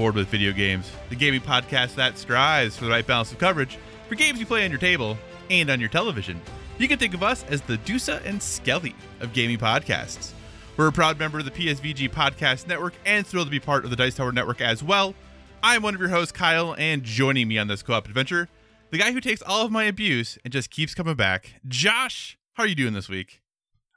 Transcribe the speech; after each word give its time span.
Board 0.00 0.14
with 0.14 0.28
Video 0.28 0.50
Games, 0.50 0.90
the 1.10 1.14
gaming 1.14 1.42
podcast 1.42 1.94
that 1.96 2.16
strives 2.16 2.74
for 2.74 2.86
the 2.86 2.90
right 2.90 3.06
balance 3.06 3.32
of 3.32 3.38
coverage 3.38 3.76
for 4.08 4.14
games 4.14 4.40
you 4.40 4.46
play 4.46 4.64
on 4.64 4.70
your 4.70 4.80
table 4.80 5.18
and 5.50 5.68
on 5.68 5.78
your 5.78 5.90
television. 5.90 6.40
You 6.78 6.88
can 6.88 6.98
think 6.98 7.12
of 7.12 7.22
us 7.22 7.44
as 7.50 7.60
the 7.60 7.76
Dusa 7.76 8.24
and 8.24 8.42
Skelly 8.42 8.94
of 9.20 9.34
gaming 9.34 9.58
podcasts. 9.58 10.32
We're 10.78 10.88
a 10.88 10.92
proud 10.92 11.18
member 11.18 11.40
of 11.40 11.44
the 11.44 11.50
PSVG 11.50 12.10
Podcast 12.12 12.66
Network 12.66 12.94
and 13.04 13.26
thrilled 13.26 13.48
to 13.48 13.50
be 13.50 13.60
part 13.60 13.84
of 13.84 13.90
the 13.90 13.96
Dice 13.96 14.14
Tower 14.14 14.32
Network 14.32 14.62
as 14.62 14.82
well. 14.82 15.14
I'm 15.62 15.82
one 15.82 15.94
of 15.94 16.00
your 16.00 16.08
hosts, 16.08 16.32
Kyle, 16.32 16.74
and 16.78 17.02
joining 17.02 17.46
me 17.48 17.58
on 17.58 17.68
this 17.68 17.82
co 17.82 17.92
op 17.92 18.06
adventure, 18.06 18.48
the 18.88 18.96
guy 18.96 19.12
who 19.12 19.20
takes 19.20 19.42
all 19.42 19.66
of 19.66 19.70
my 19.70 19.84
abuse 19.84 20.38
and 20.44 20.50
just 20.50 20.70
keeps 20.70 20.94
coming 20.94 21.14
back, 21.14 21.60
Josh. 21.68 22.38
How 22.54 22.62
are 22.62 22.66
you 22.66 22.74
doing 22.74 22.94
this 22.94 23.10
week? 23.10 23.42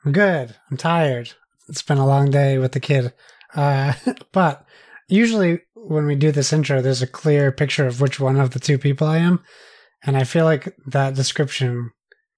I'm 0.04 0.12
good. 0.12 0.54
I'm 0.70 0.76
tired. 0.76 1.32
It's 1.70 1.82
been 1.82 1.98
a 1.98 2.06
long 2.06 2.30
day 2.30 2.58
with 2.58 2.74
the 2.74 2.82
kid. 2.82 3.14
Uh, 3.56 3.94
but 4.34 4.66
usually 5.08 5.62
when 5.84 6.06
we 6.06 6.16
do 6.16 6.32
this 6.32 6.54
intro, 6.54 6.82
there's 6.82 7.02
a 7.02 7.08
clear 7.08 7.52
picture 7.52 7.86
of 7.86 8.02
which 8.02 8.20
one 8.20 8.40
of 8.40 8.52
the 8.52 8.60
two 8.60 8.78
people 8.78 9.08
I 9.08 9.18
am. 9.18 9.44
And 10.04 10.18
I 10.18 10.24
feel 10.24 10.46
like 10.46 10.76
that 10.86 11.16
description 11.16 11.92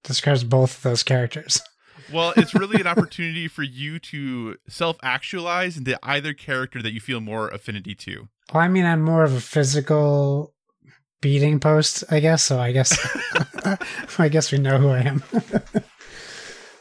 describes 0.04 0.44
both 0.44 0.76
of 0.76 0.82
those 0.82 1.02
characters. 1.02 1.60
Well, 2.12 2.34
it's 2.36 2.54
really 2.54 2.80
an 2.80 2.86
opportunity 2.86 3.48
for 3.48 3.64
you 3.64 3.98
to 3.98 4.58
self 4.68 4.96
actualize 5.02 5.76
into 5.76 5.98
either 6.04 6.34
character 6.34 6.80
that 6.80 6.92
you 6.92 7.00
feel 7.00 7.20
more 7.20 7.48
affinity 7.48 7.96
to. 7.96 8.28
Well, 8.54 8.62
I 8.62 8.68
mean, 8.68 8.84
I'm 8.84 9.02
more 9.02 9.24
of 9.24 9.32
a 9.32 9.40
physical 9.40 10.54
beating 11.20 11.58
post, 11.58 12.04
I 12.08 12.20
guess. 12.20 12.44
So 12.44 12.60
I 12.60 12.70
guess, 12.70 12.96
I 14.20 14.28
guess 14.28 14.52
we 14.52 14.58
know 14.58 14.78
who 14.78 14.90
I 14.90 15.00
am. 15.00 15.24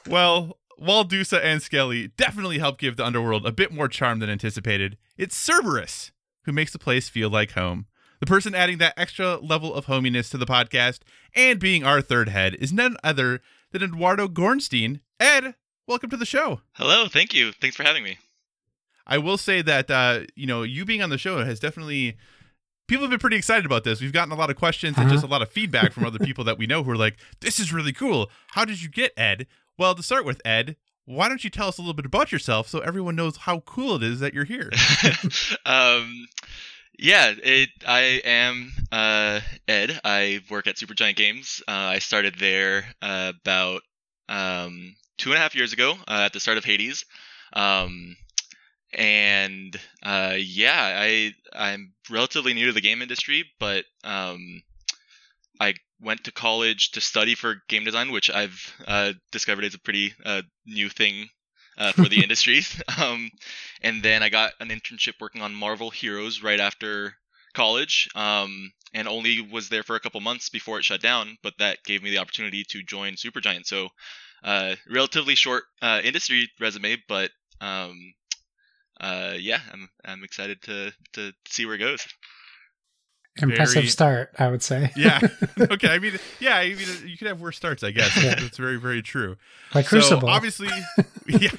Well, 0.08 0.60
while 0.78 1.06
Dusa 1.06 1.44
and 1.44 1.62
Skelly 1.62 2.10
definitely 2.10 2.60
help 2.60 2.78
give 2.78 2.98
the 2.98 3.06
underworld 3.06 3.46
a 3.46 3.52
bit 3.52 3.72
more 3.72 3.88
charm 3.88 4.20
than 4.20 4.30
anticipated, 4.30 4.98
it's 5.18 5.36
Cerberus 5.36 6.12
who 6.46 6.52
makes 6.52 6.72
the 6.72 6.80
place 6.80 7.10
feel 7.10 7.30
like 7.30 7.52
home. 7.52 7.86
The 8.20 8.26
person 8.26 8.56
adding 8.56 8.78
that 8.80 8.94
extra 8.98 9.38
level 9.38 9.74
of 9.74 9.86
hominess 9.86 10.30
to 10.30 10.38
the 10.38 10.46
podcast 10.46 11.00
and 11.36 11.60
being 11.60 11.84
our 11.84 12.02
third 12.02 12.30
head 12.30 12.56
is 12.56 12.72
none 12.72 12.96
other 13.04 13.42
than 13.72 13.84
Eduardo 13.84 14.28
Gornstein. 14.28 15.02
Ed, 15.20 15.56
welcome 15.88 16.10
to 16.10 16.18
the 16.18 16.26
show. 16.26 16.62
Hello, 16.74 17.08
thank 17.08 17.34
you. 17.34 17.52
Thanks 17.52 17.76
for 17.76 17.84
having 17.84 18.04
me. 18.04 18.18
I 19.06 19.18
will 19.18 19.38
say 19.38 19.62
that 19.62 19.92
uh, 19.92 20.22
you 20.36 20.48
know 20.48 20.64
you 20.64 20.86
being 20.86 21.02
on 21.02 21.10
the 21.10 21.18
show 21.18 21.44
has 21.44 21.60
definitely 21.60 22.18
people 22.88 23.04
have 23.04 23.12
been 23.12 23.20
pretty 23.20 23.36
excited 23.38 23.66
about 23.66 23.84
this. 23.84 24.02
We've 24.02 24.14
gotten 24.14 24.32
a 24.32 24.36
lot 24.38 24.50
of 24.50 24.56
questions 24.56 24.98
and 24.98 25.06
Uh-huh. 25.08 25.16
just 25.16 25.24
a 25.26 25.30
lot 25.30 25.42
of 25.42 25.50
feedback 25.52 25.92
from 25.94 26.06
other 26.06 26.20
people 26.26 26.44
that 26.46 26.58
we 26.58 26.66
know 26.68 26.84
who 26.84 26.92
are 26.92 26.98
like, 26.98 27.18
"This 27.42 27.60
is 27.60 27.72
really 27.74 27.94
cool. 27.94 28.32
How 28.52 28.66
did 28.66 28.82
you 28.82 28.90
get 28.90 29.12
Ed?" 29.18 29.46
Well, 29.78 29.94
to 29.94 30.02
start 30.02 30.26
with, 30.26 30.42
Ed, 30.46 30.78
why 31.06 31.30
don't 31.30 31.44
you 31.44 31.50
tell 31.50 31.68
us 31.68 31.78
a 31.78 31.82
little 31.82 31.94
bit 31.94 32.06
about 32.06 32.32
yourself 32.32 32.68
so 32.68 32.80
everyone 32.80 33.16
knows 33.16 33.38
how 33.38 33.60
cool 33.62 33.96
it 33.96 34.04
is 34.04 34.20
that 34.20 34.34
you're 34.34 34.44
here? 34.44 34.72
um, 35.66 36.28
yeah, 36.98 37.34
it. 37.44 37.70
I 37.86 38.22
am 38.24 38.72
uh, 38.92 39.42
Ed. 39.68 40.00
I 40.04 40.42
work 40.50 40.68
at 40.68 40.78
Supergiant 40.78 41.16
Games. 41.16 41.62
Uh, 41.68 41.72
I 41.72 42.00
started 42.00 42.36
there 42.40 42.86
uh, 43.02 43.34
about 43.42 43.82
um, 44.30 44.96
two 45.18 45.32
and 45.32 45.38
a 45.38 45.42
half 45.42 45.56
years 45.56 45.74
ago 45.74 45.94
uh, 46.08 46.24
at 46.26 46.34
the 46.34 46.40
start 46.40 46.58
of 46.58 46.66
Hades. 46.66 47.06
Um, 47.54 48.16
and 48.94 49.78
uh, 50.04 50.36
yeah, 50.38 50.96
I 50.98 51.34
I'm 51.54 51.94
relatively 52.10 52.54
new 52.54 52.68
to 52.68 52.74
the 52.74 52.82
game 52.82 53.02
industry, 53.02 53.44
but 53.60 53.84
um, 54.04 54.62
I 55.60 55.74
went 56.06 56.24
to 56.24 56.32
college 56.32 56.92
to 56.92 57.02
study 57.02 57.36
for 57.36 57.64
game 57.68 57.84
design, 57.84 58.12
which 58.12 58.30
I've 58.30 58.74
uh, 58.88 59.14
discovered 59.32 59.66
is 59.66 59.74
a 59.74 59.80
pretty 59.80 60.14
uh, 60.24 60.44
new 60.66 60.88
thing 60.88 61.30
uh, 61.78 61.92
for 61.92 62.08
the 62.08 62.24
industry. 62.24 62.62
Um, 63.02 63.30
and 63.82 64.02
then 64.02 64.24
I 64.24 64.30
got 64.30 64.54
an 64.60 64.70
internship 64.70 65.16
working 65.20 65.42
on 65.42 65.54
Marvel 65.54 65.90
Heroes 65.90 66.42
right 66.42 66.60
after 66.60 67.14
college, 67.54 68.08
um, 68.16 68.72
and 68.94 69.08
only 69.08 69.42
was 69.42 69.68
there 69.70 69.84
for 69.84 69.96
a 69.96 70.00
couple 70.00 70.22
months 70.22 70.50
before 70.50 70.80
it 70.80 70.86
shut 70.86 71.02
down. 71.02 71.38
But 71.44 71.56
that 71.60 71.84
gave 71.84 72.02
me 72.02 72.12
the 72.12 72.20
opportunity 72.20 72.64
to 72.70 72.84
join 72.84 73.14
Supergiant. 73.14 73.66
So, 73.66 73.90
uh, 74.44 74.76
relatively 74.90 75.36
short 75.36 75.64
uh, 75.82 76.02
industry 76.04 76.50
resume, 76.60 76.98
but 77.08 77.32
um, 77.60 78.14
uh, 79.00 79.34
yeah, 79.38 79.60
I'm 79.72 79.90
I'm 80.06 80.24
excited 80.24 80.62
to 80.64 80.94
to 81.14 81.34
see 81.48 81.66
where 81.66 81.76
it 81.76 81.80
goes. 81.80 82.06
Impressive 83.42 83.74
Very- 83.76 83.88
start, 83.88 84.32
I 84.40 84.48
would 84.48 84.64
say. 84.64 84.92
yeah. 84.96 85.20
okay. 85.60 85.90
I 85.90 86.00
mean, 86.00 86.18
yeah. 86.40 86.56
I 86.58 86.70
mean, 86.70 86.88
you 87.06 87.18
could 87.18 87.28
have 87.28 87.42
worse 87.42 87.58
starts, 87.58 87.84
I 87.84 87.92
guess. 87.92 88.16
Yeah. 88.24 88.36
That's 88.36 88.58
very, 88.58 88.78
very 88.80 89.02
true. 89.02 89.36
like 89.74 89.86
So 89.90 89.98
Crucible. 89.98 90.30
obviously, 90.30 90.70
yeah. 91.28 91.50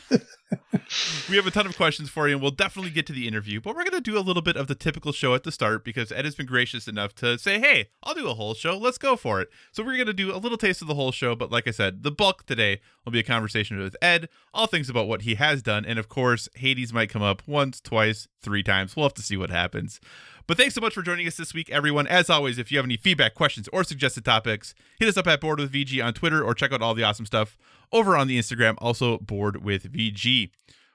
We 1.28 1.36
have 1.36 1.46
a 1.46 1.50
ton 1.50 1.66
of 1.66 1.76
questions 1.76 2.08
for 2.08 2.28
you, 2.28 2.34
and 2.34 2.42
we'll 2.42 2.52
definitely 2.52 2.92
get 2.92 3.06
to 3.06 3.12
the 3.12 3.26
interview. 3.26 3.60
But 3.60 3.74
we're 3.74 3.82
going 3.82 4.00
to 4.00 4.00
do 4.00 4.16
a 4.16 4.20
little 4.20 4.42
bit 4.42 4.56
of 4.56 4.68
the 4.68 4.76
typical 4.76 5.10
show 5.10 5.34
at 5.34 5.42
the 5.42 5.50
start 5.50 5.84
because 5.84 6.12
Ed 6.12 6.24
has 6.24 6.36
been 6.36 6.46
gracious 6.46 6.86
enough 6.86 7.14
to 7.16 7.36
say, 7.38 7.58
"Hey, 7.58 7.88
I'll 8.04 8.14
do 8.14 8.28
a 8.28 8.34
whole 8.34 8.54
show. 8.54 8.78
Let's 8.78 8.98
go 8.98 9.16
for 9.16 9.40
it." 9.40 9.48
So 9.72 9.82
we're 9.82 9.96
going 9.96 10.06
to 10.06 10.12
do 10.12 10.34
a 10.34 10.38
little 10.38 10.56
taste 10.58 10.82
of 10.82 10.88
the 10.88 10.94
whole 10.94 11.10
show. 11.10 11.34
But 11.34 11.50
like 11.50 11.66
I 11.66 11.72
said, 11.72 12.04
the 12.04 12.12
bulk 12.12 12.46
today 12.46 12.80
will 13.04 13.10
be 13.12 13.18
a 13.18 13.24
conversation 13.24 13.78
with 13.78 13.96
Ed, 14.00 14.28
all 14.54 14.68
things 14.68 14.88
about 14.88 15.08
what 15.08 15.22
he 15.22 15.34
has 15.34 15.62
done, 15.62 15.84
and 15.84 15.98
of 15.98 16.08
course, 16.08 16.48
Hades 16.54 16.92
might 16.92 17.10
come 17.10 17.22
up 17.22 17.42
once, 17.46 17.80
twice, 17.80 18.28
three 18.40 18.62
times. 18.62 18.94
We'll 18.94 19.06
have 19.06 19.14
to 19.14 19.22
see 19.22 19.36
what 19.36 19.50
happens. 19.50 20.00
But 20.46 20.56
thanks 20.56 20.76
so 20.76 20.80
much 20.80 20.94
for 20.94 21.02
joining 21.02 21.26
us 21.26 21.36
this 21.36 21.54
week, 21.54 21.68
everyone. 21.70 22.06
As 22.06 22.30
always, 22.30 22.56
if 22.56 22.70
you 22.70 22.78
have 22.78 22.84
any 22.84 22.96
feedback, 22.96 23.34
questions, 23.34 23.68
or 23.72 23.82
suggested 23.82 24.24
topics, 24.24 24.74
hit 25.00 25.08
us 25.08 25.16
up 25.16 25.26
at 25.26 25.40
Board 25.40 25.58
with 25.58 25.72
VG 25.72 26.04
on 26.04 26.14
Twitter 26.14 26.42
or 26.42 26.54
check 26.54 26.72
out 26.72 26.82
all 26.82 26.94
the 26.94 27.02
awesome 27.02 27.26
stuff 27.26 27.58
over 27.92 28.16
on 28.16 28.28
the 28.28 28.38
Instagram, 28.38 28.74
also 28.78 29.18
Board 29.18 29.64
with 29.64 29.92
VG. 29.92 30.35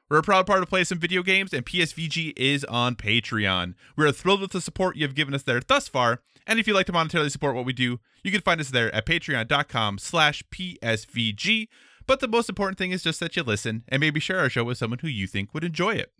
We're 0.09 0.17
a 0.17 0.23
proud 0.23 0.45
part 0.45 0.61
of 0.61 0.67
Play 0.67 0.83
Some 0.83 0.99
Video 0.99 1.23
Games, 1.23 1.53
and 1.53 1.65
PSVG 1.65 2.33
is 2.35 2.65
on 2.65 2.95
Patreon. 2.95 3.75
We're 3.95 4.11
thrilled 4.11 4.41
with 4.41 4.51
the 4.51 4.59
support 4.59 4.97
you 4.97 5.05
have 5.05 5.15
given 5.15 5.33
us 5.33 5.43
there 5.43 5.61
thus 5.61 5.87
far, 5.87 6.21
and 6.45 6.59
if 6.59 6.67
you'd 6.67 6.73
like 6.73 6.87
to 6.87 6.91
monetarily 6.91 7.31
support 7.31 7.55
what 7.55 7.65
we 7.65 7.71
do, 7.71 7.99
you 8.23 8.31
can 8.31 8.41
find 8.41 8.59
us 8.59 8.71
there 8.71 8.93
at 8.93 9.05
patreon.com 9.05 9.99
slash 9.99 10.43
PSVG. 10.51 11.69
But 12.07 12.19
the 12.19 12.27
most 12.27 12.49
important 12.49 12.77
thing 12.77 12.91
is 12.91 13.03
just 13.03 13.21
that 13.21 13.37
you 13.37 13.43
listen 13.43 13.83
and 13.87 14.01
maybe 14.01 14.19
share 14.19 14.39
our 14.39 14.49
show 14.49 14.65
with 14.65 14.77
someone 14.77 14.99
who 14.99 15.07
you 15.07 15.27
think 15.27 15.53
would 15.53 15.63
enjoy 15.63 15.95
it. 15.95 16.11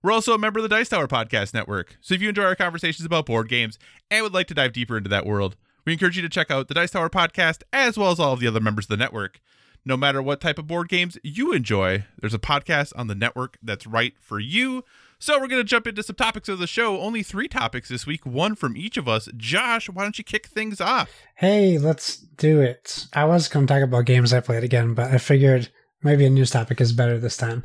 We're 0.00 0.12
also 0.12 0.34
a 0.34 0.38
member 0.38 0.60
of 0.60 0.62
the 0.62 0.68
Dice 0.68 0.90
Tower 0.90 1.08
Podcast 1.08 1.54
Network, 1.54 1.96
so 2.00 2.14
if 2.14 2.22
you 2.22 2.28
enjoy 2.28 2.44
our 2.44 2.54
conversations 2.54 3.04
about 3.04 3.26
board 3.26 3.48
games 3.48 3.78
and 4.10 4.22
would 4.22 4.34
like 4.34 4.46
to 4.48 4.54
dive 4.54 4.74
deeper 4.74 4.96
into 4.96 5.10
that 5.10 5.26
world, 5.26 5.56
we 5.84 5.92
encourage 5.92 6.14
you 6.16 6.22
to 6.22 6.28
check 6.28 6.50
out 6.50 6.68
the 6.68 6.74
Dice 6.74 6.92
Tower 6.92 7.10
Podcast 7.10 7.62
as 7.72 7.98
well 7.98 8.10
as 8.10 8.20
all 8.20 8.32
of 8.32 8.40
the 8.40 8.46
other 8.46 8.60
members 8.60 8.84
of 8.84 8.90
the 8.90 8.96
network. 8.96 9.40
No 9.86 9.96
matter 9.98 10.22
what 10.22 10.40
type 10.40 10.58
of 10.58 10.66
board 10.66 10.88
games 10.88 11.18
you 11.22 11.52
enjoy, 11.52 12.04
there's 12.18 12.32
a 12.32 12.38
podcast 12.38 12.92
on 12.96 13.06
the 13.06 13.14
network 13.14 13.58
that's 13.62 13.86
right 13.86 14.14
for 14.18 14.40
you. 14.40 14.82
So 15.18 15.38
we're 15.38 15.48
going 15.48 15.60
to 15.60 15.64
jump 15.64 15.86
into 15.86 16.02
some 16.02 16.16
topics 16.16 16.48
of 16.48 16.58
the 16.58 16.66
show. 16.66 17.00
Only 17.00 17.22
three 17.22 17.48
topics 17.48 17.88
this 17.88 18.06
week, 18.06 18.24
one 18.24 18.54
from 18.54 18.76
each 18.76 18.96
of 18.96 19.08
us. 19.08 19.28
Josh, 19.36 19.88
why 19.90 20.02
don't 20.02 20.16
you 20.16 20.24
kick 20.24 20.46
things 20.46 20.80
off? 20.80 21.10
Hey, 21.36 21.78
let's 21.78 22.16
do 22.16 22.60
it. 22.60 23.06
I 23.12 23.24
was 23.24 23.48
going 23.48 23.66
to 23.66 23.74
talk 23.74 23.82
about 23.82 24.06
games 24.06 24.32
I 24.32 24.40
played 24.40 24.64
again, 24.64 24.94
but 24.94 25.10
I 25.10 25.18
figured 25.18 25.68
maybe 26.02 26.24
a 26.24 26.30
news 26.30 26.50
topic 26.50 26.80
is 26.80 26.92
better 26.92 27.18
this 27.18 27.36
time. 27.36 27.62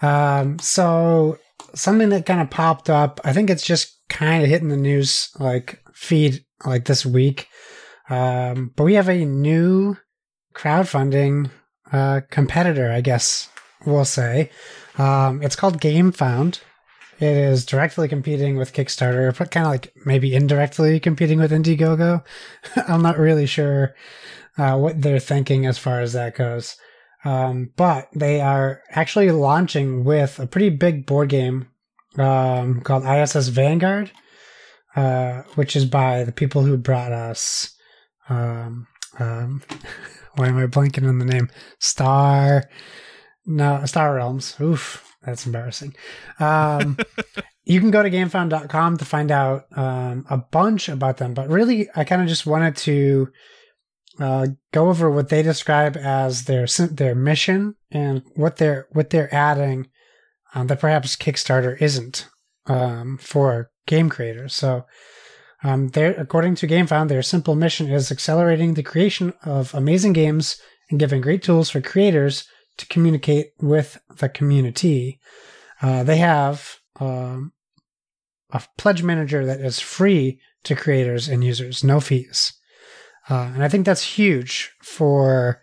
Um, 0.00 0.58
so 0.58 1.38
something 1.74 2.08
that 2.10 2.26
kind 2.26 2.40
of 2.40 2.50
popped 2.50 2.88
up, 2.88 3.20
I 3.24 3.32
think 3.32 3.50
it's 3.50 3.64
just 3.64 4.00
kind 4.08 4.42
of 4.42 4.48
hitting 4.48 4.68
the 4.68 4.76
news 4.76 5.30
like 5.38 5.82
feed 5.92 6.44
like 6.64 6.84
this 6.84 7.04
week. 7.04 7.48
Um, 8.08 8.72
but 8.74 8.84
we 8.84 8.94
have 8.94 9.08
a 9.08 9.24
new 9.24 9.96
crowdfunding 10.54 11.50
uh, 11.92 12.20
competitor, 12.30 12.90
I 12.90 13.00
guess 13.00 13.48
we'll 13.84 14.04
say. 14.04 14.50
Um, 14.96 15.42
it's 15.42 15.56
called 15.56 15.80
GameFound. 15.80 16.60
It 17.20 17.36
is 17.36 17.66
directly 17.66 18.06
competing 18.08 18.56
with 18.56 18.72
Kickstarter, 18.72 19.36
but 19.36 19.50
kind 19.50 19.66
of 19.66 19.72
like 19.72 19.92
maybe 20.04 20.34
indirectly 20.34 21.00
competing 21.00 21.40
with 21.40 21.50
Indiegogo. 21.50 22.24
I'm 22.88 23.02
not 23.02 23.18
really 23.18 23.46
sure 23.46 23.94
uh, 24.56 24.76
what 24.76 25.02
they're 25.02 25.18
thinking 25.18 25.66
as 25.66 25.78
far 25.78 26.00
as 26.00 26.12
that 26.12 26.36
goes. 26.36 26.76
Um, 27.24 27.72
but 27.76 28.08
they 28.14 28.40
are 28.40 28.82
actually 28.90 29.30
launching 29.32 30.04
with 30.04 30.38
a 30.38 30.46
pretty 30.46 30.70
big 30.70 31.06
board 31.06 31.28
game 31.28 31.68
um, 32.16 32.80
called 32.82 33.04
ISS 33.04 33.48
Vanguard, 33.48 34.12
uh, 34.94 35.42
which 35.56 35.74
is 35.74 35.84
by 35.84 36.22
the 36.22 36.32
people 36.32 36.62
who 36.62 36.76
brought 36.76 37.12
us. 37.12 37.76
Um, 38.28 38.86
um, 39.18 39.62
why 40.38 40.48
am 40.48 40.56
I 40.56 40.66
blanking 40.66 41.08
on 41.08 41.18
the 41.18 41.24
name? 41.24 41.50
Star. 41.80 42.64
no, 43.46 43.84
Star 43.84 44.14
Realms. 44.14 44.56
Oof, 44.60 45.16
that's 45.22 45.46
embarrassing. 45.46 45.94
Um, 46.38 46.96
you 47.64 47.80
can 47.80 47.90
go 47.90 48.02
to 48.02 48.10
GameFound.com 48.10 48.96
to 48.96 49.04
find 49.04 49.30
out 49.30 49.66
um, 49.76 50.24
a 50.30 50.38
bunch 50.38 50.88
about 50.88 51.18
them, 51.18 51.34
but 51.34 51.48
really, 51.48 51.88
I 51.94 52.04
kind 52.04 52.22
of 52.22 52.28
just 52.28 52.46
wanted 52.46 52.76
to 52.78 53.28
uh, 54.20 54.46
go 54.72 54.88
over 54.88 55.10
what 55.10 55.28
they 55.28 55.42
describe 55.42 55.96
as 55.96 56.44
their 56.44 56.66
their 56.90 57.14
mission 57.14 57.74
and 57.90 58.22
what 58.34 58.56
they're 58.56 58.88
what 58.92 59.10
they're 59.10 59.32
adding 59.34 59.88
um, 60.54 60.66
that 60.68 60.80
perhaps 60.80 61.16
Kickstarter 61.16 61.80
isn't 61.80 62.28
um, 62.66 63.18
for 63.18 63.70
game 63.86 64.08
creators. 64.08 64.54
So, 64.54 64.86
um, 65.64 65.90
according 65.94 66.54
to 66.56 66.68
GameFound, 66.68 67.08
their 67.08 67.22
simple 67.22 67.54
mission 67.54 67.90
is 67.90 68.12
accelerating 68.12 68.74
the 68.74 68.82
creation 68.82 69.32
of 69.44 69.74
amazing 69.74 70.12
games 70.12 70.60
and 70.90 71.00
giving 71.00 71.20
great 71.20 71.42
tools 71.42 71.70
for 71.70 71.80
creators 71.80 72.46
to 72.76 72.86
communicate 72.86 73.48
with 73.60 73.98
the 74.16 74.28
community. 74.28 75.18
Uh, 75.82 76.04
they 76.04 76.18
have 76.18 76.76
um, 77.00 77.52
a 78.52 78.62
pledge 78.76 79.02
manager 79.02 79.44
that 79.44 79.60
is 79.60 79.80
free 79.80 80.40
to 80.64 80.76
creators 80.76 81.28
and 81.28 81.44
users, 81.44 81.84
no 81.84 82.00
fees. 82.00 82.52
Uh, 83.28 83.50
and 83.54 83.62
I 83.62 83.68
think 83.68 83.84
that's 83.84 84.02
huge 84.02 84.72
for 84.82 85.60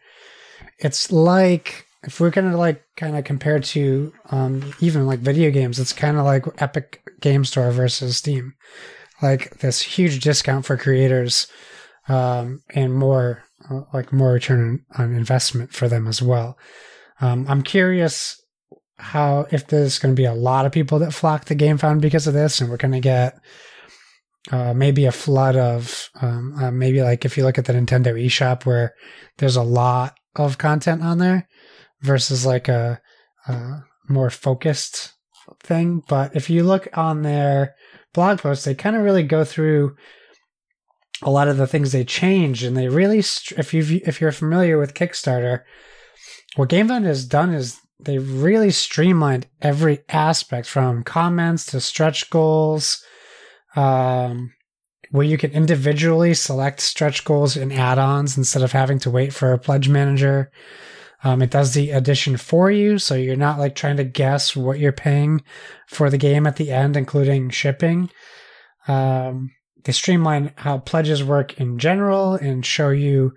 it's 0.80 1.12
like 1.12 1.86
if 2.03 2.19
we're 2.19 2.30
gonna 2.30 2.57
like 2.57 2.83
kind 2.95 3.18
of 3.18 3.24
compare 3.24 3.59
to 3.59 4.13
um, 4.30 4.74
even 4.80 5.07
like 5.07 5.19
video 5.19 5.50
games, 5.51 5.80
it's 5.80 5.94
kind 5.94 6.18
of 6.18 6.25
like 6.25 6.45
Epic 6.62 7.01
Game 7.21 7.44
Store 7.44 7.71
versus 7.71 8.18
Steam, 8.18 8.53
like 9.25 9.60
this 9.60 9.81
huge 9.81 10.19
discount 10.24 10.66
for 10.66 10.77
creators 10.77 11.48
um, 12.07 12.62
and 12.74 12.94
more 12.94 13.44
like 13.94 14.13
more 14.13 14.33
return 14.33 14.86
on 14.98 15.13
investment 15.16 15.74
for 15.74 15.88
them 15.88 16.07
as 16.07 16.22
well. 16.22 16.57
Um, 17.22 17.45
I'm 17.50 17.63
curious 17.63 18.42
how 18.98 19.48
if 19.51 19.68
there's 19.68 20.00
going 20.00 20.16
to 20.16 20.19
be 20.19 20.25
a 20.25 20.33
lot 20.33 20.66
of 20.66 20.72
people 20.72 21.00
that 21.00 21.13
flock 21.13 21.45
to 21.45 21.56
GameFound 21.56 22.01
because 22.01 22.27
of 22.27 22.33
this, 22.33 22.62
and 22.62 22.69
we're 22.69 22.77
going 22.77 22.92
to 22.92 23.00
get 23.00 23.38
uh, 24.51 24.74
maybe 24.74 25.06
a 25.06 25.12
flood 25.12 25.56
of 25.56 26.10
um, 26.21 26.54
uh, 26.62 26.71
maybe 26.71 27.01
like 27.01 27.25
if 27.25 27.38
you 27.38 27.44
look 27.44 27.57
at 27.57 27.66
the 27.66 27.74
Nintendo 27.74 28.13
eShop 28.13 28.66
where 28.66 28.94
there's 29.38 29.56
a 29.56 29.63
lot 29.63 30.16
of 30.36 30.57
content 30.57 31.01
on 31.01 31.18
there 31.18 31.48
versus 32.01 32.45
like 32.45 32.68
a, 32.68 33.01
a 33.48 33.83
more 34.07 34.30
focused 34.30 35.13
thing. 35.62 36.04
But 36.07 36.36
if 36.36 36.50
you 36.50 36.63
look 36.63 36.88
on 36.94 37.24
their 37.24 37.75
blog 38.16 38.40
posts, 38.40 38.66
they 38.66 38.74
kind 38.74 38.96
of 38.96 39.04
really 39.04 39.24
go 39.24 39.44
through 39.44 39.96
a 41.22 41.30
lot 41.30 41.48
of 41.48 41.58
the 41.58 41.68
things 41.68 41.92
they 41.92 42.04
change, 42.04 42.64
and 42.64 42.76
they 42.76 42.90
really, 42.90 43.20
if 43.20 43.74
you 43.74 44.02
if 44.06 44.20
you're 44.20 44.32
familiar 44.32 44.78
with 44.78 44.94
Kickstarter, 44.94 45.62
what 46.56 46.70
GameFound 46.70 47.04
has 47.04 47.26
done 47.26 47.54
is 47.54 47.80
they 48.00 48.18
really 48.18 48.72
streamlined 48.72 49.48
every 49.62 50.00
aspect 50.10 50.68
from 50.68 51.04
comments 51.04 51.66
to 51.68 51.80
stretch 51.80 52.30
goals 52.30 53.04
um, 53.76 54.54
where 55.12 55.26
you 55.26 55.38
can 55.38 55.52
individually 55.52 56.34
select 56.34 56.82
stretch 56.82 57.24
goals 57.24 57.56
and 57.56 57.72
add-ons 57.72 58.38
instead 58.38 58.64
of 58.64 58.72
having 58.72 59.00
to 59.00 59.12
wait 59.12 59.34
for 59.34 59.54
a 59.54 59.60
pledge 59.60 59.88
manager. 59.88 60.52
Um, 61.25 61.42
it 61.42 61.50
does 61.50 61.74
the 61.74 61.89
addition 61.89 62.38
for 62.38 62.69
you, 62.69 63.00
so 63.00 63.16
you're 63.16 63.36
not 63.36 63.57
like 63.57 63.74
trying 63.74 63.98
to 63.98 64.04
guess 64.04 64.56
what 64.56 64.77
you're 64.77 64.92
paying 64.92 65.42
for 65.88 66.12
the 66.12 66.19
game 66.19 66.45
at 66.45 66.57
the 66.57 66.72
end, 66.72 66.95
including 66.95 67.50
shipping. 67.50 68.12
Um, 68.88 69.50
they 69.83 69.92
streamline 69.92 70.54
how 70.57 70.77
pledges 70.77 71.24
work 71.24 71.60
in 71.60 71.80
general 71.80 72.36
and 72.36 72.63
show 72.63 72.89
you 72.89 73.31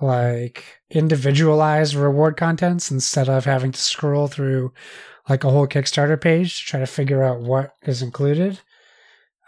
like 0.00 0.64
individualized 0.88 1.94
reward 1.94 2.38
contents 2.38 2.90
instead 2.90 3.28
of 3.28 3.44
having 3.44 3.72
to 3.72 3.80
scroll 3.80 4.26
through 4.26 4.72
like 5.28 5.44
a 5.44 5.50
whole 5.50 5.66
Kickstarter 5.66 6.18
page 6.18 6.60
to 6.60 6.64
try 6.64 6.80
to 6.80 6.86
figure 6.86 7.22
out 7.22 7.42
what 7.42 7.74
is 7.82 8.00
included. 8.00 8.60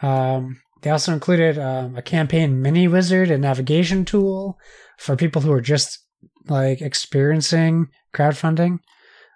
Um, 0.02 0.60
they 0.82 0.90
also 0.90 1.14
included 1.14 1.58
um, 1.58 1.96
a 1.96 2.02
campaign 2.02 2.60
mini 2.60 2.88
wizard 2.88 3.30
and 3.30 3.40
navigation 3.40 4.04
tool 4.04 4.58
for 4.98 5.16
people 5.16 5.40
who 5.40 5.52
are 5.52 5.62
just 5.62 6.04
like 6.48 6.80
experiencing 6.80 7.88
crowdfunding. 8.14 8.78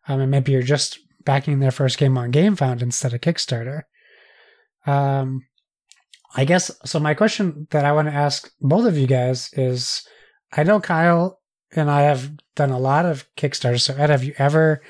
Um, 0.08 0.20
and 0.20 0.30
maybe 0.30 0.52
you're 0.52 0.62
just 0.62 0.98
backing 1.24 1.58
their 1.58 1.70
first 1.70 1.98
game 1.98 2.18
on 2.18 2.32
GameFound 2.32 2.82
instead 2.82 3.14
of 3.14 3.20
Kickstarter. 3.20 3.82
Um, 4.86 5.46
I 6.36 6.44
guess 6.44 6.70
so. 6.84 6.98
My 6.98 7.14
question 7.14 7.66
that 7.70 7.84
I 7.84 7.92
want 7.92 8.08
to 8.08 8.14
ask 8.14 8.50
both 8.60 8.86
of 8.86 8.98
you 8.98 9.06
guys 9.06 9.50
is 9.54 10.06
I 10.52 10.62
know 10.62 10.80
Kyle 10.80 11.40
and 11.72 11.90
I 11.90 12.02
have 12.02 12.32
done 12.54 12.70
a 12.70 12.78
lot 12.78 13.06
of 13.06 13.24
Kickstarter. 13.36 13.80
So, 13.80 13.94
Ed, 13.94 14.10
have 14.10 14.24
you 14.24 14.34
ever 14.36 14.82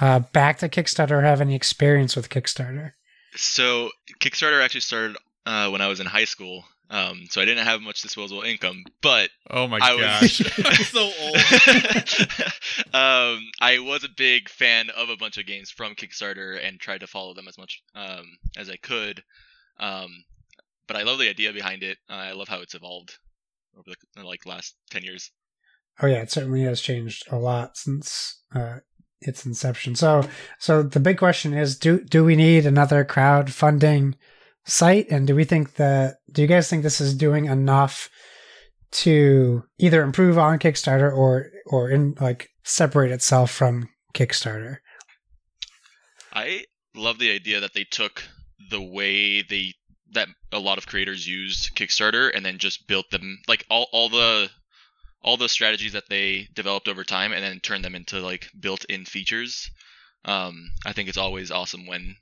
uh, 0.00 0.20
backed 0.32 0.62
a 0.62 0.68
Kickstarter 0.68 1.12
or 1.12 1.22
have 1.22 1.40
any 1.40 1.54
experience 1.54 2.16
with 2.16 2.28
Kickstarter? 2.28 2.92
So 3.34 3.90
Kickstarter 4.20 4.62
actually 4.62 4.80
started 4.80 5.16
uh, 5.46 5.68
when 5.70 5.80
I 5.80 5.88
was 5.88 6.00
in 6.00 6.06
high 6.06 6.24
school. 6.24 6.64
Um, 6.90 7.26
so 7.30 7.40
I 7.40 7.44
didn't 7.44 7.66
have 7.66 7.80
much 7.82 8.02
disposable 8.02 8.42
income, 8.42 8.82
but 9.00 9.30
oh 9.48 9.68
my 9.68 9.78
I 9.80 9.96
gosh, 9.96 10.40
was... 10.58 10.66
I'm 10.66 10.84
so 10.84 11.02
old. 11.02 11.36
um, 12.94 13.44
I 13.60 13.78
was 13.78 14.02
a 14.02 14.08
big 14.16 14.48
fan 14.48 14.90
of 14.90 15.08
a 15.08 15.16
bunch 15.16 15.38
of 15.38 15.46
games 15.46 15.70
from 15.70 15.94
Kickstarter 15.94 16.58
and 16.60 16.80
tried 16.80 17.00
to 17.00 17.06
follow 17.06 17.32
them 17.32 17.46
as 17.46 17.56
much 17.56 17.80
um, 17.94 18.24
as 18.58 18.68
I 18.68 18.76
could. 18.76 19.22
Um, 19.78 20.24
but 20.88 20.96
I 20.96 21.04
love 21.04 21.20
the 21.20 21.28
idea 21.28 21.52
behind 21.52 21.84
it. 21.84 21.98
Uh, 22.10 22.14
I 22.14 22.32
love 22.32 22.48
how 22.48 22.60
it's 22.60 22.74
evolved 22.74 23.16
over 23.78 23.94
the 24.16 24.24
like 24.24 24.44
last 24.44 24.74
ten 24.90 25.04
years. 25.04 25.30
Oh 26.02 26.08
yeah, 26.08 26.22
it 26.22 26.32
certainly 26.32 26.62
has 26.62 26.80
changed 26.80 27.24
a 27.30 27.36
lot 27.36 27.76
since 27.76 28.42
uh, 28.52 28.78
its 29.20 29.46
inception. 29.46 29.94
So, 29.94 30.28
so 30.58 30.82
the 30.82 30.98
big 30.98 31.18
question 31.18 31.54
is: 31.54 31.78
do 31.78 32.02
do 32.02 32.24
we 32.24 32.34
need 32.34 32.66
another 32.66 33.04
crowdfunding 33.04 34.14
site, 34.70 35.10
and 35.10 35.26
do 35.26 35.34
we 35.34 35.44
think 35.44 35.74
that? 35.74 36.16
Do 36.32 36.42
you 36.42 36.48
guys 36.48 36.68
think 36.68 36.82
this 36.82 37.00
is 37.00 37.14
doing 37.14 37.46
enough 37.46 38.08
to 38.92 39.62
either 39.78 40.02
improve 40.02 40.38
on 40.38 40.58
Kickstarter 40.58 41.14
or 41.14 41.50
or 41.66 41.90
in 41.90 42.14
like 42.20 42.48
separate 42.64 43.10
itself 43.10 43.50
from 43.50 43.88
Kickstarter? 44.14 44.78
I 46.32 46.64
love 46.94 47.18
the 47.18 47.32
idea 47.32 47.60
that 47.60 47.74
they 47.74 47.84
took 47.84 48.22
the 48.70 48.80
way 48.80 49.42
they 49.42 49.74
that 50.12 50.28
a 50.52 50.58
lot 50.58 50.78
of 50.78 50.86
creators 50.86 51.26
used 51.26 51.74
Kickstarter 51.76 52.30
and 52.34 52.44
then 52.44 52.58
just 52.58 52.86
built 52.86 53.10
them 53.10 53.38
like 53.48 53.64
all 53.70 53.88
all 53.92 54.08
the 54.08 54.50
all 55.22 55.36
the 55.36 55.48
strategies 55.48 55.92
that 55.92 56.08
they 56.08 56.48
developed 56.54 56.88
over 56.88 57.04
time 57.04 57.32
and 57.32 57.42
then 57.42 57.60
turn 57.60 57.82
them 57.82 57.94
into 57.94 58.20
like 58.20 58.48
built-in 58.58 59.04
features. 59.04 59.70
Um, 60.24 60.70
I 60.86 60.92
think 60.92 61.08
it's 61.08 61.18
always 61.18 61.50
awesome 61.50 61.86
when 61.86 62.16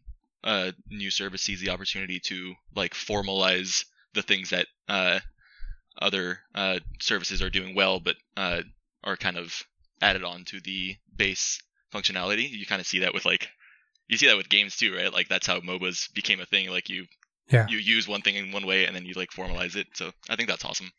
a 0.45 0.73
new 0.91 1.11
service 1.11 1.43
sees 1.43 1.61
the 1.61 1.71
opportunity 1.71 2.21
to 2.21 2.55
like 2.75 2.95
formalize 2.95 3.85
the 4.15 4.23
things 4.23 4.51
that 4.51 4.67
uh, 4.89 5.21
other 6.01 6.39
uh, 6.55 6.79
services 7.01 7.43
are 7.43 7.51
doing 7.51 7.75
well, 7.75 8.01
but 8.01 8.17
uh, 8.37 8.63
are 9.05 9.17
kind 9.17 9.37
of 9.37 9.63
added 10.01 10.25
on 10.25 10.45
to 10.45 10.61
the 10.61 10.97
base 11.15 11.61
functionality. 11.93 12.49
You 12.49 12.67
kind 12.67 12.81
of 12.81 12.87
see 12.87 13.01
that 13.01 13.15
with 13.15 13.25
like 13.25 13.49
you 14.09 14.17
see 14.17 14.27
that 14.27 14.37
with 14.37 14.49
games 14.49 14.77
too, 14.77 14.95
right? 14.95 15.13
Like 15.13 15.29
that's 15.29 15.47
how 15.47 15.61
MOBAs 15.61 16.13
became 16.15 16.41
a 16.41 16.47
thing. 16.47 16.71
Like 16.71 16.89
you 16.89 17.07
yeah. 17.51 17.67
you 17.69 17.79
use 17.79 18.07
one 18.07 18.23
thing 18.23 18.37
in 18.37 18.53
one 18.53 18.67
way 18.67 18.85
and 18.85 18.95
then 18.95 19.05
you 19.05 19.15
like 19.15 19.31
formalize 19.31 19.77
it. 19.77 19.87
So 19.95 20.11
I 20.29 20.37
think 20.37 20.49
that's 20.49 20.65
awesome. 20.65 20.91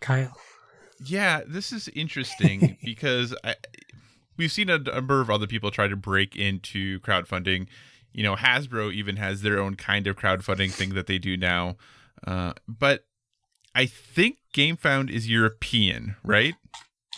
Kyle. 0.00 0.34
Yeah, 1.02 1.40
this 1.46 1.72
is 1.72 1.88
interesting 1.88 2.76
because 2.84 3.34
I, 3.42 3.54
we've 4.40 4.50
seen 4.50 4.70
a 4.70 4.78
number 4.78 5.20
of 5.20 5.28
other 5.28 5.46
people 5.46 5.70
try 5.70 5.86
to 5.86 5.94
break 5.94 6.34
into 6.34 6.98
crowdfunding. 7.00 7.66
You 8.10 8.22
know, 8.22 8.36
Hasbro 8.36 8.90
even 8.92 9.16
has 9.16 9.42
their 9.42 9.60
own 9.60 9.76
kind 9.76 10.06
of 10.06 10.16
crowdfunding 10.16 10.72
thing 10.72 10.94
that 10.94 11.06
they 11.06 11.18
do 11.18 11.36
now. 11.36 11.76
Uh, 12.26 12.54
but 12.66 13.04
I 13.74 13.84
think 13.84 14.38
GameFound 14.54 15.10
is 15.10 15.28
European, 15.28 16.16
right? 16.24 16.54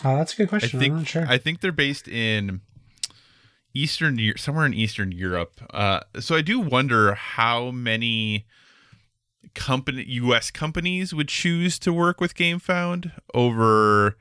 Oh, 0.03 0.17
that's 0.17 0.33
a 0.33 0.35
good 0.35 0.49
question. 0.49 0.79
I 0.79 0.81
think, 0.81 0.91
I'm 0.91 0.97
not 0.99 1.07
sure. 1.07 1.25
I 1.25 1.37
think 1.37 1.61
they're 1.61 1.71
based 1.71 2.09
in 2.09 2.59
Eastern, 3.73 4.19
somewhere 4.35 4.65
in 4.65 4.73
Eastern 4.73 5.13
Europe. 5.13 5.61
Uh, 5.73 6.01
so 6.19 6.35
I 6.35 6.41
do 6.41 6.59
wonder 6.59 7.15
how 7.15 7.71
many 7.71 8.45
company 9.55 10.03
US 10.07 10.51
companies 10.51 11.13
would 11.13 11.29
choose 11.29 11.79
to 11.79 11.93
work 11.93 12.19
with 12.19 12.35
GameFound 12.35 13.13
over 13.33 14.17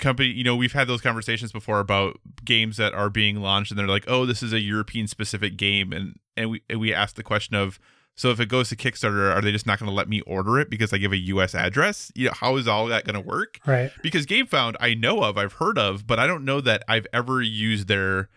company 0.00 0.28
you 0.28 0.44
know 0.44 0.56
we've 0.56 0.72
had 0.72 0.88
those 0.88 1.00
conversations 1.00 1.52
before 1.52 1.80
about 1.80 2.18
games 2.44 2.76
that 2.76 2.94
are 2.94 3.10
being 3.10 3.40
launched 3.40 3.70
and 3.70 3.78
they're 3.78 3.86
like 3.86 4.04
oh 4.08 4.26
this 4.26 4.42
is 4.42 4.52
a 4.52 4.60
European 4.60 5.06
specific 5.06 5.56
game. 5.56 5.92
And 5.92 6.18
and 6.36 6.50
we 6.50 6.62
and 6.68 6.80
we 6.80 6.92
asked 6.92 7.16
the 7.16 7.22
question 7.22 7.54
of 7.54 7.78
so 8.16 8.30
if 8.30 8.40
it 8.40 8.46
goes 8.46 8.68
to 8.68 8.76
Kickstarter 8.76 9.34
are 9.34 9.40
they 9.40 9.52
just 9.52 9.66
not 9.66 9.78
going 9.78 9.88
to 9.88 9.94
let 9.94 10.08
me 10.08 10.20
order 10.22 10.58
it 10.58 10.68
because 10.68 10.92
I 10.92 10.98
give 10.98 11.12
a 11.12 11.18
US 11.18 11.54
address? 11.54 12.10
You 12.14 12.26
know 12.26 12.34
how 12.34 12.56
is 12.56 12.66
all 12.66 12.86
that 12.86 13.04
going 13.04 13.14
to 13.14 13.26
work? 13.26 13.60
Right. 13.66 13.92
Because 14.02 14.26
GameFound 14.26 14.76
I 14.80 14.94
know 14.94 15.22
of 15.22 15.38
I've 15.38 15.54
heard 15.54 15.78
of 15.78 16.06
but 16.06 16.18
I 16.18 16.26
don't 16.26 16.44
know 16.44 16.60
that 16.60 16.82
I've 16.88 17.06
ever 17.12 17.42
used 17.42 17.88
their 17.88 18.28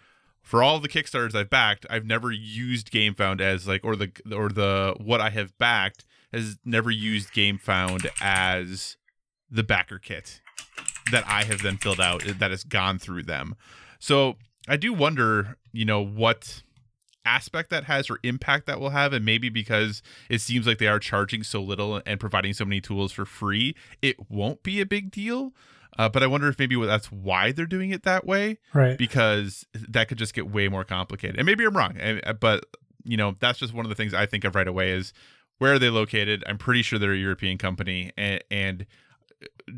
for 0.41 0.62
all 0.62 0.79
the 0.79 0.89
Kickstarters 0.89 1.34
I've 1.34 1.50
backed, 1.50 1.86
I've 1.89 2.05
never 2.05 2.29
used 2.29 2.91
GameFound 2.91 3.39
as 3.39 3.67
like 3.67 3.84
or 3.84 3.96
the 3.96 4.12
or 4.36 4.50
the 4.50 4.96
what 5.00 5.22
I 5.22 5.29
have 5.29 5.58
backed 5.58 6.05
has 6.34 6.58
never 6.65 6.91
used 6.91 7.34
GameFound 7.34 8.08
as 8.22 8.98
the 9.50 9.63
backer 9.63 10.00
kit. 10.00 10.41
That 11.12 11.24
I 11.27 11.43
have 11.43 11.62
then 11.62 11.77
filled 11.77 12.00
out 12.01 12.24
that 12.25 12.51
has 12.51 12.63
gone 12.63 13.00
through 13.00 13.24
them. 13.24 13.55
So 14.00 14.36
I 14.67 14.77
do 14.77 14.93
wonder, 14.93 15.57
you 15.72 15.86
know, 15.86 16.03
what 16.03 16.63
aspect 17.25 17.69
that 17.69 17.86
has 17.86 18.10
or 18.10 18.19
impact 18.24 18.65
that 18.67 18.79
will 18.81 18.89
have 18.89 19.13
and 19.13 19.24
maybe 19.24 19.48
because 19.50 20.01
it 20.29 20.41
seems 20.41 20.67
like 20.67 20.77
they 20.77 20.88
are 20.88 21.00
charging 21.00 21.41
so 21.41 21.62
little 21.62 22.01
and 22.05 22.19
providing 22.19 22.51
so 22.51 22.65
many 22.65 22.81
tools 22.81 23.13
for 23.13 23.24
free 23.25 23.74
it 24.01 24.17
won't 24.29 24.62
be 24.62 24.81
a 24.81 24.86
big 24.86 25.10
deal 25.10 25.53
uh, 25.98 26.10
but 26.10 26.22
i 26.22 26.27
wonder 26.27 26.50
if 26.50 26.60
maybe 26.60 26.75
that's 26.86 27.10
why 27.13 27.53
they're 27.53 27.65
doing 27.65 27.91
it 27.91 28.03
that 28.03 28.25
way 28.25 28.57
Right. 28.74 28.98
because 28.98 29.65
that 29.74 30.10
could 30.10 30.17
just 30.17 30.33
get 30.33 30.51
way 30.51 30.67
more 30.67 30.83
complicated 30.83 31.38
and 31.38 31.45
maybe 31.45 31.63
i'm 31.63 31.77
wrong 31.77 31.98
uh, 31.98 32.33
but 32.33 32.65
you 33.05 33.15
know 33.15 33.38
that's 33.39 33.57
just 33.57 33.74
one 33.74 33.86
of 33.86 33.89
the 33.89 33.95
things 33.95 34.13
i 34.13 34.25
think 34.25 34.43
of 34.43 34.53
right 34.53 34.67
away 34.67 34.91
is 34.91 35.13
where 35.60 35.72
are 35.75 35.79
they 35.79 35.89
located 35.89 36.43
i'm 36.45 36.57
pretty 36.57 36.81
sure 36.81 37.00
they're 37.00 37.13
a 37.13 37.17
european 37.17 37.57
company 37.57 38.12
and, 38.17 38.43
and 38.51 38.86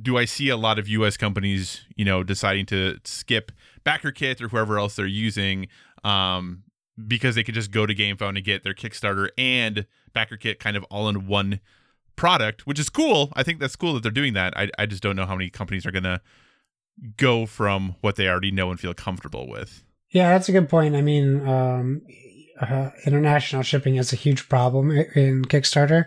do 0.01 0.17
I 0.17 0.25
see 0.25 0.49
a 0.49 0.57
lot 0.57 0.79
of 0.79 0.87
U.S. 0.87 1.17
companies, 1.17 1.81
you 1.95 2.05
know, 2.05 2.23
deciding 2.23 2.65
to 2.67 2.99
skip 3.03 3.51
BackerKit 3.85 4.41
or 4.41 4.49
whoever 4.49 4.77
else 4.79 4.95
they're 4.95 5.05
using, 5.05 5.67
um, 6.03 6.63
because 7.07 7.35
they 7.35 7.43
could 7.43 7.55
just 7.55 7.71
go 7.71 7.85
to 7.85 7.93
GameFound 7.93 8.35
and 8.35 8.43
get 8.43 8.63
their 8.63 8.73
Kickstarter 8.73 9.29
and 9.37 9.85
BackerKit 10.15 10.59
kind 10.59 10.77
of 10.77 10.83
all 10.85 11.09
in 11.09 11.27
one 11.27 11.59
product, 12.15 12.65
which 12.65 12.79
is 12.79 12.89
cool. 12.89 13.31
I 13.33 13.43
think 13.43 13.59
that's 13.59 13.75
cool 13.75 13.93
that 13.93 14.03
they're 14.03 14.11
doing 14.11 14.33
that. 14.33 14.57
I, 14.57 14.69
I 14.77 14.85
just 14.85 15.03
don't 15.03 15.15
know 15.15 15.25
how 15.25 15.35
many 15.35 15.49
companies 15.49 15.85
are 15.85 15.91
gonna 15.91 16.21
go 17.17 17.45
from 17.45 17.95
what 18.01 18.15
they 18.15 18.27
already 18.27 18.51
know 18.51 18.71
and 18.71 18.79
feel 18.79 18.93
comfortable 18.93 19.47
with. 19.49 19.83
Yeah, 20.11 20.29
that's 20.29 20.47
a 20.47 20.53
good 20.53 20.69
point. 20.69 20.95
I 20.95 21.01
mean, 21.01 21.45
um, 21.47 22.01
uh, 22.59 22.91
international 23.05 23.63
shipping 23.63 23.95
is 23.95 24.13
a 24.13 24.15
huge 24.15 24.47
problem 24.47 24.91
in 24.91 25.43
Kickstarter. 25.45 26.05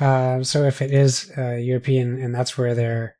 Uh, 0.00 0.42
so 0.42 0.64
if 0.64 0.80
it 0.80 0.92
is 0.92 1.30
uh, 1.36 1.52
European 1.52 2.20
and 2.20 2.34
that's 2.34 2.56
where 2.56 2.74
they're 2.74 3.16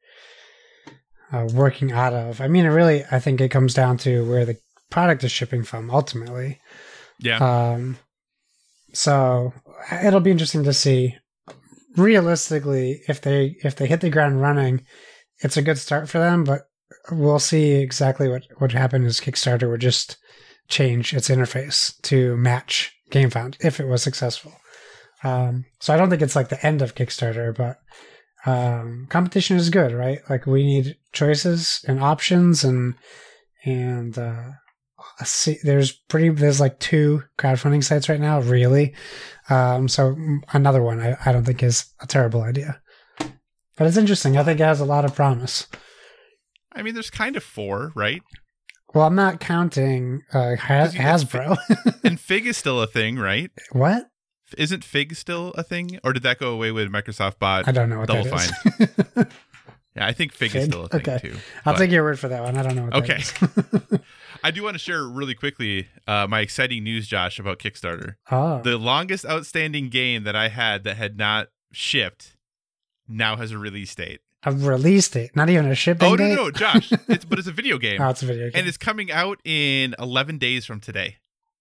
uh, 1.32 1.46
working 1.52 1.92
out 1.92 2.14
of, 2.14 2.40
I 2.40 2.48
mean, 2.48 2.64
it 2.64 2.70
really, 2.70 3.04
I 3.10 3.18
think 3.18 3.40
it 3.40 3.50
comes 3.50 3.74
down 3.74 3.98
to 3.98 4.28
where 4.28 4.46
the 4.46 4.56
product 4.90 5.22
is 5.24 5.30
shipping 5.30 5.62
from 5.62 5.90
ultimately. 5.90 6.58
Yeah, 7.18 7.38
Um, 7.38 7.98
so 8.92 9.52
it'll 10.02 10.20
be 10.20 10.30
interesting 10.30 10.64
to 10.64 10.72
see. 10.72 11.16
Realistically, 11.96 13.02
if 13.08 13.20
they 13.20 13.56
if 13.64 13.74
they 13.74 13.86
hit 13.86 14.00
the 14.00 14.10
ground 14.10 14.40
running, 14.40 14.86
it's 15.40 15.56
a 15.56 15.62
good 15.62 15.76
start 15.76 16.08
for 16.08 16.18
them. 16.18 16.44
But 16.44 16.62
we'll 17.10 17.40
see 17.40 17.72
exactly 17.72 18.28
what 18.28 18.44
what 18.58 18.72
happened 18.72 19.06
is 19.06 19.20
Kickstarter 19.20 19.68
would 19.68 19.80
just 19.80 20.16
change 20.68 21.12
its 21.12 21.28
interface 21.28 22.00
to 22.02 22.36
match 22.36 22.92
GameFound 23.10 23.56
if 23.60 23.80
it 23.80 23.88
was 23.88 24.02
successful. 24.02 24.52
Um, 25.22 25.66
so 25.80 25.92
I 25.92 25.96
don't 25.96 26.10
think 26.10 26.22
it's 26.22 26.36
like 26.36 26.48
the 26.48 26.64
end 26.66 26.82
of 26.82 26.94
Kickstarter, 26.94 27.54
but 27.54 27.78
um, 28.46 29.06
competition 29.10 29.56
is 29.56 29.70
good, 29.70 29.92
right? 29.92 30.20
Like 30.30 30.46
we 30.46 30.64
need 30.64 30.96
choices 31.12 31.84
and 31.86 32.02
options 32.02 32.64
and 32.64 32.94
and 33.64 34.16
uh, 34.16 34.52
see 35.24 35.58
there's 35.62 35.92
pretty 35.92 36.30
there's 36.30 36.60
like 36.60 36.78
two 36.78 37.22
crowdfunding 37.38 37.84
sites 37.84 38.08
right 38.08 38.20
now 38.20 38.40
really 38.40 38.94
um 39.48 39.88
so 39.88 40.16
another 40.52 40.82
one 40.82 41.00
I, 41.00 41.16
I 41.24 41.32
don't 41.32 41.44
think 41.44 41.62
is 41.62 41.86
a 42.00 42.06
terrible 42.06 42.42
idea 42.42 42.80
but 43.18 43.86
it's 43.86 43.96
interesting 43.96 44.36
i 44.36 44.42
think 44.44 44.60
it 44.60 44.64
has 44.64 44.80
a 44.80 44.84
lot 44.84 45.04
of 45.04 45.14
promise 45.14 45.66
I 46.72 46.82
mean, 46.82 46.94
there's 46.94 47.10
kind 47.10 47.34
of 47.34 47.42
four, 47.42 47.90
right? 47.96 48.22
well 48.94 49.06
i'm 49.06 49.14
not 49.16 49.40
counting 49.40 50.22
uh 50.32 50.56
has, 50.56 50.94
hasbro 50.94 51.58
and 52.04 52.18
Fig 52.20 52.46
is 52.46 52.56
still 52.56 52.80
a 52.80 52.86
thing, 52.86 53.16
right? 53.16 53.50
what 53.72 54.09
Isn't 54.58 54.84
Fig 54.84 55.14
still 55.16 55.50
a 55.56 55.62
thing, 55.62 55.98
or 56.04 56.12
did 56.12 56.22
that 56.24 56.38
go 56.38 56.52
away 56.52 56.70
with 56.72 56.88
Microsoft 56.90 57.38
bought? 57.38 57.66
i 57.68 57.72
don't 57.72 57.88
know 57.90 57.98
what 58.00 58.08
Double 58.08 58.24
that 58.24 58.50
is 59.18 59.26
Yeah, 59.96 60.06
I 60.06 60.12
think 60.12 60.32
Fig, 60.32 60.54
is 60.54 60.66
still 60.66 60.84
a 60.84 60.88
thing 60.88 61.00
Okay. 61.00 61.18
too. 61.20 61.36
i'll 61.66 61.72
but- 61.74 61.78
take 61.78 61.90
your 61.90 62.04
word 62.04 62.18
for 62.18 62.28
that 62.28 62.42
one 62.42 62.56
i 62.56 62.62
don't 62.62 62.76
know 62.76 62.84
what 62.84 62.94
Okay. 62.94 63.20
I 64.42 64.50
do 64.50 64.62
want 64.62 64.74
to 64.74 64.78
share 64.78 65.04
really 65.04 65.34
quickly 65.34 65.88
uh, 66.06 66.26
my 66.26 66.40
exciting 66.40 66.82
news, 66.82 67.06
Josh, 67.06 67.38
about 67.38 67.58
Kickstarter. 67.58 68.14
oh 68.30 68.62
The 68.62 68.78
longest 68.78 69.26
outstanding 69.26 69.90
game 69.90 70.22
that 70.24 70.34
I 70.34 70.48
had 70.48 70.84
that 70.84 70.96
had 70.96 71.18
not 71.18 71.48
shipped 71.72 72.36
now 73.06 73.36
has 73.36 73.50
a 73.52 73.58
release 73.58 73.94
date. 73.94 74.20
a 74.44 74.52
release 74.52 75.08
date 75.08 75.34
not 75.36 75.50
even 75.50 75.66
a 75.66 75.74
shipping 75.74 76.06
Oh 76.08 76.12
no, 76.12 76.16
date 76.16 76.36
no, 76.36 76.44
no, 76.44 76.50
Josh! 76.52 76.90
It's 77.08 77.24
but 77.26 77.38
it's 77.38 77.48
a 77.48 77.52
video 77.52 77.76
game, 77.76 78.00
oh 78.00 78.08
it's 78.08 78.22
a 78.22 78.26
video 78.26 78.44
game 78.44 78.52
and 78.54 78.66
it's 78.68 78.78
coming 78.78 79.10
out 79.12 79.40
in 79.44 79.94
11 79.98 80.38
days 80.38 80.64
from 80.64 80.80
today. 80.80 81.16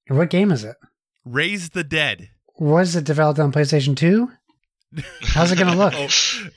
what 0.08 0.30
game 0.30 0.52
is 0.52 0.64
it 0.64 0.78
Raise 1.26 1.72
the 1.72 1.84
Dead. 1.84 2.30
Was 2.60 2.96
it 2.96 3.04
developed 3.06 3.40
on 3.40 3.52
playstation 3.52 3.96
2 3.96 4.30
How's 5.22 5.52
it 5.52 5.60
gonna 5.60 5.76
look? 5.76 5.94
Oh, 5.98 6.08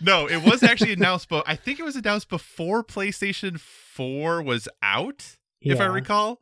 no, 0.00 0.26
it 0.26 0.42
was 0.42 0.62
actually 0.62 0.92
announced, 0.94 1.28
but 1.28 1.44
I 1.46 1.54
think 1.54 1.78
it 1.78 1.82
was 1.82 1.96
announced 1.96 2.30
before 2.30 2.82
PlayStation 2.82 3.60
4 3.60 4.42
was 4.42 4.68
out. 4.82 5.36
if 5.60 5.80
I 5.80 5.84
recall, 5.84 6.40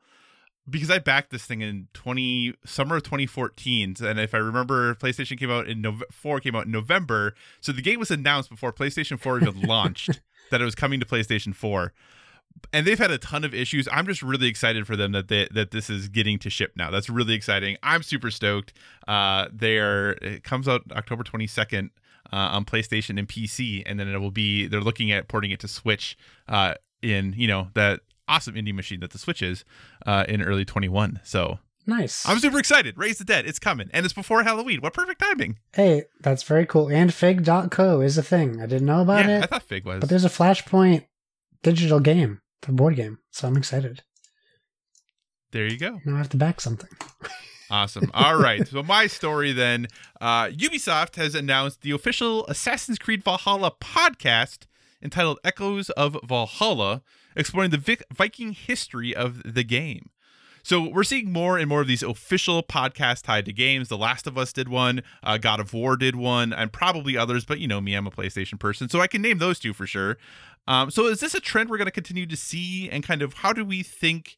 because 0.69 0.89
I 0.91 1.01
backed 1.01 1.31
this 1.31 1.45
thing 1.45 1.63
in 1.63 1.89
twenty 1.93 2.55
summer 2.65 2.97
of 2.97 3.03
2014, 3.03 3.97
and 4.03 4.21
if 4.21 4.35
I 4.35 4.39
remember, 4.39 4.95
PlayStation 4.95 5.37
came 5.37 5.51
out 5.51 5.67
in 5.67 5.81
November, 5.81 6.07
four 6.13 6.39
came 6.39 6.55
out 6.55 6.67
in 6.67 6.71
November, 6.71 7.35
so 7.61 7.73
the 7.73 7.83
game 7.83 7.99
was 7.99 8.13
announced 8.13 8.51
before 8.51 8.73
PlayStation 8.73 9.19
4 9.19 9.41
even 9.41 9.61
launched 9.63 10.21
that 10.53 10.61
it 10.61 10.65
was 10.65 10.77
coming 10.77 11.01
to 11.01 11.07
PlayStation 11.07 11.55
4. 11.55 11.93
And 12.73 12.87
they've 12.87 12.99
had 12.99 13.11
a 13.11 13.19
ton 13.19 13.45
of 13.45 13.53
issues. 13.53 13.89
I'm 13.91 14.07
just 14.07 14.23
really 14.23 14.47
excited 14.47 14.87
for 14.87 14.95
them 14.95 15.13
that 15.13 15.29
they, 15.29 15.49
that 15.53 15.71
this 15.73 15.91
is 15.91 16.09
getting 16.09 16.39
to 16.41 16.51
ship 16.51 16.73
now. 16.77 16.91
That's 16.91 17.09
really 17.09 17.35
exciting. 17.35 17.77
I'm 17.83 18.03
super 18.03 18.31
stoked. 18.31 18.73
Uh, 19.09 19.49
they're 19.53 20.13
it 20.23 20.45
comes 20.45 20.69
out 20.69 20.83
October 20.93 21.25
22nd 21.25 21.91
uh, 22.33 22.37
on 22.37 22.65
PlayStation 22.65 23.19
and 23.19 23.29
PC, 23.29 23.83
and 23.87 23.99
then 23.99 24.09
it 24.09 24.19
will 24.19 24.31
be. 24.31 24.67
They're 24.67 24.81
looking 24.81 25.11
at 25.11 25.29
porting 25.29 25.51
it 25.51 25.61
to 25.61 25.69
Switch 25.69 26.17
uh, 26.49 26.75
in 27.03 27.35
you 27.37 27.49
know 27.49 27.69
that 27.75 28.01
awesome 28.29 28.55
indie 28.55 28.75
machine 28.75 29.01
that 29.01 29.11
the 29.11 29.19
Switch 29.19 29.43
is 29.43 29.65
uh, 30.07 30.25
in 30.29 30.43
early 30.43 30.65
21. 30.65 31.21
So 31.25 31.59
nice 31.87 32.29
I'm 32.29 32.39
super 32.39 32.59
excited. 32.59 32.97
Raise 32.97 33.19
the 33.19 33.25
Dead, 33.25 33.47
it's 33.47 33.59
coming, 33.59 33.91
and 33.93 34.05
it's 34.05 34.15
before 34.15 34.43
Halloween. 34.45 34.81
What 34.81 34.93
perfect 34.93 35.21
timing! 35.21 35.59
Hey, 35.73 36.05
that's 36.21 36.43
very 36.43 36.67
cool. 36.67 36.89
And 36.89 37.13
Fig.co 37.13 38.01
is 38.01 38.17
a 38.17 38.23
thing. 38.23 38.61
I 38.61 38.67
didn't 38.67 38.87
know 38.87 39.03
about 39.03 39.27
yeah, 39.27 39.39
it. 39.39 39.43
I 39.45 39.47
thought 39.47 39.63
Fig 39.65 39.85
was. 39.85 40.01
but 40.01 40.09
there's 40.09 40.25
a 40.25 40.31
Flashpoint 40.31 41.05
digital 41.63 42.01
game, 42.01 42.41
the 42.63 42.73
board 42.73 42.97
game. 42.97 43.19
So 43.31 43.49
I'm 43.49 43.57
excited. 43.57 44.03
there 45.53 45.67
you 45.67 45.79
go. 45.79 46.01
Now 46.05 46.15
I 46.15 46.19
have 46.19 46.29
to 46.31 46.37
back 46.37 46.61
something. 46.61 46.91
Awesome. 47.73 48.11
All 48.13 48.37
right. 48.37 48.67
So 48.67 48.83
my 48.83 49.07
story 49.07 49.53
then, 49.53 49.87
uh, 50.21 50.47
Ubisoft 50.47 51.15
has 51.15 51.37
announced 51.37 51.83
the 51.83 51.93
official 51.93 52.45
Assassin's 52.49 52.99
Creed 52.99 53.23
Valhalla 53.23 53.71
podcast 53.81 54.67
entitled 55.01 55.39
Echoes 55.45 55.89
of 55.91 56.17
Valhalla, 56.27 57.03
exploring 57.37 57.71
the 57.71 57.79
Vic- 57.79 58.03
Viking 58.13 58.55
history 58.55 59.15
of 59.15 59.41
the 59.45 59.63
game. 59.63 60.11
So 60.63 60.89
we're 60.89 61.05
seeing 61.05 61.33
more 61.33 61.59
and 61.59 61.69
more 61.69 61.81
of 61.81 61.87
these 61.87 62.03
official 62.03 62.63
podcasts 62.63 63.23
tied 63.23 63.45
to 63.47 63.53
games. 63.53 63.89
The 63.89 63.99
Last 63.99 64.27
of 64.27 64.37
Us 64.37 64.53
did 64.53 64.69
one, 64.69 65.03
uh, 65.23 65.39
God 65.39 65.61
of 65.61 65.73
War 65.73 65.97
did 65.97 66.17
one, 66.17 66.53
and 66.53 66.73
probably 66.73 67.17
others. 67.17 67.45
But 67.45 67.61
you 67.61 67.69
know 67.69 67.81
me, 67.81 67.95
I'm 67.95 68.07
a 68.07 68.11
PlayStation 68.11 68.59
person, 68.59 68.89
so 68.89 69.01
I 69.01 69.07
can 69.07 69.23
name 69.23 69.39
those 69.39 69.59
two 69.59 69.73
for 69.73 69.87
sure. 69.87 70.19
Um, 70.67 70.91
so 70.91 71.07
is 71.07 71.21
this 71.21 71.35
a 71.35 71.41
trend 71.41 71.71
we're 71.71 71.79
going 71.79 71.87
to 71.87 71.93
continue 71.93 72.27
to 72.27 72.37
see, 72.37 72.89
and 72.91 73.03
kind 73.03 73.23
of 73.23 73.35
how 73.35 73.53
do 73.53 73.65
we 73.65 73.83
think 73.83 74.37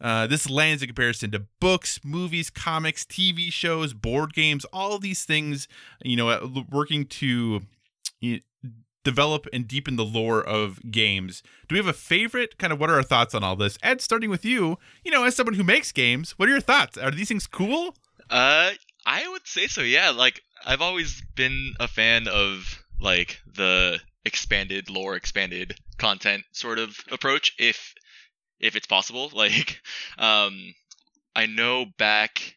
uh, 0.00 0.26
this 0.26 0.50
lands 0.50 0.82
in 0.82 0.88
comparison 0.88 1.30
to 1.30 1.46
books, 1.60 2.00
movies, 2.04 2.50
comics, 2.50 3.04
TV 3.04 3.52
shows, 3.52 3.94
board 3.94 4.34
games, 4.34 4.64
all 4.72 4.98
these 4.98 5.24
things, 5.24 5.68
you 6.04 6.16
know, 6.16 6.28
uh, 6.28 6.48
working 6.70 7.06
to 7.06 7.62
develop 9.04 9.46
and 9.52 9.66
deepen 9.66 9.96
the 9.96 10.04
lore 10.04 10.42
of 10.42 10.80
games. 10.90 11.42
Do 11.68 11.74
we 11.74 11.78
have 11.78 11.86
a 11.86 11.92
favorite? 11.92 12.58
Kind 12.58 12.72
of 12.72 12.80
what 12.80 12.90
are 12.90 12.96
our 12.96 13.02
thoughts 13.02 13.34
on 13.34 13.42
all 13.42 13.56
this? 13.56 13.78
Ed, 13.82 14.00
starting 14.00 14.30
with 14.30 14.44
you, 14.44 14.78
you 15.04 15.10
know, 15.10 15.24
as 15.24 15.36
someone 15.36 15.54
who 15.54 15.64
makes 15.64 15.92
games, 15.92 16.32
what 16.38 16.48
are 16.48 16.52
your 16.52 16.60
thoughts? 16.60 16.96
Are 16.96 17.10
these 17.10 17.28
things 17.28 17.46
cool? 17.46 17.94
Uh, 18.30 18.70
I 19.04 19.28
would 19.28 19.46
say 19.46 19.66
so. 19.66 19.82
Yeah, 19.82 20.10
like 20.10 20.42
I've 20.64 20.82
always 20.82 21.22
been 21.34 21.74
a 21.80 21.88
fan 21.88 22.28
of 22.28 22.82
like 23.00 23.40
the 23.54 24.00
expanded 24.24 24.88
lore, 24.88 25.16
expanded 25.16 25.74
content 25.98 26.44
sort 26.52 26.78
of 26.78 26.96
approach, 27.10 27.54
if 27.58 27.94
if 28.60 28.76
it's 28.76 28.86
possible. 28.86 29.30
Like, 29.34 29.80
um, 30.18 30.74
I 31.34 31.46
know 31.46 31.86
back 31.98 32.56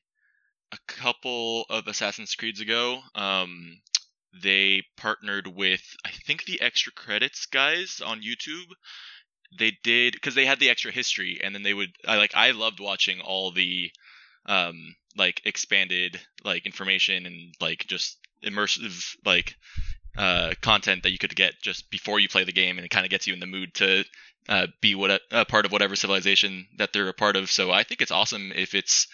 a 0.72 0.78
couple 0.88 1.66
of 1.70 1.88
Assassin's 1.88 2.36
Creeds 2.36 2.62
ago, 2.62 3.00
um, 3.16 3.80
they 4.42 4.84
partnered 4.98 5.48
with 5.48 5.82
I 6.06 6.10
think 6.10 6.46
the 6.46 6.62
extra 6.62 6.92
credits 6.92 7.46
guys 7.46 8.02
on 8.06 8.22
YouTube. 8.22 8.72
They 9.58 9.78
did 9.84 10.14
because 10.14 10.36
they 10.36 10.46
had 10.46 10.60
the 10.60 10.70
extra 10.70 10.92
history, 10.92 11.40
and 11.44 11.56
then 11.56 11.64
they 11.64 11.74
would. 11.74 11.94
I 12.08 12.18
like. 12.18 12.32
I 12.36 12.52
loved 12.52 12.80
watching 12.80 13.22
all 13.22 13.52
the 13.52 13.92
um 14.48 14.96
like 15.18 15.42
expanded 15.46 16.20
like 16.44 16.66
information 16.66 17.26
and 17.26 17.56
like 17.60 17.86
just 17.88 18.18
immersive 18.44 19.16
like 19.26 19.56
uh 20.18 20.54
content 20.62 21.04
that 21.04 21.12
you 21.12 21.18
could 21.18 21.36
get 21.36 21.54
just 21.62 21.90
before 21.90 22.20
you 22.20 22.30
play 22.30 22.44
the 22.44 22.52
game 22.52 22.78
and 22.78 22.86
it 22.86 22.90
kind 22.90 23.06
of 23.06 23.10
gets 23.10 23.28
you 23.28 23.34
in 23.34 23.40
the 23.40 23.48
mood 23.48 23.74
to 23.74 24.04
uh, 24.48 24.68
be 24.80 24.94
what 24.94 25.10
a, 25.10 25.20
a 25.32 25.46
part 25.46 25.66
of 25.66 25.72
whatever 25.72 25.96
civilization 25.96 26.68
that 26.78 26.94
they're 26.94 27.10
a 27.10 27.14
part 27.14 27.36
of 27.36 27.50
so 27.50 27.72
i 27.72 27.82
think 27.82 28.02
it's 28.02 28.12
awesome 28.12 28.52
if 28.56 28.76
it's 28.76 29.08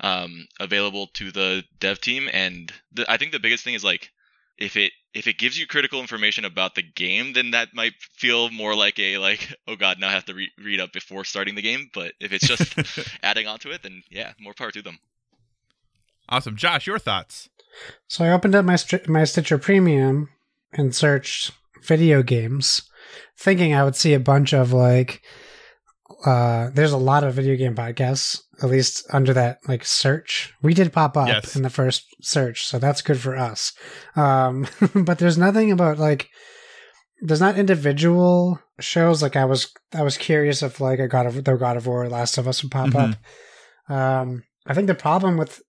um 0.00 0.46
available 0.58 1.08
to 1.08 1.30
the 1.30 1.62
dev 1.78 2.00
team 2.00 2.28
and 2.32 2.72
the, 2.92 3.04
i 3.10 3.18
think 3.18 3.32
the 3.32 3.38
biggest 3.38 3.64
thing 3.64 3.74
is 3.74 3.84
like 3.84 4.10
if 4.58 4.76
it 4.76 4.92
if 5.14 5.26
it 5.26 5.38
gives 5.38 5.58
you 5.58 5.66
critical 5.66 6.00
information 6.00 6.44
about 6.44 6.74
the 6.74 6.82
game, 6.82 7.32
then 7.32 7.52
that 7.52 7.68
might 7.74 7.94
feel 8.12 8.50
more 8.50 8.74
like 8.74 8.98
a 8.98 9.18
like, 9.18 9.54
oh 9.66 9.76
god, 9.76 9.98
now 9.98 10.08
I 10.08 10.12
have 10.12 10.26
to 10.26 10.34
re- 10.34 10.52
read 10.62 10.80
up 10.80 10.92
before 10.92 11.24
starting 11.24 11.54
the 11.54 11.62
game. 11.62 11.90
But 11.94 12.12
if 12.20 12.32
it's 12.32 12.46
just 12.46 12.74
adding 13.22 13.46
on 13.46 13.58
to 13.60 13.70
it, 13.70 13.82
then 13.82 14.02
yeah, 14.10 14.32
more 14.40 14.54
power 14.54 14.70
to 14.70 14.82
them. 14.82 14.98
Awesome, 16.28 16.56
Josh. 16.56 16.86
Your 16.86 16.98
thoughts? 16.98 17.48
So 18.08 18.24
I 18.24 18.30
opened 18.30 18.54
up 18.54 18.64
my 18.64 18.74
Stri- 18.74 19.08
my 19.08 19.24
Stitcher 19.24 19.58
Premium 19.58 20.28
and 20.72 20.94
searched 20.94 21.52
video 21.82 22.22
games, 22.22 22.82
thinking 23.36 23.74
I 23.74 23.84
would 23.84 23.96
see 23.96 24.14
a 24.14 24.20
bunch 24.20 24.52
of 24.52 24.72
like. 24.72 25.22
Uh, 26.24 26.70
there's 26.74 26.92
a 26.92 26.98
lot 26.98 27.22
of 27.22 27.34
video 27.34 27.54
game 27.54 27.76
podcasts, 27.76 28.42
at 28.62 28.68
least 28.70 29.06
under 29.12 29.32
that 29.34 29.58
like 29.68 29.84
search. 29.84 30.52
We 30.62 30.74
did 30.74 30.92
pop 30.92 31.16
up 31.16 31.28
Yes. 31.28 31.54
in 31.56 31.62
the 31.62 31.70
first 31.70 32.04
search, 32.22 32.66
so 32.66 32.78
that's 32.78 33.02
good 33.02 33.18
for 33.20 33.36
us. 33.36 33.72
Um, 34.16 34.66
but 34.94 35.18
there's 35.18 35.38
nothing 35.38 35.70
about 35.72 35.98
like 35.98 36.28
there's 37.20 37.40
not 37.40 37.58
individual 37.58 38.60
shows. 38.80 39.22
Like 39.22 39.36
I 39.36 39.44
was 39.44 39.72
I 39.94 40.02
was 40.02 40.16
curious 40.16 40.62
if 40.62 40.80
like 40.80 40.98
a 40.98 41.08
God 41.08 41.26
of 41.26 41.42
the 41.44 41.56
God 41.56 41.76
of 41.76 41.86
War, 41.86 42.08
Last 42.08 42.38
of 42.38 42.46
Us 42.48 42.62
would 42.62 42.72
pop 42.72 42.90
Mhm. 42.90 43.12
up. 43.88 43.92
Um, 43.94 44.42
I 44.66 44.74
think 44.74 44.86
the 44.86 44.94
problem 44.94 45.36
with 45.36 45.60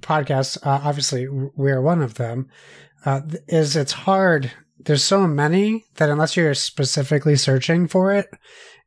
podcasts, 0.00 0.56
uh, 0.66 0.80
obviously 0.84 1.26
we're 1.28 1.80
one 1.82 2.02
of 2.02 2.14
them, 2.14 2.48
uh, 3.04 3.20
is 3.48 3.76
it's 3.76 3.92
hard. 3.92 4.50
There's 4.78 5.04
so 5.04 5.26
many 5.26 5.84
that 5.96 6.10
unless 6.10 6.36
you're 6.36 6.54
specifically 6.54 7.36
searching 7.36 7.86
for 7.88 8.12
it, 8.12 8.28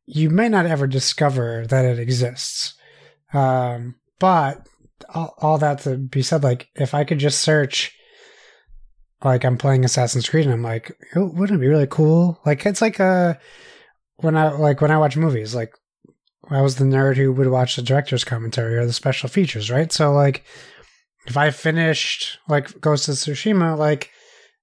you 0.05 0.29
may 0.29 0.47
not 0.49 0.65
ever 0.65 0.85
discover 0.87 1.65
that 1.67 1.85
it 1.85 1.99
exists. 1.99 2.73
Um, 3.33 3.95
but 4.19 4.67
all, 5.13 5.33
all 5.39 5.57
that 5.59 5.79
to 5.79 5.97
be 5.97 6.21
said, 6.21 6.43
like 6.43 6.69
if 6.75 6.93
I 6.93 7.03
could 7.03 7.19
just 7.19 7.41
search, 7.41 7.93
like 9.23 9.43
I'm 9.43 9.57
playing 9.57 9.85
Assassin's 9.85 10.29
Creed, 10.29 10.45
and 10.45 10.53
I'm 10.53 10.63
like, 10.63 10.91
"Oh, 11.15 11.25
wouldn't 11.25 11.59
it 11.59 11.61
be 11.61 11.67
really 11.67 11.87
cool? 11.87 12.39
Like 12.45 12.65
it's 12.65 12.81
like 12.81 12.99
a 12.99 13.39
when 14.17 14.35
I 14.35 14.51
like 14.51 14.81
when 14.81 14.91
I 14.91 14.97
watch 14.97 15.17
movies, 15.17 15.55
like 15.55 15.73
I 16.49 16.61
was 16.61 16.75
the 16.75 16.85
nerd 16.85 17.17
who 17.17 17.31
would 17.33 17.47
watch 17.47 17.75
the 17.75 17.81
director's 17.81 18.23
commentary 18.23 18.77
or 18.77 18.85
the 18.85 18.93
special 18.93 19.29
features, 19.29 19.69
right? 19.69 19.91
So 19.91 20.11
like 20.13 20.43
if 21.25 21.35
I 21.35 21.51
finished 21.51 22.39
like 22.47 22.79
Ghost 22.79 23.09
of 23.09 23.15
Tsushima, 23.15 23.77
like, 23.77 24.11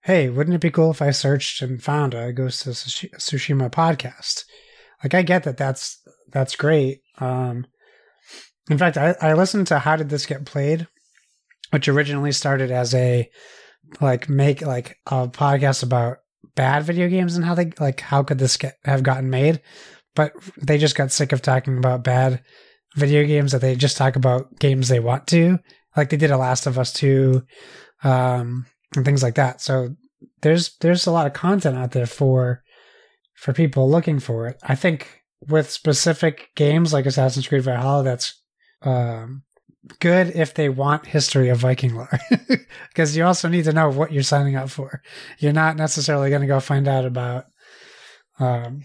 hey, 0.02 0.30
wouldn't 0.30 0.54
it 0.54 0.60
be 0.60 0.70
cool 0.70 0.90
if 0.90 1.02
I 1.02 1.10
searched 1.10 1.60
and 1.62 1.82
found 1.82 2.14
a 2.14 2.32
Ghost 2.32 2.66
of 2.66 2.74
Tsushima 2.74 3.70
podcast? 3.70 4.44
Like 5.02 5.14
I 5.14 5.22
get 5.22 5.44
that 5.44 5.56
that's 5.56 6.00
that's 6.30 6.56
great. 6.56 7.02
Um 7.18 7.66
in 8.70 8.78
fact, 8.78 8.96
I, 8.96 9.14
I 9.20 9.34
listened 9.34 9.66
to 9.68 9.78
How 9.78 9.96
Did 9.96 10.08
This 10.08 10.26
Get 10.26 10.46
Played, 10.46 10.86
which 11.70 11.88
originally 11.88 12.32
started 12.32 12.70
as 12.70 12.94
a 12.94 13.28
like 14.00 14.28
make 14.28 14.62
like 14.62 14.96
a 15.06 15.28
podcast 15.28 15.82
about 15.82 16.18
bad 16.54 16.84
video 16.84 17.08
games 17.08 17.36
and 17.36 17.44
how 17.44 17.54
they 17.54 17.70
like 17.78 18.00
how 18.00 18.22
could 18.22 18.38
this 18.38 18.56
get 18.56 18.76
have 18.84 19.02
gotten 19.02 19.28
made? 19.28 19.60
But 20.14 20.32
they 20.56 20.78
just 20.78 20.96
got 20.96 21.12
sick 21.12 21.32
of 21.32 21.42
talking 21.42 21.76
about 21.76 22.04
bad 22.04 22.42
video 22.96 23.26
games 23.26 23.52
that 23.52 23.60
they 23.60 23.74
just 23.74 23.96
talk 23.96 24.16
about 24.16 24.58
games 24.58 24.88
they 24.88 25.00
want 25.00 25.26
to. 25.28 25.58
Like 25.96 26.10
they 26.10 26.16
did 26.16 26.30
a 26.30 26.38
last 26.38 26.66
of 26.66 26.78
us 26.78 26.92
2 26.92 27.42
um 28.02 28.66
and 28.96 29.04
things 29.04 29.22
like 29.22 29.34
that. 29.34 29.60
So 29.60 29.90
there's 30.40 30.76
there's 30.78 31.06
a 31.06 31.12
lot 31.12 31.26
of 31.26 31.32
content 31.32 31.76
out 31.76 31.90
there 31.90 32.06
for 32.06 32.62
for 33.34 33.52
people 33.52 33.90
looking 33.90 34.20
for 34.20 34.46
it. 34.46 34.56
I 34.62 34.74
think 34.74 35.22
with 35.48 35.70
specific 35.70 36.48
games 36.54 36.92
like 36.92 37.04
assassin's 37.04 37.46
creed 37.46 37.62
valhalla 37.62 38.02
that's 38.02 38.42
um 38.84 39.42
good 39.98 40.28
if 40.34 40.54
they 40.54 40.68
want 40.68 41.06
history 41.06 41.48
of 41.50 41.58
viking 41.58 41.94
lore 41.94 42.18
because 42.88 43.16
you 43.16 43.24
also 43.24 43.48
need 43.48 43.64
to 43.64 43.72
know 43.72 43.88
what 43.90 44.12
you're 44.12 44.22
signing 44.22 44.56
up 44.56 44.70
for 44.70 45.02
you're 45.38 45.52
not 45.52 45.76
necessarily 45.76 46.30
going 46.30 46.40
to 46.40 46.46
go 46.46 46.60
find 46.60 46.88
out 46.88 47.04
about 47.04 47.46
um 48.38 48.82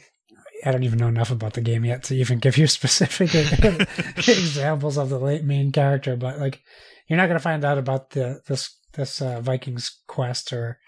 I 0.65 0.71
don't 0.71 0.83
even 0.83 0.99
know 0.99 1.07
enough 1.07 1.31
about 1.31 1.53
the 1.53 1.61
game 1.61 1.85
yet 1.85 2.03
to 2.03 2.15
even 2.15 2.39
give 2.39 2.57
you 2.57 2.67
specific 2.67 3.33
examples 4.17 4.97
of 4.97 5.09
the 5.09 5.19
late 5.19 5.43
main 5.43 5.71
character, 5.71 6.15
but 6.15 6.39
like 6.39 6.61
you're 7.07 7.17
not 7.17 7.27
going 7.27 7.37
to 7.37 7.43
find 7.43 7.63
out 7.63 7.77
about 7.77 8.11
the 8.11 8.41
this 8.47 8.77
this 8.93 9.21
uh, 9.21 9.41
Vikings 9.41 10.01
quest 10.07 10.51
or 10.51 10.79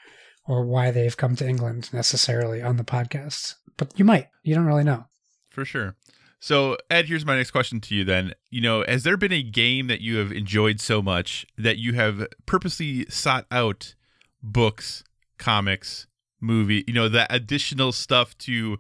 or 0.47 0.65
why 0.65 0.91
they've 0.91 1.17
come 1.17 1.35
to 1.35 1.47
England 1.47 1.91
necessarily 1.93 2.61
on 2.61 2.77
the 2.77 2.83
podcast. 2.83 3.55
But 3.77 3.97
you 3.97 4.05
might. 4.05 4.27
You 4.43 4.55
don't 4.55 4.65
really 4.65 4.83
know. 4.83 5.05
For 5.49 5.65
sure. 5.65 5.95
So, 6.43 6.75
Ed, 6.89 7.05
here's 7.05 7.25
my 7.25 7.37
next 7.37 7.51
question 7.51 7.79
to 7.81 7.95
you 7.95 8.03
then. 8.03 8.33
You 8.49 8.61
know, 8.61 8.83
has 8.87 9.03
there 9.03 9.15
been 9.15 9.31
a 9.31 9.43
game 9.43 9.87
that 9.87 10.01
you 10.01 10.17
have 10.17 10.31
enjoyed 10.31 10.81
so 10.81 11.01
much 11.01 11.45
that 11.55 11.77
you 11.77 11.93
have 11.93 12.25
purposely 12.47 13.05
sought 13.09 13.45
out 13.51 13.93
books, 14.41 15.03
comics, 15.37 16.07
movie, 16.41 16.83
you 16.87 16.93
know, 16.93 17.07
that 17.07 17.33
additional 17.33 17.91
stuff 17.91 18.35
to 18.39 18.79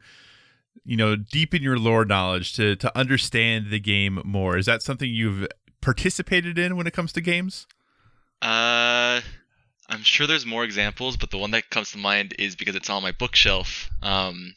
you 0.83 0.97
know, 0.97 1.15
deepen 1.15 1.61
your 1.61 1.77
lore 1.77 2.05
knowledge 2.05 2.53
to 2.55 2.75
to 2.77 2.97
understand 2.97 3.69
the 3.69 3.79
game 3.79 4.21
more? 4.25 4.57
Is 4.57 4.65
that 4.65 4.81
something 4.81 5.09
you've 5.09 5.47
participated 5.81 6.57
in 6.57 6.75
when 6.75 6.87
it 6.87 6.93
comes 6.93 7.13
to 7.13 7.21
games? 7.21 7.67
Uh, 8.41 9.21
I'm 9.87 10.01
sure 10.01 10.25
there's 10.25 10.45
more 10.45 10.63
examples, 10.63 11.17
but 11.17 11.29
the 11.29 11.37
one 11.37 11.51
that 11.51 11.69
comes 11.69 11.91
to 11.91 11.97
mind 11.97 12.33
is 12.39 12.55
because 12.55 12.75
it's 12.75 12.89
on 12.89 13.03
my 13.03 13.11
bookshelf. 13.11 13.89
Um, 14.01 14.55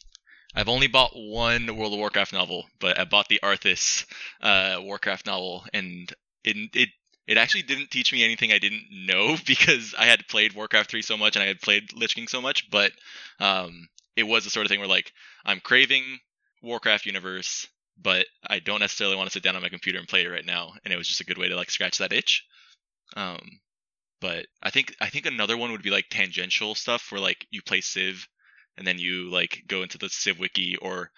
I've 0.55 0.69
only 0.69 0.87
bought 0.87 1.13
one 1.15 1.77
World 1.77 1.93
of 1.93 1.99
Warcraft 1.99 2.33
novel, 2.33 2.69
but 2.79 2.99
I 2.99 3.05
bought 3.05 3.29
the 3.29 3.41
Arthas 3.43 4.07
uh, 4.41 4.79
Warcraft 4.81 5.27
novel, 5.27 5.65
and 5.73 6.13
it 6.45 6.57
it 6.75 6.89
it 7.27 7.39
actually 7.39 7.63
didn't 7.63 7.91
teach 7.91 8.13
me 8.13 8.23
anything 8.23 8.53
I 8.53 8.59
didn't 8.59 8.85
know 8.91 9.37
because 9.47 9.95
I 9.99 10.05
had 10.07 10.29
played 10.29 10.53
Warcraft 10.53 10.91
3 10.91 11.03
so 11.03 11.17
much 11.17 11.37
and 11.37 11.43
I 11.43 11.47
had 11.47 11.61
played 11.61 11.93
Lich 11.95 12.15
King 12.15 12.29
so 12.29 12.41
much, 12.41 12.71
but 12.71 12.93
um, 13.41 13.89
it 14.17 14.25
was 14.25 14.45
the 14.45 14.51
sort 14.51 14.67
of 14.67 14.71
thing 14.71 14.81
where 14.81 14.89
like 14.89 15.13
I'm 15.45 15.61
craving 15.61 16.19
Warcraft 16.63 17.07
universe, 17.07 17.67
but 18.01 18.27
I 18.47 18.61
don't 18.61 18.81
necessarily 18.81 19.17
want 19.17 19.29
to 19.29 19.33
sit 19.33 19.43
down 19.43 19.57
on 19.57 19.63
my 19.63 19.69
computer 19.69 19.99
and 19.99 20.09
play 20.09 20.25
it 20.25 20.29
right 20.29 20.47
now, 20.47 20.73
and 20.85 20.93
it 20.93 20.97
was 20.97 21.09
just 21.09 21.21
a 21.21 21.25
good 21.25 21.39
way 21.39 21.49
to 21.49 21.57
like 21.57 21.71
scratch 21.71 21.99
that 21.99 22.13
itch. 22.13 22.45
Um, 23.17 23.61
but 24.21 24.47
I 24.63 24.71
think 24.71 24.95
I 25.01 25.09
think 25.11 25.27
another 25.27 25.57
one 25.57 25.73
would 25.73 25.83
be 25.83 25.91
like 25.91 26.07
tangential 26.11 26.75
stuff 26.75 27.11
where 27.11 27.21
like 27.21 27.47
you 27.51 27.61
play 27.63 27.81
Civ 27.81 28.27
and 28.77 28.87
then 28.87 28.99
you 28.99 29.31
like 29.31 29.63
go 29.67 29.83
into 29.83 29.99
the 29.99 30.09
Civ 30.09 30.39
wiki 30.39 30.77
or 30.77 31.11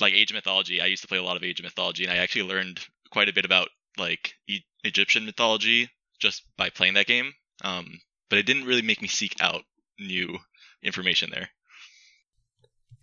like 0.00 0.14
Age 0.14 0.30
of 0.30 0.34
Mythology. 0.34 0.80
I 0.80 0.86
used 0.86 1.02
to 1.02 1.08
play 1.08 1.18
a 1.18 1.22
lot 1.22 1.36
of 1.36 1.44
Age 1.44 1.60
of 1.60 1.64
Mythology 1.64 2.04
and 2.04 2.12
I 2.12 2.16
actually 2.16 2.48
learned 2.48 2.80
quite 3.10 3.28
a 3.28 3.32
bit 3.32 3.44
about 3.44 3.68
like 3.96 4.34
e- 4.48 4.64
Egyptian 4.84 5.24
mythology 5.24 5.88
just 6.20 6.42
by 6.56 6.70
playing 6.70 6.94
that 6.94 7.06
game. 7.06 7.32
Um, 7.62 8.00
but 8.28 8.38
it 8.38 8.46
didn't 8.46 8.64
really 8.64 8.82
make 8.82 9.00
me 9.00 9.08
seek 9.08 9.34
out 9.40 9.62
new 9.98 10.38
information 10.82 11.30
there. 11.32 11.48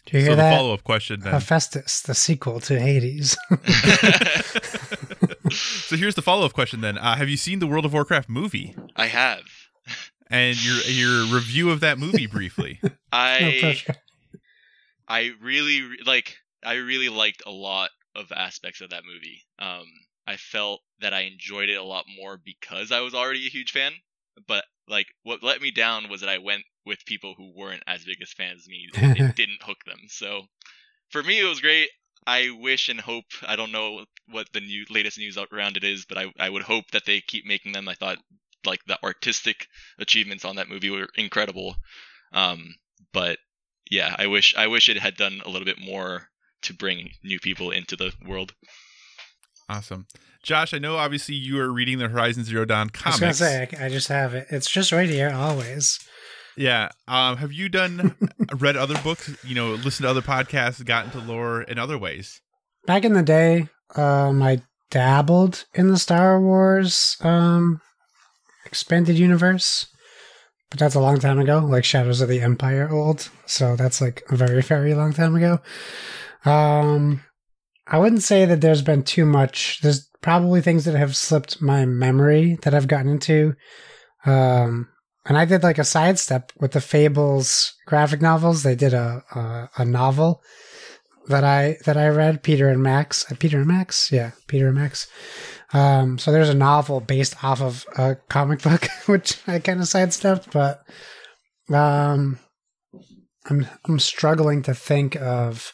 Do 0.05 0.17
you 0.17 0.23
so 0.23 0.29
hear 0.29 0.35
the 0.35 0.41
that? 0.41 0.57
follow 0.57 0.73
up 0.73 0.83
question 0.83 1.21
then. 1.21 1.31
Hephaestus, 1.31 2.01
the 2.01 2.13
sequel 2.13 2.59
to 2.61 2.79
Hades. 2.79 3.37
so 5.51 5.95
here's 5.95 6.15
the 6.15 6.21
follow 6.21 6.45
up 6.45 6.53
question 6.53 6.81
then. 6.81 6.97
Uh, 6.97 7.15
have 7.15 7.29
you 7.29 7.37
seen 7.37 7.59
the 7.59 7.67
World 7.67 7.85
of 7.85 7.93
Warcraft 7.93 8.29
movie 8.29 8.75
I 8.95 9.07
have. 9.07 9.43
And 10.33 10.65
your 10.65 10.81
your 10.81 11.33
review 11.33 11.69
of 11.69 11.81
that 11.81 11.99
movie 11.99 12.25
briefly? 12.25 12.81
I 13.13 13.57
pressure. 13.59 13.95
I 15.07 15.31
really 15.41 15.81
like 16.05 16.35
I 16.65 16.73
really 16.75 17.09
liked 17.09 17.43
a 17.45 17.51
lot 17.51 17.91
of 18.15 18.31
aspects 18.31 18.81
of 18.81 18.89
that 18.89 19.03
movie. 19.05 19.43
Um 19.59 19.85
I 20.25 20.37
felt 20.37 20.81
that 21.01 21.13
I 21.13 21.21
enjoyed 21.21 21.69
it 21.69 21.75
a 21.75 21.83
lot 21.83 22.05
more 22.17 22.39
because 22.43 22.91
I 22.91 23.01
was 23.01 23.13
already 23.13 23.45
a 23.45 23.51
huge 23.51 23.71
fan, 23.71 23.93
but 24.47 24.65
like 24.87 25.07
what 25.21 25.43
let 25.43 25.61
me 25.61 25.69
down 25.69 26.09
was 26.09 26.21
that 26.21 26.29
I 26.29 26.39
went 26.39 26.63
with 26.85 27.05
people 27.05 27.35
who 27.37 27.53
weren't 27.55 27.83
as 27.87 28.03
big 28.03 28.21
as 28.21 28.33
fans 28.33 28.61
as 28.61 28.67
me 28.67 28.89
and 28.95 29.17
it 29.17 29.35
didn't 29.35 29.63
hook 29.63 29.77
them. 29.85 29.99
So 30.07 30.41
for 31.09 31.21
me 31.21 31.39
it 31.39 31.47
was 31.47 31.61
great. 31.61 31.89
I 32.25 32.49
wish 32.59 32.89
and 32.89 32.99
hope 32.99 33.25
I 33.45 33.55
don't 33.55 33.71
know 33.71 34.05
what 34.31 34.47
the 34.51 34.61
new 34.61 34.85
latest 34.89 35.19
news 35.19 35.37
around 35.37 35.77
it 35.77 35.83
is, 35.83 36.05
but 36.05 36.17
I 36.17 36.33
I 36.39 36.49
would 36.49 36.63
hope 36.63 36.85
that 36.91 37.05
they 37.05 37.21
keep 37.21 37.45
making 37.45 37.73
them. 37.73 37.87
I 37.87 37.93
thought 37.93 38.17
like 38.65 38.81
the 38.87 38.97
artistic 39.03 39.67
achievements 39.99 40.45
on 40.45 40.55
that 40.55 40.69
movie 40.69 40.89
were 40.89 41.07
incredible. 41.15 41.75
Um 42.33 42.75
but 43.13 43.37
yeah, 43.89 44.15
I 44.17 44.27
wish 44.27 44.55
I 44.55 44.67
wish 44.67 44.89
it 44.89 44.97
had 44.97 45.15
done 45.15 45.41
a 45.45 45.49
little 45.49 45.65
bit 45.65 45.79
more 45.79 46.29
to 46.63 46.73
bring 46.73 47.11
new 47.23 47.39
people 47.39 47.71
into 47.71 47.95
the 47.95 48.13
world. 48.25 48.53
Awesome. 49.69 50.07
Josh, 50.43 50.73
I 50.73 50.77
know 50.77 50.97
obviously 50.97 51.35
you 51.35 51.59
are 51.59 51.71
reading 51.71 51.99
the 51.99 52.09
Horizon 52.09 52.43
Zero 52.43 52.65
Dawn 52.65 52.89
I 53.05 53.09
was 53.09 53.19
gonna 53.19 53.33
say 53.33 53.67
I, 53.79 53.85
I 53.85 53.89
just 53.89 54.09
have 54.09 54.33
it. 54.33 54.47
It's 54.49 54.69
just 54.69 54.91
right 54.91 55.09
here, 55.09 55.31
always. 55.31 55.99
Yeah. 56.57 56.89
Um, 57.07 57.37
have 57.37 57.51
you 57.51 57.69
done 57.69 58.15
read 58.55 58.75
other 58.77 58.99
books? 59.01 59.35
You 59.43 59.55
know, 59.55 59.71
listened 59.71 60.05
to 60.05 60.09
other 60.09 60.21
podcasts, 60.21 60.83
gotten 60.83 61.11
to 61.11 61.19
lore 61.19 61.61
in 61.63 61.79
other 61.79 61.97
ways? 61.97 62.41
Back 62.85 63.05
in 63.05 63.13
the 63.13 63.23
day, 63.23 63.69
um, 63.95 64.43
I 64.43 64.61
dabbled 64.91 65.65
in 65.73 65.87
the 65.87 65.97
Star 65.97 66.39
Wars 66.39 67.17
um, 67.21 67.81
expanded 68.65 69.17
universe, 69.17 69.87
but 70.69 70.79
that's 70.79 70.95
a 70.95 71.01
long 71.01 71.19
time 71.19 71.39
ago. 71.39 71.59
Like 71.59 71.85
Shadows 71.85 72.21
of 72.21 72.29
the 72.29 72.41
Empire 72.41 72.89
old, 72.91 73.29
so 73.45 73.75
that's 73.75 74.01
like 74.01 74.23
a 74.29 74.35
very 74.35 74.61
very 74.61 74.93
long 74.93 75.13
time 75.13 75.35
ago. 75.35 75.59
Um, 76.45 77.23
I 77.87 77.97
wouldn't 77.97 78.23
say 78.23 78.45
that 78.45 78.61
there's 78.61 78.81
been 78.81 79.03
too 79.03 79.25
much. 79.25 79.79
There's 79.81 80.09
probably 80.21 80.61
things 80.61 80.85
that 80.85 80.95
have 80.95 81.15
slipped 81.15 81.61
my 81.61 81.85
memory 81.85 82.57
that 82.63 82.73
I've 82.73 82.87
gotten 82.87 83.11
into. 83.11 83.55
Um, 84.25 84.87
and 85.25 85.37
I 85.37 85.45
did 85.45 85.63
like 85.63 85.77
a 85.77 85.83
sidestep 85.83 86.51
with 86.59 86.71
the 86.71 86.81
Fables 86.81 87.73
graphic 87.85 88.21
novels. 88.21 88.63
They 88.63 88.75
did 88.75 88.93
a 88.93 89.23
a, 89.35 89.69
a 89.77 89.85
novel 89.85 90.41
that 91.27 91.43
I 91.43 91.77
that 91.85 91.97
I 91.97 92.07
read, 92.07 92.43
Peter 92.43 92.69
and 92.69 92.81
Max. 92.81 93.29
Uh, 93.31 93.35
Peter 93.39 93.59
and 93.59 93.67
Max, 93.67 94.11
yeah, 94.11 94.31
Peter 94.47 94.67
and 94.67 94.75
Max. 94.75 95.07
Um, 95.73 96.17
so 96.19 96.31
there's 96.31 96.49
a 96.49 96.53
novel 96.53 96.99
based 96.99 97.43
off 97.43 97.61
of 97.61 97.85
a 97.97 98.15
comic 98.29 98.61
book, 98.61 98.87
which 99.07 99.39
I 99.47 99.59
kind 99.59 99.79
of 99.79 99.87
sidestepped, 99.87 100.51
but 100.51 100.83
um, 101.73 102.39
I'm 103.49 103.67
I'm 103.85 103.99
struggling 103.99 104.61
to 104.63 104.73
think 104.73 105.15
of 105.15 105.73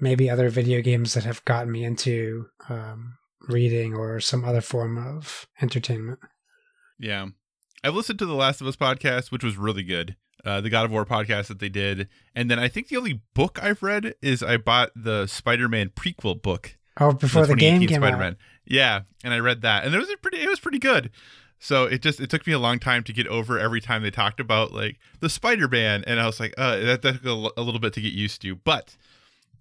maybe 0.00 0.28
other 0.28 0.48
video 0.48 0.80
games 0.80 1.14
that 1.14 1.24
have 1.24 1.44
gotten 1.44 1.70
me 1.70 1.84
into 1.84 2.46
um, 2.68 3.18
reading 3.48 3.94
or 3.94 4.20
some 4.20 4.44
other 4.44 4.60
form 4.60 4.98
of 4.98 5.46
entertainment. 5.60 6.18
Yeah. 6.98 7.26
I've 7.82 7.94
listened 7.94 8.18
to 8.18 8.26
the 8.26 8.34
Last 8.34 8.60
of 8.60 8.66
Us 8.66 8.76
podcast, 8.76 9.30
which 9.30 9.44
was 9.44 9.56
really 9.56 9.82
good. 9.82 10.16
Uh, 10.44 10.60
the 10.60 10.70
God 10.70 10.86
of 10.86 10.90
War 10.90 11.04
podcast 11.04 11.48
that 11.48 11.58
they 11.58 11.68
did. 11.68 12.08
And 12.34 12.50
then 12.50 12.58
I 12.58 12.68
think 12.68 12.88
the 12.88 12.96
only 12.96 13.22
book 13.34 13.62
I've 13.62 13.82
read 13.82 14.14
is 14.22 14.42
I 14.42 14.56
bought 14.56 14.90
the 14.96 15.26
Spider 15.26 15.68
Man 15.68 15.90
prequel 15.90 16.40
book. 16.40 16.78
Oh, 16.98 17.12
before 17.12 17.46
the, 17.46 17.56
game 17.56 17.80
came 17.86 18.02
Spider-Man. 18.02 18.32
out. 18.32 18.38
Yeah. 18.70 19.02
And 19.22 19.34
I 19.34 19.38
read 19.38 19.62
that. 19.62 19.84
And 19.84 19.94
it 19.94 19.98
was 19.98 20.08
pretty 20.22 20.38
it 20.38 20.48
was 20.48 20.60
pretty 20.60 20.78
good. 20.78 21.10
So 21.58 21.84
it 21.84 22.00
just 22.00 22.20
it 22.20 22.30
took 22.30 22.46
me 22.46 22.54
a 22.54 22.58
long 22.58 22.78
time 22.78 23.04
to 23.04 23.12
get 23.12 23.26
over 23.26 23.58
every 23.58 23.82
time 23.82 24.02
they 24.02 24.10
talked 24.10 24.40
about 24.40 24.72
like 24.72 24.98
the 25.20 25.28
Spider 25.28 25.68
Man, 25.68 26.02
and 26.06 26.18
I 26.18 26.24
was 26.24 26.40
like, 26.40 26.54
uh, 26.56 26.78
that, 26.78 27.02
that 27.02 27.22
took 27.22 27.24
a, 27.26 27.60
a 27.60 27.62
little 27.62 27.80
bit 27.80 27.92
to 27.94 28.00
get 28.00 28.14
used 28.14 28.40
to. 28.42 28.56
But 28.56 28.96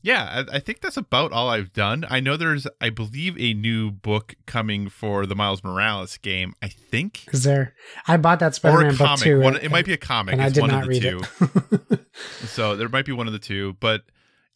yeah, 0.01 0.45
I, 0.49 0.55
I, 0.55 0.59
think 0.59 0.79
that's 0.79 0.95
about 0.95 1.33
all 1.33 1.49
I've 1.49 1.73
done. 1.73 2.05
I 2.09 2.21
know 2.21 2.37
there's, 2.37 2.65
I 2.79 2.89
believe, 2.89 3.37
a 3.37 3.53
new 3.53 3.91
book 3.91 4.35
coming 4.45 4.87
for 4.87 5.25
the 5.25 5.35
Miles 5.35 5.61
Morales 5.61 6.15
game. 6.17 6.53
I 6.61 6.69
think 6.69 7.25
is 7.33 7.43
there. 7.43 7.73
I 8.07 8.15
bought 8.15 8.39
that 8.39 8.55
Spider-Man 8.55 8.95
book 8.95 9.19
too. 9.19 9.41
One, 9.41 9.57
it 9.57 9.69
might 9.69 9.85
be 9.85 9.91
a 9.91 9.97
comic. 9.97 10.33
And 10.33 10.41
it's 10.41 10.51
I 10.51 10.53
did 10.53 10.61
one 10.61 10.69
not 10.69 10.83
of 10.83 10.89
the 10.89 10.89
read 10.89 11.01
two. 11.01 11.89
it. 11.91 11.99
so 12.47 12.77
there 12.77 12.87
might 12.87 13.05
be 13.05 13.11
one 13.11 13.27
of 13.27 13.33
the 13.33 13.39
two, 13.39 13.75
but 13.81 14.03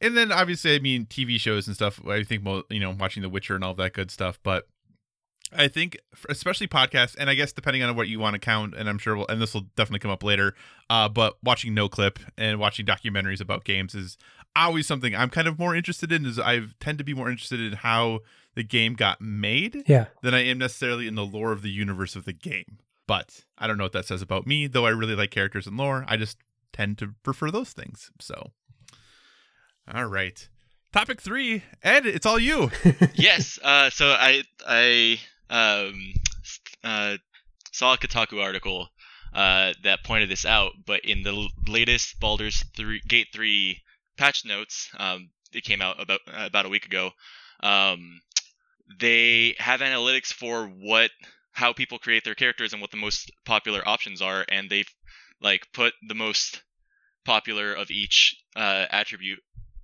and 0.03 0.17
then 0.17 0.31
obviously, 0.31 0.75
I 0.75 0.79
mean, 0.79 1.05
TV 1.05 1.39
shows 1.39 1.67
and 1.67 1.75
stuff. 1.75 2.05
I 2.05 2.23
think, 2.23 2.45
you 2.69 2.79
know, 2.79 2.95
watching 2.99 3.23
The 3.23 3.29
Witcher 3.29 3.55
and 3.55 3.63
all 3.63 3.73
that 3.75 3.93
good 3.93 4.11
stuff. 4.11 4.39
But 4.43 4.67
I 5.51 5.67
think, 5.67 5.97
especially 6.29 6.67
podcasts, 6.67 7.15
and 7.17 7.29
I 7.29 7.35
guess 7.35 7.51
depending 7.51 7.83
on 7.83 7.95
what 7.95 8.07
you 8.07 8.19
want 8.19 8.33
to 8.33 8.39
count, 8.39 8.75
and 8.75 8.89
I'm 8.89 8.97
sure, 8.97 9.15
we'll, 9.15 9.27
and 9.27 9.41
this 9.41 9.53
will 9.53 9.67
definitely 9.75 9.99
come 9.99 10.11
up 10.11 10.23
later. 10.23 10.55
Uh, 10.89 11.09
but 11.09 11.37
watching 11.43 11.73
NoClip 11.73 12.17
and 12.37 12.59
watching 12.59 12.85
documentaries 12.85 13.41
about 13.41 13.63
games 13.63 13.95
is 13.95 14.17
always 14.55 14.87
something 14.87 15.15
I'm 15.15 15.29
kind 15.29 15.47
of 15.47 15.57
more 15.57 15.75
interested 15.75 16.11
in. 16.11 16.25
Is 16.25 16.39
I 16.39 16.61
tend 16.79 16.97
to 16.97 17.03
be 17.03 17.13
more 17.13 17.29
interested 17.29 17.59
in 17.59 17.73
how 17.73 18.19
the 18.55 18.63
game 18.63 18.93
got 18.93 19.21
made, 19.21 19.83
yeah, 19.87 20.07
than 20.21 20.33
I 20.33 20.43
am 20.43 20.57
necessarily 20.57 21.07
in 21.07 21.15
the 21.15 21.25
lore 21.25 21.51
of 21.51 21.61
the 21.61 21.71
universe 21.71 22.15
of 22.15 22.25
the 22.25 22.33
game. 22.33 22.79
But 23.07 23.45
I 23.57 23.67
don't 23.67 23.77
know 23.77 23.85
what 23.85 23.93
that 23.93 24.05
says 24.05 24.21
about 24.21 24.47
me, 24.47 24.67
though. 24.67 24.85
I 24.85 24.89
really 24.89 25.15
like 25.15 25.31
characters 25.31 25.67
and 25.67 25.77
lore. 25.77 26.05
I 26.07 26.17
just 26.17 26.37
tend 26.71 26.97
to 26.97 27.13
prefer 27.23 27.51
those 27.51 27.71
things. 27.71 28.11
So, 28.19 28.51
all 29.93 30.06
right. 30.06 30.47
Topic 30.91 31.21
three, 31.21 31.63
Ed, 31.82 32.06
it's 32.06 32.25
all 32.25 32.39
you. 32.39 32.69
yes. 33.15 33.60
Uh, 33.63 33.89
so 33.89 34.08
I 34.08 34.43
I 34.67 35.19
um, 35.49 36.13
uh, 36.84 37.17
saw 37.71 37.93
a 37.93 37.97
Kotaku 37.97 38.41
article 38.41 38.89
uh, 39.34 39.73
that 39.84 40.03
pointed 40.03 40.29
this 40.29 40.45
out, 40.45 40.73
but 40.86 41.01
in 41.06 41.23
the 41.23 41.47
latest 41.67 42.19
Baldur's 42.19 42.63
3, 42.75 43.01
Gate 43.08 43.27
3 43.34 43.82
patch 44.17 44.45
notes, 44.45 44.89
um, 44.97 45.29
it 45.51 45.63
came 45.63 45.82
out 45.82 46.01
about 46.01 46.21
uh, 46.27 46.45
about 46.45 46.65
a 46.65 46.69
week 46.69 46.86
ago. 46.86 47.12
Um, 47.62 48.21
they 48.99 49.56
have 49.58 49.79
analytics 49.79 50.34
for 50.34 50.65
what 50.67 51.12
how 51.51 51.73
people 51.73 51.99
create 51.99 52.23
their 52.23 52.36
characters 52.36 52.73
and 52.73 52.82
what 52.82 52.91
the 52.91 52.97
most 52.97 53.32
popular 53.45 53.88
options 53.88 54.21
are, 54.21 54.45
and 54.49 54.69
they've 54.69 54.89
like 55.41 55.67
put 55.73 55.93
the 56.08 56.15
most 56.15 56.62
popular 57.25 57.73
of 57.73 57.89
each 57.89 58.36
uh, 58.56 58.86
attribute 58.89 59.39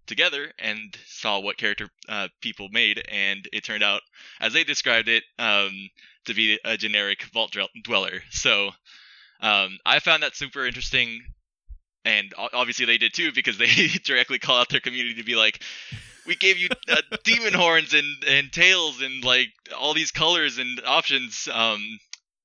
together 0.09 0.51
and 0.59 0.97
saw 1.05 1.39
what 1.39 1.57
character 1.57 1.87
uh, 2.09 2.27
people 2.41 2.67
made, 2.71 3.01
and 3.09 3.47
it 3.53 3.63
turned 3.63 3.83
out, 3.83 4.01
as 4.41 4.51
they 4.51 4.65
described 4.65 5.07
it, 5.07 5.23
um, 5.37 5.71
to 6.25 6.33
be 6.33 6.59
a 6.65 6.75
generic 6.75 7.23
vault 7.31 7.55
dweller. 7.83 8.21
So 8.31 8.71
um, 9.39 9.77
I 9.85 9.99
found 9.99 10.23
that 10.23 10.35
super 10.35 10.65
interesting, 10.65 11.21
and 12.03 12.33
obviously 12.37 12.85
they 12.85 12.97
did 12.97 13.13
too 13.13 13.31
because 13.33 13.57
they 13.59 13.87
directly 14.03 14.39
call 14.39 14.57
out 14.59 14.69
their 14.69 14.81
community 14.81 15.15
to 15.15 15.23
be 15.23 15.35
like, 15.35 15.61
"We 16.25 16.35
gave 16.35 16.57
you 16.57 16.67
uh, 16.89 17.01
demon 17.23 17.53
horns 17.53 17.93
and 17.93 18.23
and 18.27 18.51
tails 18.51 19.01
and 19.01 19.23
like 19.23 19.49
all 19.77 19.93
these 19.93 20.11
colors 20.11 20.57
and 20.57 20.81
options." 20.85 21.47
Um, 21.51 21.99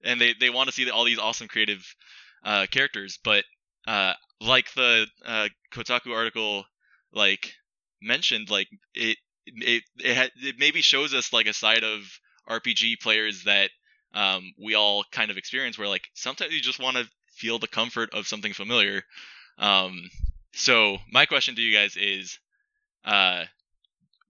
and 0.05 0.20
they 0.20 0.35
they 0.38 0.50
want 0.50 0.68
to 0.68 0.74
see 0.74 0.88
all 0.90 1.05
these 1.05 1.18
awesome 1.18 1.48
creative 1.48 1.83
uh, 2.44 2.66
characters, 2.70 3.18
but 3.24 3.44
uh, 3.87 4.12
like 4.40 4.72
the 4.74 5.07
uh, 5.24 5.48
Kotaku 5.72 6.14
article 6.14 6.64
like 7.14 7.55
mentioned, 8.03 8.50
like 8.50 8.68
it 8.94 9.18
it 9.46 9.83
it, 9.98 10.16
ha- 10.16 10.31
it 10.42 10.57
maybe 10.59 10.81
shows 10.83 11.14
us 11.14 11.33
like 11.33 11.46
a 11.46 11.55
side 11.55 11.85
of 11.85 12.00
RPG 12.48 13.00
players 13.00 13.44
that 13.44 13.70
um, 14.12 14.53
we 14.62 14.74
all 14.74 15.05
kind 15.12 15.31
of 15.31 15.37
experience, 15.37 15.79
where 15.79 15.88
like 15.88 16.09
sometimes 16.14 16.53
you 16.53 16.61
just 16.61 16.81
want 16.81 16.96
to 16.96 17.09
feel 17.33 17.59
the 17.59 17.68
comfort 17.68 18.11
of 18.14 18.27
something 18.27 18.53
familiar. 18.53 19.03
Um, 19.59 20.11
so 20.53 20.98
my 21.11 21.27
question 21.27 21.55
to 21.57 21.62
you 21.62 21.74
guys 21.74 21.96
is, 21.96 22.38
uh, 23.05 23.44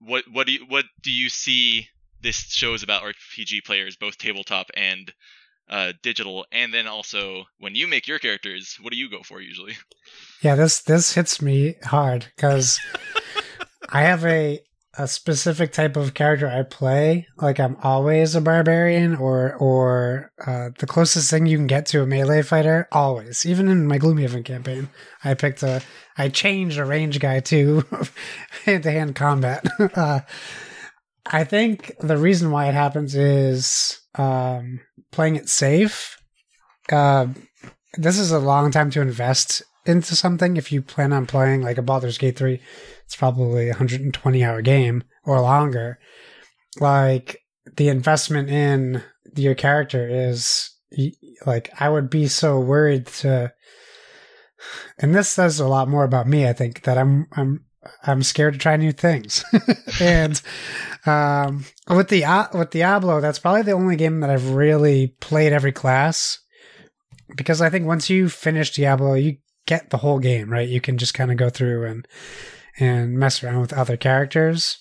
what 0.01 0.25
what 0.31 0.47
do 0.47 0.53
you, 0.55 0.65
what 0.69 0.85
do 1.03 1.11
you 1.11 1.29
see 1.29 1.89
this 2.23 2.37
shows 2.37 2.83
about 2.83 3.03
RPG 3.03 3.65
players, 3.65 3.97
both 3.97 4.19
tabletop 4.19 4.69
and 4.75 5.13
uh, 5.69 5.93
digital, 6.03 6.45
and 6.53 6.73
then 6.73 6.87
also 6.87 7.45
when 7.59 7.75
you 7.75 7.87
make 7.87 8.07
your 8.07 8.19
characters, 8.19 8.77
what 8.81 8.93
do 8.93 8.99
you 8.99 9.11
go 9.11 9.23
for 9.23 9.41
usually? 9.41 9.75
Yeah, 10.43 10.55
this 10.55 10.83
this 10.83 11.15
hits 11.15 11.41
me 11.41 11.77
hard 11.85 12.27
because 12.37 12.79
I 13.91 14.03
have 14.03 14.25
a 14.25 14.61
a 14.97 15.09
specific 15.09 15.73
type 15.73 15.97
of 15.97 16.15
character 16.15 16.49
I 16.49 16.63
play. 16.63 17.27
Like 17.37 17.59
I'm 17.59 17.77
always 17.83 18.35
a 18.35 18.41
barbarian, 18.41 19.17
or 19.17 19.55
or 19.55 20.33
uh, 20.47 20.71
the 20.79 20.87
closest 20.87 21.31
thing 21.31 21.47
you 21.47 21.57
can 21.57 21.67
get 21.67 21.87
to 21.87 22.03
a 22.03 22.07
melee 22.07 22.43
fighter. 22.43 22.89
Always, 22.93 23.45
even 23.47 23.69
in 23.69 23.87
my 23.87 23.99
Gloomhaven 23.99 24.45
campaign, 24.45 24.89
I 25.23 25.35
picked 25.35 25.63
a. 25.63 25.83
I 26.17 26.29
changed 26.29 26.79
a 26.79 26.85
range 26.85 27.19
guy 27.19 27.41
to 27.41 27.85
hand 28.65 28.83
to 28.85 28.91
hand 28.91 29.17
combat. 29.17 29.65
uh, 29.97 30.21
I 31.27 31.45
think 31.45 31.93
the 32.01 32.19
reason 32.19 32.51
why 32.51 32.69
it 32.69 32.75
happens 32.75 33.15
is 33.15 34.01
um, 34.17 34.81
playing 35.11 35.37
it 35.37 35.49
safe. 35.49 36.19
Uh, 36.91 37.29
this 37.97 38.19
is 38.19 38.31
a 38.31 38.39
long 38.39 38.71
time 38.71 38.91
to 38.91 39.01
invest 39.01 39.63
into 39.87 40.17
something 40.17 40.57
if 40.57 40.73
you 40.73 40.83
plan 40.83 41.13
on 41.13 41.27
playing 41.27 41.63
like 41.63 41.79
a 41.79 41.83
Baldur's 41.83 42.19
Gate 42.19 42.39
3 42.39 42.61
it's 43.05 43.17
probably 43.17 43.67
a 43.67 43.73
120 43.73 44.45
hour 44.45 44.63
game 44.63 45.05
or 45.25 45.41
longer 45.41 45.99
like 46.81 47.41
the 47.77 47.89
investment 47.89 48.49
in 48.49 49.03
your 49.37 49.55
character 49.55 50.09
is 50.09 50.71
like 51.45 51.71
I 51.79 51.89
would 51.89 52.09
be 52.09 52.29
so 52.29 52.59
worried 52.59 53.07
to 53.07 53.53
and 54.99 55.15
this 55.15 55.29
says 55.29 55.61
a 55.61 55.69
lot 55.69 55.89
more 55.89 56.05
about 56.05 56.27
me 56.27 56.49
I 56.49 56.53
think 56.53 56.83
that 56.85 56.97
I'm 56.97 57.27
I'm 57.33 57.64
I'm 58.03 58.23
scared 58.23 58.55
to 58.55 58.59
try 58.59 58.77
new 58.77 58.93
things. 58.93 59.45
and 60.01 60.41
um, 61.07 61.65
with 61.89 62.09
the 62.09 62.25
uh, 62.25 62.47
with 62.53 62.71
Diablo, 62.71 63.21
that's 63.21 63.39
probably 63.39 63.63
the 63.63 63.73
only 63.73 63.97
game 63.97 64.21
that 64.21 64.31
I've 64.31 64.51
really 64.51 65.09
played 65.21 65.53
every 65.53 65.73
class 65.73 66.39
because 67.37 67.61
I 67.61 67.71
think 67.71 67.87
once 67.87 68.11
you 68.11 68.29
finish 68.29 68.73
Diablo, 68.73 69.15
you 69.15 69.37
get 69.67 69.91
the 69.91 69.99
whole 69.99 70.19
game, 70.19 70.51
right? 70.51 70.69
You 70.69 70.81
can 70.81 70.99
just 70.99 71.15
kind 71.15 71.31
of 71.31 71.37
go 71.37 71.51
through 71.51 71.87
and 71.87 72.09
and 72.79 73.19
mess 73.19 73.43
around 73.43 73.61
with 73.61 73.73
other 73.73 73.97
characters. 73.97 74.79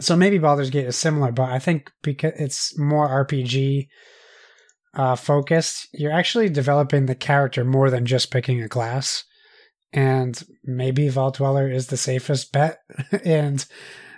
So 0.00 0.16
maybe 0.16 0.38
Baldur's 0.38 0.70
Gate 0.70 0.86
is 0.86 0.96
similar, 0.96 1.32
but 1.32 1.50
I 1.50 1.58
think 1.58 1.90
because 2.02 2.32
it's 2.36 2.78
more 2.78 3.08
RPG 3.08 3.88
uh, 4.94 5.16
focused, 5.16 5.88
you're 5.92 6.12
actually 6.12 6.48
developing 6.48 7.06
the 7.06 7.14
character 7.14 7.64
more 7.64 7.90
than 7.90 8.06
just 8.06 8.30
picking 8.30 8.62
a 8.62 8.68
class 8.68 9.24
and 9.94 10.42
maybe 10.64 11.08
Vault 11.08 11.36
Dweller 11.36 11.70
is 11.70 11.86
the 11.86 11.96
safest 11.96 12.52
bet. 12.52 12.80
and 13.24 13.64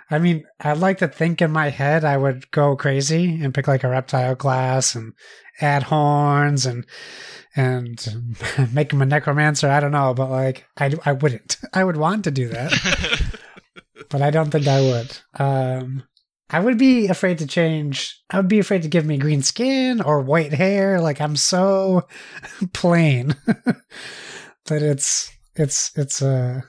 I 0.09 0.19
mean, 0.19 0.45
I'd 0.59 0.79
like 0.79 0.97
to 0.99 1.07
think 1.07 1.41
in 1.41 1.51
my 1.51 1.69
head 1.69 2.03
I 2.03 2.17
would 2.17 2.49
go 2.51 2.75
crazy 2.75 3.39
and 3.41 3.53
pick 3.53 3.67
like 3.67 3.83
a 3.83 3.89
reptile 3.89 4.35
class 4.35 4.95
and 4.95 5.13
add 5.61 5.83
horns 5.83 6.65
and 6.65 6.85
and 7.55 8.33
make 8.73 8.91
him 8.91 9.03
a 9.03 9.05
necromancer. 9.05 9.69
I 9.69 9.79
don't 9.79 9.91
know, 9.91 10.13
but 10.15 10.31
like 10.31 10.65
I 10.77 10.93
I 11.05 11.13
wouldn't. 11.13 11.57
I 11.73 11.83
would 11.83 11.97
want 11.97 12.23
to 12.23 12.31
do 12.31 12.49
that, 12.49 12.73
but 14.09 14.23
I 14.23 14.31
don't 14.31 14.49
think 14.49 14.67
I 14.67 14.81
would. 14.81 15.17
Um, 15.39 16.03
I 16.49 16.59
would 16.59 16.79
be 16.79 17.07
afraid 17.07 17.37
to 17.39 17.47
change. 17.47 18.19
I 18.31 18.37
would 18.37 18.47
be 18.47 18.59
afraid 18.59 18.81
to 18.81 18.87
give 18.87 19.05
me 19.05 19.17
green 19.17 19.43
skin 19.43 20.01
or 20.01 20.21
white 20.21 20.53
hair. 20.53 21.01
Like 21.01 21.21
I'm 21.21 21.35
so 21.35 22.07
plain 22.73 23.35
that 24.65 24.81
it's 24.81 25.36
it's 25.57 25.91
it's 25.95 26.21
a 26.21 26.63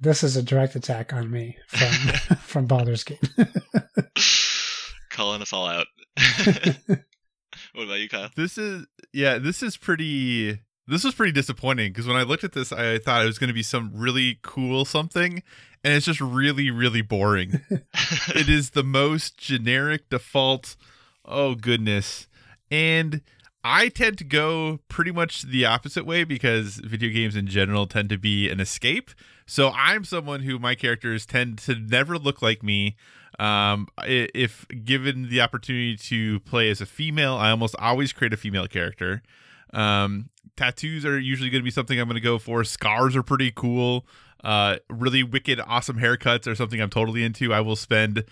this 0.00 0.22
is 0.22 0.36
a 0.36 0.42
direct 0.42 0.74
attack 0.74 1.12
on 1.12 1.30
me 1.30 1.56
from 1.68 1.90
from 2.38 2.66
Baldur's 2.66 3.04
Gate. 3.04 3.20
Calling 5.10 5.42
us 5.42 5.52
all 5.52 5.66
out. 5.66 5.86
what 6.86 7.84
about 7.84 8.00
you, 8.00 8.08
Kyle? 8.08 8.30
This 8.36 8.58
is 8.58 8.86
yeah, 9.12 9.38
this 9.38 9.62
is 9.62 9.76
pretty 9.76 10.58
This 10.86 11.04
was 11.04 11.14
pretty 11.14 11.32
disappointing 11.32 11.92
because 11.92 12.06
when 12.06 12.16
I 12.16 12.22
looked 12.22 12.44
at 12.44 12.52
this, 12.52 12.72
I 12.72 12.98
thought 12.98 13.22
it 13.22 13.26
was 13.26 13.38
going 13.38 13.48
to 13.48 13.54
be 13.54 13.62
some 13.62 13.90
really 13.94 14.38
cool 14.42 14.84
something, 14.84 15.42
and 15.82 15.94
it's 15.94 16.06
just 16.06 16.20
really, 16.20 16.70
really 16.70 17.02
boring. 17.02 17.60
it 17.70 18.48
is 18.48 18.70
the 18.70 18.84
most 18.84 19.38
generic 19.38 20.08
default. 20.10 20.76
Oh 21.24 21.54
goodness. 21.54 22.28
And 22.70 23.22
I 23.68 23.88
tend 23.88 24.16
to 24.18 24.24
go 24.24 24.78
pretty 24.88 25.10
much 25.10 25.42
the 25.42 25.66
opposite 25.66 26.06
way 26.06 26.22
because 26.22 26.76
video 26.76 27.10
games 27.10 27.34
in 27.34 27.48
general 27.48 27.88
tend 27.88 28.10
to 28.10 28.16
be 28.16 28.48
an 28.48 28.60
escape. 28.60 29.10
So 29.44 29.70
I'm 29.70 30.04
someone 30.04 30.42
who 30.42 30.60
my 30.60 30.76
characters 30.76 31.26
tend 31.26 31.58
to 31.58 31.74
never 31.74 32.16
look 32.16 32.40
like 32.40 32.62
me. 32.62 32.94
Um, 33.40 33.88
if 34.04 34.66
given 34.84 35.30
the 35.30 35.40
opportunity 35.40 35.96
to 35.96 36.38
play 36.40 36.70
as 36.70 36.80
a 36.80 36.86
female, 36.86 37.34
I 37.34 37.50
almost 37.50 37.74
always 37.80 38.12
create 38.12 38.32
a 38.32 38.36
female 38.36 38.68
character. 38.68 39.20
Um, 39.74 40.30
tattoos 40.56 41.04
are 41.04 41.18
usually 41.18 41.50
going 41.50 41.60
to 41.60 41.64
be 41.64 41.72
something 41.72 41.98
I'm 41.98 42.06
going 42.06 42.14
to 42.14 42.20
go 42.20 42.38
for. 42.38 42.62
Scars 42.62 43.16
are 43.16 43.24
pretty 43.24 43.50
cool. 43.50 44.06
Uh, 44.44 44.76
really 44.88 45.24
wicked, 45.24 45.60
awesome 45.66 45.98
haircuts 45.98 46.46
are 46.46 46.54
something 46.54 46.80
I'm 46.80 46.90
totally 46.90 47.24
into. 47.24 47.52
I 47.52 47.62
will 47.62 47.74
spend 47.74 48.26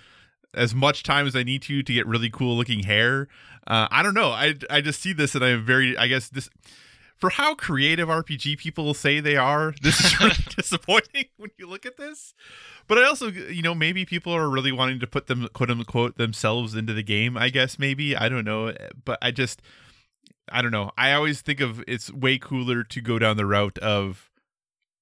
as 0.56 0.74
much 0.74 1.02
time 1.02 1.26
as 1.26 1.36
I 1.36 1.42
need 1.42 1.62
to 1.62 1.82
to 1.82 1.92
get 1.92 2.06
really 2.06 2.30
cool 2.30 2.56
looking 2.56 2.84
hair. 2.84 3.28
Uh, 3.66 3.88
I 3.90 4.02
don't 4.02 4.14
know. 4.14 4.30
I 4.30 4.54
I 4.70 4.80
just 4.80 5.00
see 5.00 5.12
this 5.12 5.34
and 5.34 5.44
I'm 5.44 5.64
very. 5.64 5.96
I 5.96 6.06
guess 6.06 6.28
this 6.28 6.48
for 7.16 7.30
how 7.30 7.54
creative 7.54 8.08
RPG 8.08 8.58
people 8.58 8.92
say 8.92 9.20
they 9.20 9.36
are. 9.36 9.74
This 9.80 10.00
is 10.00 10.20
really 10.20 10.36
disappointing 10.56 11.26
when 11.36 11.50
you 11.56 11.66
look 11.66 11.86
at 11.86 11.96
this. 11.96 12.34
But 12.86 12.98
I 12.98 13.06
also, 13.06 13.28
you 13.30 13.62
know, 13.62 13.74
maybe 13.74 14.04
people 14.04 14.32
are 14.32 14.50
really 14.50 14.72
wanting 14.72 15.00
to 15.00 15.06
put 15.06 15.26
them 15.26 15.48
quote 15.54 15.70
unquote 15.70 16.16
themselves 16.18 16.74
into 16.74 16.92
the 16.92 17.02
game. 17.02 17.36
I 17.36 17.48
guess 17.48 17.78
maybe 17.78 18.16
I 18.16 18.28
don't 18.28 18.44
know, 18.44 18.74
but 19.04 19.18
I 19.22 19.30
just 19.30 19.62
I 20.50 20.62
don't 20.62 20.72
know. 20.72 20.90
I 20.98 21.12
always 21.12 21.40
think 21.40 21.60
of 21.60 21.82
it's 21.86 22.12
way 22.12 22.38
cooler 22.38 22.84
to 22.84 23.00
go 23.00 23.18
down 23.18 23.36
the 23.36 23.46
route 23.46 23.78
of 23.78 24.30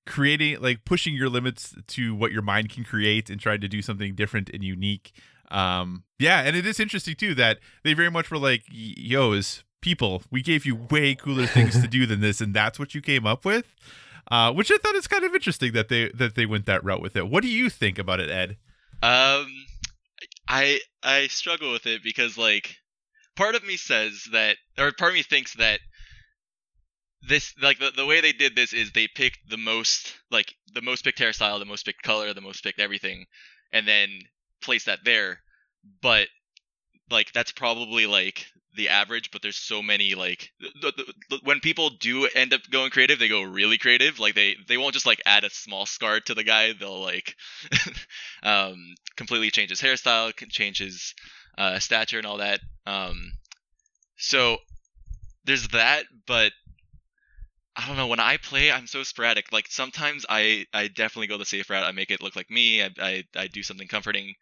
creating 0.07 0.61
like 0.61 0.85
pushing 0.85 1.15
your 1.15 1.29
limits 1.29 1.75
to 1.87 2.15
what 2.15 2.33
your 2.33 2.43
mind 2.43 2.71
can 2.71 2.85
create 2.85 3.31
and 3.31 3.41
trying 3.41 3.61
to 3.61 3.69
do 3.69 3.83
something 3.83 4.15
different 4.15 4.51
and 4.51 4.63
unique 4.63 5.13
um 5.53 6.05
yeah 6.19 6.41
and 6.41 6.57
it 6.57 6.67
is 6.67 6.81
interesting 6.81 7.15
too 7.15 7.35
that 7.35 7.59
they 7.85 7.95
very 7.95 8.11
much 8.11 8.31
were 8.31 8.39
like 8.39 8.63
"Y- 8.71 8.95
yo 8.97 9.41
people 9.81 10.23
we 10.31 10.43
gave 10.43 10.65
you 10.65 10.77
way 10.91 11.15
cooler 11.15 11.47
things 11.47 11.81
to 11.81 11.89
do 11.89 12.07
than 12.07 12.21
this 12.21 12.41
and 12.41 12.55
that's 12.55 12.79
what 12.79 12.95
you 12.95 13.01
came 13.01 13.27
up 13.27 13.45
with? 13.45 13.67
Uh 14.31 14.53
which 14.53 14.71
i 14.71 14.77
thought 14.79 14.95
is 14.95 15.07
kind 15.07 15.25
of 15.25 15.35
interesting 15.35 15.73
that 15.73 15.89
they 15.89 16.09
that 16.15 16.35
they 16.35 16.47
went 16.47 16.67
that 16.67 16.83
route 16.85 17.03
with 17.03 17.17
it. 17.17 17.29
What 17.29 17.43
do 17.43 17.49
you 17.49 17.69
think 17.69 17.99
about 17.99 18.21
it 18.21 18.31
ed? 18.31 18.57
Um, 19.03 19.47
I 20.49 20.79
I 21.03 21.27
struggle 21.27 21.73
with 21.73 21.87
it 21.87 22.03
because 22.05 22.39
like 22.39 22.77
part 23.35 23.55
of 23.55 23.65
me 23.65 23.77
says 23.77 24.29
that, 24.33 24.57
or 24.79 24.93
part 24.93 25.11
of 25.11 25.17
me 25.17 25.23
thinks 25.23 25.55
that 25.57 25.81
this 27.29 27.55
like 27.61 27.79
the, 27.79 27.91
the 27.97 28.07
way 28.07 28.21
they 28.21 28.33
did 28.33 28.55
this 28.55 28.73
is 28.73 28.93
they 28.93 29.09
picked 29.09 29.39
the 29.49 29.57
most 29.57 30.15
like 30.31 30.55
the 30.75 30.83
most 30.83 31.05
picked 31.05 31.19
hairstyle, 31.19 31.59
the 31.59 31.65
most 31.65 31.85
picked 31.85 32.03
color, 32.03 32.33
the 32.33 32.41
most 32.41 32.63
picked 32.63 32.81
everything, 32.81 33.25
and 33.73 33.87
then 33.89 34.09
place 34.63 34.85
that 34.85 35.01
there. 35.05 35.41
But 36.01 36.29
like 37.11 37.33
that's 37.33 37.53
probably 37.53 38.07
like 38.07 38.47
the 38.75 38.89
average 38.89 39.31
but 39.31 39.43
there's 39.43 39.57
so 39.57 39.83
many 39.83 40.15
like 40.15 40.51
the, 40.59 40.93
the, 40.97 41.13
the, 41.31 41.41
when 41.45 41.61
people 41.61 41.91
do 42.01 42.27
end 42.35 42.55
up 42.55 42.61
going 42.71 42.91
creative 42.91 43.19
they 43.19 43.29
go 43.29 43.43
really 43.43 43.77
creative 43.77 44.19
like 44.19 44.35
they 44.35 44.57
they 44.67 44.79
won't 44.79 44.95
just 44.95 45.07
like 45.07 45.21
add 45.27 45.45
a 45.45 45.51
small 45.51 45.85
scar 45.85 46.21
to 46.21 46.35
the 46.35 46.45
guy 46.45 46.73
they'll 46.73 47.03
like 47.03 47.37
um 48.43 48.95
completely 49.17 49.51
change 49.51 49.71
his 49.71 49.81
hairstyle 49.81 50.33
change 50.49 50.79
his 50.79 51.15
uh 51.59 51.79
stature 51.79 52.17
and 52.17 52.27
all 52.27 52.39
that 52.39 52.61
um 52.87 53.33
so 54.17 54.57
there's 55.45 55.69
that 55.69 56.05
but 56.27 56.53
I 57.75 57.87
don't 57.87 57.97
know. 57.97 58.07
When 58.07 58.21
I 58.21 58.37
play, 58.37 58.71
I'm 58.71 58.87
so 58.87 59.03
sporadic. 59.03 59.51
Like 59.51 59.67
sometimes 59.69 60.27
I, 60.29 60.67
I 60.75 60.89
definitely 60.89 61.29
go 61.29 61.39
the 61.39 61.45
safe 61.45 61.71
route. 61.71 61.85
I 61.85 61.93
make 61.93 62.11
it 62.11 62.23
look 62.23 62.37
like 62.37 62.51
me. 62.51 62.83
I, 62.83 62.91
I, 63.01 63.25
I 63.35 63.47
do 63.47 63.63
something 63.63 63.89
comforting. 63.89 64.35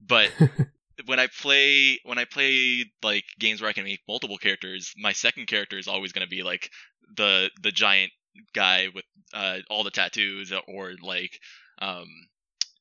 But 0.00 0.30
when 1.06 1.18
I 1.18 1.28
play 1.28 1.98
when 2.04 2.18
I 2.18 2.24
play 2.24 2.84
like 3.02 3.24
games 3.38 3.60
where 3.60 3.70
I 3.70 3.72
can 3.72 3.84
make 3.84 4.00
multiple 4.06 4.38
characters, 4.38 4.92
my 4.96 5.12
second 5.12 5.46
character 5.46 5.78
is 5.78 5.88
always 5.88 6.12
going 6.12 6.26
to 6.26 6.30
be 6.30 6.42
like 6.42 6.70
the 7.16 7.50
the 7.62 7.72
giant 7.72 8.12
guy 8.52 8.88
with 8.94 9.04
uh, 9.32 9.58
all 9.70 9.84
the 9.84 9.90
tattoos, 9.90 10.52
or 10.68 10.92
like 11.02 11.38
um, 11.80 12.08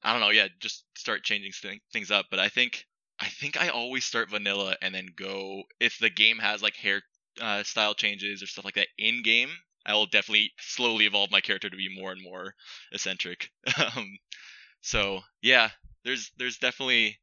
I 0.04 0.12
don't 0.12 0.22
know, 0.22 0.30
yeah, 0.32 0.48
just 0.60 0.84
start 0.98 1.24
changing 1.24 1.52
th- 1.62 1.82
things 1.92 2.12
up. 2.12 2.26
But 2.30 2.39
I 2.39 2.50
think 2.50 2.86
I 3.20 3.28
think 3.28 3.60
I 3.60 3.70
always 3.70 4.06
start 4.06 4.30
vanilla 4.30 4.76
and 4.82 4.94
then 4.94 5.10
go 5.16 5.63
if 5.80 5.98
the 6.00 6.10
game 6.10 6.39
has 6.39 6.62
like 6.62 6.76
hair 6.76 7.02
uh, 7.42 7.63
style 7.63 7.94
changes 7.94 8.44
or 8.44 8.48
stuff 8.48 8.66
like 8.66 8.76
that 8.76 8.88
in 8.98 9.24
game. 9.24 9.50
I 9.86 9.93
will 9.93 10.06
definitely 10.06 10.52
slowly 10.60 11.06
evolve 11.06 11.32
my 11.32 11.41
character 11.41 11.69
to 11.69 11.76
be 11.78 11.89
more 11.93 12.12
and 12.12 12.22
more 12.24 12.54
eccentric. 12.91 13.50
um, 13.96 14.17
so 14.82 15.19
yeah, 15.41 15.69
there's 16.06 16.32
there's 16.38 16.58
definitely 16.58 17.19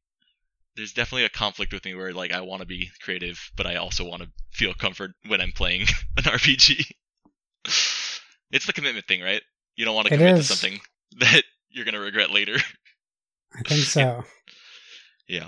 there's 0.75 0.93
definitely 0.93 1.25
a 1.25 1.29
conflict 1.29 1.73
with 1.73 1.83
me 1.85 1.95
where 1.95 2.13
like 2.13 2.31
I 2.31 2.41
want 2.41 2.61
to 2.61 2.67
be 2.67 2.89
creative, 3.01 3.39
but 3.57 3.65
I 3.65 3.75
also 3.75 4.05
want 4.05 4.23
to 4.23 4.29
feel 4.53 4.73
comfort 4.73 5.11
when 5.27 5.41
I'm 5.41 5.51
playing 5.51 5.81
an 6.17 6.23
RPG. 6.23 6.85
it's 8.51 8.65
the 8.65 8.73
commitment 8.73 9.07
thing, 9.07 9.21
right? 9.21 9.41
You 9.75 9.85
don't 9.85 9.95
want 9.95 10.07
to 10.07 10.13
It 10.13 10.17
commit 10.17 10.37
is. 10.39 10.47
to 10.47 10.55
something 10.55 10.79
that 11.19 11.43
you're 11.69 11.85
gonna 11.85 11.99
regret 11.99 12.31
later. 12.31 12.57
I 13.53 13.61
think 13.67 13.81
so. 13.83 14.23
yeah. 15.27 15.47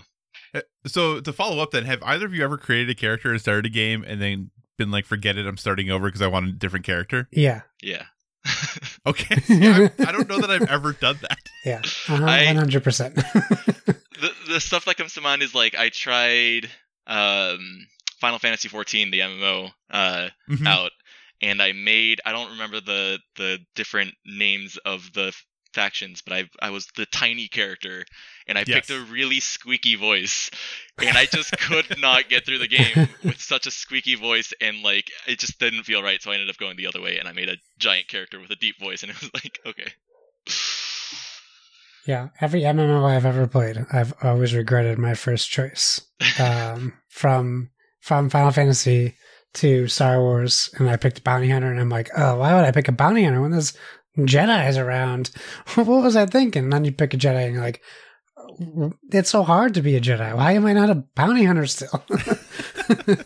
Uh, 0.54 0.62
so 0.86 1.20
to 1.20 1.34
follow 1.34 1.62
up 1.64 1.72
then 1.72 1.86
have 1.86 2.04
either 2.04 2.26
of 2.26 2.34
you 2.34 2.44
ever 2.44 2.58
created 2.58 2.90
a 2.90 2.96
character 2.96 3.32
and 3.32 3.42
started 3.42 3.66
a 3.66 3.70
game 3.70 4.04
and 4.06 4.22
then 4.22 4.52
been 4.78 4.92
like 4.92 5.06
forget 5.06 5.38
it 5.38 5.46
i'm 5.46 5.58
starting 5.58 5.90
over 5.92 6.08
because 6.08 6.22
i 6.22 6.28
want 6.28 6.48
a 6.48 6.52
different 6.52 6.86
character 6.86 7.28
Yeah. 7.32 7.62
Yeah. 7.82 8.04
okay 9.06 9.36
See, 9.42 9.68
I, 9.68 9.90
I 10.00 10.12
don't 10.12 10.28
know 10.28 10.40
that 10.40 10.50
i've 10.52 10.70
ever 10.70 10.94
done 10.94 11.18
that 11.22 11.38
Yeah. 11.66 11.82
Uh-huh, 12.10 12.26
100%. 12.26 13.16
the 14.20 14.32
the 14.50 14.60
stuff 14.60 14.86
that 14.86 14.98
comes 14.98 15.14
to 15.14 15.22
mind 15.22 15.42
is 15.42 15.56
like 15.56 15.76
I 15.76 15.90
tried 15.90 16.70
um 17.08 17.88
Final 18.20 18.40
Fantasy 18.40 18.70
14, 18.70 19.12
the 19.12 19.20
MMO, 19.20 19.70
uh, 19.90 20.30
Mhm. 20.50 20.66
out, 20.66 20.92
and 21.42 21.62
I 21.62 21.74
made 21.74 22.22
I 22.26 22.32
don't 22.32 22.52
remember 22.52 22.80
the 22.80 23.20
the 23.36 23.60
different 23.76 24.14
names 24.26 24.78
of 24.86 25.12
the 25.14 25.28
f- 25.28 25.46
factions, 25.74 26.22
but 26.22 26.34
I 26.34 26.50
I 26.60 26.70
was 26.70 26.88
the 26.96 27.06
tiny 27.06 27.48
character, 27.48 28.06
and 28.48 28.58
I 28.58 28.64
picked 28.64 28.90
a 28.90 29.02
really 29.02 29.40
squeaky 29.40 29.96
voice, 29.96 30.50
and 31.00 31.18
I 31.18 31.26
just 31.26 31.58
could 31.58 31.98
not 32.00 32.30
get 32.30 32.46
through 32.46 32.60
the 32.60 32.68
game 32.68 33.10
with 33.24 33.42
such 33.42 33.68
a 33.68 33.72
squeaky 33.72 34.16
voice, 34.16 34.54
and 34.62 34.82
like 34.84 35.12
it 35.28 35.40
just 35.40 35.60
didn't 35.60 35.84
feel 35.84 36.04
right, 36.04 36.22
so 36.22 36.32
I 36.32 36.36
ended 36.36 36.50
up 36.50 36.58
going 36.58 36.78
the 36.78 36.88
other 36.88 37.02
way, 37.02 37.18
and 37.18 37.28
I 37.28 37.34
made 37.34 37.50
a 37.50 37.58
giant 37.80 38.08
character 38.08 38.40
with 38.40 38.52
a 38.52 38.56
deep 38.56 38.80
voice, 38.80 39.04
and 39.04 39.12
it 39.12 39.20
was 39.20 39.32
like 39.44 39.60
okay. 39.66 39.92
yeah. 42.08 42.30
Every 42.40 42.62
MMO 42.62 43.06
I've 43.06 43.26
ever 43.26 43.48
played, 43.48 43.86
I've 43.92 44.14
always 44.22 44.54
regretted 44.54 44.98
my 44.98 45.14
first 45.14 45.50
choice. 45.50 46.02
Um, 46.40 46.94
from 47.10 47.70
from 48.00 48.30
Final 48.30 48.52
Fantasy 48.52 49.16
to 49.54 49.88
Star 49.88 50.20
Wars, 50.20 50.70
and 50.78 50.90
I 50.90 50.98
picked 50.98 51.24
Bounty 51.24 51.50
Hunter, 51.50 51.72
and 51.72 51.80
I'm 51.80 51.90
like, 51.90 52.10
oh, 52.18 52.38
why 52.38 52.54
would 52.56 52.66
I 52.66 52.72
pick 52.72 52.88
a 52.88 52.92
Bounty 52.92 53.24
Hunter 53.24 53.42
when 53.42 53.52
there's 53.52 53.78
Jedi's 54.18 54.78
around? 54.78 55.32
what 55.76 55.88
was 55.88 56.16
I 56.16 56.26
thinking? 56.26 56.66
And 56.66 56.74
then 56.74 56.86
you 56.86 56.92
pick 56.92 57.14
a 57.14 57.18
Jedi, 57.18 57.46
and 57.46 57.54
you're 57.54 57.64
like, 57.64 57.82
it's 59.12 59.30
so 59.30 59.44
hard 59.44 59.74
to 59.74 59.82
be 59.82 59.96
a 59.96 60.02
Jedi. 60.02 60.36
Why 60.36 60.54
am 60.54 60.66
I 60.66 60.74
not 60.74 60.90
a 60.90 61.04
bounty 61.16 61.44
hunter 61.44 61.66
still? 61.66 62.04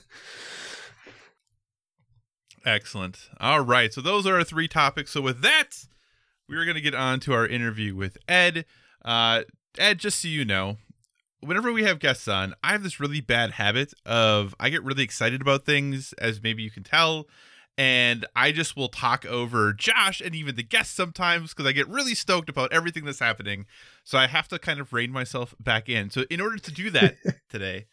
Excellent. 2.66 3.30
All 3.40 3.62
right. 3.62 3.94
So 3.94 4.02
those 4.02 4.28
are 4.28 4.36
our 4.36 4.44
three 4.44 4.68
topics. 4.68 5.12
So 5.12 5.22
with 5.22 5.42
that, 5.42 5.70
we 6.50 6.58
are 6.58 6.66
going 6.66 6.76
to 6.76 6.82
get 6.82 6.96
on 6.96 7.20
to 7.22 7.34
our 7.34 7.48
interview 7.48 7.96
with 7.96 8.18
Ed. 8.28 8.66
Uh, 9.04 9.44
Ed, 9.78 10.00
just 10.00 10.22
so 10.22 10.28
you 10.28 10.44
know, 10.44 10.78
whenever 11.40 11.72
we 11.72 11.84
have 11.84 12.00
guests 12.00 12.28
on, 12.28 12.54
I 12.64 12.72
have 12.72 12.84
this 12.84 13.00
really 13.00 13.22
bad 13.22 13.52
habit 13.52 13.94
of 14.06 14.54
I 14.60 14.70
get 14.70 14.84
really 14.84 15.04
excited 15.04 15.42
about 15.42 15.66
things, 15.66 16.14
as 16.14 16.42
maybe 16.42 16.64
you 16.64 16.72
can 16.72 16.84
tell. 16.84 17.28
And 17.78 18.26
I 18.36 18.52
just 18.52 18.76
will 18.76 18.88
talk 18.90 19.24
over 19.26 19.72
Josh 19.72 20.20
and 20.20 20.34
even 20.34 20.56
the 20.56 20.64
guests 20.64 20.96
sometimes 20.96 21.54
because 21.54 21.68
I 21.68 21.74
get 21.74 21.88
really 21.88 22.16
stoked 22.16 22.50
about 22.50 22.74
everything 22.74 23.06
that's 23.06 23.20
happening. 23.20 23.68
So 24.04 24.18
I 24.18 24.26
have 24.26 24.48
to 24.48 24.58
kind 24.58 24.80
of 24.80 24.94
rein 24.94 25.12
myself 25.12 25.54
back 25.60 25.88
in. 25.88 26.10
So 26.10 26.24
in 26.32 26.42
order 26.42 26.58
to 26.58 26.72
do 26.72 26.90
that 26.90 27.18
today, 27.50 27.86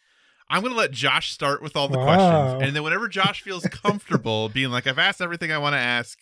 I'm 0.49 0.63
going 0.63 0.73
to 0.73 0.79
let 0.79 0.91
Josh 0.91 1.33
start 1.33 1.61
with 1.63 1.77
all 1.77 1.89
the 1.89 1.99
Wow. 1.99 2.05
questions. 2.05 2.63
And 2.63 2.75
then 2.75 2.83
whenever 2.83 3.09
Josh 3.09 3.43
feels 3.43 3.65
comfortable 3.67 4.49
being 4.55 4.71
like, 4.71 4.87
I've 4.87 4.99
asked 4.99 5.21
everything 5.21 5.53
I 5.53 5.59
want 5.59 5.75
to 5.75 5.79
ask, 5.81 6.19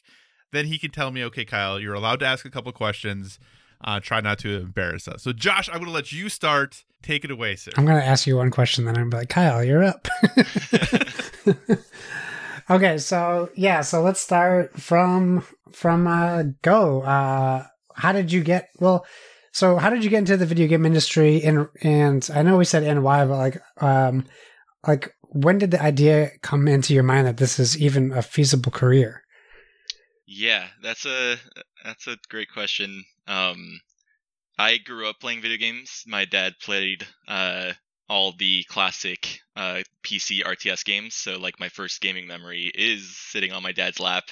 then 0.51 0.66
he 0.66 0.77
can 0.79 0.90
tell 0.90 1.12
me, 1.12 1.22
okay, 1.25 1.44
Kyle, 1.44 1.79
you're 1.79 1.94
allowed 1.94 2.18
to 2.20 2.27
ask 2.27 2.44
a 2.44 2.51
couple 2.51 2.72
questions. 2.72 3.38
Uh, 3.85 3.98
try 4.01 4.20
not 4.20 4.38
to 4.40 4.61
embarrass 4.61 5.09
us. 5.09 5.22
So, 5.22 5.33
Josh, 5.33 5.68
I'm 5.68 5.77
going 5.77 5.87
to 5.87 5.92
let 5.92 6.12
you 6.12 6.29
start. 6.29 6.85
Take 7.03 7.25
it 7.25 7.31
away, 7.33 7.57
sir. 7.57 7.72
I'm 7.77 7.85
going 7.85 8.01
to 8.01 8.05
ask 8.07 8.29
you 8.29 8.37
one 8.37 8.51
question, 8.53 8.85
then 8.85 8.96
I'm 8.96 9.11
like, 9.11 9.29
Kyle, 9.29 9.62
you're 9.64 9.83
up. 9.83 10.07
okay, 12.72 12.98
so 12.98 13.50
yeah, 13.54 13.80
so 13.82 14.02
let's 14.02 14.20
start 14.20 14.78
from 14.78 15.44
from 15.72 16.06
uh, 16.06 16.44
go. 16.62 17.02
Uh, 17.02 17.66
how 17.94 18.12
did 18.12 18.32
you 18.32 18.42
get? 18.42 18.68
Well, 18.78 19.06
so 19.52 19.76
how 19.76 19.90
did 19.90 20.02
you 20.04 20.11
get 20.11 20.18
into 20.18 20.37
the 20.37 20.46
video 20.46 20.66
game 20.66 20.87
industry? 20.87 21.42
And 21.42 21.68
and 21.82 22.28
I 22.35 22.42
know 22.42 22.56
we 22.56 22.64
said 22.64 22.82
NY, 22.82 23.26
but 23.26 23.37
like 23.37 23.62
um, 23.78 24.26
like 24.87 25.14
when 25.20 25.58
did 25.58 25.70
the 25.70 25.82
idea 25.82 26.30
come 26.42 26.68
into 26.68 26.94
your 26.94 27.02
mind 27.02 27.26
that 27.26 27.37
this 27.37 27.58
is 27.58 27.78
even 27.78 28.12
a 28.12 28.22
feasible 28.22 28.72
career? 28.72 29.22
Yeah, 30.26 30.66
that's 30.82 31.06
a 31.06 31.37
that's 31.85 32.06
a 32.06 32.16
great 32.28 32.48
question. 32.52 33.04
Um, 33.26 33.80
I 34.58 34.78
grew 34.78 35.08
up 35.08 35.20
playing 35.20 35.42
video 35.42 35.58
games. 35.58 36.04
My 36.06 36.24
dad 36.24 36.54
played 36.61 37.06
uh, 37.28 37.72
all 38.12 38.33
the 38.33 38.62
classic 38.64 39.40
uh, 39.57 39.81
PC 40.03 40.42
RTS 40.44 40.85
games. 40.85 41.14
So 41.14 41.38
like 41.38 41.59
my 41.59 41.70
first 41.70 42.03
gaming 42.03 42.27
memory 42.27 42.70
is 42.75 43.16
sitting 43.16 43.53
on 43.53 43.62
my 43.62 43.72
dad's 43.72 43.98
lap, 43.98 44.25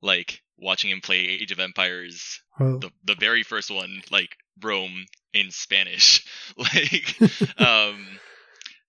like 0.00 0.40
watching 0.56 0.90
him 0.90 1.02
play 1.02 1.18
Age 1.18 1.52
of 1.52 1.60
Empires, 1.60 2.40
Oh, 2.58 2.78
the 2.78 2.90
the 3.04 3.16
very 3.20 3.42
first 3.42 3.70
one, 3.70 4.00
like 4.10 4.34
Rome 4.62 5.04
in 5.34 5.50
Spanish. 5.50 6.24
like 6.56 7.14
um 7.58 8.06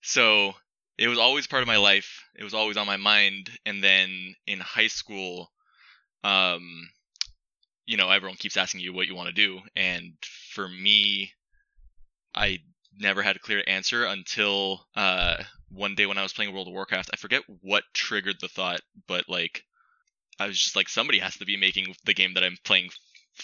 so 0.00 0.54
it 0.96 1.08
was 1.08 1.18
always 1.18 1.46
part 1.46 1.60
of 1.60 1.68
my 1.68 1.76
life. 1.76 2.24
It 2.34 2.44
was 2.44 2.54
always 2.54 2.78
on 2.78 2.86
my 2.86 2.96
mind. 2.96 3.50
And 3.66 3.84
then 3.84 4.34
in 4.46 4.60
high 4.60 4.88
school, 4.88 5.50
um, 6.24 6.88
you 7.84 7.98
know, 7.98 8.08
everyone 8.08 8.38
keeps 8.38 8.56
asking 8.56 8.80
you 8.80 8.94
what 8.94 9.08
you 9.08 9.14
want 9.14 9.28
to 9.28 9.34
do. 9.34 9.60
And 9.76 10.12
for 10.54 10.66
me, 10.66 11.32
I 12.34 12.60
never 12.98 13.22
had 13.22 13.36
a 13.36 13.40
clear 13.40 13.62
answer 13.66 14.04
until 14.04 14.86
uh, 14.96 15.36
one 15.70 15.94
day 15.94 16.06
when 16.06 16.18
I 16.18 16.22
was 16.22 16.32
playing 16.32 16.52
World 16.52 16.68
of 16.68 16.74
Warcraft. 16.74 17.10
I 17.12 17.16
forget 17.16 17.42
what 17.62 17.84
triggered 17.94 18.36
the 18.40 18.48
thought, 18.48 18.80
but 19.06 19.28
like, 19.28 19.64
I 20.38 20.46
was 20.46 20.58
just 20.58 20.76
like, 20.76 20.88
somebody 20.88 21.18
has 21.18 21.36
to 21.38 21.46
be 21.46 21.56
making 21.56 21.94
the 22.04 22.14
game 22.14 22.34
that 22.34 22.44
I'm 22.44 22.56
playing 22.64 22.90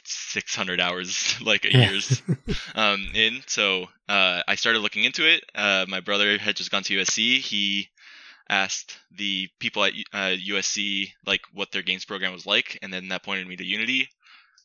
600 0.05 0.81
hours 0.81 1.41
like 1.43 1.65
a 1.65 1.73
Yeah. 1.73 1.91
year's 1.91 2.23
um, 2.75 3.09
in. 3.15 3.41
So 3.47 3.85
uh, 4.09 4.43
I 4.47 4.55
started 4.55 4.81
looking 4.81 5.05
into 5.05 5.27
it. 5.29 5.45
Uh, 5.55 5.87
my 5.89 6.01
brother 6.01 6.39
had 6.39 6.57
just 6.57 6.71
gone 6.71 6.83
to 6.85 6.97
USC. 6.99 7.39
He 7.41 7.89
asked 8.49 8.99
the 9.17 9.49
people 9.59 9.85
at 9.85 9.93
uh, 10.13 10.35
USC 10.37 11.09
like 11.27 11.43
what 11.53 11.71
their 11.73 11.83
games 11.83 12.05
program 12.05 12.33
was 12.33 12.47
like, 12.47 12.79
and 12.83 12.93
then 12.93 13.09
that 13.09 13.23
pointed 13.25 13.47
me 13.47 13.57
to 13.57 13.65
Unity. 13.65 14.09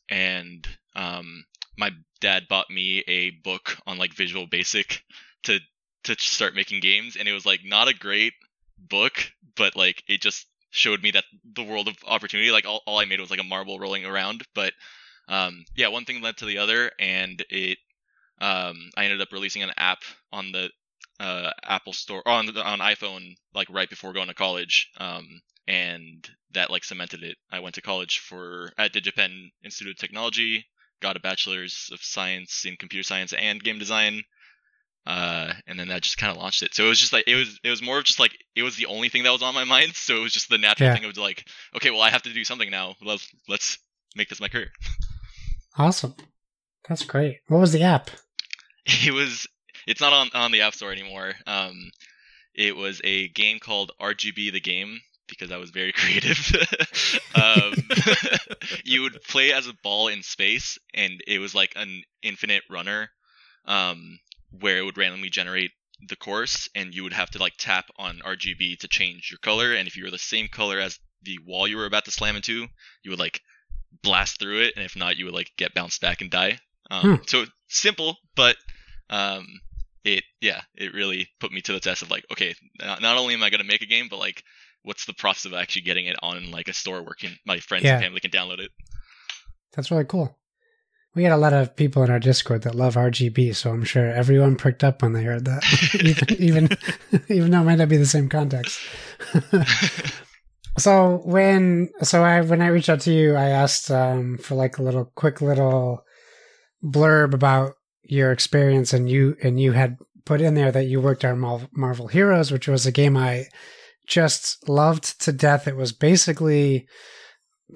And 0.08 0.66
um, 0.96 1.44
my 1.76 1.90
dad 2.20 2.48
bought 2.48 2.70
me 2.70 3.04
a 3.06 3.30
book 3.30 3.76
on 3.86 3.98
like 3.98 4.14
Visual 4.14 4.46
Basic 4.46 5.02
to 5.44 5.60
to 6.04 6.16
start 6.18 6.54
making 6.54 6.80
games, 6.80 7.16
and 7.16 7.28
it 7.28 7.32
was 7.32 7.46
like 7.46 7.60
not 7.64 7.88
a 7.88 7.94
great 7.94 8.34
book, 8.78 9.12
but 9.56 9.76
like 9.76 10.02
it 10.08 10.20
just 10.20 10.46
showed 10.70 11.02
me 11.02 11.12
that 11.12 11.24
the 11.54 11.62
world 11.62 11.88
of 11.88 11.96
opportunity. 12.06 12.50
Like 12.50 12.66
all, 12.66 12.82
all 12.86 12.98
I 12.98 13.04
made 13.04 13.20
was 13.20 13.30
like 13.30 13.40
a 13.40 13.44
marble 13.44 13.78
rolling 13.78 14.04
around, 14.04 14.42
but 14.54 14.72
um, 15.28 15.64
yeah, 15.74 15.88
one 15.88 16.04
thing 16.04 16.22
led 16.22 16.36
to 16.38 16.46
the 16.46 16.58
other, 16.58 16.90
and 16.98 17.42
it 17.48 17.78
um, 18.40 18.90
I 18.96 19.04
ended 19.04 19.20
up 19.20 19.32
releasing 19.32 19.62
an 19.62 19.72
app 19.76 20.02
on 20.32 20.52
the 20.52 20.70
uh, 21.20 21.50
Apple 21.62 21.92
Store 21.92 22.26
on 22.26 22.46
the, 22.46 22.62
on 22.62 22.80
iPhone 22.80 23.36
like 23.54 23.68
right 23.70 23.88
before 23.88 24.12
going 24.12 24.28
to 24.28 24.34
college, 24.34 24.90
um, 24.98 25.40
and 25.66 26.28
that 26.52 26.70
like 26.70 26.84
cemented 26.84 27.22
it. 27.22 27.36
I 27.50 27.60
went 27.60 27.76
to 27.76 27.82
college 27.82 28.18
for 28.18 28.72
at 28.76 28.92
DigiPen 28.92 29.50
Institute 29.62 29.94
of 29.94 29.98
Technology, 29.98 30.66
got 31.04 31.16
a 31.16 31.20
bachelor's 31.20 31.90
of 31.92 32.00
science 32.02 32.64
in 32.66 32.76
computer 32.76 33.02
science 33.04 33.32
and 33.32 33.62
game 33.62 33.78
design. 33.78 34.22
Uh, 35.06 35.52
and 35.66 35.78
then 35.78 35.88
that 35.88 36.00
just 36.02 36.16
kind 36.16 36.30
of 36.32 36.38
launched 36.38 36.62
it. 36.62 36.72
So 36.74 36.86
it 36.86 36.88
was 36.88 36.98
just 36.98 37.12
like 37.12 37.24
it 37.26 37.34
was 37.34 37.60
it 37.62 37.68
was 37.68 37.82
more 37.82 37.98
of 37.98 38.04
just 38.04 38.18
like 38.18 38.32
it 38.56 38.62
was 38.62 38.76
the 38.76 38.86
only 38.86 39.10
thing 39.10 39.22
that 39.24 39.32
was 39.36 39.42
on 39.42 39.54
my 39.54 39.64
mind. 39.76 39.94
So 39.94 40.16
it 40.16 40.20
was 40.22 40.32
just 40.32 40.48
the 40.48 40.58
natural 40.58 40.88
Yeah. 40.88 40.94
thing 40.96 41.04
of 41.04 41.16
like, 41.18 41.44
okay, 41.76 41.90
well 41.90 42.00
I 42.00 42.10
have 42.10 42.22
to 42.22 42.32
do 42.32 42.42
something 42.44 42.70
now. 42.70 42.94
Let's 43.02 43.28
let's 43.48 43.78
make 44.16 44.28
this 44.30 44.40
my 44.40 44.48
career. 44.48 44.70
awesome. 45.78 46.14
That's 46.88 47.04
great. 47.04 47.40
What 47.48 47.60
was 47.60 47.72
the 47.72 47.82
app? 47.82 48.10
it 48.86 49.12
was 49.12 49.46
it's 49.86 50.00
not 50.00 50.12
on 50.14 50.30
on 50.34 50.52
the 50.52 50.62
app 50.62 50.74
store 50.74 50.92
anymore 50.92 51.32
um 51.46 51.90
it 52.54 52.76
was 52.76 53.00
a 53.04 53.28
game 53.28 53.58
called 53.58 53.92
rgb 54.00 54.52
the 54.52 54.60
game 54.60 55.00
because 55.28 55.50
i 55.50 55.56
was 55.56 55.70
very 55.70 55.92
creative 55.96 56.38
um 57.34 57.74
you 58.84 59.02
would 59.02 59.20
play 59.28 59.52
as 59.52 59.66
a 59.66 59.74
ball 59.82 60.08
in 60.08 60.22
space 60.22 60.78
and 60.94 61.22
it 61.26 61.38
was 61.38 61.54
like 61.54 61.72
an 61.76 62.02
infinite 62.22 62.62
runner 62.70 63.08
um 63.66 64.18
where 64.60 64.78
it 64.78 64.84
would 64.84 64.98
randomly 64.98 65.30
generate 65.30 65.70
the 66.08 66.16
course 66.16 66.68
and 66.74 66.94
you 66.94 67.02
would 67.02 67.12
have 67.12 67.30
to 67.30 67.38
like 67.38 67.54
tap 67.58 67.86
on 67.98 68.20
rgb 68.26 68.78
to 68.78 68.88
change 68.88 69.28
your 69.30 69.38
color 69.38 69.72
and 69.72 69.88
if 69.88 69.96
you 69.96 70.04
were 70.04 70.10
the 70.10 70.18
same 70.18 70.48
color 70.48 70.78
as 70.78 70.98
the 71.22 71.38
wall 71.46 71.66
you 71.66 71.76
were 71.76 71.86
about 71.86 72.04
to 72.04 72.10
slam 72.10 72.36
into 72.36 72.66
you 73.02 73.10
would 73.10 73.18
like 73.18 73.40
blast 74.02 74.38
through 74.38 74.60
it 74.60 74.74
and 74.76 74.84
if 74.84 74.96
not 74.96 75.16
you 75.16 75.24
would 75.24 75.34
like 75.34 75.50
get 75.56 75.72
bounced 75.72 76.00
back 76.00 76.20
and 76.20 76.30
die 76.30 76.58
um, 76.90 77.16
Hmm. 77.16 77.22
so 77.26 77.44
simple 77.68 78.16
but 78.36 78.56
um 79.08 79.46
it 80.04 80.22
yeah 80.42 80.60
it 80.74 80.92
really 80.92 81.28
put 81.40 81.52
me 81.52 81.62
to 81.62 81.72
the 81.72 81.80
test 81.80 82.02
of 82.02 82.10
like 82.10 82.26
okay 82.30 82.54
not, 82.80 83.00
not 83.00 83.16
only 83.16 83.32
am 83.32 83.42
i 83.42 83.48
going 83.48 83.60
to 83.62 83.66
make 83.66 83.80
a 83.82 83.86
game 83.86 84.08
but 84.10 84.18
like 84.18 84.42
what's 84.84 85.06
the 85.06 85.12
process 85.14 85.46
of 85.46 85.54
actually 85.54 85.82
getting 85.82 86.06
it 86.06 86.16
on 86.22 86.50
like 86.50 86.68
a 86.68 86.72
store 86.72 87.02
where 87.02 87.14
can, 87.14 87.36
my 87.46 87.58
friends 87.58 87.84
Yeah. 87.84 87.94
and 87.94 88.04
family 88.04 88.20
can 88.20 88.30
download 88.30 88.60
it 88.60 88.70
That's 89.74 89.90
really 89.90 90.04
cool. 90.04 90.38
We 91.16 91.22
had 91.22 91.32
a 91.32 91.36
lot 91.36 91.52
of 91.52 91.76
people 91.76 92.02
in 92.02 92.10
our 92.10 92.18
Discord 92.18 92.62
that 92.62 92.74
love 92.74 92.96
RGB, 92.96 93.54
so 93.54 93.70
I'm 93.70 93.84
sure 93.84 94.10
everyone 94.10 94.56
pricked 94.56 94.82
up 94.82 95.00
when 95.00 95.12
they 95.12 95.22
heard 95.22 95.44
that, 95.44 95.62
even 96.40 96.42
even 96.42 96.68
even 97.28 97.50
though 97.52 97.60
it 97.60 97.64
might 97.64 97.78
not 97.78 97.88
be 97.88 97.96
the 97.96 98.04
same 98.06 98.28
context. 98.28 98.80
so 100.78 101.22
when 101.24 101.90
so 102.02 102.24
I 102.24 102.40
when 102.40 102.60
I 102.60 102.66
reached 102.66 102.88
out 102.88 103.00
to 103.02 103.12
you, 103.12 103.36
I 103.36 103.48
asked 103.50 103.90
um, 103.90 104.38
for 104.38 104.54
like 104.56 104.78
a 104.78 104.82
little 104.82 105.12
quick 105.14 105.40
little 105.40 106.02
blurb 106.82 107.32
about 107.32 107.74
your 108.02 108.32
experience, 108.32 108.92
and 108.92 109.08
you 109.08 109.36
and 109.42 109.60
you 109.60 109.72
had 109.72 109.96
put 110.24 110.40
in 110.40 110.54
there 110.54 110.72
that 110.72 110.86
you 110.86 111.00
worked 111.00 111.24
on 111.24 111.38
Marvel, 111.38 111.68
Marvel 111.72 112.08
Heroes, 112.08 112.50
which 112.50 112.66
was 112.66 112.86
a 112.86 112.92
game 112.92 113.16
I 113.16 113.44
just 114.06 114.68
loved 114.68 115.20
to 115.22 115.32
death. 115.32 115.66
It 115.66 115.76
was 115.76 115.92
basically 115.92 116.86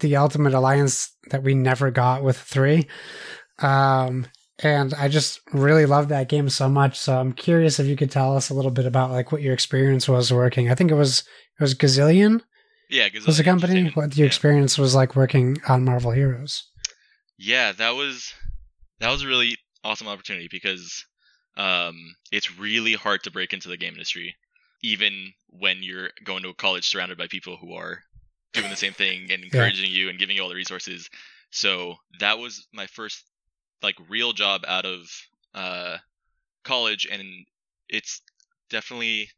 the 0.00 0.16
ultimate 0.16 0.54
alliance 0.54 1.14
that 1.30 1.42
we 1.42 1.54
never 1.54 1.90
got 1.90 2.22
with 2.22 2.38
three. 2.38 2.86
Um, 3.60 4.26
and 4.60 4.92
I 4.94 5.08
just 5.08 5.40
really 5.52 5.86
loved 5.86 6.08
that 6.10 6.28
game 6.28 6.48
so 6.48 6.68
much. 6.68 6.98
So 6.98 7.18
I'm 7.18 7.32
curious 7.32 7.78
if 7.78 7.86
you 7.86 7.96
could 7.96 8.10
tell 8.10 8.36
us 8.36 8.50
a 8.50 8.54
little 8.54 8.70
bit 8.70 8.86
about 8.86 9.10
like 9.10 9.32
what 9.32 9.42
your 9.42 9.54
experience 9.54 10.08
was 10.08 10.32
working. 10.32 10.70
I 10.70 10.74
think 10.74 10.90
it 10.90 10.94
was 10.94 11.20
it 11.20 11.62
was 11.62 11.74
Gazillion 11.74 12.40
yeah 12.90 13.08
because 13.08 13.26
was 13.26 13.38
the 13.38 13.44
company. 13.44 13.90
What 13.94 14.16
your 14.16 14.26
experience 14.26 14.78
was 14.78 14.94
like 14.94 15.14
working 15.16 15.58
on 15.68 15.84
Marvel 15.84 16.10
Heroes. 16.10 16.64
yeah 17.38 17.72
that 17.72 17.90
was 17.90 18.32
that 19.00 19.10
was 19.10 19.22
a 19.22 19.28
really 19.28 19.56
awesome 19.84 20.08
opportunity 20.08 20.48
because 20.50 21.04
um 21.56 21.94
it's 22.32 22.58
really 22.58 22.94
hard 22.94 23.22
to 23.22 23.30
break 23.30 23.52
into 23.52 23.68
the 23.68 23.76
game 23.76 23.92
industry 23.92 24.34
even 24.82 25.32
when 25.48 25.78
you're 25.82 26.10
going 26.24 26.42
to 26.42 26.50
a 26.50 26.54
college 26.54 26.88
surrounded 26.88 27.18
by 27.18 27.26
people 27.26 27.56
who 27.56 27.72
are 27.74 28.02
doing 28.52 28.70
the 28.70 28.76
same 28.76 28.92
thing 28.92 29.30
and 29.30 29.44
encouraging 29.44 29.90
you 29.90 30.08
and 30.08 30.18
giving 30.18 30.36
you 30.36 30.42
all 30.42 30.48
the 30.48 30.54
resources. 30.54 31.08
So 31.50 31.96
that 32.20 32.38
was 32.38 32.66
my 32.72 32.86
first 32.86 33.24
like 33.82 33.96
real 34.08 34.32
job 34.32 34.62
out 34.66 34.84
of 34.84 35.00
uh 35.54 35.96
college 36.64 37.06
and 37.10 37.22
it's 37.88 38.20
definitely 38.68 39.30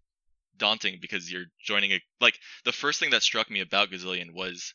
daunting 0.57 0.99
because 1.01 1.31
you're 1.31 1.45
joining 1.63 1.93
a 1.93 2.01
like 2.21 2.39
the 2.65 2.73
first 2.73 2.99
thing 2.99 3.11
that 3.11 3.23
struck 3.23 3.51
me 3.51 3.61
about 3.61 3.91
gazillion 3.91 4.35
was 4.35 4.75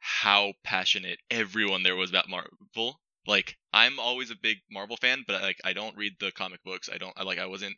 how 0.00 0.52
passionate 0.64 1.18
everyone 1.30 1.82
there 1.82 1.94
was 1.94 2.10
about 2.10 2.28
marvel. 2.28 3.00
Like 3.26 3.56
i'm 3.72 4.00
always 4.00 4.30
a 4.30 4.36
big 4.42 4.58
marvel 4.70 4.96
fan 4.96 5.24
but 5.26 5.40
like 5.40 5.58
i 5.64 5.72
don't 5.72 5.96
read 5.96 6.12
the 6.18 6.32
comic 6.32 6.62
books. 6.64 6.88
I 6.92 6.98
don't 6.98 7.12
I, 7.16 7.22
like 7.22 7.38
i 7.38 7.46
wasn't 7.46 7.76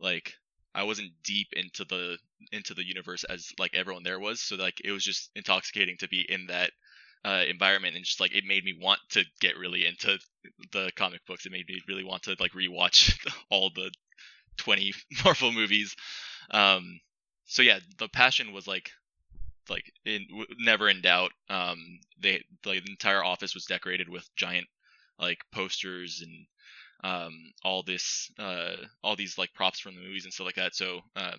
like 0.00 0.32
i 0.74 0.82
wasn't 0.82 1.10
deep 1.24 1.48
into 1.52 1.84
the 1.84 2.18
into 2.52 2.74
the 2.74 2.86
universe 2.86 3.24
as 3.24 3.52
like 3.58 3.74
everyone 3.74 4.02
there 4.02 4.20
was. 4.20 4.40
So 4.40 4.56
like 4.56 4.80
it 4.84 4.92
was 4.92 5.04
just 5.04 5.30
intoxicating 5.34 5.96
to 5.98 6.08
be 6.08 6.24
in 6.28 6.46
that 6.46 6.72
uh, 7.24 7.44
environment 7.48 7.96
and 7.96 8.04
just 8.04 8.20
like 8.20 8.34
it 8.34 8.44
made 8.46 8.64
me 8.64 8.74
want 8.80 9.00
to 9.10 9.24
get 9.40 9.58
really 9.58 9.86
into 9.86 10.18
the 10.72 10.90
comic 10.96 11.20
books. 11.26 11.46
It 11.46 11.52
made 11.52 11.68
me 11.68 11.80
really 11.86 12.04
want 12.04 12.22
to 12.24 12.36
like 12.40 12.52
rewatch 12.52 13.14
all 13.50 13.70
the 13.74 13.90
20 14.58 14.92
marvel 15.24 15.52
movies. 15.52 15.94
Um 16.50 17.00
so 17.46 17.62
yeah 17.62 17.80
the 17.98 18.08
passion 18.08 18.52
was 18.52 18.66
like 18.66 18.90
like 19.68 19.84
in, 20.04 20.26
w- 20.28 20.46
never 20.58 20.88
in 20.88 21.00
doubt. 21.02 21.32
Um 21.48 22.00
they 22.18 22.42
like 22.64 22.84
the 22.84 22.90
entire 22.90 23.24
office 23.24 23.54
was 23.54 23.66
decorated 23.66 24.08
with 24.08 24.28
giant 24.36 24.66
like 25.18 25.38
posters 25.52 26.22
and 26.24 26.46
um 27.04 27.52
all 27.64 27.82
this 27.82 28.30
uh 28.38 28.74
all 29.02 29.16
these 29.16 29.38
like 29.38 29.52
props 29.54 29.80
from 29.80 29.94
the 29.94 30.00
movies 30.00 30.24
and 30.24 30.32
stuff 30.32 30.46
like 30.46 30.56
that 30.56 30.74
so 30.74 31.00
um 31.16 31.38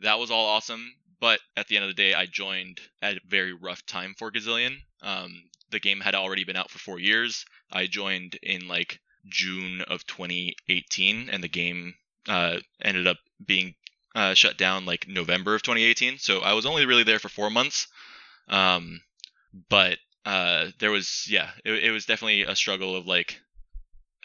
that 0.00 0.18
was 0.18 0.30
all 0.30 0.46
awesome 0.46 0.92
but 1.20 1.40
at 1.56 1.66
the 1.68 1.76
end 1.76 1.84
of 1.84 1.90
the 1.90 2.02
day 2.02 2.14
i 2.14 2.26
joined 2.26 2.80
at 3.02 3.16
a 3.16 3.20
very 3.26 3.52
rough 3.52 3.84
time 3.86 4.14
for 4.18 4.30
gazillion 4.30 4.76
um 5.02 5.42
the 5.70 5.80
game 5.80 6.00
had 6.00 6.14
already 6.14 6.44
been 6.44 6.56
out 6.56 6.70
for 6.70 6.78
four 6.78 6.98
years 6.98 7.44
i 7.70 7.86
joined 7.86 8.38
in 8.42 8.66
like 8.68 9.00
june 9.26 9.82
of 9.82 10.06
2018 10.06 11.28
and 11.30 11.42
the 11.42 11.48
game 11.48 11.94
uh 12.28 12.58
ended 12.82 13.06
up 13.06 13.18
being 13.44 13.74
uh, 14.14 14.34
shut 14.34 14.58
down 14.58 14.84
like 14.84 15.06
November 15.06 15.54
of 15.54 15.62
2018. 15.62 16.18
So 16.18 16.40
I 16.40 16.54
was 16.54 16.66
only 16.66 16.86
really 16.86 17.04
there 17.04 17.20
for 17.20 17.28
four 17.28 17.50
months. 17.50 17.86
Um, 18.48 19.00
but 19.68 19.98
uh, 20.24 20.66
there 20.78 20.90
was 20.90 21.26
yeah, 21.28 21.50
it, 21.64 21.84
it 21.84 21.90
was 21.90 22.06
definitely 22.06 22.42
a 22.42 22.56
struggle 22.56 22.96
of 22.96 23.06
like 23.06 23.40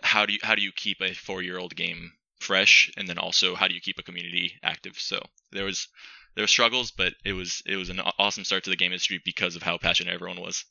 how 0.02 0.26
do 0.26 0.34
you 0.34 0.40
how 0.44 0.56
do 0.56 0.62
you 0.62 0.72
keep 0.76 0.98
a 1.02 1.14
four 1.14 1.42
year 1.42 1.58
old 1.60 1.76
game 1.76 2.12
fresh, 2.40 2.92
and 2.98 3.08
then 3.08 3.18
also 3.18 3.56
how 3.56 3.68
do 3.68 3.74
you 3.74 3.82
keep 3.82 3.98
a 4.00 4.04
community 4.04 4.54
active. 4.64 4.94
So 4.98 5.20
there 5.52 5.66
was 5.66 5.88
there 6.36 6.44
were 6.44 6.48
struggles, 6.48 6.92
but 6.92 7.14
it 7.24 7.34
was 7.34 7.62
it 7.66 7.76
was 7.76 7.90
an 7.90 8.00
awesome 8.20 8.44
start 8.44 8.64
to 8.66 8.70
the 8.70 8.76
game 8.76 8.92
industry 8.92 9.22
because 9.24 9.56
of 9.56 9.64
how 9.64 9.78
passionate 9.78 10.14
everyone 10.14 10.42
was. 10.42 10.66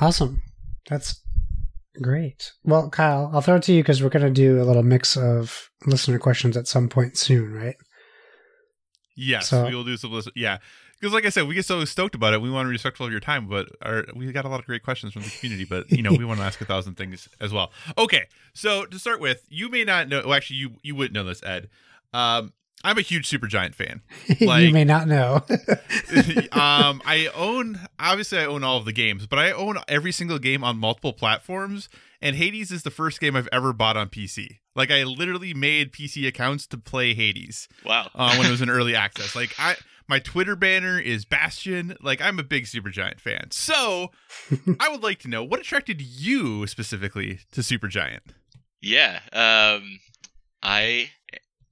Awesome. 0.00 0.42
That's 0.88 1.20
great. 2.02 2.52
Well, 2.64 2.90
Kyle, 2.90 3.30
I'll 3.32 3.40
throw 3.40 3.56
it 3.56 3.62
to 3.64 3.72
you 3.72 3.82
because 3.82 4.02
we're 4.02 4.08
going 4.08 4.24
to 4.26 4.30
do 4.30 4.60
a 4.60 4.64
little 4.64 4.82
mix 4.82 5.16
of 5.16 5.70
listener 5.86 6.18
questions 6.18 6.56
at 6.56 6.66
some 6.66 6.88
point 6.88 7.16
soon, 7.16 7.52
right? 7.52 7.76
Yes, 9.16 9.48
So- 9.50 9.66
we 9.66 9.74
will 9.74 9.84
do 9.84 9.96
some. 9.96 10.10
Listen- 10.12 10.32
yeah, 10.34 10.58
because 11.04 11.12
like 11.12 11.26
I 11.26 11.28
said, 11.28 11.46
we 11.46 11.54
get 11.54 11.66
so 11.66 11.84
stoked 11.84 12.14
about 12.14 12.32
it. 12.32 12.40
We 12.40 12.50
want 12.50 12.64
to 12.64 12.68
be 12.70 12.72
respectful 12.72 13.04
of 13.04 13.12
your 13.12 13.20
time, 13.20 13.46
but 13.46 13.68
our, 13.82 14.06
we 14.16 14.32
got 14.32 14.46
a 14.46 14.48
lot 14.48 14.58
of 14.58 14.64
great 14.64 14.82
questions 14.82 15.12
from 15.12 15.20
the 15.20 15.28
community. 15.28 15.66
But 15.66 15.90
you 15.92 16.02
know, 16.02 16.12
we 16.12 16.24
want 16.24 16.40
to 16.40 16.46
ask 16.46 16.58
a 16.62 16.64
thousand 16.64 16.94
things 16.94 17.28
as 17.42 17.52
well. 17.52 17.72
Okay, 17.98 18.24
so 18.54 18.86
to 18.86 18.98
start 18.98 19.20
with, 19.20 19.44
you 19.50 19.68
may 19.68 19.84
not 19.84 20.08
know. 20.08 20.22
Well, 20.24 20.32
actually, 20.32 20.56
you 20.56 20.70
you 20.82 20.94
wouldn't 20.94 21.12
know 21.12 21.24
this, 21.24 21.42
Ed. 21.42 21.68
Um, 22.14 22.54
I'm 22.84 22.96
a 22.96 23.02
huge 23.02 23.28
Supergiant 23.28 23.74
fan. 23.74 24.00
you 24.38 24.72
may 24.72 24.84
not 24.84 25.06
know. 25.06 25.42
um, 26.52 27.02
I 27.04 27.30
own 27.34 27.80
obviously 27.98 28.38
I 28.38 28.46
own 28.46 28.64
all 28.64 28.78
of 28.78 28.86
the 28.86 28.92
games, 28.92 29.26
but 29.26 29.38
I 29.38 29.52
own 29.52 29.76
every 29.86 30.10
single 30.10 30.38
game 30.38 30.64
on 30.64 30.78
multiple 30.78 31.12
platforms. 31.12 31.90
And 32.22 32.36
Hades 32.36 32.70
is 32.70 32.82
the 32.82 32.90
first 32.90 33.20
game 33.20 33.36
I've 33.36 33.50
ever 33.52 33.74
bought 33.74 33.98
on 33.98 34.08
PC. 34.08 34.60
Like 34.74 34.90
I 34.90 35.02
literally 35.04 35.52
made 35.52 35.92
PC 35.92 36.26
accounts 36.26 36.66
to 36.68 36.78
play 36.78 37.12
Hades 37.12 37.68
Wow. 37.84 38.08
uh, 38.14 38.36
when 38.36 38.46
it 38.46 38.50
was 38.50 38.62
in 38.62 38.70
early 38.70 38.96
access. 38.96 39.36
Like 39.36 39.54
I, 39.58 39.76
my 40.08 40.18
Twitter 40.18 40.56
banner 40.56 40.98
is 40.98 41.24
Bastion. 41.24 41.96
Like 42.00 42.20
I'm 42.20 42.38
a 42.38 42.42
big 42.42 42.64
Supergiant 42.64 43.20
fan. 43.20 43.50
So 43.50 44.10
I 44.80 44.88
would 44.88 45.02
like 45.02 45.18
to 45.20 45.28
know 45.28 45.42
what 45.42 45.60
attracted 45.60 46.00
you 46.00 46.66
specifically 46.66 47.40
to 47.52 47.60
Supergiant. 47.60 48.20
Yeah. 48.80 49.20
Um, 49.32 50.00
I 50.62 51.10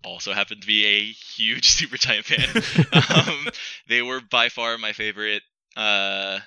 also 0.04 0.32
happen 0.32 0.60
to 0.60 0.66
be 0.66 0.84
a 0.84 1.04
huge 1.04 1.68
Supergiant 1.76 2.24
fan. 2.24 3.26
um, 3.28 3.48
they 3.88 4.02
were 4.02 4.20
by 4.20 4.48
far 4.48 4.78
my 4.78 4.92
favorite 4.92 5.42
uh, 5.76 6.38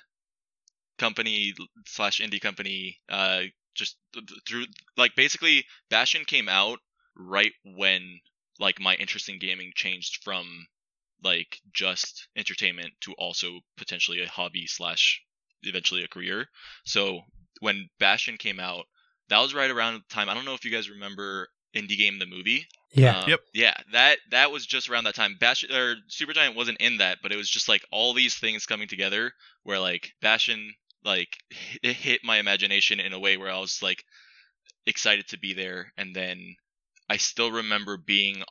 company 0.98 1.54
slash 1.86 2.20
indie 2.20 2.42
company. 2.42 2.98
Uh, 3.10 3.42
just 3.76 3.98
th- 4.14 4.26
th- 4.26 4.42
through 4.48 4.66
like 4.98 5.16
basically, 5.16 5.66
Bastion 5.90 6.26
came 6.26 6.50
out 6.50 6.80
right 7.18 7.52
when 7.64 8.20
like 8.60 8.80
my 8.80 8.96
interest 8.96 9.30
in 9.30 9.40
gaming 9.40 9.72
changed 9.76 10.24
from 10.24 10.68
like 11.26 11.60
just 11.74 12.28
entertainment 12.38 12.94
to 13.02 13.14
also 13.18 13.60
potentially 13.76 14.22
a 14.22 14.28
hobby 14.28 14.68
slash 14.68 15.22
eventually 15.64 16.04
a 16.04 16.08
career. 16.08 16.46
So 16.86 17.22
when 17.60 17.90
Bastion 18.00 18.38
came 18.38 18.60
out, 18.60 18.86
that 19.30 19.40
was 19.40 19.54
right 19.54 19.72
around 19.72 19.96
the 19.96 20.16
time. 20.16 20.30
I 20.30 20.34
don't 20.34 20.46
know 20.46 20.54
if 20.54 20.64
you 20.64 20.72
guys 20.72 20.90
remember 20.90 21.50
Indie 21.76 21.98
Game 21.98 22.20
the 22.20 22.26
movie. 22.26 22.68
yeah. 22.94 23.20
Um, 23.20 23.30
Yep. 23.30 23.40
Yeah, 23.54 23.74
that 23.92 24.20
that 24.32 24.52
was 24.52 24.66
just 24.66 24.90
around 24.90 25.06
that 25.06 25.16
time. 25.16 25.36
Bastion 25.40 25.72
or 25.74 25.96
Supergiant 26.10 26.56
wasn't 26.56 26.80
in 26.80 26.98
that, 26.98 27.18
but 27.22 27.32
it 27.32 27.38
was 27.38 27.50
just 27.50 27.68
like 27.68 27.84
all 27.92 28.14
these 28.14 28.36
things 28.36 28.66
coming 28.66 28.88
together 28.88 29.34
where 29.64 29.80
like 29.80 30.14
Bastion 30.22 30.74
like 31.04 31.30
it 31.84 31.96
hit 31.96 32.22
my 32.24 32.38
imagination 32.38 33.00
in 33.00 33.14
a 33.14 33.20
way 33.20 33.36
where 33.36 33.52
I 33.52 33.60
was 33.60 33.82
like 33.82 34.04
excited 34.86 35.28
to 35.30 35.40
be 35.40 35.54
there 35.54 35.92
and 35.98 36.16
then 36.16 36.56
I 37.10 37.18
still 37.18 37.52
remember 37.52 37.98
being 37.98 38.44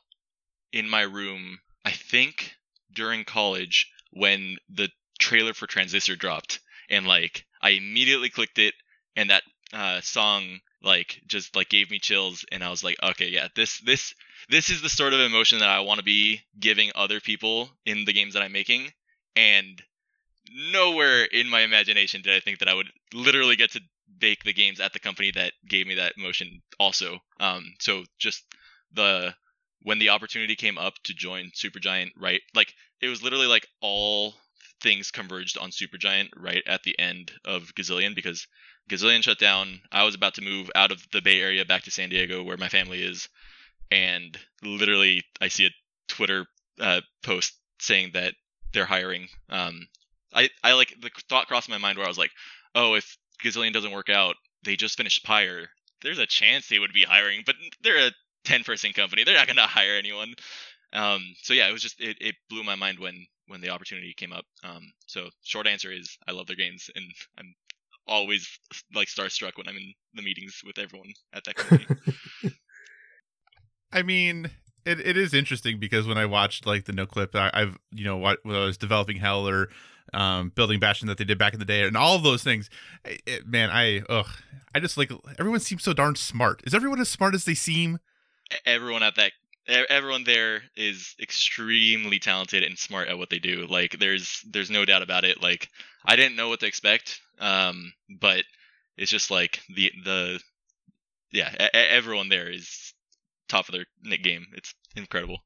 in 0.71 0.89
my 0.89 1.01
room, 1.01 1.59
I 1.83 1.91
think 1.91 2.53
during 2.95 3.23
college 3.23 3.91
when 4.11 4.57
the 4.69 4.89
trailer 5.19 5.53
for 5.53 5.67
Transistor 5.67 6.15
dropped 6.15 6.59
and 6.89 7.05
like 7.07 7.45
I 7.61 7.71
immediately 7.71 8.29
clicked 8.29 8.59
it 8.59 8.73
and 9.15 9.29
that 9.29 9.43
uh, 9.73 10.01
song 10.01 10.59
like 10.81 11.21
just 11.27 11.55
like 11.55 11.69
gave 11.69 11.89
me 11.89 11.99
chills 11.99 12.45
and 12.51 12.63
I 12.63 12.69
was 12.69 12.83
like 12.83 12.97
okay 13.03 13.29
yeah 13.29 13.47
this 13.55 13.79
this 13.79 14.13
this 14.49 14.69
is 14.69 14.81
the 14.81 14.89
sort 14.89 15.13
of 15.13 15.19
emotion 15.19 15.59
that 15.59 15.69
I 15.69 15.79
want 15.79 15.99
to 15.99 16.03
be 16.03 16.41
giving 16.59 16.91
other 16.95 17.19
people 17.19 17.69
in 17.85 18.05
the 18.05 18.13
games 18.13 18.33
that 18.33 18.43
I'm 18.43 18.51
making. 18.51 18.91
And 19.35 19.81
nowhere 20.71 21.23
in 21.25 21.49
my 21.49 21.61
imagination 21.61 22.21
did 22.21 22.35
I 22.35 22.39
think 22.39 22.59
that 22.59 22.69
I 22.69 22.73
would 22.73 22.91
literally 23.13 23.55
get 23.55 23.71
to 23.71 23.81
bake 24.19 24.43
the 24.43 24.53
games 24.53 24.79
at 24.79 24.93
the 24.93 24.99
company 24.99 25.31
that 25.31 25.53
gave 25.67 25.87
me 25.87 25.95
that 25.95 26.13
emotion 26.17 26.61
also. 26.79 27.19
Um 27.39 27.73
so 27.79 28.03
just 28.19 28.43
the 28.93 29.33
when 29.81 29.99
the 29.99 30.09
opportunity 30.09 30.55
came 30.55 30.77
up 30.77 30.93
to 31.03 31.13
join 31.13 31.51
Supergiant 31.51 32.11
right 32.17 32.41
like 32.53 32.73
it 33.01 33.09
was 33.09 33.23
literally 33.23 33.47
like 33.47 33.67
all 33.81 34.33
things 34.81 35.11
converged 35.11 35.57
on 35.57 35.71
Supergiant 35.71 36.29
right 36.35 36.63
at 36.67 36.83
the 36.83 36.97
end 36.99 37.31
of 37.43 37.73
Gazillion 37.75 38.15
because 38.15 38.47
Gazillion 38.89 39.23
shut 39.23 39.39
down. 39.39 39.81
I 39.91 40.03
was 40.03 40.15
about 40.15 40.35
to 40.35 40.41
move 40.41 40.69
out 40.75 40.91
of 40.91 41.05
the 41.11 41.21
Bay 41.21 41.41
Area 41.41 41.65
back 41.65 41.83
to 41.83 41.91
San 41.91 42.09
Diego 42.09 42.43
where 42.43 42.57
my 42.57 42.69
family 42.69 43.03
is, 43.03 43.29
and 43.91 44.37
literally 44.63 45.23
I 45.41 45.47
see 45.47 45.67
a 45.67 45.71
Twitter 46.07 46.45
uh, 46.79 47.01
post 47.23 47.53
saying 47.79 48.11
that 48.13 48.33
they're 48.73 48.85
hiring. 48.85 49.27
Um, 49.49 49.87
I 50.33 50.49
I 50.63 50.73
like 50.73 50.93
the 51.01 51.09
thought 51.29 51.47
crossed 51.47 51.69
my 51.69 51.77
mind 51.77 51.97
where 51.97 52.05
I 52.05 52.09
was 52.09 52.17
like, 52.17 52.31
oh, 52.75 52.95
if 52.95 53.17
Gazillion 53.43 53.73
doesn't 53.73 53.91
work 53.93 54.09
out, 54.09 54.35
they 54.63 54.75
just 54.75 54.97
finished 54.97 55.25
Pyre. 55.25 55.69
There's 56.01 56.19
a 56.19 56.25
chance 56.25 56.67
they 56.67 56.79
would 56.79 56.93
be 56.93 57.03
hiring, 57.03 57.43
but 57.45 57.55
they're 57.81 58.07
a 58.07 58.11
ten 58.43 58.63
person 58.63 58.93
company. 58.93 59.23
They're 59.23 59.37
not 59.37 59.47
gonna 59.47 59.67
hire 59.67 59.95
anyone. 59.97 60.35
Um, 60.95 61.21
so 61.43 61.53
yeah, 61.53 61.67
it 61.67 61.73
was 61.73 61.81
just 61.81 61.99
it, 61.99 62.17
it 62.21 62.35
blew 62.49 62.63
my 62.63 62.75
mind 62.75 62.99
when 62.99 63.25
when 63.47 63.61
the 63.61 63.69
opportunity 63.69 64.13
came 64.15 64.33
up. 64.33 64.45
Um, 64.63 64.81
so 65.05 65.29
short 65.43 65.67
answer 65.67 65.91
is 65.91 66.17
I 66.27 66.31
love 66.31 66.47
their 66.47 66.55
games 66.55 66.89
and 66.95 67.05
I'm 67.37 67.53
always 68.07 68.47
like 68.93 69.07
starstruck 69.07 69.57
when 69.57 69.67
I'm 69.67 69.75
in 69.77 69.93
the 70.13 70.23
meetings 70.23 70.61
with 70.65 70.79
everyone 70.79 71.13
at 71.33 71.43
that 71.43 71.55
company. 71.55 71.85
I 73.91 74.01
mean, 74.03 74.49
it, 74.85 74.99
it 74.99 75.17
is 75.17 75.33
interesting 75.33 75.79
because 75.79 76.07
when 76.07 76.17
I 76.17 76.25
watched 76.25 76.65
like 76.65 76.85
the 76.85 76.93
no 76.93 77.05
clip, 77.05 77.35
I, 77.35 77.49
I've 77.53 77.77
you 77.91 78.03
know 78.03 78.17
what 78.17 78.39
when 78.43 78.55
I 78.55 78.65
was 78.65 78.77
developing 78.77 79.17
Hell 79.17 79.47
or 79.47 79.69
um, 80.13 80.51
building 80.55 80.79
Bastion 80.79 81.07
that 81.07 81.17
they 81.17 81.23
did 81.23 81.37
back 81.37 81.53
in 81.53 81.59
the 81.59 81.65
day, 81.65 81.83
and 81.83 81.97
all 81.97 82.15
of 82.15 82.23
those 82.23 82.43
things, 82.43 82.69
it, 83.03 83.21
it- 83.25 83.47
man, 83.47 83.69
I 83.69 84.01
ugh, 84.09 84.27
I 84.73 84.79
just 84.79 84.97
like 84.97 85.11
everyone 85.39 85.59
seems 85.59 85.83
so 85.83 85.93
darn 85.93 86.15
smart. 86.15 86.61
Is 86.65 86.73
everyone 86.73 86.99
as 86.99 87.09
smart 87.09 87.35
as 87.35 87.45
they 87.45 87.55
seem? 87.55 87.99
Everyone 88.65 89.01
at 89.01 89.15
that 89.15 89.31
everyone 89.67 90.23
there 90.23 90.61
is 90.75 91.15
extremely 91.19 92.19
talented 92.19 92.63
and 92.63 92.77
smart 92.77 93.07
at 93.07 93.17
what 93.17 93.29
they 93.29 93.39
do. 93.39 93.65
Like 93.69 93.97
there's 93.99 94.43
there's 94.49 94.69
no 94.69 94.85
doubt 94.85 95.01
about 95.01 95.23
it. 95.23 95.41
Like 95.41 95.69
I 96.05 96.15
didn't 96.15 96.35
know 96.35 96.49
what 96.49 96.59
to 96.61 96.67
expect, 96.67 97.19
um, 97.39 97.93
but 98.19 98.43
it's 98.97 99.11
just 99.11 99.31
like 99.31 99.61
the 99.73 99.91
the 100.03 100.39
yeah, 101.31 101.51
e- 101.53 101.69
everyone 101.73 102.29
there 102.29 102.49
is 102.49 102.93
top 103.49 103.67
of 103.67 103.73
their 103.73 103.85
nick 104.03 104.23
game. 104.23 104.47
It's 104.53 104.73
incredible. 104.95 105.39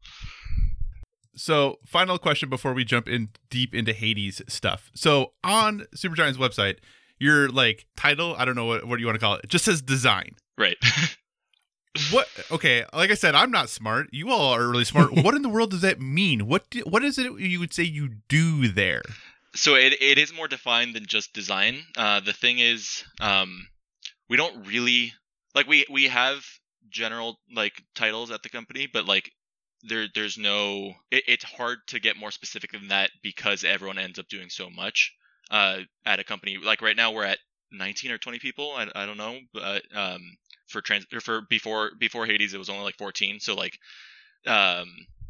So, 1.36 1.78
final 1.86 2.17
question 2.17 2.49
before 2.49 2.74
we 2.74 2.84
jump 2.84 3.07
in 3.07 3.30
deep 3.49 3.74
into 3.74 3.93
Hades 3.93 4.41
stuff. 4.47 4.91
So, 4.93 5.34
on 5.43 5.86
Supergiant's 5.95 6.38
website, 6.38 6.80
your 7.17 7.49
like 7.49 7.86
title, 7.95 8.36
I 8.38 8.45
don't 8.45 8.55
know 8.55 8.65
what 8.65 8.86
what 8.86 8.97
do 8.97 9.01
you 9.01 9.07
want 9.07 9.15
to 9.15 9.26
call 9.26 9.36
it, 9.36 9.45
it 9.45 9.49
just 9.49 9.65
says 9.65 9.82
design. 9.82 10.36
Right. 10.57 10.78
What? 12.11 12.27
Okay, 12.51 12.85
like 12.93 13.09
I 13.09 13.15
said, 13.15 13.35
I'm 13.35 13.51
not 13.51 13.69
smart. 13.69 14.09
You 14.11 14.29
all 14.29 14.53
are 14.53 14.67
really 14.67 14.85
smart. 14.85 15.11
what 15.23 15.35
in 15.35 15.41
the 15.41 15.49
world 15.49 15.71
does 15.71 15.81
that 15.81 15.99
mean? 15.99 16.47
What 16.47 16.69
do, 16.69 16.81
what 16.81 17.03
is 17.03 17.17
it 17.17 17.39
you 17.39 17.59
would 17.59 17.73
say 17.73 17.83
you 17.83 18.09
do 18.27 18.67
there? 18.67 19.01
so 19.55 19.75
it, 19.75 19.93
it 20.01 20.17
is 20.17 20.33
more 20.33 20.47
defined 20.47 20.95
than 20.95 21.05
just 21.05 21.33
design. 21.33 21.83
Uh, 21.97 22.19
the 22.19 22.33
thing 22.33 22.59
is, 22.59 23.03
um, 23.19 23.67
we 24.29 24.37
don't 24.37 24.67
really 24.67 25.13
like 25.55 25.67
we 25.67 25.85
we 25.89 26.05
have 26.07 26.45
general 26.89 27.39
like 27.53 27.83
titles 27.95 28.31
at 28.31 28.43
the 28.43 28.49
company, 28.49 28.87
but 28.91 29.05
like 29.05 29.31
there 29.83 30.07
there's 30.13 30.37
no. 30.37 30.93
It, 31.11 31.23
it's 31.27 31.43
hard 31.43 31.79
to 31.87 31.99
get 31.99 32.17
more 32.17 32.31
specific 32.31 32.71
than 32.71 32.89
that 32.89 33.11
because 33.23 33.63
everyone 33.63 33.97
ends 33.97 34.19
up 34.19 34.27
doing 34.27 34.49
so 34.49 34.69
much 34.69 35.13
uh, 35.49 35.79
at 36.05 36.19
a 36.19 36.23
company. 36.23 36.57
Like 36.57 36.81
right 36.81 36.97
now, 36.97 37.11
we're 37.11 37.25
at 37.25 37.39
19 37.71 38.11
or 38.11 38.17
20 38.17 38.39
people. 38.39 38.71
I, 38.75 38.87
I 38.95 39.05
don't 39.05 39.17
know, 39.17 39.39
but 39.53 39.83
um, 39.95 40.21
for 40.70 40.82
trans 40.82 41.05
or 41.13 41.22
for 41.22 41.41
before 41.49 41.91
before 41.99 42.26
Hades, 42.26 42.53
it 42.53 42.57
was 42.59 42.70
only 42.70 42.84
like 42.84 42.97
14. 42.97 43.39
So 43.39 43.55
like 43.55 43.78
um 44.47 44.88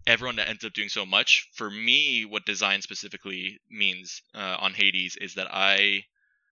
everyone 0.08 0.38
that 0.38 0.50
ends 0.50 0.66
up 0.66 0.74
doing 0.74 0.90
so 0.90 1.06
much. 1.06 1.50
For 1.54 1.70
me, 1.70 2.26
what 2.26 2.46
design 2.46 2.82
specifically 2.82 3.60
means 3.70 4.22
uh, 4.34 4.58
on 4.60 4.74
Hades 4.74 5.18
is 5.18 5.36
that 5.36 5.48
I 5.52 6.04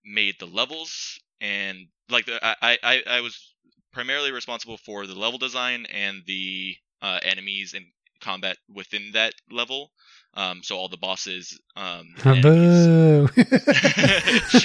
made 0.04 0.36
the 0.38 0.46
levels 0.46 1.18
and 1.40 1.88
like 2.08 2.26
the, 2.26 2.38
I, 2.44 2.78
I 2.82 3.02
I 3.06 3.20
was 3.20 3.54
primarily 3.92 4.32
responsible 4.32 4.76
for 4.78 5.06
the 5.06 5.14
level 5.14 5.38
design 5.38 5.86
and 5.86 6.22
the 6.26 6.76
uh, 7.02 7.20
enemies 7.22 7.74
and 7.74 7.86
combat 8.20 8.56
within 8.72 9.12
that 9.12 9.34
level. 9.50 9.90
Um, 10.38 10.62
so 10.62 10.76
all 10.76 10.88
the 10.88 10.96
bosses. 10.96 11.58
Um. 11.74 12.14
Boo. 12.42 13.28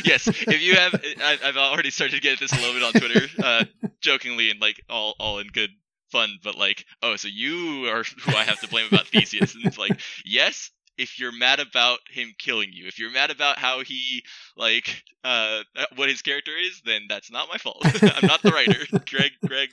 yes, 0.05 0.28
if 0.28 0.61
you 0.61 0.76
have, 0.76 0.93
I, 1.19 1.38
I've 1.43 1.57
already 1.57 1.89
started 1.89 2.15
to 2.15 2.21
get 2.21 2.39
this 2.39 2.53
a 2.53 2.57
little 2.57 2.74
bit 2.74 2.84
on 2.84 2.93
Twitter, 2.93 3.28
uh, 3.43 3.65
jokingly 3.99 4.51
and 4.51 4.61
like 4.61 4.80
all 4.88 5.15
all 5.19 5.39
in 5.39 5.47
good 5.47 5.71
fun. 6.11 6.38
But 6.43 6.55
like, 6.55 6.86
oh, 7.01 7.15
so 7.15 7.28
you 7.28 7.88
are 7.88 8.03
who 8.03 8.36
I 8.36 8.43
have 8.43 8.59
to 8.59 8.67
blame 8.67 8.86
about 8.88 9.07
Theseus, 9.07 9.55
and 9.55 9.65
it's 9.65 9.80
like, 9.80 9.99
yes, 10.24 10.69
if 10.99 11.17
you're 11.17 11.36
mad 11.36 11.59
about 11.59 11.99
him 12.07 12.36
killing 12.38 12.69
you, 12.71 12.86
if 12.86 12.99
you're 12.99 13.11
mad 13.11 13.32
about 13.32 13.57
how 13.57 13.84
he 13.84 14.24
like 14.55 15.03
uh 15.24 15.61
what 15.95 16.09
his 16.09 16.21
character 16.21 16.51
is, 16.55 16.84
then 16.86 17.07
that's 17.09 17.32
not 17.32 17.49
my 17.49 17.57
fault. 17.57 17.82
I'm 17.84 18.28
not 18.28 18.43
the 18.43 18.51
writer. 18.51 18.86
Greg 19.09 19.32
Greg 19.43 19.69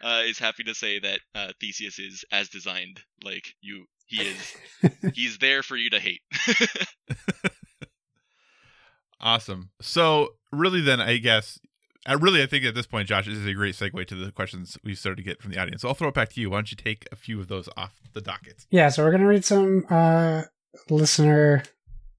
uh, 0.00 0.22
is 0.26 0.38
happy 0.38 0.62
to 0.64 0.74
say 0.74 1.00
that 1.00 1.20
uh, 1.34 1.48
Theseus 1.60 1.98
is 1.98 2.24
as 2.30 2.48
designed. 2.50 3.00
Like 3.24 3.54
you, 3.60 3.86
he 4.10 4.22
is. 4.22 4.56
He's 5.14 5.38
there 5.38 5.62
for 5.62 5.76
you 5.76 5.90
to 5.90 6.00
hate. 6.00 6.20
Awesome. 9.20 9.70
So 9.80 10.30
really, 10.52 10.80
then 10.80 11.00
I 11.00 11.18
guess. 11.18 11.58
I 12.06 12.14
really, 12.14 12.42
I 12.42 12.46
think 12.46 12.64
at 12.64 12.74
this 12.74 12.86
point, 12.86 13.08
Josh, 13.08 13.26
this 13.26 13.36
is 13.36 13.46
a 13.46 13.52
great 13.52 13.74
segue 13.74 14.06
to 14.06 14.14
the 14.14 14.32
questions 14.32 14.78
we 14.82 14.94
started 14.94 15.16
to 15.16 15.22
get 15.22 15.42
from 15.42 15.52
the 15.52 15.58
audience. 15.58 15.82
So 15.82 15.88
I'll 15.88 15.94
throw 15.94 16.08
it 16.08 16.14
back 16.14 16.30
to 16.30 16.40
you. 16.40 16.48
Why 16.48 16.56
don't 16.56 16.70
you 16.70 16.76
take 16.76 17.06
a 17.12 17.16
few 17.16 17.38
of 17.38 17.48
those 17.48 17.68
off 17.76 18.00
the 18.14 18.22
docket? 18.22 18.64
Yeah, 18.70 18.88
so 18.88 19.04
we're 19.04 19.10
gonna 19.10 19.26
read 19.26 19.44
some 19.44 19.84
uh, 19.90 20.44
listener 20.88 21.62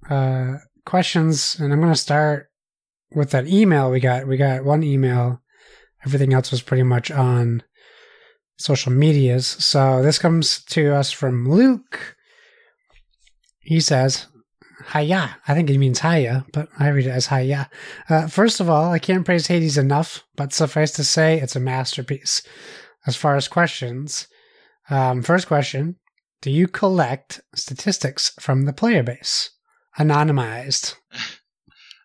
uh, 0.08 0.58
questions, 0.86 1.60
and 1.60 1.74
I'm 1.74 1.82
gonna 1.82 1.96
start 1.96 2.52
with 3.16 3.32
that 3.32 3.48
email 3.48 3.90
we 3.90 4.00
got. 4.00 4.28
We 4.28 4.38
got 4.38 4.64
one 4.64 4.84
email. 4.84 5.42
Everything 6.06 6.32
else 6.32 6.52
was 6.52 6.62
pretty 6.62 6.84
much 6.84 7.10
on 7.10 7.64
social 8.62 8.92
medias. 8.92 9.48
So 9.48 10.02
this 10.02 10.20
comes 10.20 10.64
to 10.66 10.94
us 10.94 11.12
from 11.12 11.50
Luke. 11.50 12.16
He 13.60 13.80
says, 13.80 14.28
Hiya. 14.94 15.38
I 15.48 15.54
think 15.54 15.70
he 15.70 15.78
means 15.78 16.00
hiya, 16.00 16.46
but 16.54 16.68
I 16.80 16.90
read 16.90 17.06
it 17.06 17.12
as 17.12 17.28
hiya. 17.28 17.70
Uh, 18.10 18.28
first 18.28 18.60
of 18.60 18.70
all, 18.70 18.92
I 18.92 19.00
can't 19.00 19.26
praise 19.26 19.48
Hades 19.48 19.78
enough, 19.78 20.24
but 20.36 20.54
suffice 20.54 20.92
to 20.94 21.04
say, 21.04 21.40
it's 21.40 21.56
a 21.56 21.60
masterpiece. 21.60 22.42
As 23.06 23.16
far 23.16 23.36
as 23.36 23.48
questions, 23.48 24.28
um, 24.90 25.22
first 25.22 25.48
question 25.48 25.98
Do 26.42 26.52
you 26.52 26.68
collect 26.68 27.42
statistics 27.56 28.32
from 28.40 28.66
the 28.66 28.74
player 28.74 29.04
base? 29.04 29.52
Anonymized. 30.00 30.96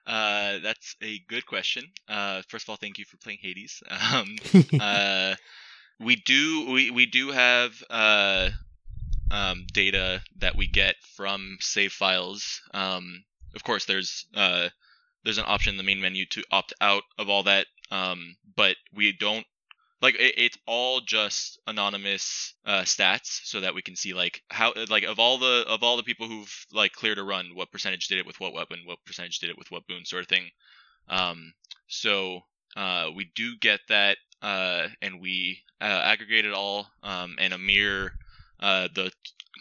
Uh, 0.06 0.60
that's 0.62 0.94
a 1.02 1.18
good 1.28 1.44
question. 1.46 1.82
Uh, 2.08 2.40
first 2.48 2.64
of 2.64 2.70
all, 2.70 2.76
thank 2.76 2.96
you 2.96 3.04
for 3.04 3.16
playing 3.16 3.40
Hades. 3.42 3.82
Um, 3.90 4.36
uh, 4.80 5.34
we 6.00 6.16
do 6.16 6.70
we, 6.70 6.90
we 6.90 7.06
do 7.06 7.30
have 7.30 7.82
uh, 7.90 8.50
um, 9.30 9.66
data 9.72 10.22
that 10.38 10.56
we 10.56 10.66
get 10.66 10.96
from 11.16 11.56
save 11.60 11.92
files. 11.92 12.60
Um, 12.74 13.24
of 13.54 13.64
course, 13.64 13.86
there's 13.86 14.26
uh, 14.34 14.68
there's 15.24 15.38
an 15.38 15.44
option 15.46 15.72
in 15.72 15.76
the 15.78 15.82
main 15.82 16.00
menu 16.00 16.26
to 16.26 16.44
opt 16.50 16.72
out 16.80 17.02
of 17.18 17.28
all 17.28 17.44
that, 17.44 17.66
um, 17.90 18.36
but 18.56 18.76
we 18.94 19.12
don't 19.12 19.46
like 20.02 20.14
it, 20.16 20.34
it's 20.36 20.58
all 20.66 21.00
just 21.00 21.58
anonymous 21.66 22.54
uh, 22.64 22.82
stats 22.82 23.40
so 23.44 23.60
that 23.60 23.74
we 23.74 23.82
can 23.82 23.96
see 23.96 24.12
like 24.12 24.42
how 24.50 24.72
like 24.88 25.04
of 25.04 25.18
all 25.18 25.38
the 25.38 25.64
of 25.68 25.82
all 25.82 25.96
the 25.96 26.02
people 26.02 26.28
who've 26.28 26.66
like 26.72 26.92
cleared 26.92 27.18
a 27.18 27.22
run 27.24 27.50
what 27.54 27.72
percentage 27.72 28.08
did 28.08 28.18
it 28.18 28.26
with 28.26 28.38
what 28.40 28.52
weapon 28.52 28.80
what 28.84 28.98
percentage 29.04 29.38
did 29.38 29.50
it 29.50 29.58
with 29.58 29.70
what 29.70 29.86
boon 29.86 30.04
sort 30.04 30.22
of 30.22 30.28
thing 30.28 30.48
um 31.08 31.52
so 31.88 32.40
uh 32.76 33.08
we 33.14 33.30
do 33.34 33.56
get 33.58 33.80
that 33.88 34.18
uh 34.42 34.88
and 35.02 35.20
we 35.20 35.60
uh, 35.80 35.84
aggregate 35.84 36.44
it 36.44 36.52
all 36.52 36.86
um 37.02 37.36
and 37.38 37.52
amir 37.52 38.12
uh 38.60 38.88
the 38.94 39.10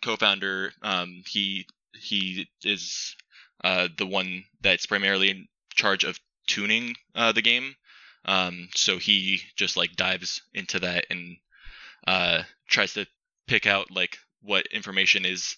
co-founder 0.04 0.72
um 0.82 1.24
he 1.28 1.66
he 1.94 2.48
is 2.64 3.16
uh 3.64 3.88
the 3.98 4.06
one 4.06 4.44
that's 4.62 4.86
primarily 4.86 5.30
in 5.30 5.48
charge 5.74 6.04
of 6.04 6.20
tuning 6.48 6.96
uh 7.16 7.32
the 7.32 7.42
game. 7.42 7.76
Um, 8.26 8.70
so 8.74 8.98
he 8.98 9.42
just 9.56 9.78
like 9.78 9.96
dives 9.96 10.42
into 10.54 10.80
that 10.80 11.06
and 11.10 11.38
uh, 12.08 12.44
tries 12.68 12.94
to 12.94 13.06
pick 13.48 13.68
out 13.68 13.92
like 13.92 14.18
what 14.42 14.66
information 14.68 15.26
is 15.26 15.58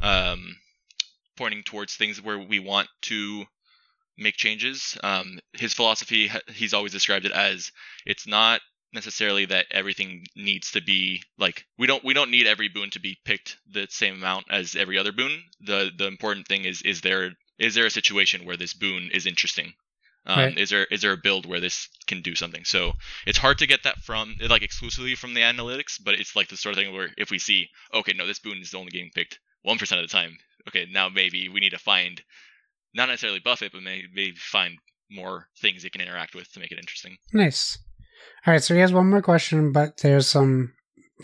um, 0.00 0.56
pointing 1.36 1.62
towards 1.62 1.94
things 1.94 2.20
where 2.20 2.38
we 2.38 2.58
want 2.58 2.88
to 3.02 3.44
make 4.20 4.36
changes. 4.36 4.96
Um, 5.02 5.40
his 5.52 5.74
philosophy, 5.74 6.30
he's 6.54 6.74
always 6.74 6.92
described 6.92 7.26
it 7.26 7.32
as 7.32 7.72
it's 8.06 8.26
not 8.26 8.60
necessarily 8.92 9.46
that 9.46 9.66
everything 9.70 10.26
needs 10.34 10.72
to 10.72 10.82
be 10.82 11.22
like 11.38 11.64
we 11.78 11.86
don't 11.86 12.04
we 12.04 12.12
don't 12.12 12.30
need 12.30 12.46
every 12.46 12.68
boon 12.68 12.90
to 12.90 13.00
be 13.00 13.16
picked 13.24 13.56
the 13.70 13.86
same 13.88 14.14
amount 14.14 14.46
as 14.50 14.76
every 14.76 14.98
other 14.98 15.12
boon. 15.12 15.42
The 15.60 15.90
the 15.96 16.06
important 16.06 16.46
thing 16.46 16.64
is 16.64 16.82
is 16.82 17.00
there 17.00 17.32
is 17.58 17.74
there 17.74 17.86
a 17.86 17.90
situation 17.90 18.44
where 18.44 18.56
this 18.56 18.74
boon 18.74 19.10
is 19.12 19.26
interesting 19.26 19.74
um, 20.26 20.38
right. 20.38 20.58
Is 20.58 20.70
there 20.70 20.84
is 20.84 21.02
there 21.02 21.12
a 21.12 21.16
build 21.16 21.46
where 21.46 21.60
this 21.60 21.88
can 22.06 22.20
do 22.20 22.34
something? 22.34 22.64
So 22.64 22.92
it's 23.26 23.38
hard 23.38 23.58
to 23.58 23.66
get 23.66 23.84
that 23.84 23.98
from 24.02 24.36
like 24.48 24.62
exclusively 24.62 25.14
from 25.14 25.34
the 25.34 25.40
analytics, 25.40 25.98
but 26.02 26.14
it's 26.14 26.36
like 26.36 26.48
the 26.48 26.56
sort 26.56 26.76
of 26.76 26.82
thing 26.82 26.92
where 26.92 27.08
if 27.16 27.30
we 27.30 27.38
see, 27.38 27.68
okay, 27.94 28.12
no, 28.12 28.26
this 28.26 28.38
boon 28.38 28.58
is 28.60 28.74
only 28.74 28.90
getting 28.90 29.10
picked 29.14 29.38
one 29.62 29.78
percent 29.78 30.00
of 30.00 30.08
the 30.08 30.12
time. 30.12 30.36
Okay, 30.68 30.86
now 30.90 31.08
maybe 31.08 31.48
we 31.48 31.60
need 31.60 31.70
to 31.70 31.78
find 31.78 32.22
not 32.94 33.08
necessarily 33.08 33.40
buff 33.40 33.62
it, 33.62 33.72
but 33.72 33.82
maybe, 33.82 34.06
maybe 34.14 34.36
find 34.36 34.76
more 35.10 35.46
things 35.60 35.84
it 35.84 35.92
can 35.92 36.00
interact 36.00 36.34
with 36.34 36.50
to 36.52 36.60
make 36.60 36.72
it 36.72 36.78
interesting. 36.78 37.16
Nice. 37.32 37.78
All 38.46 38.52
right, 38.52 38.62
so 38.62 38.74
he 38.74 38.80
has 38.80 38.92
one 38.92 39.10
more 39.10 39.22
question, 39.22 39.72
but 39.72 39.98
there's 39.98 40.26
some 40.26 40.72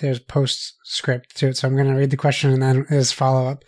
there's 0.01 0.19
postscript 0.19 1.37
to 1.37 1.49
it, 1.49 1.57
so 1.57 1.67
I'm 1.67 1.75
going 1.75 1.89
to 1.89 1.95
read 1.95 2.11
the 2.11 2.19
question 2.19 2.53
and 2.53 2.62
then 2.62 2.85
his 2.89 3.12
follow 3.12 3.49
up, 3.49 3.64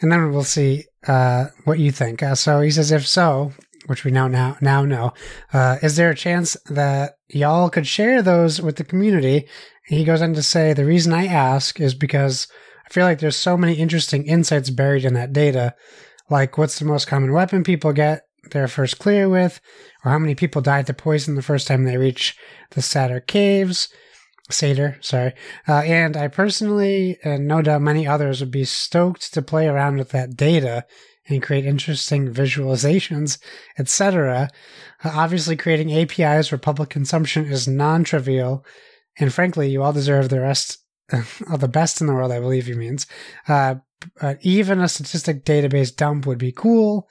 and 0.00 0.10
then 0.10 0.32
we'll 0.32 0.42
see 0.42 0.84
uh, 1.06 1.46
what 1.64 1.78
you 1.78 1.92
think. 1.92 2.22
Uh, 2.22 2.34
so 2.34 2.60
he 2.60 2.70
says, 2.70 2.90
if 2.90 3.06
so, 3.06 3.52
which 3.86 4.04
we 4.04 4.10
now 4.10 4.26
now 4.26 4.56
now 4.60 4.84
know. 4.84 5.12
Uh, 5.52 5.78
is 5.82 5.96
there 5.96 6.10
a 6.10 6.16
chance 6.16 6.56
that 6.70 7.14
y'all 7.28 7.70
could 7.70 7.86
share 7.86 8.22
those 8.22 8.60
with 8.60 8.76
the 8.76 8.84
community? 8.84 9.46
he 9.84 10.04
goes 10.04 10.22
on 10.22 10.34
to 10.34 10.42
say, 10.42 10.72
the 10.72 10.84
reason 10.84 11.12
I 11.12 11.26
ask 11.26 11.80
is 11.80 11.94
because 11.94 12.46
I 12.86 12.92
feel 12.92 13.04
like 13.04 13.18
there's 13.18 13.36
so 13.36 13.56
many 13.56 13.74
interesting 13.74 14.26
insights 14.26 14.70
buried 14.70 15.04
in 15.04 15.14
that 15.14 15.32
data, 15.32 15.74
like 16.30 16.58
what's 16.58 16.78
the 16.78 16.84
most 16.84 17.06
common 17.06 17.32
weapon 17.32 17.64
people 17.64 17.92
get 17.92 18.22
their 18.50 18.68
first 18.68 18.98
clear 18.98 19.28
with, 19.28 19.60
or 20.04 20.10
how 20.10 20.18
many 20.18 20.34
people 20.34 20.62
died 20.62 20.86
to 20.86 20.94
poison 20.94 21.34
the 21.34 21.42
first 21.42 21.66
time 21.66 21.84
they 21.84 21.96
reach 21.96 22.36
the 22.72 22.82
Satyr 22.82 23.20
Caves. 23.20 23.88
Satyr, 24.50 24.98
sorry. 25.00 25.32
Uh, 25.68 25.78
and 25.78 26.16
I 26.16 26.28
personally, 26.28 27.18
and 27.22 27.46
no 27.46 27.62
doubt 27.62 27.82
many 27.82 28.06
others, 28.06 28.40
would 28.40 28.50
be 28.50 28.64
stoked 28.64 29.32
to 29.34 29.42
play 29.42 29.68
around 29.68 29.96
with 29.96 30.10
that 30.10 30.36
data 30.36 30.84
and 31.28 31.42
create 31.42 31.64
interesting 31.64 32.32
visualizations, 32.32 33.38
etc. 33.78 34.50
Uh, 35.04 35.12
obviously, 35.14 35.56
creating 35.56 35.92
APIs 35.92 36.48
for 36.48 36.58
public 36.58 36.90
consumption 36.90 37.46
is 37.46 37.68
non 37.68 38.02
trivial, 38.04 38.64
and 39.18 39.32
frankly, 39.32 39.70
you 39.70 39.82
all 39.82 39.92
deserve 39.92 40.28
the 40.28 40.40
rest 40.40 40.81
of 41.10 41.60
the 41.60 41.68
best 41.68 42.00
in 42.00 42.06
the 42.06 42.14
world, 42.14 42.32
I 42.32 42.40
believe 42.40 42.66
he 42.66 42.74
means. 42.74 43.06
Uh, 43.48 43.76
but 44.20 44.38
even 44.42 44.80
a 44.80 44.88
statistic 44.88 45.44
database 45.44 45.94
dump 45.94 46.26
would 46.26 46.38
be 46.38 46.52
cool. 46.52 47.08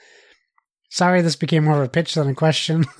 Sorry, 0.90 1.22
this 1.22 1.38
became 1.38 1.64
more 1.64 1.78
of 1.78 1.84
a 1.84 1.90
pitch 1.90 2.16
than 2.16 2.28
a 2.28 2.36
question, 2.36 2.86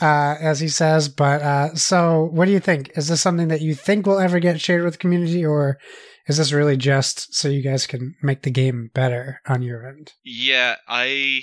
uh, 0.00 0.36
as 0.40 0.58
he 0.58 0.68
says. 0.68 1.08
But 1.08 1.42
uh, 1.42 1.74
so, 1.76 2.28
what 2.32 2.46
do 2.46 2.50
you 2.50 2.58
think? 2.58 2.90
Is 2.96 3.06
this 3.06 3.20
something 3.20 3.48
that 3.48 3.60
you 3.60 3.74
think 3.74 4.04
will 4.04 4.18
ever 4.18 4.40
get 4.40 4.60
shared 4.60 4.82
with 4.82 4.94
the 4.94 4.98
community, 4.98 5.46
or 5.46 5.78
is 6.26 6.38
this 6.38 6.52
really 6.52 6.76
just 6.76 7.34
so 7.34 7.48
you 7.48 7.62
guys 7.62 7.86
can 7.86 8.16
make 8.20 8.42
the 8.42 8.50
game 8.50 8.90
better 8.94 9.40
on 9.46 9.62
your 9.62 9.86
end? 9.86 10.14
Yeah, 10.24 10.74
I 10.88 11.42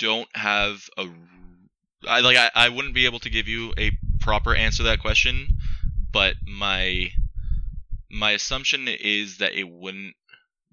don't 0.00 0.28
have 0.34 0.88
a. 0.98 1.06
I 2.08 2.20
like. 2.20 2.36
I, 2.36 2.50
I 2.56 2.68
wouldn't 2.70 2.94
be 2.94 3.06
able 3.06 3.20
to 3.20 3.30
give 3.30 3.46
you 3.46 3.72
a 3.78 3.92
proper 4.18 4.52
answer 4.52 4.78
to 4.78 4.82
that 4.84 5.00
question, 5.00 5.46
but 6.12 6.34
my 6.44 7.12
my 8.14 8.30
assumption 8.32 8.86
is 8.88 9.38
that 9.38 9.54
it 9.54 9.68
wouldn't 9.68 10.14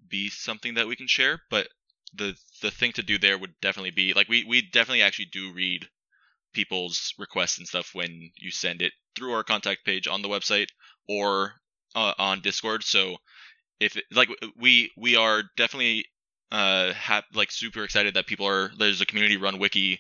be 0.08 0.30
something 0.30 0.76
that 0.76 0.88
we 0.88 0.96
can 0.96 1.08
share. 1.08 1.42
But 1.50 1.68
the 2.14 2.36
the 2.62 2.72
thing 2.72 2.92
to 2.94 3.04
do 3.04 3.18
there 3.18 3.38
would 3.38 3.54
definitely 3.62 3.92
be 3.92 4.14
like 4.14 4.30
we 4.30 4.44
we 4.44 4.62
definitely 4.62 5.02
actually 5.02 5.30
do 5.32 5.54
read 5.54 5.88
people's 6.54 7.14
requests 7.18 7.58
and 7.58 7.68
stuff 7.68 7.92
when 7.94 8.32
you 8.36 8.52
send 8.52 8.82
it 8.82 8.94
through 9.16 9.34
our 9.34 9.44
contact 9.44 9.86
page 9.86 10.08
on 10.08 10.22
the 10.22 10.28
website 10.30 10.68
or 11.08 11.54
uh, 11.96 12.14
on 12.18 12.42
Discord. 12.42 12.84
So 12.84 13.18
if 13.80 13.98
it, 13.98 14.06
like 14.12 14.30
we 14.58 14.92
we 14.98 15.16
are 15.16 15.44
definitely 15.58 16.06
uh 16.52 16.94
ha- 16.94 17.24
like 17.34 17.52
super 17.52 17.84
excited 17.84 18.14
that 18.14 18.28
people 18.28 18.48
are 18.48 18.72
there's 18.78 19.02
a 19.02 19.06
community 19.06 19.38
run 19.38 19.60
wiki. 19.60 20.00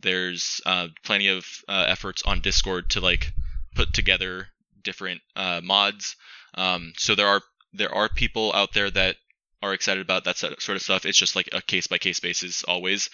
There's 0.00 0.60
uh, 0.64 0.88
plenty 1.04 1.26
of 1.28 1.44
uh, 1.68 1.86
efforts 1.88 2.22
on 2.22 2.40
Discord 2.40 2.90
to 2.90 3.00
like 3.00 3.32
put 3.74 3.92
together 3.92 4.46
different 4.82 5.20
uh, 5.34 5.60
mods. 5.62 6.14
Um, 6.54 6.92
so 6.96 7.14
there 7.14 7.26
are 7.26 7.42
there 7.72 7.94
are 7.94 8.08
people 8.08 8.52
out 8.54 8.72
there 8.72 8.90
that 8.90 9.16
are 9.62 9.74
excited 9.74 10.00
about 10.00 10.24
that 10.24 10.36
sort 10.36 10.68
of 10.68 10.82
stuff. 10.82 11.04
It's 11.04 11.18
just 11.18 11.36
like 11.36 11.48
a 11.52 11.60
case 11.60 11.86
by 11.86 11.98
case 11.98 12.20
basis 12.20 12.64
always. 12.64 13.10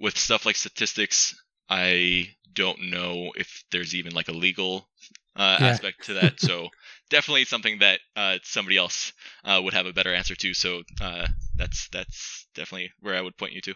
With 0.00 0.16
stuff 0.16 0.46
like 0.46 0.56
statistics, 0.56 1.40
I 1.68 2.30
don't 2.52 2.90
know 2.90 3.32
if 3.36 3.64
there's 3.70 3.94
even 3.94 4.14
like 4.14 4.28
a 4.28 4.32
legal 4.32 4.88
uh, 5.36 5.58
yeah. 5.60 5.66
aspect 5.68 6.06
to 6.06 6.14
that. 6.14 6.40
So 6.40 6.68
definitely 7.10 7.44
something 7.44 7.78
that 7.80 8.00
uh, 8.16 8.38
somebody 8.42 8.76
else 8.76 9.12
uh, 9.44 9.60
would 9.62 9.74
have 9.74 9.86
a 9.86 9.92
better 9.92 10.12
answer 10.12 10.34
to. 10.34 10.54
So 10.54 10.82
uh, 11.00 11.28
that's 11.56 11.88
that's 11.88 12.46
definitely 12.54 12.90
where 13.00 13.16
I 13.16 13.20
would 13.20 13.36
point 13.36 13.52
you 13.52 13.60
to. 13.62 13.74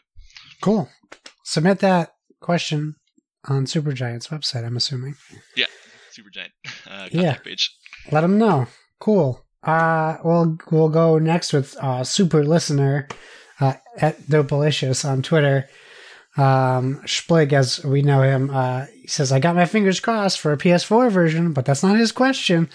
Cool. 0.61 0.88
Submit 1.44 1.80
that 1.80 2.14
question 2.40 2.96
on 3.44 3.66
Supergiant's 3.66 4.28
website. 4.28 4.64
I'm 4.64 4.76
assuming. 4.76 5.16
Yeah, 5.54 5.66
Supergiant 6.12 6.50
uh, 6.90 7.09
yeah. 7.12 7.34
page. 7.36 7.70
Let 8.11 8.22
them 8.22 8.38
know. 8.38 8.66
Cool. 8.99 9.44
Uh, 9.62 10.18
we'll 10.24 10.59
we'll 10.70 10.88
go 10.88 11.18
next 11.18 11.53
with 11.53 11.76
uh, 11.78 12.05
super 12.05 12.44
listener 12.44 13.09
uh, 13.61 13.74
at 13.99 14.20
Dopalicious 14.22 15.09
on 15.09 15.22
Twitter. 15.22 15.68
Um, 16.36 17.01
Splig, 17.07 17.55
as 17.55 17.82
we 17.82 18.03
know 18.03 18.20
him, 18.20 18.51
uh, 18.51 18.86
he 19.01 19.09
says, 19.09 19.32
I 19.32 19.40
got 19.40 19.57
my 19.57 19.64
fingers 19.64 20.01
crossed 20.01 20.38
for 20.38 20.53
a 20.53 20.59
PS4 20.59 21.11
version, 21.11 21.55
but 21.55 21.64
that's 21.64 21.82
not 21.82 21.97
his 21.97 22.12
question. 22.12 22.68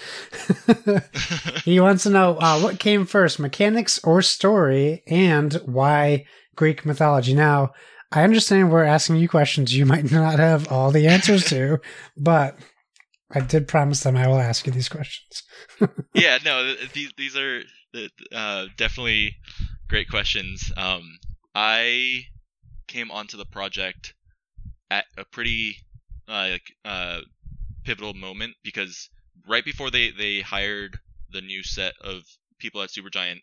he 1.63 1.80
wants 1.80 2.03
to 2.03 2.09
know 2.09 2.38
uh, 2.39 2.59
what 2.59 2.80
came 2.80 3.05
first, 3.05 3.39
mechanics 3.39 3.99
or 4.03 4.24
story, 4.24 5.03
and 5.05 5.53
why 5.65 6.26
Greek 6.55 6.88
mythology. 6.88 7.36
Now, 7.36 7.74
I 8.11 8.24
understand 8.24 8.72
we're 8.72 8.84
asking 8.84 9.17
you 9.17 9.30
questions 9.30 9.76
you 9.76 9.86
might 9.86 10.11
not 10.11 10.39
have 10.39 10.72
all 10.72 10.89
the 10.89 11.07
answers 11.07 11.45
to, 11.45 11.80
but 12.17 12.57
I 13.34 13.39
did 13.39 13.67
promise 13.67 14.01
them 14.01 14.17
I 14.17 14.27
will 14.27 14.39
ask 14.39 14.65
you 14.65 14.73
these 14.73 14.89
questions. 14.89 15.43
yeah, 16.13 16.38
no, 16.43 16.75
these 16.93 17.11
these 17.17 17.38
are 17.38 17.61
uh, 18.34 18.65
definitely 18.77 19.36
great 19.88 20.09
questions. 20.09 20.71
Um, 20.77 21.17
I 21.55 22.23
came 22.88 23.11
onto 23.11 23.38
the 23.38 23.45
project 23.45 24.13
at 24.89 25.05
a 25.17 25.25
pretty 25.25 25.77
uh, 26.27 26.57
uh, 26.84 27.21
pivotal 27.84 28.13
moment 28.13 28.55
because 28.63 29.09
right 29.47 29.63
before 29.63 29.89
they 29.89 30.11
they 30.11 30.41
hired 30.41 30.99
the 31.32 31.41
new 31.41 31.63
set 31.63 31.93
of 32.03 32.23
people 32.59 32.82
at 32.82 32.89
Supergiant, 32.89 33.39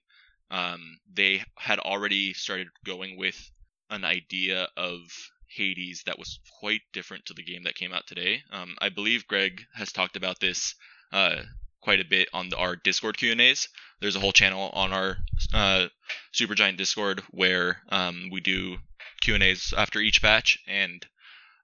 um, 0.50 0.98
they 1.12 1.42
had 1.56 1.78
already 1.78 2.34
started 2.34 2.68
going 2.84 3.16
with 3.16 3.50
an 3.90 4.04
idea 4.04 4.68
of 4.76 5.00
Hades 5.48 6.02
that 6.06 6.18
was 6.18 6.40
quite 6.60 6.82
different 6.92 7.26
to 7.26 7.34
the 7.34 7.42
game 7.42 7.64
that 7.64 7.74
came 7.74 7.92
out 7.92 8.06
today. 8.06 8.42
Um, 8.50 8.76
I 8.80 8.88
believe 8.88 9.26
Greg 9.26 9.62
has 9.74 9.92
talked 9.92 10.16
about 10.16 10.40
this 10.40 10.74
uh, 11.12 11.42
quite 11.80 12.00
a 12.00 12.04
bit 12.04 12.28
on 12.32 12.48
the, 12.48 12.56
our 12.56 12.76
Discord 12.76 13.16
Q 13.16 13.32
and 13.32 13.40
A's. 13.40 13.68
There's 14.00 14.16
a 14.16 14.20
whole 14.20 14.32
channel 14.32 14.70
on 14.72 14.92
our 14.92 15.16
uh, 15.54 15.86
Supergiant 16.34 16.76
Discord 16.76 17.22
where 17.30 17.78
um, 17.88 18.28
we 18.30 18.40
do 18.40 18.76
Q 19.20 19.34
and 19.34 19.42
A's 19.42 19.72
after 19.76 20.00
each 20.00 20.22
batch, 20.22 20.58
and 20.66 21.04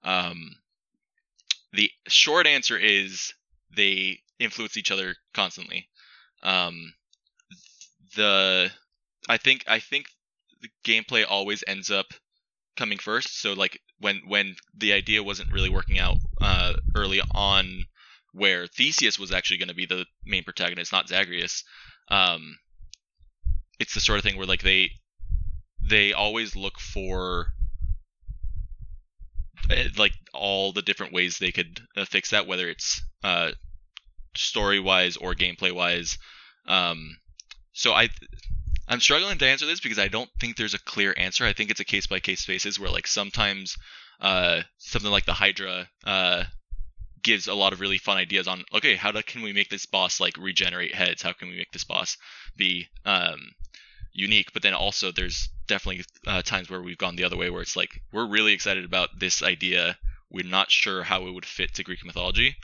um, 0.03 0.57
the 1.73 1.91
short 2.09 2.47
answer 2.47 2.79
is 2.79 3.33
they 3.77 4.21
influence 4.39 4.77
each 4.77 4.91
other 4.91 5.15
constantly. 5.33 5.89
Um, 6.43 6.95
the 8.17 8.71
I 9.29 9.37
think 9.37 9.65
I 9.67 9.79
think 9.79 10.07
the 10.61 10.69
gameplay 10.85 11.25
always 11.29 11.65
ends 11.67 11.91
up 11.91 12.07
coming 12.77 12.99
first. 12.99 13.41
So 13.41 13.53
like 13.53 13.81
when 14.01 14.23
when 14.27 14.57
the 14.77 14.93
idea 14.93 15.23
wasn't 15.23 15.53
really 15.53 15.71
working 15.71 15.99
out 15.99 16.17
uh, 16.41 16.75
early 16.95 17.21
on, 17.35 17.85
where 18.33 18.67
Theseus 18.67 19.19
was 19.19 19.33
actually 19.33 19.59
going 19.59 19.69
to 19.69 19.75
be 19.75 19.87
the 19.87 20.07
main 20.25 20.45
protagonist, 20.45 20.93
not 20.93 21.09
Zagreus. 21.09 21.65
Um, 22.11 22.59
it's 23.79 23.95
the 23.95 24.01
sort 24.01 24.19
of 24.19 24.25
thing 24.25 24.37
where 24.37 24.47
like 24.47 24.63
they 24.63 24.91
they 25.83 26.13
always 26.13 26.57
look 26.57 26.79
for 26.81 27.47
eh, 29.71 29.89
like 29.97 30.13
all 30.33 30.73
the 30.73 30.83
different 30.83 31.13
ways 31.13 31.39
they 31.39 31.53
could 31.53 31.81
uh, 31.97 32.05
fix 32.05 32.31
that, 32.31 32.47
whether 32.47 32.69
it's 32.69 33.03
uh, 33.23 33.53
story 34.37 34.81
wise 34.81 35.17
or 35.17 35.35
gameplay 35.35 35.73
wise. 35.73 36.19
Um, 36.67 37.17
so 37.73 37.93
I 37.93 38.09
I'm 38.87 39.01
struggling 39.01 39.39
to 39.39 39.47
answer 39.47 39.67
this 39.67 39.81
because 39.81 39.99
I 39.99 40.09
don't 40.09 40.31
think 40.39 40.57
there's 40.57 40.75
a 40.75 40.83
clear 40.83 41.15
answer. 41.17 41.45
I 41.45 41.53
think 41.53 41.71
it's 41.71 41.81
a 41.81 41.85
case 41.85 42.07
by 42.07 42.21
case 42.21 42.45
basis 42.45 42.79
where 42.79 42.91
like 42.91 43.07
sometimes 43.07 43.77
uh, 44.21 44.63
something 44.79 45.11
like 45.11 45.25
the 45.25 45.33
Hydra 45.33 45.89
uh, 46.05 46.45
gives 47.23 47.49
a 47.49 47.55
lot 47.55 47.73
of 47.73 47.81
really 47.81 47.99
fun 47.99 48.19
ideas 48.19 48.47
on 48.47 48.63
okay 48.75 48.95
how 48.95 49.11
do, 49.11 49.23
can 49.23 49.43
we 49.43 49.53
make 49.53 49.71
this 49.71 49.87
boss 49.87 50.21
like 50.21 50.37
regenerate 50.37 50.95
heads? 50.95 51.23
How 51.23 51.33
can 51.33 51.49
we 51.49 51.57
make 51.57 51.73
this 51.73 51.85
boss 51.85 52.17
be 52.57 52.87
um, 53.07 53.39
unique? 54.13 54.53
But 54.53 54.63
then 54.63 54.75
also 54.75 55.11
there's 55.11 55.49
definitely 55.67 56.05
uh, 56.27 56.43
times 56.43 56.69
where 56.69 56.83
we've 56.83 56.99
gone 56.99 57.17
the 57.17 57.25
other 57.25 57.37
way 57.37 57.49
where 57.51 57.63
it's 57.63 57.77
like 57.77 58.03
we're 58.13 58.29
really 58.29 58.53
excited 58.53 58.85
about 58.85 59.19
this 59.19 59.43
idea. 59.43 59.97
We're 60.31 60.45
not 60.45 60.71
sure 60.71 61.03
how 61.03 61.27
it 61.27 61.33
would 61.33 61.47
fit 61.47 61.75
to 61.75 61.85
Greek 61.85 62.05
mythology. 62.05 62.57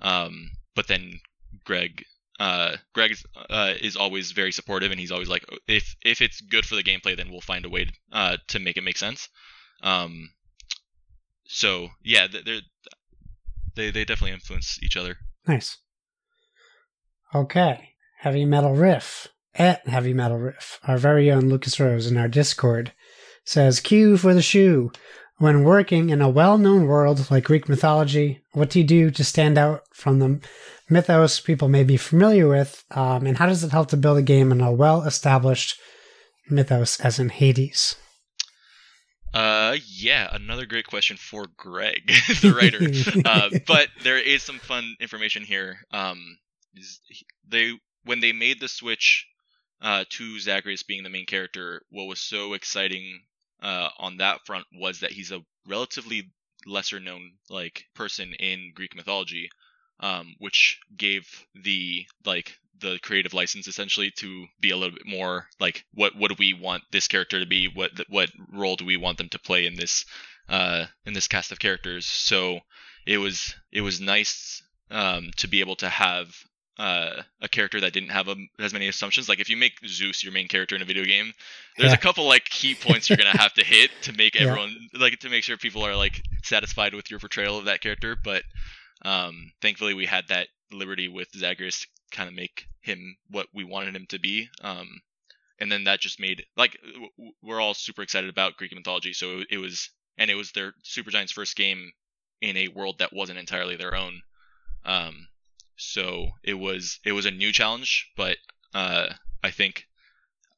Um, 0.00 0.50
but 0.74 0.88
then 0.88 1.20
Greg 1.64 2.04
uh, 2.42 2.76
Greg 2.92 3.12
is, 3.12 3.24
uh, 3.50 3.74
is 3.80 3.94
always 3.94 4.32
very 4.32 4.50
supportive, 4.50 4.90
and 4.90 4.98
he's 4.98 5.12
always 5.12 5.28
like, 5.28 5.44
if 5.68 5.94
if 6.04 6.20
it's 6.20 6.40
good 6.40 6.66
for 6.66 6.74
the 6.74 6.82
gameplay, 6.82 7.16
then 7.16 7.30
we'll 7.30 7.40
find 7.40 7.64
a 7.64 7.70
way 7.70 7.84
to, 7.84 7.92
uh, 8.10 8.36
to 8.48 8.58
make 8.58 8.76
it 8.76 8.82
make 8.82 8.96
sense. 8.96 9.28
Um, 9.80 10.30
so 11.44 11.90
yeah, 12.02 12.26
they 12.26 12.62
they 13.76 13.90
they 13.92 14.04
definitely 14.04 14.32
influence 14.32 14.82
each 14.82 14.96
other. 14.96 15.18
Nice. 15.46 15.78
Okay, 17.32 17.90
heavy 18.18 18.44
metal 18.44 18.74
riff 18.74 19.28
at 19.54 19.86
heavy 19.86 20.12
metal 20.12 20.38
riff. 20.38 20.80
Our 20.82 20.98
very 20.98 21.30
own 21.30 21.48
Lucas 21.48 21.78
Rose 21.78 22.10
in 22.10 22.16
our 22.16 22.28
Discord 22.28 22.92
says, 23.44 23.78
"Cue 23.78 24.16
for 24.16 24.34
the 24.34 24.42
shoe." 24.42 24.90
When 25.38 25.64
working 25.64 26.10
in 26.10 26.20
a 26.20 26.28
well 26.28 26.58
known 26.58 26.86
world 26.86 27.30
like 27.30 27.44
Greek 27.44 27.68
mythology, 27.68 28.42
what 28.52 28.70
do 28.70 28.80
you 28.80 28.84
do 28.84 29.12
to 29.12 29.24
stand 29.24 29.58
out 29.58 29.82
from 29.92 30.18
the 30.18 30.40
mythos 30.92 31.40
people 31.40 31.68
may 31.68 31.84
be 31.84 31.96
familiar 31.96 32.48
with? 32.48 32.84
Um, 32.90 33.26
and 33.26 33.38
how 33.38 33.46
does 33.46 33.64
it 33.64 33.72
help 33.72 33.88
to 33.88 33.96
build 33.96 34.18
a 34.18 34.22
game 34.22 34.52
in 34.52 34.60
a 34.60 34.70
well 34.70 35.02
established 35.02 35.80
mythos 36.48 37.00
as 37.00 37.18
in 37.18 37.30
Hades? 37.30 37.96
Uh, 39.34 39.76
yeah, 39.86 40.28
another 40.32 40.66
great 40.66 40.86
question 40.86 41.16
for 41.16 41.46
Greg, 41.56 42.06
the 42.42 42.54
writer. 42.54 42.80
uh, 43.24 43.48
but 43.66 43.88
there 44.02 44.18
is 44.18 44.42
some 44.42 44.58
fun 44.58 44.94
information 45.00 45.42
here. 45.42 45.78
Um, 45.90 46.36
they 47.48 47.72
when 48.04 48.20
they 48.20 48.32
made 48.32 48.60
the 48.60 48.68
switch 48.68 49.26
uh, 49.80 50.04
to 50.10 50.38
Zagreus 50.38 50.82
being 50.82 51.02
the 51.02 51.08
main 51.08 51.26
character, 51.26 51.82
what 51.90 52.04
was 52.04 52.20
so 52.20 52.52
exciting 52.52 53.22
uh, 53.62 53.88
on 53.98 54.18
that 54.18 54.40
front 54.44 54.66
was 54.74 55.00
that 55.00 55.12
he's 55.12 55.32
a 55.32 55.40
relatively 55.66 56.30
lesser 56.66 57.00
known 57.00 57.32
like 57.48 57.84
person 57.94 58.34
in 58.34 58.72
Greek 58.74 58.94
mythology, 58.94 59.48
um, 60.02 60.34
which 60.38 60.80
gave 60.96 61.26
the 61.54 62.04
like 62.26 62.58
the 62.80 62.98
creative 63.02 63.32
license 63.32 63.68
essentially 63.68 64.10
to 64.10 64.46
be 64.60 64.70
a 64.70 64.76
little 64.76 64.94
bit 64.94 65.06
more 65.06 65.46
like 65.60 65.84
what 65.94 66.16
what 66.16 66.28
do 66.28 66.36
we 66.38 66.52
want 66.52 66.82
this 66.90 67.08
character 67.08 67.38
to 67.40 67.46
be 67.46 67.68
what 67.68 67.92
what 68.08 68.30
role 68.52 68.76
do 68.76 68.84
we 68.84 68.96
want 68.96 69.16
them 69.16 69.28
to 69.28 69.38
play 69.38 69.64
in 69.64 69.76
this 69.76 70.04
uh, 70.48 70.84
in 71.06 71.12
this 71.14 71.28
cast 71.28 71.52
of 71.52 71.60
characters 71.60 72.04
so 72.04 72.58
it 73.06 73.18
was 73.18 73.54
it 73.72 73.80
was 73.80 74.00
nice 74.00 74.62
um, 74.90 75.30
to 75.36 75.48
be 75.48 75.60
able 75.60 75.76
to 75.76 75.88
have 75.88 76.34
uh, 76.78 77.22
a 77.40 77.48
character 77.48 77.80
that 77.80 77.92
didn't 77.92 78.10
have 78.10 78.28
a, 78.28 78.34
as 78.58 78.72
many 78.72 78.88
assumptions. 78.88 79.28
Like 79.28 79.40
if 79.40 79.48
you 79.48 79.56
make 79.56 79.74
Zeus 79.86 80.24
your 80.24 80.32
main 80.32 80.48
character 80.48 80.74
in 80.74 80.82
a 80.82 80.86
video 80.86 81.04
game, 81.04 81.32
there's 81.76 81.92
yeah. 81.92 81.96
a 81.96 82.00
couple 82.00 82.26
like 82.26 82.44
key 82.46 82.74
points 82.74 83.08
you're 83.08 83.18
gonna 83.18 83.36
have 83.36 83.52
to 83.54 83.64
hit 83.64 83.90
to 84.02 84.12
make 84.12 84.34
yeah. 84.40 84.48
everyone 84.48 84.74
like 84.98 85.18
to 85.20 85.28
make 85.28 85.44
sure 85.44 85.56
people 85.56 85.86
are 85.86 85.94
like 85.94 86.22
satisfied 86.42 86.94
with 86.94 87.10
your 87.10 87.20
portrayal 87.20 87.58
of 87.58 87.66
that 87.66 87.80
character. 87.80 88.16
But 88.22 88.42
um, 89.04 89.52
thankfully, 89.60 89.94
we 89.94 90.06
had 90.06 90.28
that 90.28 90.48
liberty 90.70 91.08
with 91.08 91.28
Zagreus 91.34 91.80
to 91.80 91.86
kind 92.10 92.28
of 92.28 92.34
make 92.34 92.66
him 92.80 93.16
what 93.30 93.46
we 93.54 93.64
wanted 93.64 93.96
him 93.96 94.06
to 94.08 94.18
be. 94.18 94.48
Um, 94.62 95.00
and 95.58 95.70
then 95.70 95.84
that 95.84 96.00
just 96.00 96.20
made 96.20 96.44
like 96.56 96.76
we're 97.42 97.60
all 97.60 97.74
super 97.74 98.02
excited 98.02 98.30
about 98.30 98.56
Greek 98.56 98.74
mythology, 98.74 99.12
so 99.12 99.42
it 99.48 99.58
was 99.58 99.90
and 100.18 100.30
it 100.30 100.34
was 100.34 100.52
their 100.52 100.72
Supergiant's 100.84 101.32
first 101.32 101.56
game 101.56 101.92
in 102.40 102.56
a 102.56 102.68
world 102.68 102.96
that 102.98 103.12
wasn't 103.12 103.38
entirely 103.38 103.76
their 103.76 103.94
own. 103.94 104.22
Um, 104.84 105.28
so 105.76 106.30
it 106.42 106.54
was 106.54 106.98
it 107.04 107.12
was 107.12 107.26
a 107.26 107.30
new 107.30 107.52
challenge, 107.52 108.10
but 108.16 108.36
uh, 108.74 109.10
I 109.42 109.50
think 109.50 109.86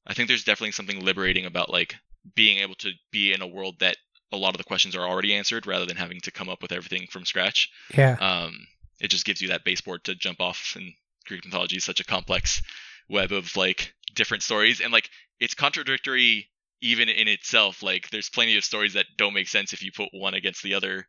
I 0.07 0.14
think 0.14 0.28
there's 0.28 0.45
definitely 0.45 0.72
something 0.72 1.05
liberating 1.05 1.47
about 1.47 1.70
like 1.70 1.97
being 2.34 2.59
able 2.59 2.74
to 2.76 2.92
be 3.11 3.32
in 3.32 3.42
a 3.42 3.47
world 3.47 3.80
that 3.80 3.97
a 4.35 4.37
lot 4.37 4.55
of 4.55 4.59
the 4.59 4.64
questions 4.64 4.95
are 4.95 5.07
already 5.07 5.35
answered 5.35 5.66
rather 5.66 5.87
than 5.87 5.97
having 5.97 6.20
to 6.20 6.30
come 6.30 6.49
up 6.49 6.62
with 6.62 6.72
everything 6.72 7.07
from 7.11 7.24
scratch. 7.24 7.70
Yeah. 7.97 8.16
Um, 8.20 8.66
it 9.01 9.09
just 9.09 9.24
gives 9.24 9.41
you 9.41 9.49
that 9.49 9.64
baseboard 9.64 10.05
to 10.05 10.14
jump 10.14 10.41
off 10.41 10.74
and 10.76 10.93
Greek 11.26 11.45
mythology 11.45 11.76
is 11.76 11.85
such 11.85 12.01
a 12.01 12.05
complex 12.05 12.62
web 13.09 13.32
of 13.32 13.57
like 13.57 13.95
different 14.14 14.43
stories 14.43 14.80
and 14.80 14.93
like 14.93 15.09
it's 15.41 15.55
contradictory 15.55 16.49
even 16.80 17.09
in 17.09 17.28
itself. 17.28 17.82
Like 17.82 18.11
there's 18.11 18.28
plenty 18.28 18.57
of 18.57 18.64
stories 18.64 18.95
that 18.95 19.07
don't 19.16 19.35
make 19.35 19.49
sense 19.49 19.72
if 19.72 19.82
you 19.82 19.91
put 19.93 20.09
one 20.12 20.35
against 20.35 20.62
the 20.62 20.74
other 20.74 21.07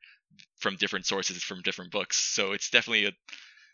from 0.57 0.77
different 0.77 1.05
sources 1.05 1.43
from 1.43 1.61
different 1.61 1.91
books. 1.91 2.17
So 2.17 2.53
it's 2.53 2.69
definitely 2.69 3.05
a 3.07 3.11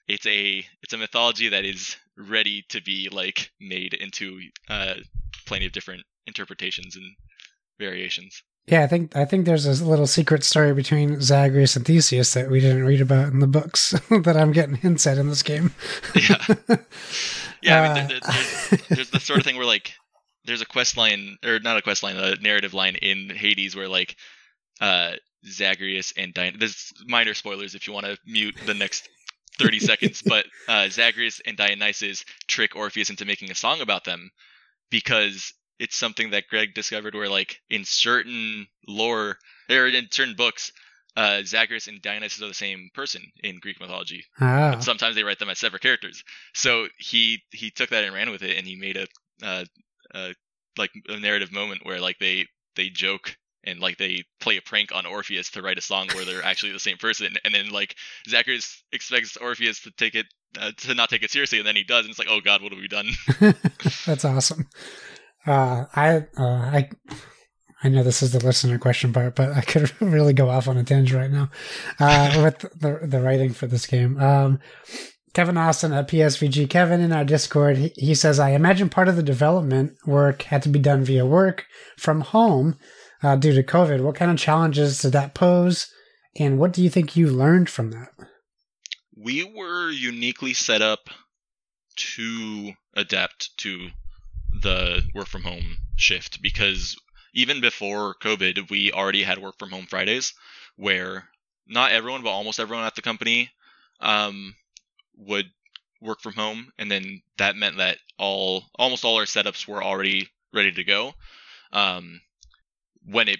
it's 0.07 0.25
a 0.25 0.65
it's 0.81 0.93
a 0.93 0.97
mythology 0.97 1.49
that 1.49 1.63
is 1.63 1.95
ready 2.17 2.65
to 2.69 2.81
be 2.81 3.09
like 3.11 3.51
made 3.59 3.93
into 3.93 4.41
uh, 4.69 4.95
plenty 5.45 5.65
of 5.65 5.71
different 5.71 6.03
interpretations 6.27 6.95
and 6.95 7.05
variations. 7.79 8.43
Yeah, 8.67 8.83
I 8.83 8.87
think 8.87 9.15
I 9.15 9.25
think 9.25 9.45
there's 9.45 9.65
a 9.65 9.85
little 9.85 10.07
secret 10.07 10.43
story 10.43 10.73
between 10.73 11.19
Zagreus 11.19 11.75
and 11.75 11.85
Theseus 11.85 12.33
that 12.33 12.49
we 12.49 12.59
didn't 12.59 12.85
read 12.85 13.01
about 13.01 13.33
in 13.33 13.39
the 13.39 13.47
books 13.47 13.91
that 14.09 14.37
I'm 14.37 14.51
getting 14.51 14.75
hints 14.75 15.07
at 15.07 15.17
in 15.17 15.29
this 15.29 15.43
game. 15.43 15.73
yeah, 16.15 16.45
yeah. 17.61 17.81
I 17.81 17.99
mean, 17.99 18.07
there, 18.07 18.19
there's, 18.19 18.87
there's 18.87 19.09
the 19.09 19.19
sort 19.19 19.39
of 19.39 19.45
thing 19.45 19.57
where 19.57 19.65
like 19.65 19.93
there's 20.45 20.61
a 20.61 20.65
quest 20.65 20.95
line 20.95 21.37
or 21.43 21.59
not 21.59 21.77
a 21.77 21.81
quest 21.81 22.03
line, 22.03 22.15
a 22.17 22.35
narrative 22.35 22.73
line 22.73 22.95
in 22.95 23.29
Hades 23.29 23.75
where 23.75 23.89
like 23.89 24.15
uh, 24.79 25.13
Zagreus 25.45 26.13
and. 26.15 26.33
There's 26.33 26.93
minor 27.07 27.33
spoilers 27.33 27.75
if 27.75 27.87
you 27.87 27.93
want 27.93 28.05
to 28.05 28.17
mute 28.25 28.55
the 28.65 28.73
next 28.73 29.09
30 29.59 29.79
seconds, 29.79 30.21
but 30.25 30.45
uh, 30.67 30.87
Zagreus 30.89 31.41
and 31.45 31.57
Dionysus 31.57 32.25
trick 32.47 32.75
Orpheus 32.75 33.09
into 33.09 33.25
making 33.25 33.51
a 33.51 33.55
song 33.55 33.81
about 33.81 34.05
them 34.05 34.31
because 34.89 35.53
it's 35.81 35.95
something 35.95 36.29
that 36.29 36.47
Greg 36.47 36.75
discovered 36.75 37.15
where, 37.15 37.27
like, 37.27 37.59
in 37.67 37.85
certain 37.85 38.67
lore, 38.87 39.37
or 39.67 39.87
in 39.87 40.07
certain 40.11 40.35
books, 40.35 40.71
uh, 41.17 41.41
Zagreus 41.43 41.87
and 41.87 41.99
Dionysus 42.01 42.41
are 42.43 42.47
the 42.47 42.53
same 42.53 42.91
person 42.93 43.23
in 43.43 43.59
Greek 43.59 43.81
mythology. 43.81 44.23
Ah. 44.39 44.73
But 44.73 44.83
sometimes 44.83 45.15
they 45.15 45.23
write 45.23 45.39
them 45.39 45.49
as 45.49 45.57
separate 45.57 45.81
characters. 45.81 46.23
So 46.53 46.87
he 46.99 47.41
he 47.51 47.71
took 47.71 47.89
that 47.89 48.03
and 48.03 48.13
ran 48.13 48.29
with 48.29 48.43
it, 48.43 48.57
and 48.57 48.67
he 48.67 48.75
made 48.75 48.95
a 48.95 49.07
uh, 49.43 49.65
uh, 50.13 50.33
like 50.77 50.91
a 51.09 51.19
narrative 51.19 51.51
moment 51.51 51.81
where 51.83 51.99
like 51.99 52.19
they 52.19 52.45
they 52.75 52.89
joke 52.89 53.35
and 53.63 53.79
like 53.79 53.97
they 53.97 54.23
play 54.39 54.57
a 54.57 54.61
prank 54.61 54.93
on 54.93 55.07
Orpheus 55.07 55.49
to 55.51 55.63
write 55.63 55.79
a 55.79 55.81
song 55.81 56.09
where 56.13 56.25
they're 56.25 56.43
actually 56.43 56.73
the 56.73 56.79
same 56.79 56.97
person, 56.97 57.35
and 57.43 57.55
then 57.55 57.71
like 57.71 57.95
Zagreus 58.29 58.83
expects 58.91 59.35
Orpheus 59.35 59.81
to 59.81 59.91
take 59.91 60.13
it 60.13 60.27
uh, 60.59 60.71
to 60.77 60.93
not 60.93 61.09
take 61.09 61.23
it 61.23 61.31
seriously, 61.31 61.57
and 61.57 61.67
then 61.67 61.75
he 61.75 61.83
does, 61.83 62.05
and 62.05 62.11
it's 62.11 62.19
like, 62.19 62.27
oh 62.29 62.39
god, 62.39 62.61
what 62.61 62.71
have 62.71 62.79
we 62.79 62.87
done? 62.87 63.09
That's 64.05 64.25
awesome. 64.25 64.69
Uh, 65.45 65.85
I 65.95 66.25
uh, 66.37 66.43
I 66.43 66.89
I 67.83 67.89
know 67.89 68.03
this 68.03 68.21
is 68.21 68.31
the 68.31 68.43
listener 68.43 68.77
question 68.77 69.11
part, 69.11 69.35
but 69.35 69.51
I 69.51 69.61
could 69.61 69.91
really 70.01 70.33
go 70.33 70.49
off 70.49 70.67
on 70.67 70.77
a 70.77 70.83
tangent 70.83 71.19
right 71.19 71.31
now 71.31 71.49
uh, 71.99 72.41
with 72.43 72.59
the 72.79 73.07
the 73.07 73.21
writing 73.21 73.53
for 73.53 73.67
this 73.67 73.85
game. 73.85 74.19
Um, 74.19 74.59
Kevin 75.33 75.57
Austin 75.57 75.93
at 75.93 76.09
PSVG 76.09 76.69
Kevin 76.69 76.99
in 76.99 77.13
our 77.13 77.23
Discord, 77.23 77.77
he, 77.77 77.93
he 77.95 78.15
says, 78.15 78.37
I 78.37 78.49
imagine 78.49 78.89
part 78.89 79.07
of 79.07 79.15
the 79.15 79.23
development 79.23 79.93
work 80.05 80.41
had 80.43 80.61
to 80.63 80.69
be 80.69 80.79
done 80.79 81.05
via 81.05 81.25
work 81.25 81.65
from 81.97 82.19
home 82.19 82.77
uh, 83.23 83.37
due 83.37 83.53
to 83.53 83.63
COVID. 83.63 84.01
What 84.01 84.15
kind 84.15 84.29
of 84.29 84.37
challenges 84.37 85.01
did 85.01 85.13
that 85.13 85.33
pose? 85.33 85.87
And 86.37 86.59
what 86.59 86.73
do 86.73 86.83
you 86.83 86.89
think 86.89 87.15
you 87.15 87.29
learned 87.29 87.69
from 87.69 87.91
that? 87.91 88.09
We 89.15 89.43
were 89.43 89.89
uniquely 89.89 90.53
set 90.53 90.81
up 90.81 91.09
to 91.95 92.73
adapt 92.95 93.57
to 93.59 93.89
the 94.61 95.03
work 95.13 95.27
from 95.27 95.43
home 95.43 95.77
shift 95.95 96.41
because 96.41 96.95
even 97.33 97.61
before 97.61 98.15
COVID, 98.15 98.69
we 98.69 98.91
already 98.91 99.23
had 99.23 99.39
work 99.39 99.57
from 99.57 99.69
home 99.71 99.85
Fridays 99.85 100.33
where 100.75 101.29
not 101.67 101.91
everyone, 101.91 102.23
but 102.23 102.29
almost 102.29 102.59
everyone 102.59 102.85
at 102.85 102.95
the 102.95 103.01
company 103.01 103.49
um, 103.99 104.55
would 105.15 105.45
work 106.01 106.19
from 106.21 106.33
home, 106.33 106.71
and 106.77 106.91
then 106.91 107.21
that 107.37 107.55
meant 107.55 107.77
that 107.77 107.97
all 108.17 108.63
almost 108.77 109.05
all 109.05 109.17
our 109.17 109.25
setups 109.25 109.67
were 109.67 109.83
already 109.83 110.27
ready 110.53 110.71
to 110.71 110.83
go. 110.83 111.13
Um, 111.71 112.21
when 113.05 113.27
it 113.27 113.39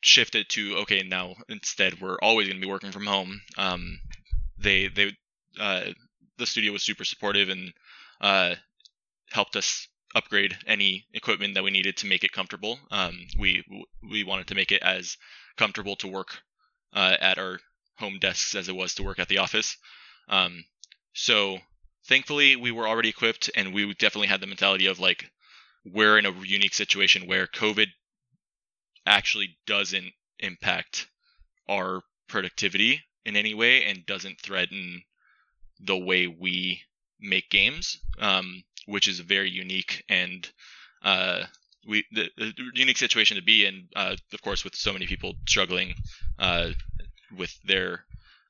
shifted 0.00 0.48
to 0.50 0.76
okay, 0.78 1.02
now 1.02 1.34
instead 1.48 2.00
we're 2.00 2.18
always 2.20 2.48
going 2.48 2.60
to 2.60 2.66
be 2.66 2.70
working 2.70 2.92
from 2.92 3.06
home. 3.06 3.40
Um, 3.56 3.98
they 4.58 4.88
they 4.88 5.16
uh, 5.58 5.84
the 6.38 6.46
studio 6.46 6.72
was 6.72 6.82
super 6.82 7.04
supportive 7.04 7.48
and 7.48 7.72
uh, 8.20 8.54
helped 9.30 9.56
us 9.56 9.88
upgrade 10.14 10.56
any 10.66 11.06
equipment 11.12 11.54
that 11.54 11.64
we 11.64 11.70
needed 11.70 11.96
to 11.98 12.06
make 12.06 12.24
it 12.24 12.32
comfortable. 12.32 12.78
Um, 12.90 13.18
we 13.38 13.64
we 14.10 14.24
wanted 14.24 14.48
to 14.48 14.54
make 14.54 14.72
it 14.72 14.82
as 14.82 15.16
comfortable 15.56 15.96
to 15.96 16.08
work 16.08 16.38
uh, 16.92 17.16
at 17.20 17.38
our 17.38 17.58
home 17.98 18.18
desks 18.20 18.54
as 18.54 18.68
it 18.68 18.76
was 18.76 18.94
to 18.94 19.02
work 19.02 19.18
at 19.18 19.28
the 19.28 19.38
office. 19.38 19.76
Um, 20.28 20.64
so 21.12 21.58
thankfully, 22.06 22.56
we 22.56 22.70
were 22.70 22.88
already 22.88 23.08
equipped, 23.08 23.50
and 23.54 23.74
we 23.74 23.92
definitely 23.94 24.28
had 24.28 24.40
the 24.40 24.46
mentality 24.46 24.86
of 24.86 25.00
like 25.00 25.30
we're 25.84 26.18
in 26.18 26.26
a 26.26 26.32
unique 26.44 26.74
situation 26.74 27.26
where 27.26 27.46
COVID 27.46 27.88
actually 29.06 29.56
doesn't 29.66 30.12
impact 30.38 31.08
our 31.68 32.02
productivity 32.28 33.02
in 33.24 33.36
any 33.36 33.54
way 33.54 33.84
and 33.84 34.06
doesn't 34.06 34.40
threaten 34.40 35.02
the 35.80 35.96
way 35.96 36.26
we 36.26 36.80
make 37.20 37.50
games. 37.50 37.98
Um, 38.18 38.64
which 38.86 39.08
is 39.08 39.20
very 39.20 39.50
unique 39.50 40.04
and 40.08 40.48
uh, 41.02 41.44
we 41.86 42.04
the, 42.12 42.30
the, 42.36 42.52
unique 42.74 42.96
situation 42.96 43.36
to 43.36 43.42
be 43.42 43.66
in. 43.66 43.88
Uh, 43.94 44.16
of 44.32 44.42
course, 44.42 44.64
with 44.64 44.74
so 44.74 44.92
many 44.92 45.06
people 45.06 45.34
struggling 45.46 45.94
uh, 46.38 46.70
with 47.36 47.54
their 47.64 48.04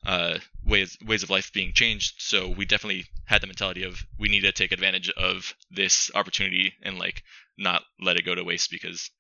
uh, 0.07 0.39
ways 0.65 0.97
ways 1.05 1.23
of 1.23 1.31
life 1.31 1.53
being 1.53 1.73
changed. 1.73 2.15
So 2.19 2.49
we 2.49 2.65
definitely 2.65 3.07
had 3.25 3.43
the 3.43 3.47
mentality 3.47 3.85
of 3.85 4.05
we 4.19 4.29
need 4.29 4.43
to 4.43 4.53
take 4.53 4.73
advantage 4.73 5.11
of 5.11 5.55
this 5.71 6.11
opportunity 6.15 6.75
and 6.83 6.99
like 6.99 7.23
not 7.59 7.83
let 8.01 8.17
it 8.17 8.25
go 8.25 8.35
to 8.35 8.45
waste 8.45 8.71
because 8.71 9.11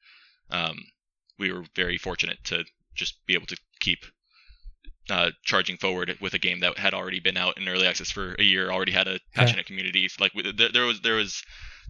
um, 0.51 0.79
we 1.39 1.53
were 1.53 1.65
very 1.75 1.99
fortunate 1.99 2.39
to 2.45 2.65
just 2.95 3.15
be 3.27 3.35
able 3.35 3.47
to 3.47 3.57
keep 3.81 4.05
uh, 5.11 5.31
charging 5.43 5.77
forward 5.77 6.17
with 6.21 6.35
a 6.35 6.39
game 6.39 6.61
that 6.61 6.79
had 6.79 6.95
already 6.95 7.21
been 7.21 7.37
out 7.37 7.59
in 7.59 7.69
early 7.69 7.87
access 7.87 8.11
for 8.11 8.35
a 8.39 8.43
year, 8.43 8.71
already 8.71 8.93
had 8.93 9.07
a 9.07 9.21
passionate 9.35 9.65
yeah. 9.65 9.77
community. 9.77 10.09
Like 10.19 10.33
there 10.57 10.87
was 10.87 11.01
there 11.03 11.17
was 11.17 11.43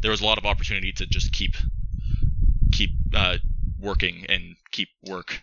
there 0.02 0.10
was 0.10 0.20
a 0.20 0.24
lot 0.24 0.38
of 0.38 0.44
opportunity 0.44 0.92
to 0.92 1.06
just 1.06 1.32
keep 1.32 1.54
keep 2.72 2.90
uh, 3.14 3.38
working 3.80 4.26
and 4.28 4.56
keep 4.72 4.88
work 5.08 5.42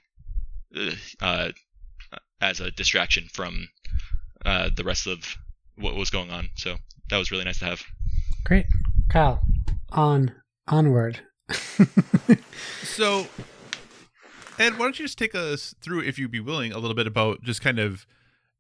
uh, 0.75 0.91
uh 1.21 1.51
as 2.41 2.59
a 2.59 2.71
distraction 2.71 3.27
from 3.31 3.67
uh, 4.45 4.69
the 4.75 4.83
rest 4.83 5.07
of 5.07 5.37
what 5.77 5.95
was 5.95 6.09
going 6.09 6.31
on. 6.31 6.49
So 6.55 6.75
that 7.09 7.17
was 7.17 7.31
really 7.31 7.43
nice 7.43 7.59
to 7.59 7.65
have. 7.65 7.83
Great, 8.43 8.65
Kyle. 9.09 9.41
On 9.91 10.33
onward. 10.67 11.19
so 12.83 13.27
Ed, 14.61 14.73
why 14.73 14.85
don't 14.85 14.99
you 14.99 15.05
just 15.05 15.17
take 15.17 15.33
us 15.33 15.73
through, 15.81 16.01
if 16.01 16.19
you'd 16.19 16.29
be 16.29 16.39
willing, 16.39 16.71
a 16.71 16.77
little 16.77 16.95
bit 16.95 17.07
about 17.07 17.41
just 17.41 17.61
kind 17.61 17.79
of 17.79 18.05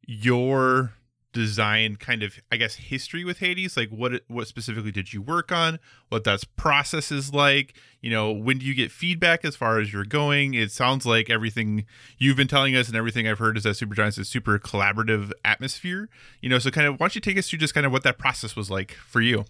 your 0.07 0.93
design 1.33 1.95
kind 1.95 2.23
of 2.23 2.35
i 2.51 2.57
guess 2.57 2.73
history 2.73 3.23
with 3.23 3.37
hades? 3.37 3.77
Like 3.77 3.89
what 3.89 4.23
what 4.27 4.47
specifically 4.47 4.91
did 4.91 5.13
you 5.13 5.21
work 5.21 5.51
on? 5.51 5.77
What 6.09 6.23
that 6.23 6.43
process 6.55 7.11
is 7.11 7.35
like? 7.35 7.75
You 8.01 8.09
know 8.09 8.31
when 8.31 8.57
do 8.57 8.65
you 8.65 8.73
get 8.73 8.91
feedback 8.91 9.45
as 9.45 9.55
far 9.55 9.79
as 9.79 9.93
you're 9.93 10.03
going? 10.03 10.55
It 10.55 10.71
sounds 10.71 11.05
like 11.05 11.29
everything 11.29 11.85
you've 12.17 12.35
been 12.35 12.47
telling 12.47 12.75
us 12.75 12.87
and 12.87 12.97
everything 12.97 13.27
i've 13.27 13.39
heard 13.39 13.55
is 13.55 13.63
that 13.63 13.75
supergiants 13.75 14.17
is 14.17 14.27
super 14.27 14.57
collaborative 14.57 15.31
atmosphere. 15.45 16.09
You 16.41 16.49
know 16.49 16.57
so 16.57 16.71
kind 16.71 16.87
of 16.87 16.95
why 16.95 17.05
don't 17.05 17.15
you 17.15 17.21
take 17.21 17.37
us 17.37 17.47
through 17.47 17.59
just 17.59 17.75
kind 17.75 17.85
of 17.85 17.91
what 17.91 18.01
that 18.03 18.17
process 18.17 18.55
was 18.55 18.71
like 18.71 18.93
for 18.93 19.21
you? 19.21 19.45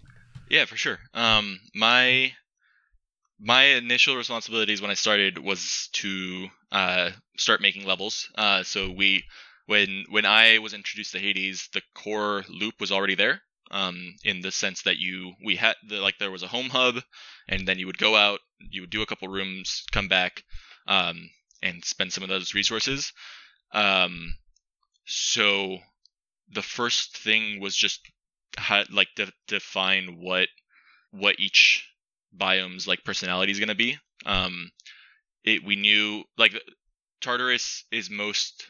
Yeah 0.50 0.66
for 0.66 0.76
sure. 0.76 0.98
Um 1.14 1.60
my 1.74 2.34
my 3.42 3.64
initial 3.64 4.16
responsibilities 4.16 4.80
when 4.80 4.90
I 4.90 4.94
started 4.94 5.36
was 5.36 5.88
to 5.94 6.46
uh, 6.70 7.10
start 7.36 7.60
making 7.60 7.84
levels. 7.84 8.30
Uh, 8.36 8.62
so 8.62 8.90
we, 8.90 9.24
when 9.66 10.04
when 10.10 10.24
I 10.24 10.58
was 10.58 10.74
introduced 10.74 11.12
to 11.12 11.18
Hades, 11.18 11.68
the 11.72 11.82
core 11.94 12.44
loop 12.48 12.74
was 12.80 12.92
already 12.92 13.16
there. 13.16 13.42
Um, 13.70 14.14
in 14.22 14.42
the 14.42 14.52
sense 14.52 14.82
that 14.82 14.98
you 14.98 15.32
we 15.42 15.56
had 15.56 15.76
the, 15.88 15.96
like 15.96 16.18
there 16.18 16.30
was 16.30 16.42
a 16.42 16.48
home 16.48 16.68
hub, 16.68 16.96
and 17.48 17.66
then 17.66 17.78
you 17.78 17.86
would 17.86 17.98
go 17.98 18.14
out, 18.14 18.40
you 18.58 18.82
would 18.82 18.90
do 18.90 19.02
a 19.02 19.06
couple 19.06 19.28
rooms, 19.28 19.84
come 19.90 20.08
back, 20.08 20.44
um, 20.86 21.30
and 21.62 21.84
spend 21.84 22.12
some 22.12 22.22
of 22.22 22.28
those 22.28 22.54
resources. 22.54 23.12
Um, 23.72 24.34
so 25.06 25.78
the 26.52 26.62
first 26.62 27.16
thing 27.16 27.60
was 27.60 27.74
just 27.74 28.00
how, 28.58 28.84
like 28.90 29.08
to 29.16 29.32
define 29.48 30.18
what 30.20 30.48
what 31.10 31.40
each 31.40 31.88
biome's 32.36 32.86
like 32.86 33.04
personality 33.04 33.52
is 33.52 33.58
going 33.58 33.68
to 33.68 33.74
be. 33.74 33.98
Um, 34.24 34.70
it 35.44 35.64
we 35.64 35.76
knew 35.76 36.24
like 36.38 36.54
Tartarus 37.20 37.84
is 37.90 38.10
most 38.10 38.66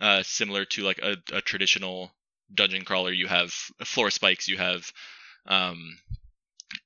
uh, 0.00 0.22
similar 0.22 0.64
to 0.64 0.82
like 0.82 0.98
a, 1.02 1.16
a 1.32 1.40
traditional 1.40 2.10
dungeon 2.52 2.84
crawler. 2.84 3.12
You 3.12 3.26
have 3.26 3.50
floor 3.84 4.10
spikes, 4.10 4.48
you 4.48 4.58
have 4.58 4.90
um, 5.46 5.98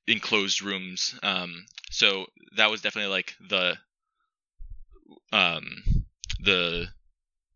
enclosed 0.07 0.61
rooms. 0.61 1.17
Um, 1.23 1.65
so 1.89 2.25
that 2.57 2.71
was 2.71 2.81
definitely 2.81 3.11
like 3.11 3.35
the 3.49 3.77
um, 5.33 5.83
the 6.39 6.87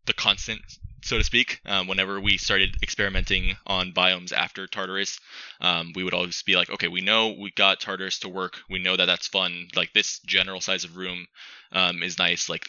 the 0.06 0.14
constant 0.14 0.60
so 1.06 1.18
to 1.18 1.24
speak. 1.24 1.60
Um, 1.64 1.86
whenever 1.86 2.20
we 2.20 2.36
started 2.36 2.76
experimenting 2.82 3.56
on 3.66 3.92
biomes 3.92 4.32
after 4.32 4.66
Tartarus, 4.66 5.20
um, 5.60 5.92
we 5.94 6.02
would 6.02 6.14
always 6.14 6.42
be 6.42 6.56
like, 6.56 6.68
okay, 6.70 6.88
we 6.88 7.00
know 7.00 7.36
we 7.38 7.52
got 7.52 7.80
Tartarus 7.80 8.18
to 8.20 8.28
work. 8.28 8.58
We 8.68 8.80
know 8.80 8.96
that 8.96 9.06
that's 9.06 9.28
fun. 9.28 9.68
Like 9.74 9.92
this 9.92 10.18
general 10.20 10.60
size 10.60 10.84
of 10.84 10.96
room 10.96 11.26
um, 11.72 12.02
is 12.02 12.18
nice. 12.18 12.48
Like, 12.48 12.68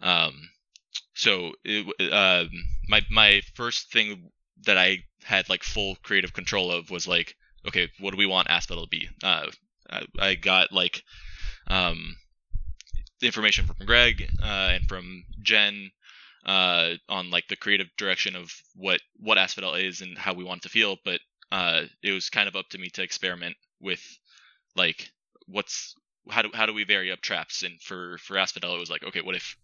um, 0.00 0.48
so 1.14 1.52
it, 1.64 1.86
uh, 2.12 2.44
my 2.88 3.02
my 3.10 3.42
first 3.54 3.92
thing 3.92 4.30
that 4.64 4.78
I 4.78 5.04
had 5.22 5.48
like 5.48 5.62
full 5.62 5.96
creative 6.02 6.32
control 6.32 6.72
of 6.72 6.90
was 6.90 7.06
like, 7.06 7.36
okay, 7.68 7.90
what 8.00 8.12
do 8.12 8.16
we 8.16 8.26
want 8.26 8.50
Asphodel 8.50 8.84
to 8.84 8.88
be? 8.88 9.08
Uh, 9.22 9.46
I, 9.90 10.06
I 10.18 10.34
got 10.34 10.72
like 10.72 11.02
um, 11.66 12.16
information 13.22 13.66
from 13.66 13.86
Greg 13.86 14.28
uh, 14.42 14.70
and 14.72 14.88
from 14.88 15.24
Jen 15.42 15.90
uh, 16.46 16.92
on 17.08 17.30
like 17.30 17.48
the 17.48 17.56
creative 17.56 17.88
direction 17.98 18.36
of 18.36 18.52
what 18.74 19.00
what 19.18 19.36
Asphodel 19.36 19.74
is 19.74 20.00
and 20.00 20.16
how 20.16 20.32
we 20.32 20.44
want 20.44 20.60
it 20.60 20.62
to 20.62 20.68
feel. 20.68 20.96
But 21.04 21.20
uh, 21.52 21.82
it 22.02 22.12
was 22.12 22.30
kind 22.30 22.48
of 22.48 22.56
up 22.56 22.68
to 22.70 22.78
me 22.78 22.88
to 22.90 23.02
experiment 23.02 23.56
with 23.80 24.00
like 24.76 25.10
what's 25.46 25.94
how 26.30 26.42
do 26.42 26.50
how 26.54 26.66
do 26.66 26.72
we 26.72 26.84
vary 26.84 27.10
up 27.10 27.20
traps? 27.20 27.62
And 27.62 27.80
for 27.82 28.18
for 28.18 28.38
Asphodel, 28.38 28.76
it 28.76 28.80
was 28.80 28.90
like 28.90 29.02
okay, 29.04 29.20
what 29.20 29.34
if 29.36 29.56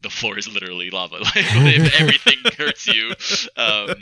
the 0.00 0.10
floor 0.10 0.38
is 0.38 0.48
literally 0.48 0.90
lava? 0.90 1.16
Like 1.20 1.36
if 1.36 2.00
everything 2.00 2.38
hurts 2.56 2.86
you? 2.86 3.12
Um, 3.56 3.94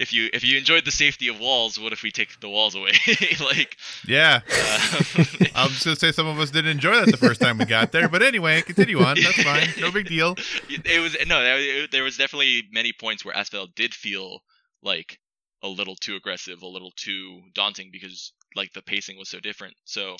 if 0.00 0.14
you 0.14 0.30
if 0.32 0.42
you 0.42 0.56
enjoyed 0.56 0.86
the 0.86 0.90
safety 0.90 1.28
of 1.28 1.38
walls, 1.38 1.78
what 1.78 1.92
if 1.92 2.02
we 2.02 2.10
take 2.10 2.40
the 2.40 2.48
walls 2.48 2.74
away? 2.74 2.92
like, 3.40 3.76
yeah, 4.06 4.40
uh, 4.50 4.88
I 5.54 5.66
was 5.66 5.84
gonna 5.84 5.94
say 5.94 6.10
some 6.10 6.26
of 6.26 6.40
us 6.40 6.50
didn't 6.50 6.70
enjoy 6.70 6.96
that 6.96 7.10
the 7.10 7.18
first 7.18 7.40
time 7.40 7.58
we 7.58 7.66
got 7.66 7.92
there, 7.92 8.08
but 8.08 8.22
anyway, 8.22 8.62
continue 8.62 8.98
on. 8.98 9.16
That's 9.20 9.42
fine, 9.42 9.68
no 9.78 9.92
big 9.92 10.08
deal. 10.08 10.36
It 10.68 11.00
was 11.00 11.16
no, 11.26 11.86
there 11.90 12.02
was 12.02 12.16
definitely 12.16 12.62
many 12.72 12.92
points 12.92 13.24
where 13.24 13.36
Asphodel 13.36 13.68
did 13.76 13.92
feel 13.92 14.40
like 14.82 15.18
a 15.62 15.68
little 15.68 15.94
too 15.94 16.16
aggressive, 16.16 16.62
a 16.62 16.66
little 16.66 16.92
too 16.96 17.42
daunting 17.54 17.90
because 17.92 18.32
like 18.56 18.72
the 18.72 18.82
pacing 18.82 19.18
was 19.18 19.28
so 19.28 19.38
different. 19.38 19.74
So, 19.84 20.16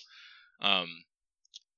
um, 0.61 0.89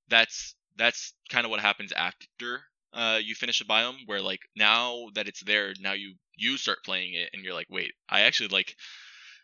that's 0.08 0.54
that's 0.76 1.14
kind 1.30 1.44
of 1.44 1.50
what 1.50 1.60
happens 1.60 1.92
after 1.92 2.62
uh, 2.92 3.20
you 3.22 3.34
finish 3.34 3.60
a 3.60 3.64
biome, 3.64 3.98
where 4.06 4.20
like 4.20 4.40
now 4.56 5.06
that 5.14 5.28
it's 5.28 5.42
there, 5.44 5.74
now 5.80 5.92
you 5.92 6.14
you 6.36 6.56
start 6.56 6.84
playing 6.84 7.14
it, 7.14 7.30
and 7.32 7.42
you're 7.44 7.54
like, 7.54 7.68
wait, 7.70 7.92
I 8.08 8.22
actually 8.22 8.48
like, 8.48 8.76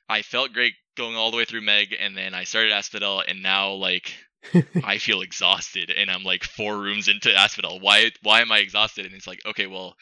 I 0.08 0.22
felt 0.22 0.52
great 0.52 0.74
going 0.96 1.16
all 1.16 1.30
the 1.30 1.36
way 1.36 1.44
through 1.44 1.62
Meg, 1.62 1.94
and 1.98 2.16
then 2.16 2.34
I 2.34 2.44
started 2.44 2.72
Asphodel, 2.72 3.22
and 3.26 3.42
now 3.42 3.72
like 3.72 4.14
I 4.84 4.98
feel 4.98 5.20
exhausted, 5.20 5.90
and 5.90 6.10
I'm 6.10 6.24
like 6.24 6.44
four 6.44 6.78
rooms 6.78 7.08
into 7.08 7.34
Asphodel. 7.34 7.80
Why 7.80 8.10
why 8.22 8.40
am 8.40 8.52
I 8.52 8.58
exhausted? 8.58 9.06
And 9.06 9.14
it's 9.14 9.26
like, 9.26 9.40
okay, 9.46 9.66
well, 9.66 9.94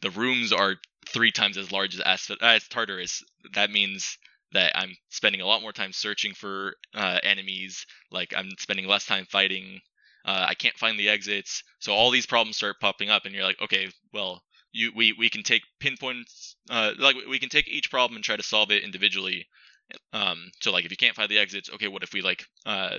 the 0.00 0.10
rooms 0.10 0.52
are 0.52 0.76
three 1.08 1.32
times 1.32 1.56
as 1.56 1.72
large 1.72 1.94
as 1.94 2.00
Asphodel, 2.00 2.48
as 2.48 2.68
Tartarus. 2.68 3.22
That 3.54 3.70
means 3.70 4.18
that 4.52 4.76
I'm 4.76 4.94
spending 5.10 5.40
a 5.40 5.46
lot 5.46 5.62
more 5.62 5.72
time 5.72 5.92
searching 5.92 6.32
for 6.32 6.74
uh, 6.94 7.18
enemies. 7.22 7.86
Like 8.10 8.32
I'm 8.36 8.50
spending 8.58 8.86
less 8.86 9.06
time 9.06 9.26
fighting. 9.26 9.80
Uh, 10.24 10.46
I 10.48 10.54
can't 10.54 10.76
find 10.76 10.98
the 10.98 11.10
exits. 11.10 11.62
So 11.80 11.92
all 11.92 12.10
these 12.10 12.26
problems 12.26 12.56
start 12.56 12.80
popping 12.80 13.10
up, 13.10 13.26
and 13.26 13.34
you're 13.34 13.44
like, 13.44 13.60
okay, 13.60 13.90
well, 14.12 14.42
you 14.74 14.92
we 14.94 15.12
we 15.12 15.30
can 15.30 15.42
take 15.42 15.62
pinpoints. 15.80 16.56
Uh, 16.68 16.92
like 16.98 17.16
we 17.28 17.38
can 17.38 17.48
take 17.48 17.68
each 17.68 17.90
problem 17.90 18.16
and 18.16 18.24
try 18.24 18.36
to 18.36 18.42
solve 18.42 18.70
it 18.70 18.82
individually. 18.82 19.46
Um, 20.12 20.50
so 20.60 20.72
like 20.72 20.84
if 20.84 20.90
you 20.90 20.96
can't 20.96 21.16
find 21.16 21.30
the 21.30 21.38
exits, 21.38 21.70
okay, 21.74 21.88
what 21.88 22.02
if 22.02 22.12
we 22.12 22.20
like 22.20 22.44
uh, 22.66 22.96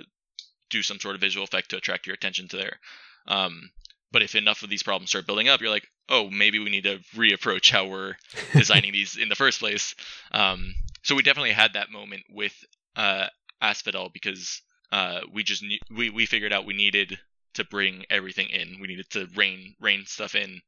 do 0.69 0.81
some 0.81 0.99
sort 0.99 1.15
of 1.15 1.21
visual 1.21 1.43
effect 1.43 1.69
to 1.69 1.77
attract 1.77 2.07
your 2.07 2.13
attention 2.15 2.47
to 2.49 2.57
there? 2.57 2.79
Um, 3.27 3.69
but 4.11 4.23
if 4.23 4.35
enough 4.35 4.63
of 4.63 4.69
these 4.69 4.83
problems 4.83 5.09
start 5.09 5.27
building 5.27 5.49
up, 5.49 5.59
you're 5.59 5.69
like, 5.69 5.87
oh, 6.07 6.29
maybe 6.29 6.59
we 6.59 6.69
need 6.69 6.85
to 6.85 6.99
reapproach 7.15 7.69
how 7.69 7.87
we're 7.87 8.15
designing 8.53 8.93
these 8.93 9.17
in 9.17 9.27
the 9.29 9.35
first 9.35 9.59
place. 9.59 9.93
Um, 10.31 10.73
so 11.03 11.15
we 11.15 11.23
definitely 11.23 11.51
had 11.51 11.73
that 11.73 11.91
moment 11.91 12.23
with 12.29 12.53
uh, 12.95 13.27
Asphodel 13.61 14.09
because 14.13 14.61
uh, 14.91 15.21
we 15.33 15.43
just 15.43 15.61
ne- 15.61 15.81
we 15.93 16.09
we 16.09 16.25
figured 16.25 16.53
out 16.53 16.65
we 16.65 16.73
needed 16.73 17.19
to 17.55 17.65
bring 17.65 18.05
everything 18.09 18.49
in. 18.49 18.77
We 18.79 18.87
needed 18.87 19.09
to 19.11 19.27
rain 19.35 19.75
rain 19.81 20.05
stuff 20.05 20.35
in. 20.35 20.61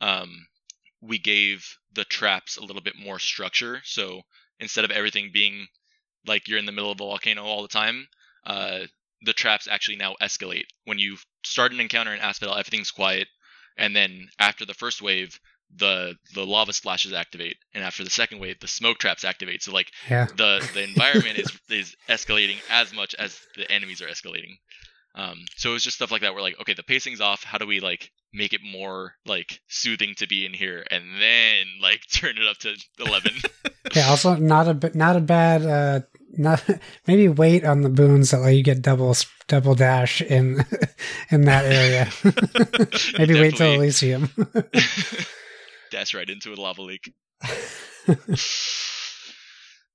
Um, 0.00 0.46
we 1.00 1.18
gave 1.18 1.66
the 1.92 2.04
traps 2.04 2.56
a 2.56 2.62
little 2.64 2.82
bit 2.82 2.96
more 2.96 3.18
structure. 3.18 3.82
So 3.84 4.22
instead 4.60 4.84
of 4.84 4.90
everything 4.90 5.30
being 5.32 5.68
like 6.26 6.48
you're 6.48 6.58
in 6.58 6.66
the 6.66 6.72
middle 6.72 6.90
of 6.90 7.00
a 7.00 7.04
volcano 7.04 7.44
all 7.44 7.62
the 7.62 7.68
time, 7.68 8.08
uh, 8.44 8.80
the 9.22 9.32
traps 9.32 9.68
actually 9.68 9.96
now 9.96 10.14
escalate. 10.20 10.64
When 10.84 10.98
you 10.98 11.16
start 11.44 11.72
an 11.72 11.80
encounter 11.80 12.12
in 12.14 12.20
Asphodel, 12.20 12.56
everything's 12.56 12.90
quiet, 12.90 13.28
and 13.76 13.94
then 13.94 14.28
after 14.38 14.64
the 14.64 14.74
first 14.74 15.00
wave, 15.02 15.38
the 15.74 16.16
the 16.34 16.44
lava 16.46 16.72
splashes 16.72 17.12
activate, 17.12 17.56
and 17.74 17.84
after 17.84 18.04
the 18.04 18.10
second 18.10 18.38
wave, 18.40 18.58
the 18.60 18.68
smoke 18.68 18.98
traps 18.98 19.24
activate. 19.24 19.62
So 19.62 19.72
like 19.72 19.90
Yeah. 20.10 20.26
the 20.32 20.62
the 20.72 20.82
environment 20.82 21.38
is 21.38 21.52
is 21.68 21.96
escalating 22.08 22.60
as 22.68 22.92
much 22.92 23.14
as 23.14 23.40
the 23.56 23.70
enemies 23.70 24.00
are 24.02 24.08
escalating. 24.08 24.58
Um, 25.14 25.38
so 25.56 25.74
it's 25.74 25.84
just 25.84 25.96
stuff 25.96 26.10
like 26.12 26.22
that. 26.22 26.34
We're 26.34 26.40
like, 26.42 26.60
okay, 26.60 26.74
the 26.74 26.82
pacing's 26.82 27.20
off. 27.20 27.42
How 27.42 27.58
do 27.58 27.66
we 27.66 27.80
like 27.80 28.10
make 28.32 28.52
it 28.52 28.60
more 28.64 29.14
like 29.26 29.60
soothing 29.68 30.14
to 30.18 30.28
be 30.28 30.46
in 30.46 30.52
here, 30.54 30.84
and 30.90 31.04
then 31.20 31.66
like 31.82 32.02
turn 32.12 32.36
it 32.38 32.46
up 32.46 32.58
to 32.58 32.76
eleven? 32.98 33.32
Yeah. 33.96 34.10
Also, 34.10 34.36
not 34.36 34.68
a 34.68 34.74
b- 34.74 34.90
not 34.94 35.16
a 35.16 35.20
bad. 35.20 35.66
Uh, 35.66 36.00
not 36.32 36.62
maybe 37.08 37.26
wait 37.28 37.64
on 37.64 37.80
the 37.80 37.88
boons 37.88 38.30
that 38.30 38.38
let 38.38 38.54
you 38.54 38.62
get 38.62 38.82
double 38.82 39.16
double 39.48 39.74
dash 39.74 40.20
in 40.20 40.64
in 41.30 41.46
that 41.46 41.64
area. 41.64 42.08
maybe 43.18 43.40
wait 43.40 43.56
till 43.56 43.72
Elysium. 43.72 44.28
Dash 45.90 46.14
right 46.14 46.28
into 46.28 46.52
a 46.52 46.54
lava 46.54 46.82
leak. 46.82 47.12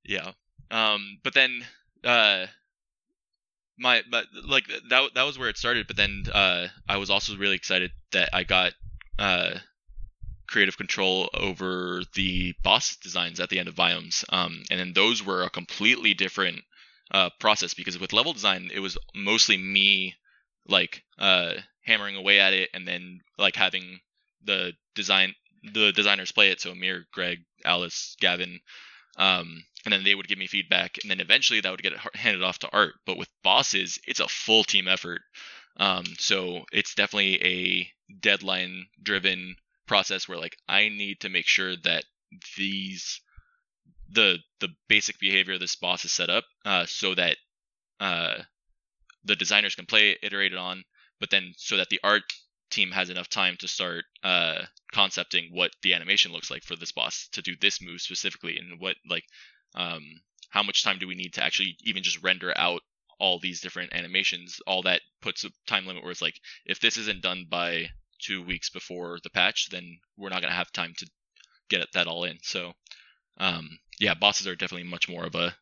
yeah. 0.03 0.31
Um, 0.71 1.19
but 1.23 1.33
then 1.35 1.61
uh 2.03 2.47
my 3.77 4.01
but 4.09 4.25
like 4.47 4.67
that 4.89 5.09
that 5.15 5.23
was 5.23 5.37
where 5.37 5.49
it 5.49 5.57
started, 5.57 5.87
but 5.87 5.97
then 5.97 6.23
uh 6.33 6.67
I 6.87 6.97
was 6.97 7.09
also 7.09 7.35
really 7.35 7.55
excited 7.55 7.91
that 8.11 8.29
I 8.33 8.43
got 8.43 8.73
uh 9.19 9.59
creative 10.47 10.77
control 10.77 11.29
over 11.33 12.01
the 12.13 12.53
boss 12.63 12.95
designs 12.97 13.39
at 13.39 13.49
the 13.49 13.59
end 13.59 13.67
of 13.67 13.75
biomes. 13.75 14.23
Um 14.29 14.63
and 14.69 14.79
then 14.79 14.93
those 14.93 15.25
were 15.25 15.43
a 15.43 15.49
completely 15.49 16.13
different 16.13 16.59
uh 17.11 17.29
process 17.39 17.73
because 17.73 17.99
with 17.99 18.13
level 18.13 18.33
design 18.33 18.69
it 18.73 18.79
was 18.79 18.97
mostly 19.13 19.57
me 19.57 20.15
like 20.67 21.03
uh 21.19 21.53
hammering 21.85 22.15
away 22.15 22.39
at 22.39 22.53
it 22.53 22.69
and 22.73 22.87
then 22.87 23.19
like 23.37 23.55
having 23.55 23.99
the 24.43 24.73
design 24.95 25.33
the 25.73 25.91
designers 25.91 26.31
play 26.31 26.49
it 26.51 26.61
so 26.61 26.71
Amir, 26.71 27.05
Greg, 27.11 27.39
Alice, 27.63 28.15
Gavin 28.19 28.59
um, 29.17 29.63
and 29.85 29.93
then 29.93 30.03
they 30.03 30.15
would 30.15 30.27
give 30.27 30.37
me 30.37 30.47
feedback, 30.47 30.97
and 31.01 31.11
then 31.11 31.19
eventually 31.19 31.61
that 31.61 31.71
would 31.71 31.83
get 31.83 31.93
handed 32.15 32.43
off 32.43 32.59
to 32.59 32.69
art. 32.71 32.95
But 33.05 33.17
with 33.17 33.29
bosses, 33.43 33.99
it's 34.07 34.19
a 34.19 34.27
full 34.27 34.63
team 34.63 34.87
effort, 34.87 35.21
um, 35.77 36.05
so 36.17 36.65
it's 36.71 36.95
definitely 36.95 37.43
a 37.43 37.89
deadline-driven 38.19 39.55
process 39.87 40.27
where 40.27 40.39
like 40.39 40.57
I 40.67 40.89
need 40.89 41.21
to 41.21 41.29
make 41.29 41.47
sure 41.47 41.75
that 41.83 42.03
these 42.57 43.21
the 44.09 44.37
the 44.59 44.69
basic 44.87 45.19
behavior 45.19 45.55
of 45.55 45.59
this 45.59 45.75
boss 45.75 46.05
is 46.05 46.11
set 46.11 46.29
up 46.29 46.45
uh, 46.65 46.85
so 46.85 47.15
that 47.15 47.37
uh, 47.99 48.35
the 49.23 49.35
designers 49.35 49.75
can 49.75 49.85
play 49.85 50.11
it, 50.11 50.19
iterate 50.23 50.53
it 50.53 50.57
on, 50.57 50.83
but 51.19 51.29
then 51.29 51.53
so 51.57 51.77
that 51.77 51.89
the 51.89 51.99
art 52.03 52.23
team 52.71 52.91
has 52.91 53.09
enough 53.09 53.29
time 53.29 53.55
to 53.59 53.67
start 53.67 54.03
uh, 54.23 54.61
concepting 54.91 55.49
what 55.51 55.71
the 55.81 55.93
animation 55.93 56.31
looks 56.31 56.51
like 56.51 56.63
for 56.63 56.75
this 56.75 56.91
boss 56.91 57.29
to 57.31 57.41
do 57.41 57.53
this 57.61 57.81
move 57.81 58.01
specifically 58.01 58.57
and 58.57 58.79
what 58.79 58.95
like 59.09 59.23
um, 59.75 60.01
how 60.49 60.63
much 60.63 60.83
time 60.83 60.97
do 60.99 61.07
we 61.07 61.15
need 61.15 61.33
to 61.33 61.43
actually 61.43 61.77
even 61.83 62.03
just 62.03 62.23
render 62.23 62.53
out 62.57 62.81
all 63.19 63.39
these 63.39 63.61
different 63.61 63.93
animations? 63.93 64.59
All 64.65 64.81
that 64.83 65.01
puts 65.21 65.43
a 65.43 65.49
time 65.67 65.85
limit 65.85 66.03
where 66.03 66.11
it's 66.11 66.21
like 66.21 66.39
if 66.65 66.79
this 66.79 66.97
isn't 66.97 67.21
done 67.21 67.45
by 67.49 67.89
two 68.21 68.43
weeks 68.43 68.69
before 68.69 69.17
the 69.23 69.29
patch 69.29 69.69
then 69.69 69.99
we're 70.17 70.29
not 70.29 70.41
going 70.41 70.51
to 70.51 70.57
have 70.57 70.71
time 70.71 70.93
to 70.97 71.07
get 71.69 71.85
that 71.93 72.07
all 72.07 72.23
in. 72.23 72.37
So 72.41 72.73
um, 73.37 73.77
yeah 73.99 74.13
bosses 74.13 74.47
are 74.47 74.55
definitely 74.55 74.87
much 74.89 75.09
more 75.09 75.25
of 75.25 75.35
a 75.35 75.55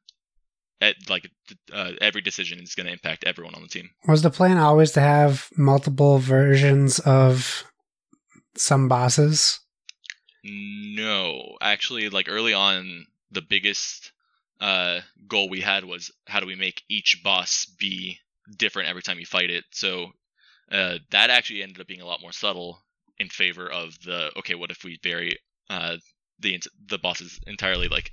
like 1.09 1.30
uh, 1.72 1.91
every 2.01 2.22
decision 2.22 2.59
is 2.59 2.76
going 2.76 2.88
to 2.88 2.91
impact 2.91 3.24
everyone 3.24 3.55
on 3.55 3.61
the 3.61 3.68
team. 3.68 3.89
Was 4.07 4.22
the 4.22 4.30
plan 4.30 4.57
always 4.57 4.91
to 4.91 4.99
have 4.99 5.49
multiple 5.55 6.18
versions 6.18 6.99
of 6.99 7.64
some 8.55 8.88
bosses? 8.88 9.61
No, 10.43 11.57
actually, 11.61 12.09
like 12.09 12.28
early 12.28 12.53
on, 12.53 13.05
the 13.34 13.41
biggest 13.41 14.11
uh, 14.61 14.99
goal 15.27 15.49
we 15.49 15.61
had 15.61 15.84
was 15.84 16.11
how 16.27 16.39
do 16.39 16.45
we 16.45 16.55
make 16.55 16.84
each 16.89 17.21
boss 17.23 17.65
be 17.79 18.19
different 18.57 18.89
every 18.89 19.01
time 19.01 19.19
you 19.19 19.25
fight 19.25 19.49
it. 19.49 19.65
So 19.71 20.11
uh, 20.71 20.99
that 21.11 21.29
actually 21.29 21.63
ended 21.63 21.81
up 21.81 21.88
being 21.88 22.01
a 22.01 22.05
lot 22.05 22.21
more 22.21 22.31
subtle 22.31 22.79
in 23.19 23.29
favor 23.29 23.69
of 23.69 23.97
the 24.05 24.31
okay, 24.38 24.55
what 24.55 24.71
if 24.71 24.84
we 24.84 24.99
vary 25.03 25.38
uh, 25.69 25.97
the 26.39 26.61
the 26.88 26.97
bosses 26.97 27.39
entirely? 27.47 27.88
Like 27.88 28.11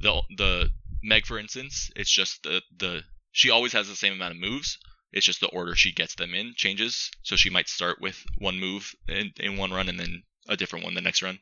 the 0.00 0.20
the 0.36 0.70
Meg, 1.02 1.26
for 1.26 1.38
instance, 1.38 1.90
it's 1.96 2.10
just 2.10 2.42
the 2.42 2.62
the 2.76 3.02
she 3.32 3.50
always 3.50 3.72
has 3.72 3.88
the 3.88 3.96
same 3.96 4.12
amount 4.12 4.34
of 4.34 4.40
moves. 4.40 4.78
It's 5.12 5.26
just 5.26 5.40
the 5.40 5.48
order 5.48 5.74
she 5.74 5.92
gets 5.92 6.14
them 6.14 6.34
in 6.34 6.54
changes. 6.56 7.10
So 7.22 7.36
she 7.36 7.50
might 7.50 7.68
start 7.68 8.00
with 8.00 8.22
one 8.38 8.58
move 8.58 8.94
in, 9.08 9.32
in 9.38 9.56
one 9.56 9.70
run 9.70 9.88
and 9.88 10.00
then 10.00 10.22
a 10.48 10.56
different 10.56 10.84
one 10.84 10.94
the 10.94 11.00
next 11.02 11.22
run. 11.22 11.38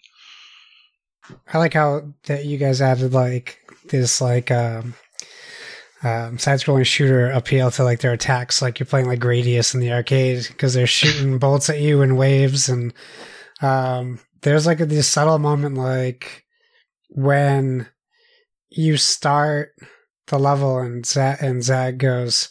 I 1.53 1.59
like 1.59 1.75
how 1.75 2.12
that 2.27 2.45
you 2.45 2.59
guys 2.59 2.81
added 2.81 3.12
like 3.12 3.59
this 3.89 4.21
like 4.21 4.51
um, 4.51 4.95
um, 6.03 6.39
side-scrolling 6.39 6.87
shooter 6.87 7.31
appeal 7.31 7.71
to 7.73 7.85
like 7.85 8.01
their 8.01 8.12
attacks, 8.12 8.62
like 8.62 8.79
you're 8.79 8.87
playing 8.87 9.07
like 9.07 9.21
Gradius 9.21 9.75
in 9.75 9.81
the 9.81 9.93
arcade 9.93 10.47
because 10.49 10.75
they're 10.75 10.87
shooting 10.87 11.39
bolts 11.39 11.68
at 11.68 11.81
you 11.81 12.03
in 12.03 12.16
waves, 12.16 12.68
and 12.68 12.93
um, 13.61 14.18
there's 14.43 14.66
like 14.66 14.81
a, 14.81 14.87
this 14.87 15.09
subtle 15.09 15.39
moment 15.39 15.77
like 15.77 16.45
when 17.11 17.87
you 18.71 18.97
start 18.97 19.75
the 20.29 20.39
level 20.39 20.79
and 20.79 21.05
Zag, 21.05 21.39
and 21.43 21.62
Zag 21.62 21.99
goes. 21.99 22.51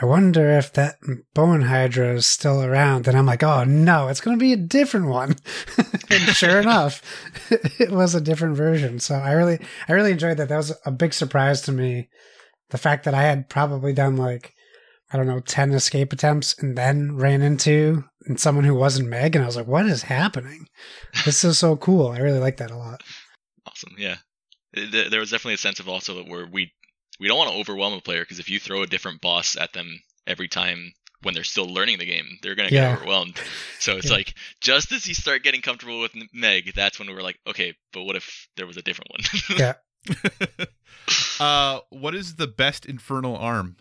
I 0.00 0.04
wonder 0.04 0.50
if 0.50 0.72
that 0.74 0.96
bone 1.34 1.62
hydra 1.62 2.14
is 2.14 2.26
still 2.26 2.62
around. 2.62 3.08
And 3.08 3.18
I'm 3.18 3.26
like, 3.26 3.42
oh 3.42 3.64
no, 3.64 4.08
it's 4.08 4.20
going 4.20 4.38
to 4.38 4.40
be 4.40 4.52
a 4.52 4.56
different 4.56 5.08
one. 5.08 5.34
and 6.10 6.22
sure 6.34 6.60
enough, 6.60 7.02
it 7.50 7.90
was 7.90 8.14
a 8.14 8.20
different 8.20 8.56
version. 8.56 9.00
So 9.00 9.16
I 9.16 9.32
really, 9.32 9.58
I 9.88 9.92
really 9.92 10.12
enjoyed 10.12 10.36
that. 10.36 10.48
That 10.48 10.56
was 10.56 10.72
a 10.84 10.92
big 10.92 11.12
surprise 11.12 11.62
to 11.62 11.72
me. 11.72 12.08
The 12.70 12.78
fact 12.78 13.04
that 13.04 13.14
I 13.14 13.22
had 13.22 13.48
probably 13.48 13.92
done 13.92 14.16
like, 14.16 14.54
I 15.10 15.16
don't 15.16 15.26
know, 15.26 15.40
10 15.40 15.72
escape 15.72 16.12
attempts 16.12 16.56
and 16.62 16.76
then 16.76 17.16
ran 17.16 17.42
into 17.42 18.04
someone 18.36 18.64
who 18.64 18.74
wasn't 18.74 19.08
Meg. 19.08 19.34
And 19.34 19.42
I 19.42 19.46
was 19.46 19.56
like, 19.56 19.66
what 19.66 19.86
is 19.86 20.02
happening? 20.02 20.66
This 21.24 21.42
is 21.42 21.58
so 21.58 21.76
cool. 21.76 22.08
I 22.08 22.18
really 22.18 22.40
like 22.40 22.58
that 22.58 22.70
a 22.70 22.76
lot. 22.76 23.02
Awesome. 23.66 23.94
Yeah. 23.98 24.16
There 24.74 25.18
was 25.18 25.30
definitely 25.30 25.54
a 25.54 25.58
sense 25.58 25.80
of 25.80 25.88
also 25.88 26.22
where 26.24 26.46
we 26.46 26.72
we 27.20 27.28
don't 27.28 27.38
want 27.38 27.50
to 27.50 27.56
overwhelm 27.58 27.92
a 27.94 28.00
player 28.00 28.20
because 28.22 28.38
if 28.38 28.48
you 28.50 28.58
throw 28.60 28.82
a 28.82 28.86
different 28.86 29.20
boss 29.20 29.56
at 29.56 29.72
them 29.72 30.00
every 30.26 30.48
time 30.48 30.92
when 31.22 31.34
they're 31.34 31.42
still 31.44 31.66
learning 31.66 31.98
the 31.98 32.06
game, 32.06 32.38
they're 32.42 32.54
gonna 32.54 32.70
get 32.70 32.82
Yeah. 32.88 32.94
overwhelmed. 32.96 33.40
So 33.80 33.96
it's 33.96 34.06
Yeah. 34.06 34.12
like 34.16 34.34
just 34.60 34.92
as 34.92 35.06
you 35.06 35.14
start 35.14 35.42
getting 35.42 35.62
comfortable 35.62 36.00
with 36.00 36.12
Meg, 36.32 36.72
that's 36.74 36.98
when 36.98 37.08
we 37.08 37.14
were 37.14 37.22
like, 37.22 37.38
okay, 37.46 37.74
but 37.92 38.02
what 38.04 38.16
if 38.16 38.48
there 38.56 38.66
was 38.66 38.76
a 38.76 38.82
different 38.82 39.10
one? 39.10 39.20
Yeah. 39.58 39.74
uh, 41.40 41.80
what 41.90 42.14
is 42.14 42.36
the 42.36 42.46
best 42.46 42.86
infernal 42.86 43.36
arm? 43.36 43.76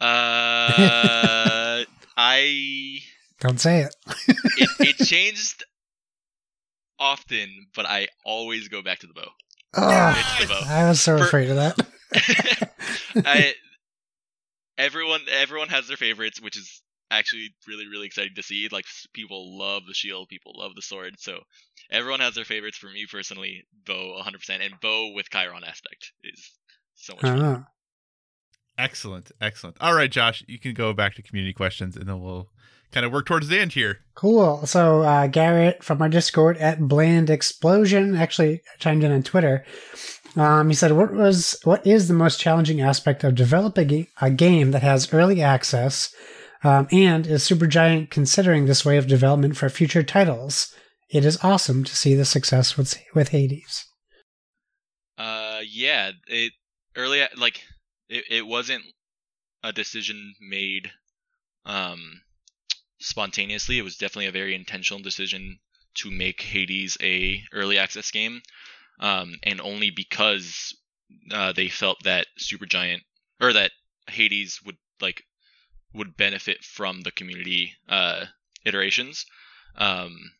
uh, 0.00 1.84
I 2.16 2.98
Don't 3.40 3.60
say 3.60 3.80
it. 3.82 3.94
it, 4.56 4.70
it 4.80 4.96
changed 5.06 5.64
often, 6.98 7.66
but 7.74 7.86
I 7.86 8.08
always 8.24 8.68
go 8.68 8.82
back 8.82 8.98
to 9.00 9.06
the 9.06 9.14
bow. 9.14 9.28
Oh, 9.74 10.14
It's 10.18 10.40
the 10.40 10.46
bow. 10.54 10.60
I 10.68 10.88
was 10.88 11.00
so 11.00 11.18
For- 11.18 11.24
afraid 11.24 11.50
of 11.50 11.56
that. 11.56 11.78
I, 13.24 13.54
everyone 14.78 15.20
everyone 15.30 15.68
has 15.68 15.88
their 15.88 15.96
favorites, 15.96 16.40
which 16.40 16.56
is 16.56 16.82
actually 17.10 17.50
really 17.66 17.86
really 17.86 18.06
exciting 18.06 18.34
to 18.36 18.42
see. 18.42 18.68
Like 18.70 18.86
people 19.12 19.58
love 19.58 19.82
the 19.86 19.94
shield, 19.94 20.28
people 20.28 20.52
love 20.56 20.72
the 20.74 20.82
sword, 20.82 21.14
so 21.18 21.40
everyone 21.90 22.20
has 22.20 22.34
their 22.34 22.44
favorites. 22.44 22.78
For 22.78 22.88
me 22.90 23.06
personally, 23.10 23.64
bow 23.86 24.20
100%, 24.24 24.64
and 24.64 24.80
bow 24.80 25.12
with 25.14 25.30
Chiron 25.30 25.64
aspect 25.64 26.12
is 26.24 26.50
so 26.94 27.14
much 27.14 27.22
fun. 27.22 27.42
Oh. 27.42 27.64
Excellent, 28.78 29.30
excellent. 29.42 29.76
All 29.80 29.94
right, 29.94 30.10
Josh, 30.10 30.42
you 30.48 30.58
can 30.58 30.72
go 30.72 30.94
back 30.94 31.14
to 31.16 31.22
community 31.22 31.52
questions, 31.52 31.96
and 31.96 32.08
then 32.08 32.20
we'll 32.20 32.48
kind 32.92 33.06
of 33.06 33.12
work 33.12 33.26
towards 33.26 33.48
the 33.48 33.58
end 33.58 33.72
here. 33.72 34.00
Cool. 34.14 34.66
So 34.66 35.02
uh, 35.02 35.26
Garrett 35.26 35.82
from 35.82 36.02
our 36.02 36.08
Discord 36.08 36.56
at 36.58 36.80
Bland 36.80 37.30
Explosion 37.30 38.16
actually 38.16 38.62
chimed 38.78 39.04
in 39.04 39.12
on 39.12 39.22
Twitter. 39.22 39.64
Um, 40.36 40.68
he 40.68 40.74
said, 40.74 40.92
"What 40.92 41.12
was 41.12 41.58
what 41.64 41.86
is 41.86 42.06
the 42.06 42.14
most 42.14 42.38
challenging 42.38 42.80
aspect 42.80 43.24
of 43.24 43.34
developing 43.34 43.90
a, 43.92 44.08
a 44.20 44.30
game 44.30 44.70
that 44.70 44.82
has 44.82 45.12
early 45.12 45.42
access, 45.42 46.14
um, 46.62 46.86
and 46.92 47.26
is 47.26 47.42
Supergiant 47.42 48.10
considering 48.10 48.66
this 48.66 48.84
way 48.84 48.96
of 48.96 49.08
development 49.08 49.56
for 49.56 49.68
future 49.68 50.04
titles? 50.04 50.72
It 51.08 51.24
is 51.24 51.42
awesome 51.42 51.82
to 51.82 51.96
see 51.96 52.14
the 52.14 52.24
success 52.24 52.76
with 52.76 52.96
with 53.14 53.30
Hades." 53.30 53.86
Uh, 55.18 55.60
yeah, 55.68 56.12
it 56.28 56.52
early 56.96 57.22
like 57.36 57.62
it, 58.08 58.24
it 58.30 58.46
wasn't 58.46 58.84
a 59.62 59.72
decision 59.72 60.34
made 60.40 60.90
um 61.66 62.22
spontaneously. 63.00 63.78
It 63.78 63.82
was 63.82 63.96
definitely 63.96 64.26
a 64.26 64.32
very 64.32 64.54
intentional 64.54 65.02
decision 65.02 65.58
to 65.94 66.10
make 66.10 66.40
Hades 66.40 66.96
a 67.02 67.42
early 67.52 67.78
access 67.78 68.10
game, 68.10 68.42
um, 69.00 69.34
and 69.42 69.60
only 69.60 69.90
because 69.90 70.76
uh, 71.32 71.52
they 71.52 71.68
felt 71.68 72.02
that 72.04 72.26
Supergiant 72.38 73.00
or 73.40 73.52
that 73.52 73.72
Hades 74.08 74.60
would 74.64 74.76
like 75.00 75.24
would 75.92 76.16
benefit 76.16 76.62
from 76.62 77.00
the 77.00 77.10
community 77.10 77.74
uh, 77.88 78.26
iterations. 78.64 79.26
Um, 79.76 80.32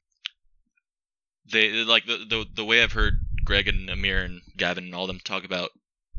they 1.51 1.85
like 1.85 2.07
the, 2.07 2.19
the 2.19 2.47
the 2.55 2.65
way 2.65 2.83
I've 2.83 2.93
heard 2.93 3.15
Greg 3.45 3.69
and 3.69 3.91
Amir 3.91 4.23
and 4.23 4.43
Gavin 4.57 4.85
and 4.85 4.95
all 4.95 5.07
them 5.07 5.21
talk 5.21 5.45
about 5.45 5.71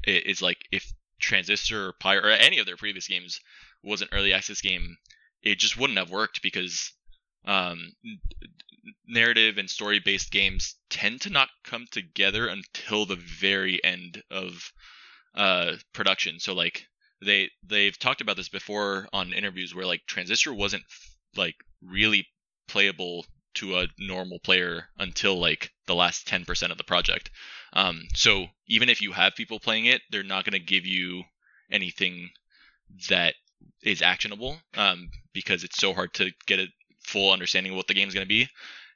it 0.04 0.26
is 0.26 0.42
like 0.42 0.58
if 0.72 0.92
Transistor 1.20 1.88
or 1.88 1.94
Pyre 1.94 2.22
or 2.22 2.30
any 2.30 2.58
of 2.58 2.66
their 2.66 2.78
previous 2.78 3.08
games 3.08 3.40
was 3.84 4.02
an 4.02 4.10
early 4.12 4.34
access 4.34 4.62
game, 4.62 4.98
it 5.44 5.60
just 5.60 5.78
wouldn't 5.78 6.00
have 6.00 6.10
worked 6.10 6.42
because 6.42 6.92
um, 7.46 7.94
narrative 9.08 9.58
and 9.58 9.70
story 9.70 10.00
based 10.00 10.32
games 10.32 10.76
tend 10.90 11.22
to 11.22 11.30
not 11.30 11.50
come 11.64 11.86
together 11.92 12.48
until 12.48 13.06
the 13.06 13.16
very 13.16 13.84
end 13.84 14.22
of 14.30 14.72
uh, 15.36 15.74
production. 15.94 16.40
So 16.40 16.54
like 16.54 16.88
they 17.24 17.50
they've 17.64 17.98
talked 17.98 18.22
about 18.22 18.38
this 18.38 18.50
before 18.50 19.08
on 19.14 19.34
interviews 19.34 19.74
where 19.74 19.86
like 19.86 20.02
Transistor 20.08 20.54
wasn't 20.54 20.84
like 21.36 21.56
really 21.82 22.28
playable 22.68 23.26
to 23.54 23.80
a 23.80 23.88
normal 24.00 24.40
player 24.40 24.88
until 24.98 25.40
like 25.40 25.72
the 25.86 25.96
last 25.96 26.26
10% 26.28 26.72
of 26.72 26.78
the 26.78 26.84
project. 26.84 27.30
Um, 27.74 28.04
so 28.16 28.48
even 28.68 28.88
if 28.88 29.02
you 29.02 29.12
have 29.12 29.36
people 29.36 29.60
playing 29.60 29.86
it, 29.86 30.02
they're 30.10 30.24
not 30.24 30.46
going 30.46 30.54
to 30.54 30.66
give 30.66 30.86
you 30.86 31.24
anything 31.70 32.30
that 33.10 33.36
is 33.84 34.02
actionable 34.02 34.58
um, 34.76 35.10
because 35.34 35.64
it's 35.64 35.78
so 35.78 35.94
hard 35.94 36.14
to 36.14 36.32
get 36.46 36.60
a 36.60 36.68
full 37.04 37.32
understanding 37.32 37.74
of 37.74 37.78
what 37.78 37.88
the 37.88 37.94
game's 37.94 38.14
going 38.14 38.26
to 38.26 38.30
be. 38.30 38.48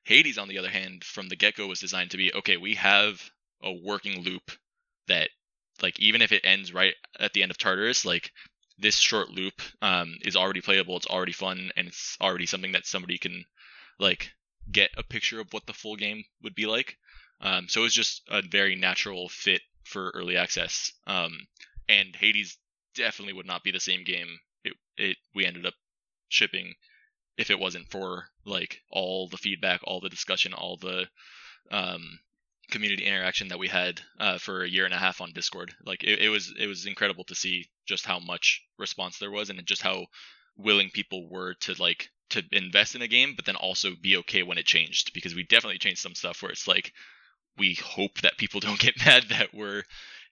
Hades, 0.04 0.38
on 0.38 0.48
the 0.48 0.60
other 0.60 0.70
hand, 0.70 1.04
from 1.04 1.28
the 1.28 1.36
get 1.36 1.56
go 1.56 1.68
was 1.68 1.80
designed 1.80 2.12
to 2.12 2.18
be 2.18 2.34
okay, 2.34 2.58
we 2.58 2.76
have 2.76 3.22
a 3.64 3.74
working 3.74 4.22
loop 4.22 4.52
that, 5.08 5.30
like, 5.82 6.00
even 6.00 6.22
if 6.22 6.32
it 6.32 6.46
ends 6.46 6.74
right 6.74 6.94
at 7.20 7.34
the 7.34 7.42
end 7.42 7.52
of 7.52 7.58
Tartarus, 7.58 8.06
like, 8.06 8.32
this 8.78 8.96
short 8.96 9.30
loop 9.30 9.62
um, 9.82 10.16
is 10.22 10.36
already 10.36 10.62
playable, 10.62 10.98
it's 10.98 11.08
already 11.08 11.32
fun, 11.32 11.72
and 11.76 11.88
it's 11.88 12.18
already 12.22 12.46
something 12.46 12.74
that 12.74 12.86
somebody 12.86 13.18
can, 13.18 13.46
like, 14.00 14.32
get 14.72 14.92
a 14.98 15.04
picture 15.04 15.40
of 15.40 15.52
what 15.52 15.66
the 15.66 15.74
full 15.74 15.96
game 15.96 16.24
would 16.44 16.56
be 16.56 16.66
like. 16.66 16.98
Um, 17.42 17.68
so 17.68 17.82
it 17.82 17.84
was 17.84 17.94
just 17.94 18.22
a 18.30 18.42
very 18.42 18.76
natural 18.76 19.30
fit 19.30 19.62
for 19.84 20.12
early 20.12 20.38
access. 20.38 20.92
Um, 21.08 21.48
and 21.88 22.16
Hades 22.16 22.58
definitely 22.96 23.34
would 23.34 23.46
not 23.46 23.64
be 23.64 23.72
the 23.72 23.80
same 23.80 24.04
game 24.04 24.40
it, 24.66 24.74
it 24.98 25.18
we 25.34 25.46
ended 25.46 25.66
up 25.66 25.74
shipping 26.30 26.74
if 27.38 27.50
it 27.50 27.60
wasn't 27.60 27.90
for 27.90 28.26
like 28.46 28.82
all 28.90 29.28
the 29.28 29.38
feedback, 29.38 29.82
all 29.84 30.00
the 30.00 30.10
discussion, 30.10 30.54
all 30.54 30.78
the 30.78 31.08
um, 31.72 32.20
community 32.72 33.06
interaction 33.06 33.50
that 33.50 33.60
we 33.60 33.68
had 33.68 34.02
uh, 34.20 34.38
for 34.38 34.64
a 34.64 34.70
year 34.70 34.86
and 34.86 34.94
a 34.94 34.98
half 34.98 35.22
on 35.22 35.34
Discord. 35.34 35.74
Like 35.86 36.04
it, 36.04 36.20
it 36.20 36.30
was 36.30 36.54
it 36.58 36.68
was 36.68 36.86
incredible 36.86 37.24
to 37.26 37.36
see 37.36 37.68
just 37.86 38.06
how 38.06 38.20
much 38.20 38.62
response 38.78 39.18
there 39.18 39.32
was 39.32 39.50
and 39.50 39.66
just 39.66 39.82
how 39.82 40.06
willing 40.58 40.90
people 40.94 41.30
were 41.30 41.54
to 41.62 41.74
like 41.82 42.10
to 42.30 42.44
invest 42.52 42.96
in 42.96 43.02
a 43.02 43.08
game, 43.08 43.34
but 43.36 43.46
then 43.46 43.56
also 43.56 43.92
be 44.02 44.18
okay 44.18 44.44
when 44.44 44.58
it 44.58 44.66
changed 44.66 45.14
because 45.14 45.36
we 45.36 45.44
definitely 45.44 45.78
changed 45.78 46.02
some 46.02 46.16
stuff 46.16 46.42
where 46.42 46.52
it's 46.52 46.68
like 46.68 46.92
we 47.58 47.76
hope 47.76 48.22
that 48.22 48.38
people 48.38 48.60
don't 48.62 48.80
get 48.80 49.06
mad 49.06 49.26
that 49.30 49.54
we're 49.54 49.84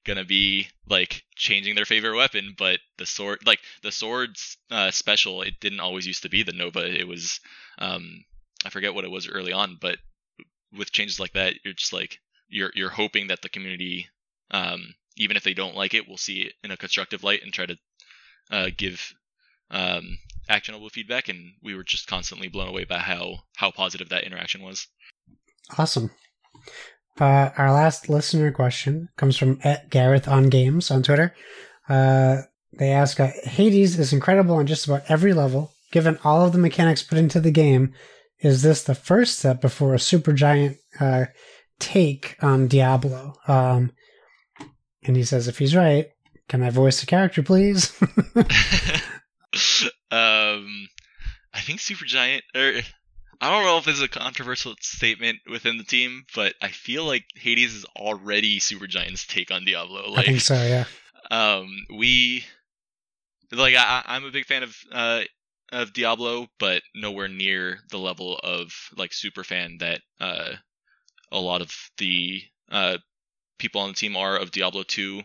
gonna 0.05 0.25
be 0.25 0.67
like 0.87 1.23
changing 1.35 1.75
their 1.75 1.85
favorite 1.85 2.15
weapon, 2.15 2.55
but 2.57 2.79
the 2.97 3.05
sword, 3.05 3.39
like 3.45 3.59
the 3.81 3.91
sword's 3.91 4.57
uh, 4.69 4.91
special, 4.91 5.41
it 5.41 5.59
didn't 5.59 5.79
always 5.79 6.05
used 6.05 6.23
to 6.23 6.29
be 6.29 6.43
the 6.43 6.53
Nova. 6.53 6.85
It 6.85 7.07
was, 7.07 7.39
um, 7.79 8.23
I 8.65 8.69
forget 8.69 8.93
what 8.93 9.05
it 9.05 9.11
was 9.11 9.27
early 9.27 9.53
on, 9.53 9.77
but 9.79 9.97
with 10.77 10.91
changes 10.91 11.19
like 11.19 11.33
that, 11.33 11.55
you're 11.63 11.73
just 11.73 11.93
like 11.93 12.19
you're 12.49 12.71
you're 12.75 12.89
hoping 12.89 13.27
that 13.27 13.41
the 13.41 13.49
community, 13.49 14.07
um, 14.51 14.95
even 15.17 15.37
if 15.37 15.43
they 15.43 15.53
don't 15.53 15.75
like 15.75 15.93
it, 15.93 16.07
will 16.07 16.17
see 16.17 16.41
it 16.41 16.53
in 16.63 16.71
a 16.71 16.77
constructive 16.77 17.23
light 17.23 17.43
and 17.43 17.53
try 17.53 17.65
to 17.65 17.77
uh, 18.51 18.69
give 18.75 19.13
um, 19.71 20.17
actionable 20.49 20.89
feedback. 20.89 21.29
And 21.29 21.53
we 21.61 21.75
were 21.75 21.83
just 21.83 22.07
constantly 22.07 22.47
blown 22.47 22.67
away 22.67 22.85
by 22.85 22.99
how 22.99 23.39
how 23.55 23.71
positive 23.71 24.09
that 24.09 24.23
interaction 24.23 24.61
was. 24.61 24.87
Awesome. 25.77 26.11
Uh, 27.19 27.49
our 27.57 27.71
last 27.71 28.09
listener 28.09 28.51
question 28.51 29.09
comes 29.17 29.37
from 29.37 29.59
at 29.63 29.89
Gareth 29.89 30.27
on 30.27 30.49
Games 30.49 30.89
on 30.89 31.03
Twitter. 31.03 31.33
Uh, 31.87 32.41
they 32.77 32.91
ask, 32.91 33.19
uh, 33.19 33.29
Hades 33.43 33.99
is 33.99 34.13
incredible 34.13 34.55
on 34.55 34.65
just 34.65 34.87
about 34.87 35.03
every 35.09 35.33
level. 35.33 35.71
Given 35.91 36.17
all 36.23 36.43
of 36.43 36.53
the 36.53 36.57
mechanics 36.57 37.03
put 37.03 37.19
into 37.19 37.39
the 37.39 37.51
game, 37.51 37.93
is 38.39 38.63
this 38.63 38.83
the 38.83 38.95
first 38.95 39.39
step 39.39 39.61
before 39.61 39.93
a 39.93 39.97
Supergiant 39.97 40.77
uh, 40.99 41.25
take 41.79 42.35
on 42.41 42.67
Diablo? 42.67 43.35
Um, 43.47 43.91
and 45.03 45.15
he 45.15 45.23
says, 45.23 45.47
if 45.47 45.59
he's 45.59 45.75
right, 45.75 46.07
can 46.49 46.63
I 46.63 46.71
voice 46.71 46.99
the 46.99 47.05
character, 47.05 47.43
please? 47.43 47.93
um, 50.11 50.87
I 51.53 51.61
think 51.61 51.79
Supergiant, 51.79 52.41
or 52.55 52.81
I 53.43 53.49
don't 53.49 53.65
know 53.65 53.77
if 53.77 53.83
this 53.83 53.97
is 53.97 54.01
a 54.01 54.07
controversial 54.07 54.73
statement 54.79 55.39
within 55.51 55.77
the 55.77 55.83
team, 55.83 56.23
but 56.33 56.55
I 56.61 56.69
feel 56.69 57.03
like 57.03 57.25
Hades 57.35 57.73
is 57.73 57.85
already 57.97 58.61
Supergiant's 58.61 59.27
take 59.27 59.51
on 59.51 59.65
Diablo. 59.65 60.11
Like, 60.11 60.19
I 60.19 60.23
think 60.23 60.39
so, 60.39 60.53
yeah. 60.53 60.85
um, 61.29 61.67
we, 61.93 62.45
like, 63.51 63.75
I, 63.75 64.01
I'm 64.05 64.23
a 64.23 64.31
big 64.31 64.45
fan 64.45 64.63
of 64.63 64.77
uh 64.93 65.23
of 65.73 65.91
Diablo, 65.91 66.47
but 66.57 66.83
nowhere 66.95 67.27
near 67.27 67.79
the 67.89 67.97
level 67.97 68.39
of 68.41 68.71
like 68.95 69.11
super 69.11 69.43
fan 69.43 69.77
that 69.79 69.99
uh 70.21 70.53
a 71.29 71.39
lot 71.39 71.61
of 71.61 71.75
the 71.97 72.43
uh 72.71 72.97
people 73.57 73.81
on 73.81 73.89
the 73.89 73.95
team 73.95 74.15
are 74.15 74.37
of 74.37 74.51
Diablo 74.51 74.83
2. 74.83 75.21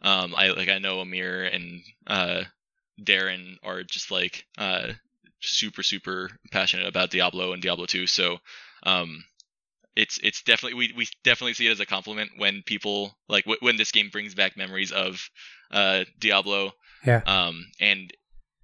Um, 0.00 0.34
I 0.34 0.52
like 0.52 0.70
I 0.70 0.78
know 0.78 1.00
Amir 1.00 1.44
and 1.44 1.82
uh 2.06 2.44
Darren 2.98 3.56
are 3.62 3.82
just 3.82 4.10
like 4.10 4.46
uh 4.56 4.92
super 5.40 5.82
super 5.82 6.30
passionate 6.50 6.86
about 6.86 7.10
Diablo 7.10 7.52
and 7.52 7.62
Diablo 7.62 7.86
2 7.86 8.06
so 8.06 8.38
um 8.84 9.24
it's 9.98 10.18
it's 10.22 10.42
definitely 10.42 10.78
we, 10.78 10.92
we 10.96 11.08
definitely 11.24 11.54
see 11.54 11.66
it 11.66 11.72
as 11.72 11.80
a 11.80 11.86
compliment 11.86 12.30
when 12.36 12.62
people 12.64 13.16
like 13.28 13.44
w- 13.44 13.58
when 13.60 13.76
this 13.76 13.90
game 13.90 14.10
brings 14.12 14.32
back 14.32 14.56
memories 14.56 14.92
of 14.92 15.28
uh 15.72 16.04
Diablo. 16.20 16.70
Yeah. 17.04 17.20
um 17.26 17.66
and 17.80 18.12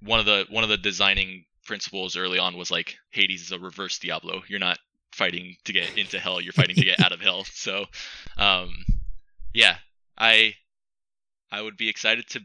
one 0.00 0.20
of 0.20 0.26
the 0.26 0.46
one 0.48 0.62
of 0.62 0.70
the 0.70 0.76
designing 0.76 1.44
principles 1.66 2.16
early 2.16 2.38
on 2.38 2.56
was 2.56 2.70
like 2.70 2.94
Hades 3.10 3.42
is 3.42 3.52
a 3.52 3.58
reverse 3.58 3.98
Diablo. 3.98 4.42
You're 4.48 4.60
not 4.60 4.78
fighting 5.12 5.56
to 5.64 5.72
get 5.72 5.98
into 5.98 6.20
hell. 6.20 6.40
You're 6.40 6.52
fighting 6.52 6.76
to 6.76 6.84
get 6.84 7.00
out 7.00 7.12
of 7.12 7.20
hell. 7.20 7.44
So 7.52 7.86
um 8.36 8.70
yeah 9.52 9.76
I 10.16 10.54
I 11.50 11.62
would 11.62 11.76
be 11.76 11.88
excited 11.88 12.28
to 12.30 12.40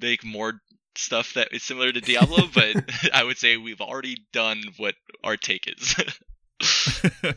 make 0.00 0.24
more 0.24 0.54
stuff 0.96 1.34
that 1.34 1.48
is 1.52 1.62
similar 1.62 1.92
to 1.92 2.00
Diablo, 2.00 2.48
but 2.54 2.84
I 3.14 3.24
would 3.24 3.38
say 3.38 3.56
we've 3.56 3.80
already 3.80 4.16
done 4.32 4.62
what 4.76 4.94
our 5.24 5.36
take 5.36 5.68
is. 5.68 5.96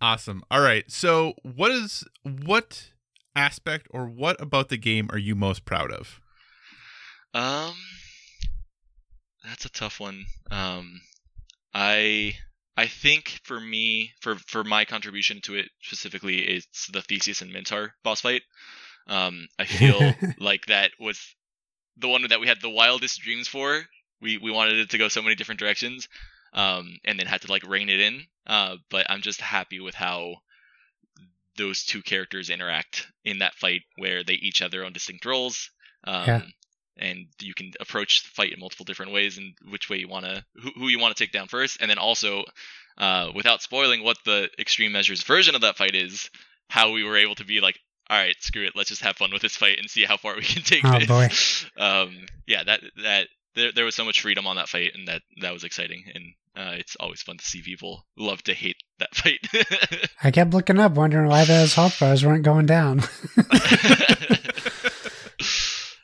awesome. 0.00 0.42
All 0.50 0.60
right. 0.60 0.90
So, 0.90 1.34
what 1.42 1.70
is 1.70 2.04
what 2.22 2.90
aspect 3.36 3.88
or 3.90 4.06
what 4.06 4.40
about 4.40 4.68
the 4.68 4.76
game 4.76 5.08
are 5.10 5.18
you 5.18 5.34
most 5.34 5.64
proud 5.64 5.92
of? 5.92 6.20
um, 7.34 7.74
that's 9.44 9.64
a 9.64 9.70
tough 9.70 9.98
one. 9.98 10.24
Um, 10.50 11.00
I 11.74 12.36
I 12.76 12.86
think 12.86 13.40
for 13.44 13.58
me, 13.58 14.12
for 14.20 14.36
for 14.36 14.64
my 14.64 14.84
contribution 14.84 15.40
to 15.42 15.54
it 15.54 15.68
specifically, 15.82 16.40
it's 16.40 16.88
the 16.88 17.02
Theseus 17.02 17.42
and 17.42 17.52
Minotaur 17.52 17.94
boss 18.02 18.20
fight. 18.20 18.42
Um, 19.06 19.48
I 19.58 19.64
feel 19.64 20.14
like 20.38 20.66
that 20.66 20.92
was 20.98 21.34
the 21.96 22.08
one 22.08 22.26
that 22.28 22.40
we 22.40 22.46
had 22.46 22.60
the 22.60 22.70
wildest 22.70 23.20
dreams 23.20 23.48
for. 23.48 23.82
We 24.20 24.38
we 24.38 24.50
wanted 24.50 24.78
it 24.78 24.90
to 24.90 24.98
go 24.98 25.08
so 25.08 25.22
many 25.22 25.34
different 25.34 25.60
directions, 25.60 26.08
um, 26.52 26.98
and 27.04 27.18
then 27.18 27.26
had 27.26 27.42
to 27.42 27.50
like 27.50 27.66
rein 27.66 27.88
it 27.88 28.00
in. 28.00 28.22
Uh, 28.46 28.76
but 28.90 29.10
I'm 29.10 29.22
just 29.22 29.40
happy 29.40 29.80
with 29.80 29.94
how 29.94 30.36
those 31.56 31.84
two 31.84 32.02
characters 32.02 32.50
interact 32.50 33.06
in 33.24 33.38
that 33.38 33.54
fight, 33.54 33.82
where 33.96 34.24
they 34.24 34.34
each 34.34 34.58
have 34.58 34.70
their 34.70 34.84
own 34.84 34.92
distinct 34.92 35.24
roles. 35.24 35.70
Um, 36.04 36.24
Yeah. 36.26 36.42
And 36.96 37.26
you 37.40 37.54
can 37.54 37.72
approach 37.80 38.22
the 38.22 38.28
fight 38.28 38.52
in 38.52 38.60
multiple 38.60 38.84
different 38.84 39.12
ways, 39.12 39.36
and 39.36 39.54
which 39.68 39.90
way 39.90 39.96
you 39.96 40.06
want 40.06 40.26
to, 40.26 40.44
who, 40.62 40.70
who 40.76 40.88
you 40.88 41.00
want 41.00 41.16
to 41.16 41.24
take 41.24 41.32
down 41.32 41.48
first, 41.48 41.78
and 41.80 41.90
then 41.90 41.98
also, 41.98 42.44
uh, 42.98 43.32
without 43.34 43.62
spoiling 43.62 44.04
what 44.04 44.16
the 44.24 44.48
extreme 44.60 44.92
measures 44.92 45.24
version 45.24 45.56
of 45.56 45.62
that 45.62 45.76
fight 45.76 45.96
is, 45.96 46.30
how 46.68 46.92
we 46.92 47.02
were 47.02 47.16
able 47.16 47.34
to 47.34 47.44
be 47.44 47.60
like, 47.60 47.80
all 48.10 48.18
right, 48.18 48.34
screw 48.40 48.64
it, 48.64 48.72
let's 48.76 48.88
just 48.90 49.02
have 49.02 49.16
fun 49.16 49.30
with 49.32 49.42
this 49.42 49.56
fight 49.56 49.78
and 49.78 49.88
see 49.90 50.04
how 50.04 50.16
far 50.16 50.34
we 50.36 50.42
can 50.42 50.62
take 50.62 50.84
Oh, 50.84 50.98
this. 50.98 51.08
boy. 51.08 51.28
Um, 51.82 52.26
yeah, 52.46 52.62
that 52.64 52.80
that 53.02 53.28
there 53.54 53.72
there 53.72 53.84
was 53.84 53.94
so 53.94 54.04
much 54.04 54.20
freedom 54.20 54.46
on 54.46 54.56
that 54.56 54.68
fight, 54.68 54.92
and 54.94 55.08
that 55.08 55.22
that 55.40 55.52
was 55.52 55.64
exciting, 55.64 56.04
and 56.14 56.24
uh, 56.56 56.72
it's 56.76 56.96
always 57.00 57.20
fun 57.22 57.36
to 57.38 57.44
see 57.44 57.62
people 57.62 58.04
love 58.16 58.42
to 58.44 58.54
hate 58.54 58.76
that 58.98 59.14
fight. 59.14 59.40
I 60.22 60.30
kept 60.30 60.52
looking 60.52 60.78
up, 60.78 60.92
wondering 60.92 61.28
why 61.28 61.44
those 61.44 61.74
health 61.74 61.98
bars 61.98 62.24
weren't 62.24 62.44
going 62.44 62.66
down. 62.66 63.02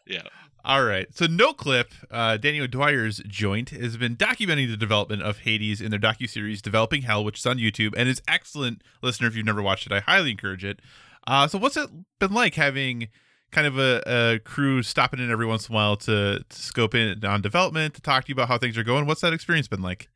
yeah. 0.06 0.22
All 0.64 0.84
right. 0.84 1.06
So 1.14 1.26
No 1.26 1.52
Clip, 1.52 1.92
uh, 2.10 2.36
Danny 2.36 2.60
O'Dwyer's 2.60 3.22
joint, 3.26 3.70
has 3.70 3.96
been 3.96 4.16
documenting 4.16 4.68
the 4.70 4.76
development 4.76 5.22
of 5.22 5.38
Hades 5.38 5.80
in 5.80 5.90
their 5.90 6.00
docu 6.00 6.28
series 6.28 6.60
Developing 6.60 7.02
Hell, 7.02 7.24
which 7.24 7.38
is 7.38 7.46
on 7.46 7.56
YouTube 7.58 7.94
and 7.96 8.08
is 8.08 8.20
excellent. 8.28 8.82
Listener, 9.02 9.28
if 9.28 9.36
you've 9.36 9.46
never 9.46 9.62
watched 9.62 9.86
it, 9.86 9.92
I 9.92 10.00
highly 10.00 10.32
encourage 10.32 10.64
it. 10.64 10.80
Uh, 11.26 11.46
so 11.46 11.58
what's 11.58 11.76
it 11.76 11.88
been 12.18 12.32
like 12.32 12.54
having 12.54 13.08
kind 13.50 13.66
of 13.66 13.78
a, 13.78 14.02
a 14.06 14.38
crew 14.40 14.82
stopping 14.82 15.20
in 15.20 15.30
every 15.30 15.46
once 15.46 15.68
in 15.68 15.74
a 15.74 15.76
while 15.76 15.96
to, 15.96 16.44
to 16.48 16.56
scope 16.56 16.94
in 16.94 17.24
on 17.24 17.42
development, 17.42 17.94
to 17.94 18.00
talk 18.00 18.24
to 18.24 18.28
you 18.28 18.34
about 18.34 18.48
how 18.48 18.58
things 18.58 18.78
are 18.78 18.84
going? 18.84 19.06
What's 19.06 19.20
that 19.20 19.32
experience 19.32 19.68
been 19.68 19.82
like? 19.82 20.08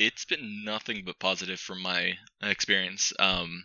it's 0.00 0.24
been 0.24 0.64
nothing 0.64 1.02
but 1.04 1.18
positive 1.18 1.60
from 1.60 1.82
my 1.82 2.14
experience. 2.42 3.12
Um, 3.18 3.64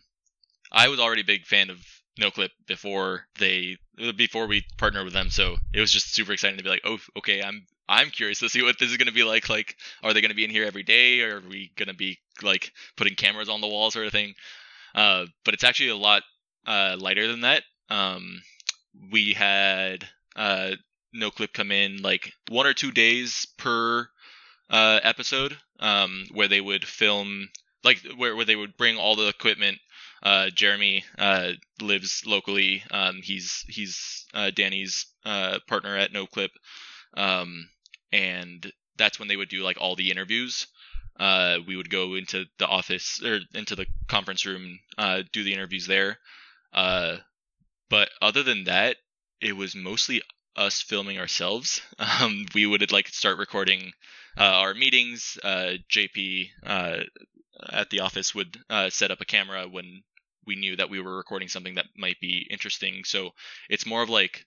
I 0.72 0.90
was 0.90 1.00
already 1.00 1.22
a 1.22 1.26
big 1.26 1.46
fan 1.46 1.70
of 1.70 1.80
NoClip 2.20 2.50
before 2.68 3.26
they 3.40 3.78
before 4.18 4.48
we 4.48 4.66
partnered 4.78 5.06
with 5.06 5.14
them, 5.14 5.30
so 5.30 5.56
it 5.74 5.80
was 5.80 5.92
just 5.92 6.14
super 6.14 6.34
exciting 6.34 6.58
to 6.58 6.64
be 6.64 6.70
like, 6.70 6.82
oh, 6.86 6.98
okay, 7.18 7.42
I'm 7.42 7.66
I'm 7.88 8.10
curious 8.10 8.40
to 8.40 8.50
see 8.50 8.64
what 8.64 8.78
this 8.80 8.92
is 8.92 8.98
going 8.98 9.08
to 9.08 9.14
be 9.14 9.24
like. 9.24 9.50
Like, 9.50 9.76
are 10.04 10.14
they 10.14 10.22
going 10.22 10.30
to 10.30 10.36
be 10.36 10.44
in 10.44 10.50
here 10.50 10.66
every 10.66 10.84
day, 10.84 11.22
or 11.22 11.38
are 11.38 11.50
we 11.50 11.72
going 11.78 11.88
to 11.88 11.96
be 11.96 12.20
like 12.42 12.72
putting 12.98 13.16
cameras 13.16 13.50
on 13.50 13.62
the 13.62 13.68
wall, 13.68 13.92
sort 13.92 14.08
of 14.08 14.12
thing? 14.12 14.34
Uh, 14.94 15.26
but 15.44 15.54
it's 15.54 15.64
actually 15.64 15.90
a 15.90 15.96
lot 15.96 16.24
uh, 16.66 16.96
lighter 17.00 17.28
than 17.28 17.42
that. 17.42 17.64
Um, 17.90 18.42
we 19.12 19.34
had 19.34 20.08
uh, 20.36 20.72
NoClip 21.16 21.54
come 21.54 21.72
in 21.72 22.02
like 22.02 22.34
one 22.50 22.66
or 22.66 22.74
two 22.74 22.92
days 22.92 23.48
per 23.58 24.08
uh, 24.70 25.00
episode 25.04 25.58
um, 25.80 26.26
where 26.32 26.48
they 26.48 26.62
would 26.62 26.86
film 26.86 27.50
like 27.84 28.02
where, 28.18 28.36
where 28.36 28.46
they 28.46 28.56
would 28.56 28.78
bring 28.78 28.98
all 28.98 29.16
the 29.16 29.28
equipment. 29.28 29.78
Uh, 30.24 30.50
jeremy 30.50 31.04
uh, 31.20 31.52
lives 31.80 32.24
locally. 32.26 32.84
Um, 32.90 33.20
he's 33.22 33.64
he's 33.68 34.26
uh, 34.34 34.50
danny's 34.50 35.06
uh, 35.24 35.60
partner 35.68 35.96
at 35.96 36.14
noclip 36.14 36.50
um, 37.16 37.70
and 38.12 38.72
that's 38.98 39.20
when 39.20 39.28
they 39.28 39.36
would 39.36 39.50
do 39.50 39.64
like 39.64 39.78
all 39.80 39.96
the 39.96 40.12
interviews. 40.12 40.68
Uh, 41.20 41.60
we 41.66 41.78
would 41.78 41.90
go 41.90 42.16
into 42.16 42.46
the 42.60 42.68
office 42.68 43.22
or 43.24 43.40
into 43.54 43.76
the 43.76 43.86
conference 44.08 44.46
room 44.46 44.80
uh, 44.98 45.22
do 45.32 45.44
the 45.44 45.54
interviews 45.54 45.88
there 45.88 46.18
uh, 46.76 47.18
but 47.90 48.10
other 48.22 48.44
than 48.44 48.66
that 48.66 48.98
it 49.42 49.54
was 49.54 49.76
mostly 49.76 50.22
us 50.56 50.82
filming 50.82 51.20
ourselves 51.20 51.82
um, 52.22 52.46
we 52.54 52.66
would 52.66 52.92
like 52.92 53.08
start 53.08 53.38
recording 53.38 53.92
uh, 54.38 54.44
our 54.44 54.74
meetings. 54.74 55.38
Uh, 55.44 55.74
JP 55.90 56.50
uh, 56.66 57.00
at 57.72 57.90
the 57.90 58.02
office 58.02 58.36
would 58.36 58.58
uh, 58.70 58.90
set 58.90 59.12
up 59.12 59.22
a 59.22 59.26
camera 59.26 59.68
when 59.68 60.04
we 60.46 60.56
knew 60.56 60.76
that 60.76 60.90
we 60.90 61.00
were 61.00 61.18
recording 61.18 61.48
something 61.48 61.76
that 61.76 61.88
might 61.98 62.20
be 62.20 62.48
interesting. 62.50 63.04
So 63.04 63.32
it's 63.70 63.86
more 63.86 64.04
of 64.04 64.10
like 64.10 64.46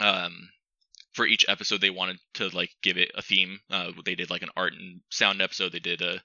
um, 0.00 0.48
for 1.14 1.26
each 1.26 1.46
episode 1.48 1.80
they 1.80 1.90
wanted 1.90 2.18
to 2.34 2.48
like 2.48 2.70
give 2.82 2.98
it 2.98 3.10
a 3.14 3.22
theme. 3.22 3.58
Uh, 3.70 3.92
they 4.04 4.14
did 4.14 4.30
like 4.30 4.42
an 4.42 4.50
art 4.56 4.72
and 4.74 5.00
sound 5.10 5.40
episode. 5.40 5.72
They 5.72 5.78
did 5.78 6.02
a 6.02 6.20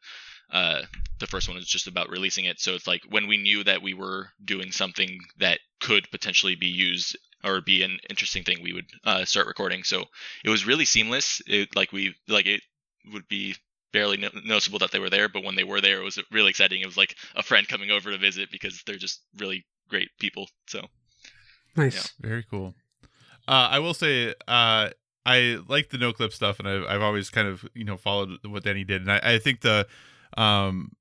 uh, 0.52 0.82
the 1.20 1.28
first 1.28 1.48
one 1.48 1.58
was 1.58 1.68
just 1.68 1.88
about 1.88 2.10
releasing 2.10 2.46
it. 2.46 2.60
So 2.60 2.74
it's 2.74 2.88
like 2.88 3.04
when 3.10 3.28
we 3.28 3.38
knew 3.38 3.64
that 3.64 3.82
we 3.82 3.94
were 3.94 4.30
doing 4.44 4.72
something 4.72 5.20
that 5.38 5.60
could 5.80 6.10
potentially 6.10 6.56
be 6.56 6.68
used 6.68 7.18
or 7.44 7.62
be 7.62 7.84
an 7.84 8.00
interesting 8.10 8.44
thing, 8.44 8.58
we 8.62 8.74
would 8.74 8.88
uh, 9.06 9.26
start 9.26 9.48
recording. 9.48 9.84
So 9.84 10.06
it 10.44 10.50
was 10.50 10.66
really 10.66 10.86
seamless. 10.86 11.42
It 11.46 11.76
like 11.76 11.92
we 11.92 12.16
like 12.28 12.48
it 12.48 12.62
would 13.14 13.28
be 13.28 13.56
barely 13.92 14.18
no- 14.18 14.30
noticeable 14.44 14.80
that 14.80 14.92
they 14.92 15.00
were 15.00 15.10
there, 15.10 15.30
but 15.30 15.44
when 15.44 15.56
they 15.56 15.64
were 15.64 15.82
there, 15.82 16.02
it 16.02 16.06
was 16.06 16.20
really 16.32 16.50
exciting. 16.50 16.82
It 16.82 16.88
was 16.88 16.98
like 16.98 17.16
a 17.36 17.44
friend 17.44 17.68
coming 17.68 17.92
over 17.92 18.12
to 18.12 18.18
visit 18.18 18.50
because 18.52 18.82
they're 18.86 18.98
just 18.98 19.22
really 19.38 19.66
great 19.88 20.10
people. 20.20 20.48
So 20.68 20.88
nice. 21.76 22.12
Very 22.20 22.44
cool. 22.50 22.74
Uh, 23.50 23.68
I 23.72 23.80
will 23.80 23.95
say, 23.95 24.36
uh, 24.47 24.89
I 25.26 25.58
like 25.68 25.89
the 25.89 25.97
no 25.97 26.14
clip 26.14 26.34
stuff, 26.34 26.60
and 26.60 26.68
I've, 26.68 26.84
I've 26.84 27.02
always 27.02 27.32
kind 27.32 27.47
of 27.47 27.68
you 27.74 27.84
know 27.84 27.97
followed 27.97 28.38
what 28.45 28.64
Danny 28.64 28.84
did, 28.84 29.02
and 29.02 29.12
I, 29.12 29.20
I 29.24 29.39
think 29.39 29.62
the 29.62 29.88
um, 30.38 30.91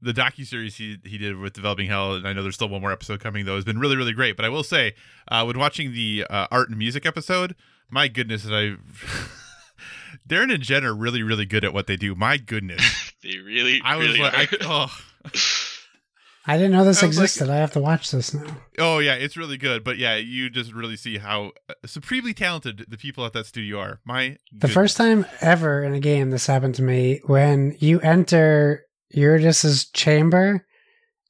the 0.00 0.12
docu 0.12 0.44
series 0.44 0.74
he 0.74 0.98
he 1.04 1.16
did 1.16 1.38
with 1.38 1.52
developing 1.52 1.86
hell, 1.86 2.14
and 2.14 2.26
I 2.26 2.32
know 2.32 2.42
there's 2.42 2.56
still 2.56 2.68
one 2.68 2.80
more 2.80 2.90
episode 2.90 3.20
coming 3.20 3.46
though, 3.46 3.54
has 3.54 3.64
been 3.64 3.78
really 3.78 3.96
really 3.96 4.12
great. 4.12 4.36
But 4.36 4.44
I 4.44 4.48
will 4.48 4.64
say, 4.64 4.94
uh, 5.28 5.44
when 5.44 5.60
watching 5.60 5.92
the 5.92 6.26
uh, 6.28 6.48
art 6.50 6.70
and 6.70 6.76
music 6.76 7.06
episode, 7.06 7.54
my 7.88 8.08
goodness, 8.08 8.42
that 8.42 8.52
I 8.52 8.76
Darren 10.28 10.52
and 10.52 10.62
Jen 10.64 10.84
are 10.84 10.94
really 10.94 11.22
really 11.22 11.46
good 11.46 11.64
at 11.64 11.72
what 11.72 11.86
they 11.86 11.96
do. 11.96 12.16
My 12.16 12.36
goodness, 12.36 13.12
they 13.22 13.38
really, 13.38 13.80
I 13.84 13.94
was 13.94 14.08
really 14.08 14.20
like, 14.20 14.52
I, 14.52 14.56
oh. 14.62 14.98
I 16.46 16.56
didn't 16.56 16.72
know 16.72 16.84
this 16.84 17.02
I 17.02 17.06
was 17.06 17.16
like- 17.18 17.24
existed. 17.24 17.50
I 17.50 17.56
have 17.56 17.72
to 17.72 17.80
watch 17.80 18.10
this 18.10 18.34
now. 18.34 18.56
Oh 18.78 18.98
yeah, 18.98 19.14
it's 19.14 19.36
really 19.36 19.56
good. 19.56 19.84
But 19.84 19.98
yeah, 19.98 20.16
you 20.16 20.50
just 20.50 20.72
really 20.72 20.96
see 20.96 21.18
how 21.18 21.52
uh, 21.68 21.74
supremely 21.86 22.34
talented 22.34 22.84
the 22.88 22.96
people 22.98 23.24
at 23.24 23.32
that 23.34 23.46
studio 23.46 23.78
are. 23.78 24.00
My 24.04 24.38
The 24.50 24.58
goodness. 24.58 24.72
first 24.74 24.96
time 24.96 25.24
ever 25.40 25.82
in 25.84 25.94
a 25.94 26.00
game 26.00 26.30
this 26.30 26.46
happened 26.46 26.74
to 26.76 26.82
me 26.82 27.20
when 27.26 27.76
you 27.78 28.00
enter 28.00 28.84
Eurydice's 29.14 29.88
chamber. 29.90 30.66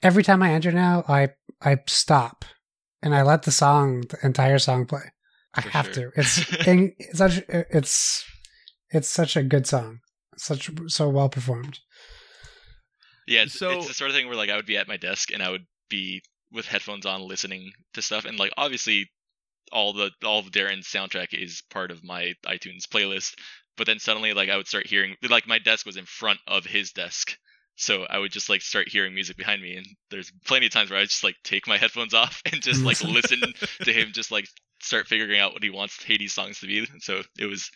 Every 0.03 0.23
time 0.23 0.43
I 0.43 0.53
enter 0.53 0.73
now, 0.73 1.05
I 1.09 1.31
I 1.61 1.78
stop 1.86 2.45
and 3.03 3.15
I 3.15 3.23
let 3.23 3.43
the 3.43 3.53
song, 3.53 4.03
the 4.09 4.19
entire 4.24 4.59
song 4.59 4.86
play. 4.86 5.12
I 5.55 5.61
For 5.61 5.69
have 5.70 5.93
sure. 5.93 6.11
to. 6.11 6.20
It's 6.20 6.66
in, 6.66 6.95
it's 6.99 7.19
such 7.19 7.39
it's 7.49 8.24
it's 8.91 9.09
such 9.11 9.36
a 9.36 9.43
good 9.43 9.66
song. 9.66 10.01
Such 10.39 10.70
so 10.89 11.09
well 11.11 11.28
performed. 11.28 11.81
Yeah, 13.27 13.43
it's, 13.43 13.59
So- 13.59 13.78
it's 13.78 13.89
the 13.89 13.94
sort 13.94 14.11
of 14.11 14.16
thing 14.16 14.27
where 14.28 14.36
like 14.36 14.51
I 14.51 14.57
would 14.57 14.66
be 14.66 14.77
at 14.77 14.89
my 14.89 14.97
desk 14.97 15.32
and 15.32 15.43
I 15.43 15.51
would 15.51 15.66
be 15.89 16.23
with 16.51 16.66
headphones 16.66 17.07
on 17.07 17.27
listening 17.27 17.73
to 17.94 18.03
stuff, 18.03 18.24
and 18.24 18.39
like 18.39 18.53
obviously 18.57 19.11
all 19.70 19.93
the 19.93 20.11
all 20.24 20.40
of 20.40 20.51
Darren's 20.51 20.86
soundtrack 20.86 21.28
is 21.32 21.62
part 21.70 21.90
of 21.90 22.05
my 22.05 22.35
iTunes 22.47 22.86
playlist. 22.86 23.35
But 23.77 23.86
then 23.86 23.99
suddenly 23.99 24.35
like 24.35 24.51
I 24.51 24.57
would 24.57 24.66
start 24.69 24.86
hearing 24.86 25.16
like 25.28 25.47
my 25.47 25.59
desk 25.59 25.86
was 25.86 25.97
in 25.97 26.05
front 26.05 26.40
of 26.47 26.65
his 26.66 26.93
desk. 26.93 27.36
So 27.77 28.05
I 28.05 28.19
would 28.19 28.31
just 28.32 28.51
like 28.51 28.61
start 28.61 28.89
hearing 28.90 29.15
music 29.15 29.36
behind 29.39 29.62
me, 29.62 29.77
and 29.77 29.86
there's 30.11 30.31
plenty 30.44 30.66
of 30.66 30.73
times 30.73 30.90
where 30.90 31.01
I 31.01 31.05
just 31.05 31.24
like 31.24 31.36
take 31.43 31.66
my 31.66 31.78
headphones 31.78 32.12
off 32.23 32.43
and 32.44 32.61
just 32.62 32.82
like 32.85 33.03
listen 33.05 33.40
to 33.85 33.93
him 33.93 34.11
just 34.12 34.31
like 34.31 34.47
start 34.82 35.07
figuring 35.09 35.40
out 35.40 35.55
what 35.55 35.62
he 35.62 35.70
wants 35.70 36.03
Hades 36.03 36.35
songs 36.35 36.61
to 36.61 36.66
be. 36.66 36.86
So 37.01 37.23
it 37.39 37.47
was, 37.47 37.70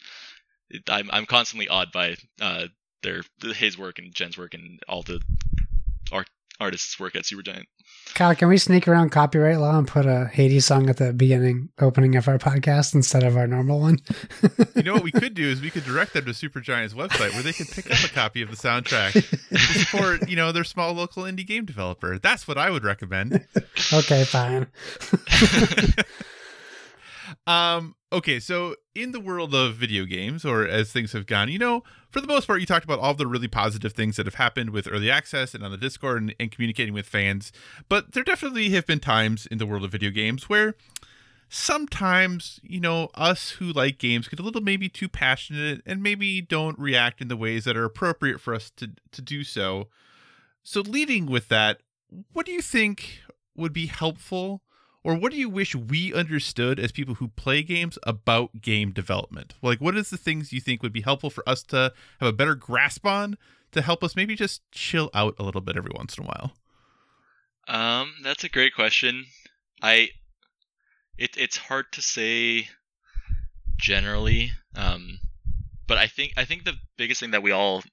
I'm 0.88 1.08
I'm 1.10 1.24
constantly 1.24 1.68
awed 1.68 1.92
by 1.92 2.16
uh 2.40 2.66
their 3.06 3.52
his 3.54 3.78
work 3.78 3.98
and 3.98 4.14
Jen's 4.14 4.36
work 4.36 4.52
and 4.52 4.80
all 4.88 5.02
the 5.02 5.20
art 6.12 6.28
artists' 6.58 6.98
work 6.98 7.14
at 7.14 7.22
Supergiant. 7.22 7.64
Kyle, 8.14 8.34
can 8.34 8.48
we 8.48 8.56
sneak 8.56 8.88
around 8.88 9.10
copyright 9.10 9.58
law 9.58 9.78
and 9.78 9.86
put 9.86 10.06
a 10.06 10.26
Hades 10.26 10.64
song 10.64 10.88
at 10.88 10.96
the 10.96 11.12
beginning, 11.12 11.68
opening 11.78 12.16
of 12.16 12.28
our 12.28 12.38
podcast 12.38 12.94
instead 12.94 13.22
of 13.22 13.36
our 13.36 13.46
normal 13.46 13.78
one? 13.78 13.98
You 14.74 14.82
know 14.82 14.94
what 14.94 15.02
we 15.02 15.12
could 15.12 15.34
do 15.34 15.46
is 15.46 15.60
we 15.60 15.70
could 15.70 15.84
direct 15.84 16.14
them 16.14 16.24
to 16.24 16.30
Supergiant's 16.30 16.94
website 16.94 17.32
where 17.34 17.42
they 17.42 17.52
could 17.52 17.68
pick 17.68 17.90
up 17.90 18.02
a 18.02 18.12
copy 18.12 18.42
of 18.42 18.50
the 18.50 18.56
soundtrack 18.56 19.12
to 19.12 19.58
support, 19.58 20.28
you 20.28 20.36
know, 20.36 20.50
their 20.50 20.64
small 20.64 20.94
local 20.94 21.24
indie 21.24 21.46
game 21.46 21.66
developer. 21.66 22.18
That's 22.18 22.48
what 22.48 22.56
I 22.58 22.70
would 22.70 22.84
recommend. 22.84 23.46
okay, 23.92 24.24
fine. 24.24 24.66
Um, 27.46 27.95
okay, 28.12 28.40
so 28.40 28.76
in 28.94 29.12
the 29.12 29.20
world 29.20 29.54
of 29.54 29.74
video 29.74 30.04
games, 30.04 30.44
or 30.44 30.66
as 30.66 30.92
things 30.92 31.12
have 31.12 31.26
gone, 31.26 31.48
you 31.48 31.58
know, 31.58 31.82
for 32.10 32.20
the 32.20 32.26
most 32.26 32.46
part, 32.46 32.60
you 32.60 32.66
talked 32.66 32.84
about 32.84 33.00
all 33.00 33.14
the 33.14 33.26
really 33.26 33.48
positive 33.48 33.92
things 33.92 34.16
that 34.16 34.26
have 34.26 34.36
happened 34.36 34.70
with 34.70 34.88
early 34.90 35.10
access 35.10 35.54
and 35.54 35.64
on 35.64 35.70
the 35.70 35.76
Discord 35.76 36.22
and, 36.22 36.34
and 36.38 36.50
communicating 36.50 36.94
with 36.94 37.06
fans. 37.06 37.52
But 37.88 38.12
there 38.12 38.24
definitely 38.24 38.70
have 38.70 38.86
been 38.86 39.00
times 39.00 39.46
in 39.46 39.58
the 39.58 39.66
world 39.66 39.84
of 39.84 39.92
video 39.92 40.10
games 40.10 40.48
where 40.48 40.74
sometimes, 41.48 42.60
you 42.62 42.80
know, 42.80 43.08
us 43.14 43.50
who 43.50 43.72
like 43.72 43.98
games 43.98 44.28
get 44.28 44.40
a 44.40 44.42
little 44.42 44.60
maybe 44.60 44.88
too 44.88 45.08
passionate 45.08 45.82
and 45.86 46.02
maybe 46.02 46.40
don't 46.40 46.78
react 46.78 47.20
in 47.20 47.28
the 47.28 47.36
ways 47.36 47.64
that 47.64 47.76
are 47.76 47.84
appropriate 47.84 48.40
for 48.40 48.54
us 48.54 48.70
to 48.76 48.90
to 49.12 49.22
do 49.22 49.44
so. 49.44 49.88
So 50.62 50.80
leading 50.80 51.26
with 51.26 51.48
that, 51.48 51.80
what 52.32 52.46
do 52.46 52.52
you 52.52 52.62
think 52.62 53.20
would 53.56 53.72
be 53.72 53.86
helpful 53.86 54.62
or 55.06 55.14
what 55.14 55.30
do 55.30 55.38
you 55.38 55.48
wish 55.48 55.72
we 55.72 56.12
understood 56.12 56.80
as 56.80 56.90
people 56.90 57.14
who 57.14 57.28
play 57.28 57.62
games 57.62 57.96
about 58.02 58.60
game 58.60 58.90
development? 58.90 59.54
Like 59.62 59.80
what 59.80 59.96
is 59.96 60.10
the 60.10 60.16
things 60.16 60.52
you 60.52 60.60
think 60.60 60.82
would 60.82 60.92
be 60.92 61.02
helpful 61.02 61.30
for 61.30 61.48
us 61.48 61.62
to 61.64 61.92
have 62.18 62.28
a 62.28 62.32
better 62.32 62.56
grasp 62.56 63.06
on 63.06 63.38
to 63.70 63.82
help 63.82 64.02
us 64.02 64.16
maybe 64.16 64.34
just 64.34 64.68
chill 64.72 65.08
out 65.14 65.36
a 65.38 65.44
little 65.44 65.60
bit 65.60 65.76
every 65.76 65.92
once 65.94 66.18
in 66.18 66.24
a 66.24 66.26
while? 66.26 66.54
Um, 67.68 68.14
that's 68.24 68.42
a 68.42 68.48
great 68.48 68.74
question. 68.74 69.26
I 69.80 70.08
it 71.16 71.36
it's 71.36 71.56
hard 71.56 71.86
to 71.92 72.02
say 72.02 72.68
generally. 73.76 74.50
Um, 74.74 75.20
but 75.86 75.98
I 75.98 76.08
think 76.08 76.32
I 76.36 76.44
think 76.44 76.64
the 76.64 76.74
biggest 76.98 77.20
thing 77.20 77.30
that 77.30 77.44
we 77.44 77.52
all 77.52 77.84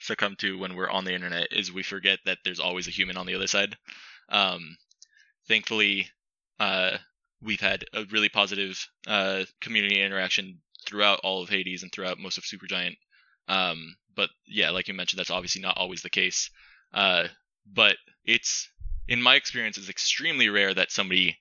succumb 0.00 0.36
to 0.38 0.58
when 0.58 0.74
we're 0.74 0.90
on 0.90 1.04
the 1.04 1.14
internet 1.14 1.48
is 1.50 1.70
we 1.70 1.82
forget 1.82 2.20
that 2.24 2.38
there's 2.46 2.60
always 2.60 2.88
a 2.88 2.92
human 2.92 3.18
on 3.18 3.26
the 3.26 3.34
other 3.34 3.46
side. 3.46 3.76
Um, 4.30 4.78
thankfully, 5.46 6.08
uh, 6.58 6.98
we've 7.42 7.60
had 7.60 7.84
a 7.92 8.04
really 8.10 8.28
positive 8.28 8.86
uh, 9.06 9.44
community 9.60 10.00
interaction 10.00 10.60
throughout 10.86 11.20
all 11.22 11.42
of 11.42 11.48
Hades 11.48 11.82
and 11.82 11.92
throughout 11.92 12.18
most 12.18 12.38
of 12.38 12.44
Supergiant. 12.44 12.96
Um, 13.48 13.96
but 14.14 14.30
yeah, 14.46 14.70
like 14.70 14.88
you 14.88 14.94
mentioned, 14.94 15.18
that's 15.18 15.30
obviously 15.30 15.62
not 15.62 15.76
always 15.76 16.02
the 16.02 16.10
case. 16.10 16.50
Uh, 16.92 17.28
but 17.66 17.96
it's 18.24 18.68
in 19.08 19.22
my 19.22 19.34
experience, 19.34 19.78
it's 19.78 19.88
extremely 19.88 20.48
rare 20.48 20.74
that 20.74 20.92
somebody 20.92 21.38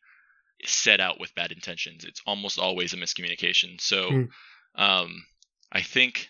set 0.66 1.00
out 1.00 1.20
with 1.20 1.36
bad 1.36 1.52
intentions. 1.52 2.04
It's 2.04 2.22
almost 2.26 2.60
always 2.60 2.94
a 2.94 2.98
miscommunication. 2.98 3.80
So, 3.80 4.10
Mm. 4.10 4.28
um, 4.76 5.26
I 5.72 5.82
think, 5.82 6.28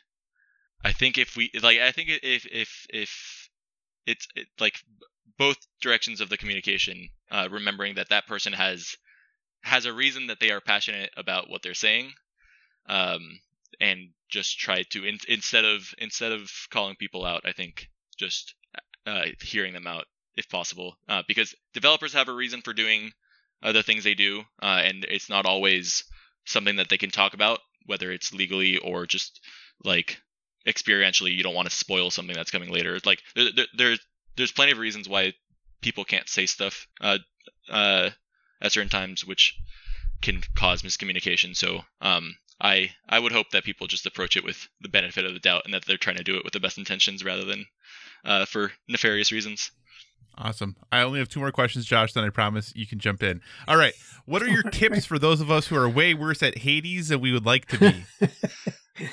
I 0.84 0.92
think 0.92 1.18
if 1.18 1.36
we 1.36 1.52
like, 1.62 1.80
I 1.80 1.92
think 1.92 2.10
if 2.10 2.46
if 2.46 2.88
if 2.90 3.50
it's 4.06 4.28
it, 4.36 4.48
like 4.60 4.76
both 5.38 5.58
directions 5.82 6.22
of 6.22 6.30
the 6.30 6.38
communication, 6.38 7.10
uh, 7.30 7.48
remembering 7.52 7.96
that 7.96 8.10
that 8.10 8.28
person 8.28 8.54
has 8.54 8.96
has 9.64 9.86
a 9.86 9.94
reason 9.94 10.28
that 10.28 10.40
they 10.40 10.50
are 10.52 10.62
passionate 10.62 11.12
about 11.16 11.50
what 11.50 11.62
they're 11.62 11.74
saying, 11.74 12.12
um, 12.88 13.40
and 13.80 14.10
just 14.30 14.58
try 14.60 14.84
to 14.90 15.06
in, 15.06 15.18
instead 15.28 15.66
of 15.66 15.94
instead 15.98 16.32
of 16.32 16.52
calling 16.72 16.96
people 16.96 17.26
out, 17.26 17.42
I 17.46 17.52
think 17.52 17.90
just 18.18 18.56
uh, 19.06 19.26
hearing 19.42 19.74
them 19.74 19.88
out 19.88 20.06
if 20.38 20.50
possible, 20.50 20.96
uh, 21.10 21.24
because 21.28 21.54
developers 21.74 22.14
have 22.14 22.30
a 22.30 22.34
reason 22.34 22.62
for 22.62 22.74
doing 22.74 23.12
the 23.62 23.84
things 23.84 24.04
they 24.04 24.16
do, 24.16 24.42
uh, 24.62 24.82
and 24.84 25.06
it's 25.08 25.30
not 25.30 25.46
always 25.46 26.04
something 26.46 26.78
that 26.78 26.90
they 26.90 26.98
can 26.98 27.12
talk 27.12 27.34
about, 27.34 27.60
whether 27.86 28.12
it's 28.12 28.34
legally 28.34 28.78
or 28.78 29.06
just 29.06 29.40
like 29.84 30.20
experientially. 30.68 31.36
You 31.36 31.44
don't 31.44 31.56
want 31.56 31.70
to 31.70 31.76
spoil 31.76 32.10
something 32.10 32.36
that's 32.36 32.52
coming 32.52 32.72
later. 32.72 33.00
Like 33.06 33.22
there, 33.36 33.50
there, 33.56 33.66
there's 33.78 34.00
there's 34.38 34.52
plenty 34.52 34.72
of 34.72 34.78
reasons 34.78 35.08
why 35.08 35.34
people 35.82 36.04
can't 36.04 36.30
say 36.30 36.46
stuff 36.46 36.88
uh, 37.02 37.18
uh, 37.70 38.10
at 38.62 38.72
certain 38.72 38.90
times, 38.90 39.26
which 39.26 39.58
can 40.22 40.42
cause 40.56 40.82
miscommunication. 40.82 41.56
So 41.56 41.80
um, 42.02 42.36
I 42.60 42.92
I 43.08 43.20
would 43.20 43.32
hope 43.32 43.50
that 43.52 43.64
people 43.64 43.88
just 43.88 44.06
approach 44.06 44.38
it 44.38 44.44
with 44.44 44.68
the 44.82 44.90
benefit 44.90 45.26
of 45.26 45.34
the 45.34 45.40
doubt, 45.40 45.64
and 45.66 45.74
that 45.74 45.86
they're 45.86 45.98
trying 45.98 46.18
to 46.18 46.24
do 46.24 46.38
it 46.38 46.44
with 46.44 46.54
the 46.54 46.60
best 46.60 46.78
intentions 46.78 47.24
rather 47.24 47.46
than 47.46 47.66
uh, 48.24 48.46
for 48.46 48.72
nefarious 48.88 49.32
reasons. 49.32 49.72
Awesome. 50.38 50.76
I 50.92 51.02
only 51.02 51.20
have 51.20 51.28
two 51.28 51.42
more 51.42 51.52
questions, 51.52 51.86
Josh, 51.86 52.14
then 52.14 52.24
I 52.24 52.30
promise 52.30 52.72
you 52.76 52.88
can 52.88 53.00
jump 53.00 53.22
in. 53.22 53.42
All 53.68 53.76
right. 53.76 53.94
What 54.26 54.42
are 54.42 54.48
your 54.48 54.64
tips 54.72 55.06
for 55.06 55.20
those 55.20 55.42
of 55.42 55.52
us 55.52 55.68
who 55.68 55.76
are 55.76 55.90
way 55.90 56.14
worse 56.14 56.42
at 56.42 56.60
Hades 56.60 57.10
than 57.10 57.20
we 57.20 57.34
would 57.34 57.46
like 57.46 57.66
to 57.68 57.78
be? 57.80 58.06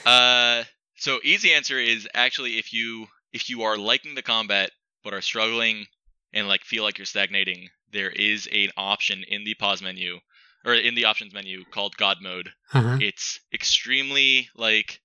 Uh, 0.04 0.64
so 0.96 1.18
easy 1.24 1.54
answer 1.54 1.78
is 1.78 2.06
actually 2.12 2.58
if 2.58 2.74
you 2.74 3.06
if 3.32 3.48
you 3.48 3.62
are 3.62 3.78
liking 3.78 4.14
the 4.14 4.22
combat 4.22 4.70
but 5.08 5.16
are 5.16 5.22
struggling 5.22 5.86
and 6.34 6.46
like 6.48 6.62
feel 6.64 6.82
like 6.84 6.98
you're 6.98 7.06
stagnating, 7.06 7.68
there 7.92 8.10
is 8.10 8.46
an 8.52 8.68
option 8.76 9.24
in 9.26 9.42
the 9.42 9.54
pause 9.54 9.80
menu 9.80 10.18
or 10.66 10.74
in 10.74 10.94
the 10.94 11.06
options 11.06 11.32
menu 11.32 11.64
called 11.70 11.96
God 11.96 12.18
mode. 12.20 12.50
Uh-huh. 12.74 12.98
It's 13.00 13.40
extremely 13.54 14.50
like 14.54 15.00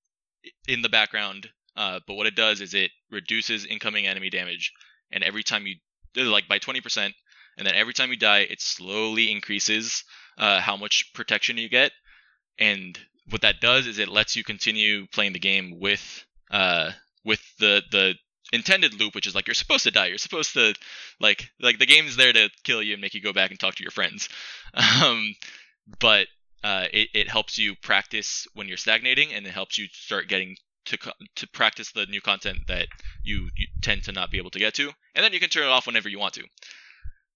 in 0.68 0.82
the 0.82 0.90
background, 0.90 1.48
uh, 1.78 2.02
but 2.06 2.16
what 2.16 2.28
it 2.28 2.36
does 2.36 2.60
is 2.60 2.74
it 2.74 2.92
reduces 3.12 3.66
incoming 3.66 4.06
enemy 4.06 4.30
damage, 4.30 4.74
and 5.10 5.24
every 5.24 5.42
time 5.42 5.66
you 5.66 5.76
like 6.18 6.50
by 6.50 6.60
20%, 6.60 7.14
and 7.58 7.66
then 7.66 7.74
every 7.74 7.94
time 7.94 8.10
you 8.10 8.18
die, 8.18 8.40
it 8.40 8.60
slowly 8.60 9.32
increases 9.32 10.04
uh, 10.38 10.60
how 10.60 10.76
much 10.76 11.14
protection 11.14 11.58
you 11.58 11.70
get, 11.70 11.94
and 12.60 13.00
what 13.30 13.44
that 13.44 13.62
does 13.62 13.88
is 13.88 14.00
it 14.00 14.10
lets 14.10 14.36
you 14.36 14.44
continue 14.44 15.08
playing 15.14 15.32
the 15.32 15.40
game 15.40 15.80
with 15.80 16.26
uh 16.52 16.92
with 17.24 17.42
the 17.58 17.82
the 17.92 18.16
intended 18.54 19.00
loop 19.00 19.16
which 19.16 19.28
is 19.28 19.36
like 19.36 19.48
you're 19.48 19.54
supposed 19.54 19.84
to 19.84 19.92
die. 19.92 20.08
You're 20.08 20.18
supposed 20.18 20.54
to 20.54 20.74
like 21.20 21.50
like 21.60 21.80
the 21.80 21.86
game's 21.86 22.16
there 22.16 22.34
to 22.34 22.50
kill 22.64 22.82
you 22.82 22.94
and 22.94 23.02
make 23.02 23.14
you 23.14 23.22
go 23.22 23.34
back 23.34 23.52
and 23.52 23.60
talk 23.60 23.76
to 23.76 23.84
your 23.84 23.92
friends. 23.92 24.30
Um 25.04 25.36
but 26.00 26.28
uh 26.64 26.86
it, 26.94 27.10
it 27.14 27.30
helps 27.30 27.58
you 27.58 27.76
practice 27.76 28.48
when 28.54 28.68
you're 28.68 28.78
stagnating 28.78 29.34
and 29.34 29.46
it 29.46 29.54
helps 29.54 29.78
you 29.78 29.88
start 29.92 30.28
getting 30.28 30.56
to 30.86 30.98
to 31.36 31.48
practice 31.50 31.92
the 31.92 32.06
new 32.06 32.22
content 32.22 32.60
that 32.68 32.88
you, 33.24 33.50
you 33.58 33.68
tend 33.82 34.04
to 34.04 34.12
not 34.12 34.32
be 34.32 34.38
able 34.38 34.50
to 34.52 34.60
get 34.60 34.74
to. 34.76 34.92
And 35.16 35.24
then 35.24 35.34
you 35.34 35.40
can 35.40 35.50
turn 35.50 35.64
it 35.64 35.70
off 35.70 35.88
whenever 35.88 36.10
you 36.10 36.20
want 36.20 36.34
to 36.36 36.44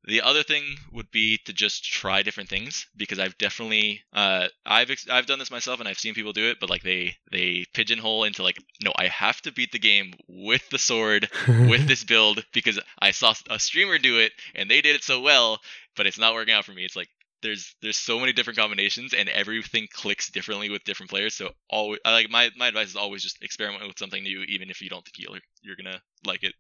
the 0.04 0.22
other 0.22 0.44
thing 0.44 0.64
would 0.94 1.12
be 1.12 1.38
to 1.46 1.54
just 1.54 1.84
try 1.84 2.24
different 2.24 2.50
things 2.50 2.88
because 2.96 3.20
I've 3.20 3.38
definitely 3.38 4.02
uh, 4.14 4.48
I've 4.66 4.90
ex- 4.90 5.10
I've 5.10 5.26
done 5.26 5.40
this 5.40 5.52
myself 5.52 5.80
and 5.80 5.88
I've 5.88 6.00
seen 6.00 6.14
people 6.14 6.34
do 6.34 6.50
it, 6.50 6.60
but 6.60 6.70
like 6.70 6.84
they 6.84 7.16
they 7.32 7.66
pigeonhole 7.74 8.24
into 8.24 8.44
like 8.44 8.58
no, 8.84 8.94
I 8.96 9.08
have 9.08 9.42
to 9.42 9.52
beat 9.52 9.72
the 9.72 9.80
game 9.80 10.14
with 10.28 10.68
the 10.70 10.80
sword 10.80 11.30
with 11.48 11.88
this 11.88 12.04
build 12.04 12.46
because 12.54 12.80
I 13.00 13.12
saw 13.12 13.34
a 13.50 13.60
streamer 13.60 13.98
do 13.98 14.20
it 14.20 14.32
and 14.56 14.70
they 14.70 14.82
did 14.82 14.96
it 14.96 15.04
so 15.04 15.22
well, 15.22 15.60
but 15.96 16.08
it's 16.08 16.20
not 16.20 16.34
working 16.34 16.54
out 16.54 16.66
for 16.66 16.74
me. 16.74 16.86
It's 16.86 16.96
like 16.96 17.10
there's 17.42 17.76
there's 17.82 17.98
so 17.98 18.20
many 18.20 18.34
different 18.34 18.58
combinations 18.58 19.14
and 19.14 19.30
everything 19.30 19.88
clicks 19.94 20.30
differently 20.30 20.70
with 20.70 20.84
different 20.84 21.10
players. 21.10 21.36
So 21.36 21.52
always 21.70 22.00
like 22.06 22.30
my 22.30 22.50
my 22.58 22.68
advice 22.68 22.90
is 22.90 22.96
always 22.96 23.24
just 23.24 23.44
experiment 23.44 23.86
with 23.88 24.00
something 24.00 24.24
new, 24.24 24.42
even 24.44 24.70
if 24.70 24.82
you 24.82 24.90
don't 24.90 25.04
think 25.04 25.20
you're 25.20 25.40
you're 25.62 25.76
gonna 25.76 26.02
like 26.26 26.44
it. 26.44 26.54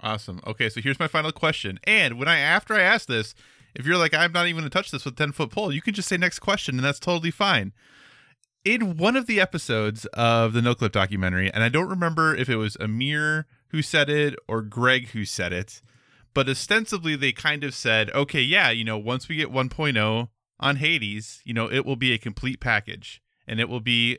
Awesome. 0.00 0.40
Okay, 0.46 0.68
so 0.68 0.80
here's 0.80 0.98
my 0.98 1.08
final 1.08 1.32
question. 1.32 1.80
And 1.84 2.18
when 2.18 2.28
I 2.28 2.38
after 2.38 2.74
I 2.74 2.80
ask 2.80 3.08
this, 3.08 3.34
if 3.74 3.86
you're 3.86 3.96
like 3.96 4.14
I'm 4.14 4.32
not 4.32 4.46
even 4.46 4.60
gonna 4.60 4.70
touch 4.70 4.90
this 4.90 5.04
with 5.04 5.16
ten 5.16 5.32
foot 5.32 5.50
pole, 5.50 5.72
you 5.72 5.82
can 5.82 5.94
just 5.94 6.08
say 6.08 6.16
next 6.16 6.40
question, 6.40 6.76
and 6.76 6.84
that's 6.84 7.00
totally 7.00 7.30
fine. 7.30 7.72
In 8.64 8.96
one 8.96 9.16
of 9.16 9.26
the 9.26 9.40
episodes 9.40 10.06
of 10.06 10.52
the 10.52 10.60
No 10.60 10.74
Clip 10.74 10.92
documentary, 10.92 11.50
and 11.52 11.62
I 11.62 11.68
don't 11.68 11.88
remember 11.88 12.34
if 12.34 12.48
it 12.48 12.56
was 12.56 12.76
Amir 12.80 13.46
who 13.68 13.80
said 13.80 14.10
it 14.10 14.34
or 14.48 14.62
Greg 14.62 15.08
who 15.10 15.24
said 15.24 15.52
it, 15.52 15.80
but 16.34 16.48
ostensibly 16.48 17.16
they 17.16 17.32
kind 17.32 17.64
of 17.64 17.74
said, 17.74 18.10
okay, 18.10 18.42
yeah, 18.42 18.70
you 18.70 18.84
know, 18.84 18.98
once 18.98 19.28
we 19.28 19.36
get 19.36 19.52
1.0 19.52 20.28
on 20.60 20.76
Hades, 20.76 21.40
you 21.44 21.54
know, 21.54 21.70
it 21.70 21.86
will 21.86 21.96
be 21.96 22.12
a 22.12 22.18
complete 22.18 22.60
package 22.60 23.22
and 23.46 23.60
it 23.60 23.68
will 23.68 23.80
be 23.80 24.18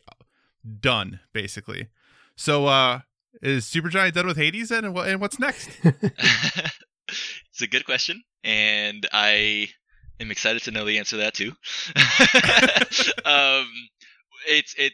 done 0.80 1.20
basically. 1.34 1.90
So, 2.36 2.68
uh, 2.68 3.02
is 3.42 3.66
Supergiant 3.66 4.14
done 4.14 4.28
with 4.28 4.38
Hades 4.38 4.70
then, 4.70 4.86
and, 4.86 4.94
what, 4.94 5.08
and 5.08 5.22
what's 5.22 5.40
next? 5.40 5.70
it's 5.84 7.62
a 7.62 7.68
good 7.68 7.86
question, 7.86 8.24
and 8.44 9.08
I 9.12 9.70
am 10.20 10.32
excited 10.32 10.64
to 10.64 10.72
know 10.72 10.86
the 10.86 10.98
answer 10.98 11.18
to 11.18 11.24
that 11.24 11.34
too. 11.34 11.52
um, 13.30 13.68
it's 14.48 14.74
it 14.78 14.94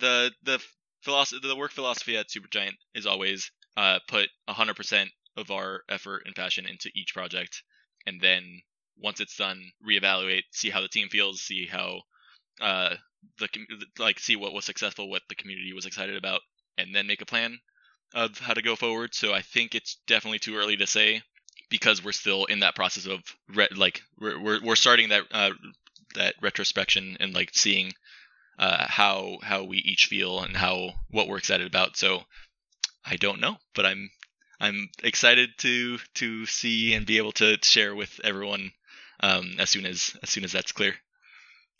the 0.00 0.32
the 0.42 0.60
philosophy 1.02 1.46
the 1.46 1.56
work 1.56 1.72
philosophy 1.72 2.16
at 2.16 2.26
Supergiant 2.28 2.74
is 2.94 3.06
always 3.06 3.50
uh, 3.76 3.98
put 4.08 4.28
hundred 4.48 4.76
percent 4.76 5.10
of 5.36 5.50
our 5.50 5.82
effort 5.88 6.22
and 6.24 6.34
passion 6.34 6.66
into 6.66 6.90
each 6.94 7.14
project, 7.14 7.62
and 8.06 8.20
then 8.20 8.60
once 8.98 9.20
it's 9.20 9.36
done, 9.36 9.62
reevaluate, 9.86 10.42
see 10.52 10.70
how 10.70 10.80
the 10.80 10.88
team 10.88 11.08
feels, 11.08 11.42
see 11.42 11.66
how 11.66 12.00
uh, 12.60 12.94
the 13.38 13.48
like 13.98 14.18
see 14.18 14.36
what 14.36 14.52
was 14.52 14.64
successful, 14.64 15.10
what 15.10 15.22
the 15.28 15.34
community 15.34 15.72
was 15.72 15.86
excited 15.86 16.16
about, 16.16 16.40
and 16.78 16.94
then 16.94 17.06
make 17.06 17.22
a 17.22 17.26
plan 17.26 17.58
of 18.14 18.38
how 18.38 18.54
to 18.54 18.62
go 18.62 18.76
forward. 18.76 19.14
So 19.14 19.32
I 19.32 19.42
think 19.42 19.74
it's 19.74 19.96
definitely 20.06 20.38
too 20.38 20.56
early 20.56 20.76
to 20.76 20.86
say 20.86 21.22
because 21.68 22.04
we're 22.04 22.12
still 22.12 22.44
in 22.46 22.60
that 22.60 22.74
process 22.76 23.06
of 23.06 23.20
re- 23.48 23.68
like 23.76 24.02
we're, 24.18 24.40
we're 24.40 24.60
we're 24.62 24.76
starting 24.76 25.10
that 25.10 25.24
uh, 25.32 25.50
that 26.14 26.34
retrospection 26.40 27.16
and 27.20 27.34
like 27.34 27.50
seeing 27.52 27.92
uh, 28.58 28.86
how 28.88 29.38
how 29.42 29.64
we 29.64 29.78
each 29.78 30.06
feel 30.06 30.40
and 30.40 30.56
how 30.56 30.90
what 31.10 31.28
we're 31.28 31.38
excited 31.38 31.66
about. 31.66 31.96
So 31.96 32.22
I 33.04 33.16
don't 33.16 33.40
know, 33.40 33.56
but 33.74 33.86
I'm 33.86 34.10
I'm 34.60 34.88
excited 35.02 35.50
to 35.58 35.98
to 36.14 36.46
see 36.46 36.94
and 36.94 37.06
be 37.06 37.18
able 37.18 37.32
to 37.32 37.58
share 37.62 37.94
with 37.94 38.20
everyone 38.24 38.72
um, 39.20 39.56
as 39.58 39.70
soon 39.70 39.86
as 39.86 40.16
as 40.22 40.30
soon 40.30 40.44
as 40.44 40.52
that's 40.52 40.72
clear. 40.72 40.94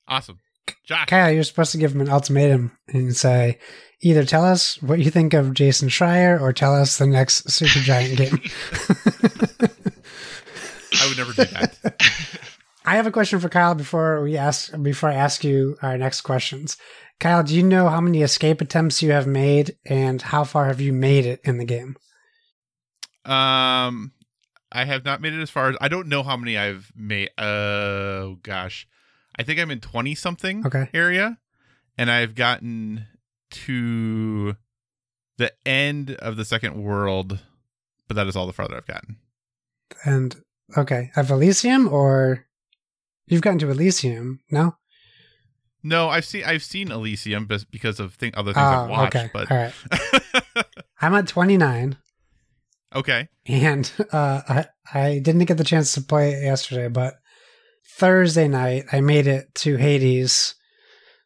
Awesome. 0.09 0.39
Josh. 0.85 1.07
Kyle, 1.07 1.33
you're 1.33 1.43
supposed 1.45 1.73
to 1.73 1.79
give 1.79 1.95
him 1.95 2.01
an 2.01 2.09
ultimatum 2.09 2.77
and 2.89 3.17
say, 3.17 3.59
either 4.01 4.25
tell 4.25 4.45
us 4.45 4.81
what 4.83 4.99
you 4.99 5.11
think 5.11 5.35
of 5.35 5.55
Jason 5.55 5.89
Schreier 5.89 6.41
or 6.41 6.53
tell 6.53 6.75
us 6.75 6.99
the 6.99 7.07
next 7.07 7.49
Supergiant 7.49 8.17
game. 8.17 8.41
I 11.01 11.09
would 11.09 11.19
never 11.19 11.33
do 11.33 11.45
that. 11.45 11.97
I 12.85 12.97
have 12.97 13.07
a 13.07 13.11
question 13.11 13.41
for 13.41 13.49
Kyle 13.49 13.75
before 13.75 14.23
we 14.23 14.37
ask 14.37 14.71
before 14.81 15.09
I 15.09 15.15
ask 15.15 15.43
you 15.43 15.77
our 15.83 15.99
next 15.99 16.21
questions. 16.21 16.77
Kyle, 17.19 17.43
do 17.43 17.55
you 17.55 17.63
know 17.63 17.89
how 17.89 18.01
many 18.01 18.23
escape 18.23 18.61
attempts 18.61 19.03
you 19.03 19.11
have 19.11 19.27
made 19.27 19.77
and 19.87 20.21
how 20.21 20.45
far 20.45 20.67
have 20.67 20.81
you 20.81 20.93
made 20.93 21.27
it 21.27 21.41
in 21.45 21.59
the 21.59 21.65
game? 21.65 21.97
Um, 23.25 24.13
I 24.71 24.85
have 24.85 25.05
not 25.05 25.21
made 25.21 25.33
it 25.33 25.41
as 25.41 25.51
far 25.51 25.71
as 25.71 25.77
I 25.81 25.89
don't 25.89 26.09
know 26.09 26.23
how 26.23 26.37
many 26.37 26.57
I've 26.57 26.93
made. 26.95 27.31
Oh 27.39 28.37
gosh, 28.43 28.87
I 29.39 29.43
think 29.43 29.61
I'm 29.61 29.71
in 29.71 29.81
twenty 29.81 30.15
something 30.15 30.67
Okay. 30.67 30.89
area, 30.95 31.39
and 31.99 32.11
I've 32.11 32.35
gotten 32.35 33.07
to 33.51 34.57
the 35.39 35.53
end 35.67 36.13
of 36.13 36.37
the 36.37 36.45
second 36.45 36.83
world, 36.83 37.39
but 38.09 38.15
that 38.15 38.27
is 38.27 38.35
all 38.37 38.47
the 38.47 38.53
farther 38.53 38.77
I've 38.77 38.87
gotten. 38.87 39.17
And 40.05 40.37
okay, 40.77 41.11
of 41.17 41.31
Elysium 41.31 41.89
or 41.89 42.47
you've 43.27 43.43
gotten 43.43 43.59
to 43.61 43.71
Elysium? 43.71 44.41
No. 44.51 44.77
No, 45.83 46.09
I've 46.09 46.25
seen 46.25 46.43
I've 46.45 46.65
seen 46.65 46.91
Elysium 46.91 47.47
because 47.71 48.01
of 48.01 48.15
thing, 48.15 48.33
other 48.35 48.53
things 48.53 48.67
I've 48.67 48.89
Oh, 48.89 48.91
watched, 48.91 49.17
okay. 49.17 49.31
but 49.33 49.51
All 49.51 49.57
right. 49.57 50.67
I'm 51.01 51.15
at 51.15 51.29
29, 51.29 51.97
okay. 52.95 53.29
and 53.47 53.93
uh, 54.11 54.41
I 54.49 54.67
I 54.93 55.19
didn't 55.21 55.45
get 55.45 55.59
the 55.59 55.65
chance 55.65 55.93
to 55.95 56.01
play 56.01 56.33
it 56.33 56.43
yesterday, 56.43 56.89
but 56.89 57.17
Thursday 57.97 58.47
night 58.47 58.85
I 58.93 59.01
made 59.01 59.27
it 59.27 59.55
to 59.57 59.77
Hades 59.77 60.55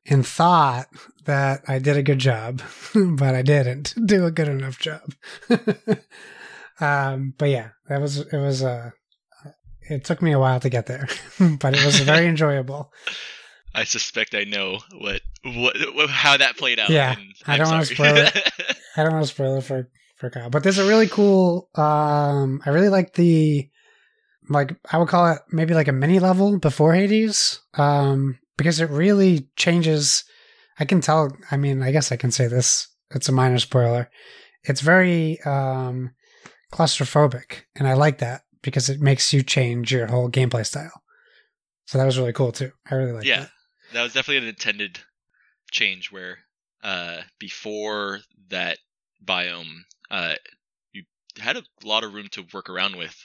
and 0.06 0.24
thought 0.24 0.86
that 1.24 1.62
I 1.66 1.80
did 1.80 1.96
a 1.96 2.02
good 2.02 2.20
job, 2.20 2.62
but 2.94 3.34
I 3.34 3.42
didn't 3.42 3.94
do 4.06 4.24
a 4.24 4.30
good 4.30 4.48
enough 4.48 4.78
job. 4.78 5.12
um, 6.80 7.34
but 7.36 7.48
yeah, 7.48 7.70
that 7.88 8.00
was 8.00 8.18
it 8.18 8.36
was 8.38 8.62
uh 8.62 8.90
it 9.88 10.04
took 10.04 10.22
me 10.22 10.30
a 10.30 10.38
while 10.38 10.60
to 10.60 10.68
get 10.68 10.86
there, 10.86 11.08
but 11.38 11.76
it 11.76 11.84
was 11.84 11.98
very 12.00 12.26
enjoyable. 12.26 12.92
I 13.74 13.82
suspect 13.82 14.36
I 14.36 14.44
know 14.44 14.78
what 14.96 15.22
what, 15.42 15.76
what 15.94 16.08
how 16.08 16.36
that 16.36 16.56
played 16.56 16.78
out. 16.78 16.90
Yeah, 16.90 17.16
I 17.46 17.56
don't 17.56 17.68
wanna 17.68 17.84
spoil 17.84 18.16
it. 18.16 18.52
I 18.96 19.02
don't 19.02 19.12
want 19.12 19.24
to 19.24 19.32
spoil 19.32 19.56
it 19.56 19.64
for 19.64 19.88
for 20.18 20.30
Kyle, 20.30 20.50
but 20.50 20.62
there's 20.62 20.78
a 20.78 20.86
really 20.86 21.08
cool. 21.08 21.68
Um, 21.74 22.60
I 22.64 22.70
really 22.70 22.90
like 22.90 23.14
the 23.14 23.69
like 24.50 24.76
I 24.92 24.98
would 24.98 25.08
call 25.08 25.32
it 25.32 25.38
maybe 25.50 25.74
like 25.74 25.88
a 25.88 25.92
mini 25.92 26.18
level 26.18 26.58
before 26.58 26.94
Hades, 26.94 27.60
um, 27.74 28.38
because 28.58 28.80
it 28.80 28.90
really 28.90 29.48
changes. 29.56 30.24
I 30.78 30.84
can 30.84 31.00
tell. 31.00 31.30
I 31.50 31.56
mean, 31.56 31.82
I 31.82 31.92
guess 31.92 32.12
I 32.12 32.16
can 32.16 32.30
say 32.30 32.46
this. 32.46 32.88
It's 33.12 33.28
a 33.28 33.32
minor 33.32 33.58
spoiler. 33.58 34.10
It's 34.64 34.80
very 34.80 35.40
um, 35.42 36.12
claustrophobic, 36.72 37.62
and 37.74 37.88
I 37.88 37.94
like 37.94 38.18
that 38.18 38.42
because 38.62 38.88
it 38.90 39.00
makes 39.00 39.32
you 39.32 39.42
change 39.42 39.92
your 39.92 40.06
whole 40.06 40.30
gameplay 40.30 40.66
style. 40.66 41.02
So 41.86 41.98
that 41.98 42.04
was 42.04 42.18
really 42.18 42.32
cool 42.32 42.52
too. 42.52 42.72
I 42.90 42.94
really 42.94 43.12
like 43.12 43.24
yeah, 43.24 43.40
that. 43.40 43.50
that 43.94 44.02
was 44.02 44.12
definitely 44.12 44.38
an 44.46 44.48
intended 44.48 45.00
change 45.70 46.12
where 46.12 46.38
uh, 46.82 47.22
before 47.38 48.20
that 48.50 48.78
biome, 49.24 49.80
uh, 50.10 50.34
you 50.92 51.04
had 51.38 51.56
a 51.56 51.62
lot 51.84 52.04
of 52.04 52.14
room 52.14 52.28
to 52.32 52.46
work 52.52 52.70
around 52.70 52.96
with, 52.96 53.16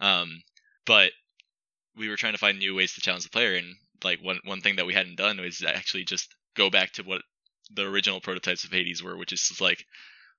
um, 0.00 0.42
but 0.90 1.12
we 1.96 2.08
were 2.08 2.16
trying 2.16 2.32
to 2.32 2.38
find 2.38 2.58
new 2.58 2.74
ways 2.74 2.94
to 2.94 3.00
challenge 3.00 3.22
the 3.22 3.30
player. 3.30 3.54
And 3.54 3.76
like 4.02 4.18
one 4.20 4.40
one 4.44 4.60
thing 4.60 4.74
that 4.76 4.86
we 4.86 4.92
hadn't 4.92 5.18
done 5.18 5.40
was 5.40 5.62
actually 5.64 6.02
just 6.02 6.34
go 6.56 6.68
back 6.68 6.90
to 6.94 7.04
what 7.04 7.22
the 7.72 7.86
original 7.86 8.20
prototypes 8.20 8.64
of 8.64 8.72
Hades 8.72 9.00
were, 9.00 9.16
which 9.16 9.32
is 9.32 9.40
just 9.40 9.60
like, 9.60 9.84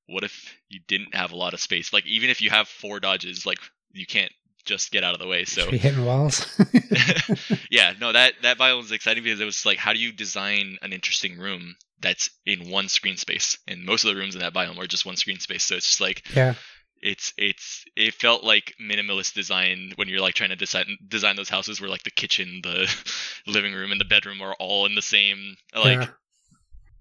what 0.08 0.26
if 0.26 0.54
you 0.68 0.82
didn't 0.90 1.16
have 1.16 1.32
a 1.32 1.38
lot 1.38 1.54
of 1.54 1.62
space? 1.62 1.94
Like 1.94 2.06
even 2.06 2.30
if 2.30 2.42
you 2.42 2.50
have 2.50 2.68
four 2.68 3.00
dodges, 3.00 3.46
like 3.46 3.60
you 3.94 4.06
can't 4.06 4.34
just 4.66 4.92
get 4.92 5.06
out 5.06 5.14
of 5.14 5.22
the 5.22 5.28
way. 5.28 5.46
So 5.46 5.72
hitting 5.72 6.04
walls. 6.04 6.46
yeah, 7.72 7.94
no, 8.02 8.12
that 8.12 8.34
that 8.42 8.58
biome 8.58 8.82
was 8.82 8.92
exciting 8.92 9.24
because 9.24 9.40
it 9.40 9.46
was 9.46 9.66
like, 9.66 9.78
how 9.78 9.94
do 9.94 10.00
you 10.00 10.12
design 10.12 10.78
an 10.82 10.92
interesting 10.92 11.38
room 11.38 11.78
that's 12.02 12.30
in 12.46 12.70
one 12.70 12.90
screen 12.90 13.16
space? 13.16 13.58
And 13.70 13.86
most 13.86 14.04
of 14.04 14.14
the 14.14 14.20
rooms 14.20 14.36
in 14.36 14.42
that 14.42 14.54
biome 14.54 14.78
are 14.80 14.86
just 14.86 15.06
one 15.06 15.16
screen 15.16 15.40
space. 15.40 15.64
So 15.64 15.76
it's 15.76 15.88
just 15.88 16.02
like 16.02 16.24
yeah, 16.36 16.56
it's 17.02 17.34
it's 17.38 17.86
it 17.96 18.14
felt 18.14 18.44
like 18.44 18.74
minimalist 18.82 19.34
design 19.34 19.94
when 19.96 20.08
you're 20.08 20.22
like 20.22 20.36
trying 20.36 20.50
to 20.52 20.56
design 20.56 20.98
design 21.08 21.36
those 21.36 21.50
houses 21.50 21.82
where 21.82 21.90
like 21.90 22.04
the 22.04 22.12
kitchen, 22.12 22.62
the 22.64 22.94
living 23.48 23.74
room, 23.74 23.92
and 23.92 24.00
the 24.00 24.06
bedroom 24.06 24.42
are 24.42 24.56
all 24.60 24.86
in 24.86 24.96
the 24.96 25.02
same 25.02 25.56
like 25.76 26.00
yeah. 26.00 26.08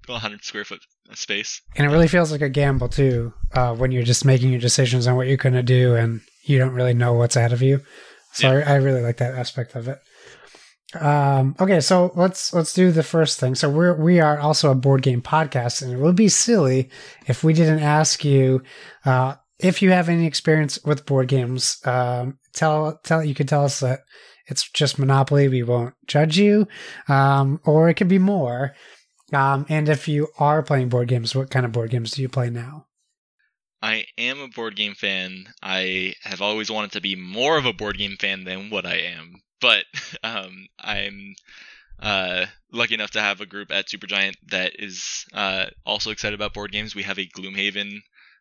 100 0.06 0.44
square 0.44 0.64
foot 0.64 0.80
space. 1.14 1.60
And 1.76 1.86
it 1.86 1.90
really 1.90 2.08
feels 2.08 2.32
like 2.32 2.40
a 2.40 2.48
gamble 2.48 2.88
too, 2.88 3.32
uh, 3.52 3.74
when 3.74 3.92
you're 3.92 4.02
just 4.02 4.24
making 4.24 4.50
your 4.50 4.60
decisions 4.60 5.06
on 5.06 5.16
what 5.16 5.26
you're 5.26 5.36
going 5.36 5.54
to 5.54 5.62
do 5.62 5.94
and 5.94 6.20
you 6.44 6.58
don't 6.58 6.74
really 6.74 6.94
know 6.94 7.14
what's 7.14 7.36
ahead 7.36 7.52
of 7.52 7.62
you. 7.62 7.80
So 8.32 8.48
I, 8.48 8.60
I 8.60 8.74
really 8.76 9.02
like 9.02 9.18
that 9.18 9.34
aspect 9.34 9.74
of 9.74 9.88
it. 9.88 10.00
Um, 10.94 11.54
okay, 11.60 11.80
so 11.80 12.10
let's 12.16 12.52
let's 12.52 12.74
do 12.74 12.90
the 12.90 13.04
first 13.04 13.38
thing. 13.38 13.54
So 13.54 13.68
we're 13.68 13.94
we 13.94 14.18
are 14.18 14.38
also 14.38 14.70
a 14.70 14.74
board 14.74 15.02
game 15.02 15.22
podcast, 15.22 15.82
and 15.82 15.92
it 15.92 15.98
would 15.98 16.16
be 16.16 16.28
silly 16.28 16.90
if 17.26 17.44
we 17.44 17.52
didn't 17.52 17.78
ask 17.80 18.24
you 18.24 18.62
uh, 19.04 19.36
if 19.62 19.82
you 19.82 19.90
have 19.90 20.08
any 20.08 20.26
experience 20.26 20.78
with 20.84 21.06
board 21.06 21.28
games. 21.28 21.78
Um, 21.84 22.38
tell 22.52 23.00
tell 23.04 23.24
you 23.24 23.34
could 23.34 23.48
tell 23.48 23.64
us 23.64 23.80
that 23.80 24.00
it's 24.46 24.68
just 24.70 24.98
Monopoly. 24.98 25.48
We 25.48 25.62
won't 25.62 25.94
judge 26.06 26.38
you, 26.38 26.66
um, 27.08 27.60
or 27.64 27.88
it 27.88 27.94
could 27.94 28.08
be 28.08 28.18
more. 28.18 28.74
Um, 29.32 29.64
and 29.68 29.88
if 29.88 30.08
you 30.08 30.28
are 30.38 30.62
playing 30.62 30.88
board 30.88 31.08
games, 31.08 31.34
what 31.34 31.50
kind 31.50 31.64
of 31.64 31.72
board 31.72 31.90
games 31.90 32.12
do 32.12 32.22
you 32.22 32.28
play 32.28 32.50
now? 32.50 32.86
I 33.82 34.06
am 34.18 34.40
a 34.40 34.48
board 34.48 34.76
game 34.76 34.94
fan. 34.94 35.44
I 35.62 36.14
have 36.22 36.42
always 36.42 36.70
wanted 36.70 36.92
to 36.92 37.00
be 37.00 37.16
more 37.16 37.56
of 37.56 37.64
a 37.64 37.72
board 37.72 37.96
game 37.96 38.16
fan 38.20 38.44
than 38.44 38.70
what 38.70 38.84
I 38.84 38.96
am, 38.96 39.34
but 39.60 39.84
um, 40.24 40.66
I'm 40.78 41.34
uh, 42.00 42.46
lucky 42.72 42.94
enough 42.94 43.12
to 43.12 43.20
have 43.20 43.40
a 43.40 43.46
group 43.46 43.70
at 43.70 43.88
Supergiant 43.88 44.34
that 44.50 44.72
is 44.78 45.24
uh, 45.32 45.66
also 45.86 46.10
excited 46.10 46.34
about 46.34 46.54
board 46.54 46.72
games. 46.72 46.94
We 46.94 47.04
have 47.04 47.18
a 47.18 47.26
Gloomhaven 47.26 48.00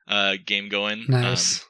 uh, 0.10 0.36
game 0.45 0.68
going. 0.68 1.06
Nice. 1.07 1.61
Um, 1.61 1.65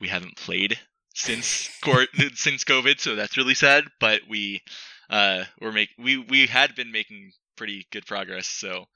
we 0.00 0.08
haven't 0.08 0.36
played 0.36 0.78
since 1.14 1.68
court 1.82 2.08
since 2.34 2.64
COVID, 2.64 2.98
so 2.98 3.14
that's 3.14 3.36
really 3.36 3.54
sad. 3.54 3.84
But 4.00 4.22
we 4.28 4.62
uh, 5.10 5.44
we're 5.60 5.72
make 5.72 5.90
we 5.98 6.16
we 6.16 6.46
had 6.46 6.74
been 6.74 6.90
making 6.90 7.32
pretty 7.56 7.86
good 7.92 8.06
progress, 8.06 8.46
so 8.46 8.86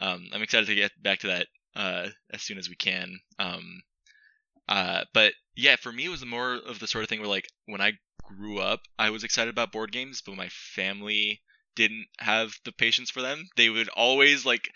um, 0.00 0.28
I'm 0.32 0.42
excited 0.42 0.66
to 0.66 0.74
get 0.74 0.92
back 1.02 1.20
to 1.20 1.28
that 1.28 1.46
uh, 1.76 2.08
as 2.32 2.42
soon 2.42 2.58
as 2.58 2.68
we 2.68 2.76
can. 2.76 3.18
Um, 3.38 3.82
uh, 4.68 5.04
but 5.12 5.34
yeah, 5.56 5.76
for 5.76 5.92
me, 5.92 6.06
it 6.06 6.10
was 6.10 6.24
more 6.24 6.54
of 6.54 6.78
the 6.78 6.86
sort 6.86 7.04
of 7.04 7.10
thing 7.10 7.20
where 7.20 7.28
like 7.28 7.48
when 7.66 7.80
I 7.80 7.92
grew 8.22 8.58
up, 8.58 8.80
I 8.98 9.10
was 9.10 9.24
excited 9.24 9.50
about 9.50 9.72
board 9.72 9.92
games, 9.92 10.22
but 10.24 10.36
my 10.36 10.48
family 10.48 11.42
didn't 11.76 12.06
have 12.18 12.54
the 12.64 12.72
patience 12.72 13.10
for 13.10 13.20
them. 13.20 13.48
They 13.56 13.68
would 13.68 13.88
always 13.88 14.46
like 14.46 14.70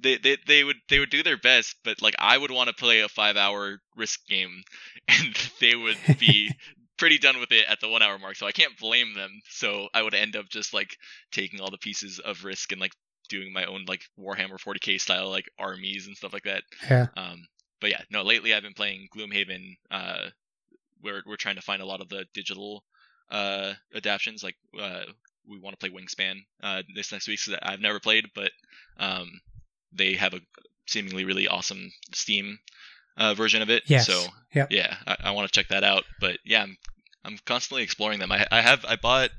they, 0.00 0.18
they 0.18 0.36
they 0.46 0.64
would 0.64 0.76
they 0.88 0.98
would 0.98 1.10
do 1.10 1.22
their 1.22 1.38
best, 1.38 1.76
but 1.84 2.02
like 2.02 2.14
I 2.18 2.36
would 2.36 2.50
want 2.50 2.68
to 2.68 2.74
play 2.74 3.00
a 3.00 3.08
five 3.08 3.36
hour 3.36 3.78
risk 3.96 4.26
game, 4.26 4.62
and 5.08 5.34
they 5.60 5.74
would 5.74 5.98
be 6.18 6.50
pretty 6.98 7.18
done 7.18 7.40
with 7.40 7.52
it 7.52 7.64
at 7.68 7.80
the 7.80 7.88
one 7.88 8.02
hour 8.02 8.18
mark. 8.18 8.36
So 8.36 8.46
I 8.46 8.52
can't 8.52 8.78
blame 8.78 9.14
them. 9.14 9.30
So 9.48 9.88
I 9.94 10.02
would 10.02 10.14
end 10.14 10.36
up 10.36 10.48
just 10.48 10.74
like 10.74 10.96
taking 11.32 11.60
all 11.60 11.70
the 11.70 11.78
pieces 11.78 12.18
of 12.18 12.44
risk 12.44 12.72
and 12.72 12.80
like 12.80 12.92
doing 13.28 13.52
my 13.52 13.64
own 13.64 13.84
like 13.88 14.02
Warhammer 14.18 14.58
40k 14.60 15.00
style 15.00 15.30
like 15.30 15.50
armies 15.58 16.06
and 16.06 16.16
stuff 16.16 16.32
like 16.32 16.44
that. 16.44 16.62
Yeah. 16.88 17.06
Um, 17.16 17.46
but 17.80 17.90
yeah, 17.90 18.02
no. 18.10 18.22
Lately, 18.22 18.54
I've 18.54 18.62
been 18.62 18.74
playing 18.74 19.08
Gloomhaven. 19.14 19.76
Uh, 19.90 20.28
we're 21.02 21.22
we're 21.26 21.36
trying 21.36 21.56
to 21.56 21.62
find 21.62 21.82
a 21.82 21.86
lot 21.86 22.00
of 22.00 22.08
the 22.08 22.24
digital 22.34 22.84
uh 23.30 23.72
adaptions. 23.94 24.42
Like 24.42 24.56
uh, 24.80 25.04
we 25.48 25.58
want 25.58 25.78
to 25.78 25.78
play 25.78 25.94
Wingspan 25.94 26.36
uh 26.62 26.82
this 26.94 27.12
next 27.12 27.28
week, 27.28 27.38
so 27.38 27.52
that 27.52 27.68
I've 27.68 27.80
never 27.80 28.00
played, 28.00 28.26
but 28.34 28.50
um, 28.98 29.40
they 29.94 30.14
have 30.14 30.34
a 30.34 30.40
seemingly 30.86 31.24
really 31.24 31.48
awesome 31.48 31.90
Steam 32.12 32.58
uh 33.16 33.34
version 33.34 33.62
of 33.62 33.70
it. 33.70 33.84
Yes. 33.86 34.06
So 34.06 34.24
Yep. 34.54 34.68
yeah, 34.70 34.96
I, 35.06 35.16
I 35.24 35.30
want 35.32 35.48
to 35.48 35.52
check 35.52 35.68
that 35.68 35.84
out. 35.84 36.04
But 36.20 36.38
yeah, 36.44 36.62
I'm 36.62 36.76
I'm 37.24 37.38
constantly 37.44 37.82
exploring 37.82 38.18
them. 38.18 38.32
I 38.32 38.46
I 38.50 38.60
have 38.60 38.84
I 38.86 38.96
bought. 38.96 39.30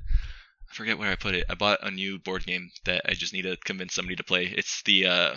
I 0.68 0.74
forget 0.74 0.98
where 0.98 1.12
I 1.12 1.16
put 1.16 1.34
it. 1.34 1.44
I 1.48 1.54
bought 1.54 1.78
a 1.82 1.90
new 1.90 2.18
board 2.18 2.44
game 2.44 2.70
that 2.84 3.02
I 3.06 3.14
just 3.14 3.32
need 3.32 3.42
to 3.42 3.56
convince 3.64 3.94
somebody 3.94 4.16
to 4.16 4.24
play. 4.24 4.44
It's 4.46 4.82
the 4.82 5.06
uh, 5.06 5.34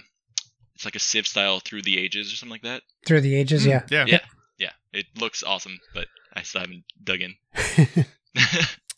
it's 0.76 0.86
like 0.86 0.96
a 0.96 1.00
Civ 1.00 1.28
style 1.28 1.60
Through 1.60 1.84
the 1.84 2.00
Ages 2.00 2.34
or 2.34 2.36
something 2.36 2.54
like 2.54 2.64
that. 2.64 2.82
Through 3.06 3.22
the 3.22 3.36
ages, 3.36 3.66
yeah. 3.66 3.84
Yeah. 3.90 4.06
Yeah, 4.08 4.20
yeah. 4.58 4.72
It 4.92 5.06
looks 5.18 5.44
awesome, 5.44 5.80
but 5.94 6.08
I 6.34 6.42
still 6.42 6.62
haven't 6.62 6.84
dug 7.04 7.22
in. 7.22 7.36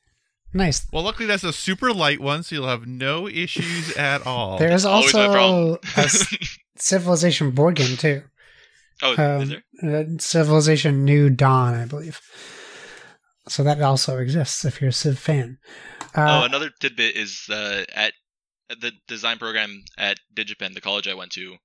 nice. 0.54 0.86
Well, 0.92 1.04
luckily 1.04 1.26
that's 1.28 1.44
a 1.44 1.54
super 1.54 1.94
light 1.94 2.20
one, 2.20 2.44
so 2.44 2.56
you'll 2.56 2.68
have 2.68 2.86
no 2.88 3.28
issues 3.28 3.92
at 3.98 4.26
all. 4.26 4.58
There 4.58 4.72
is 4.72 4.86
Always 4.86 5.14
also 5.16 5.32
problem. 5.32 5.78
a 5.98 6.00
s- 6.02 6.58
Civilization 6.78 7.52
board 7.52 7.76
game 7.76 7.96
too. 7.98 8.24
oh, 9.04 9.12
Um, 9.18 9.42
is 9.42 9.50
there? 9.50 10.02
uh, 10.02 10.04
Civilization 10.20 11.06
New 11.06 11.30
Dawn, 11.30 11.76
I 11.76 11.86
believe. 11.86 12.20
So 13.48 13.64
that 13.64 13.82
also 13.82 14.18
exists 14.18 14.64
if 14.66 14.82
you're 14.82 14.90
a 14.90 14.94
Civ 14.94 15.18
fan. 15.20 15.58
oh, 16.16 16.22
Uh, 16.22 16.46
another 16.46 16.70
tidbit 16.80 17.16
is 17.16 17.46
uh, 17.50 17.84
at 17.96 18.14
at 18.70 18.80
the 18.80 18.94
design 19.08 19.38
program 19.38 19.84
at 19.98 20.18
DigiPen, 20.34 20.74
the 20.74 20.80
college 20.82 21.08
I 21.08 21.14
went 21.14 21.32
to. 21.34 21.56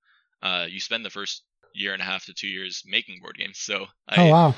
Uh, 0.42 0.66
you 0.68 0.80
spend 0.80 1.04
the 1.04 1.10
first 1.10 1.44
year 1.74 1.92
and 1.92 2.02
a 2.02 2.04
half 2.04 2.24
to 2.24 2.34
two 2.34 2.48
years 2.48 2.82
making 2.86 3.20
board 3.22 3.36
games. 3.38 3.58
So 3.60 3.86
I, 4.08 4.16
oh 4.28 4.30
wow! 4.30 4.54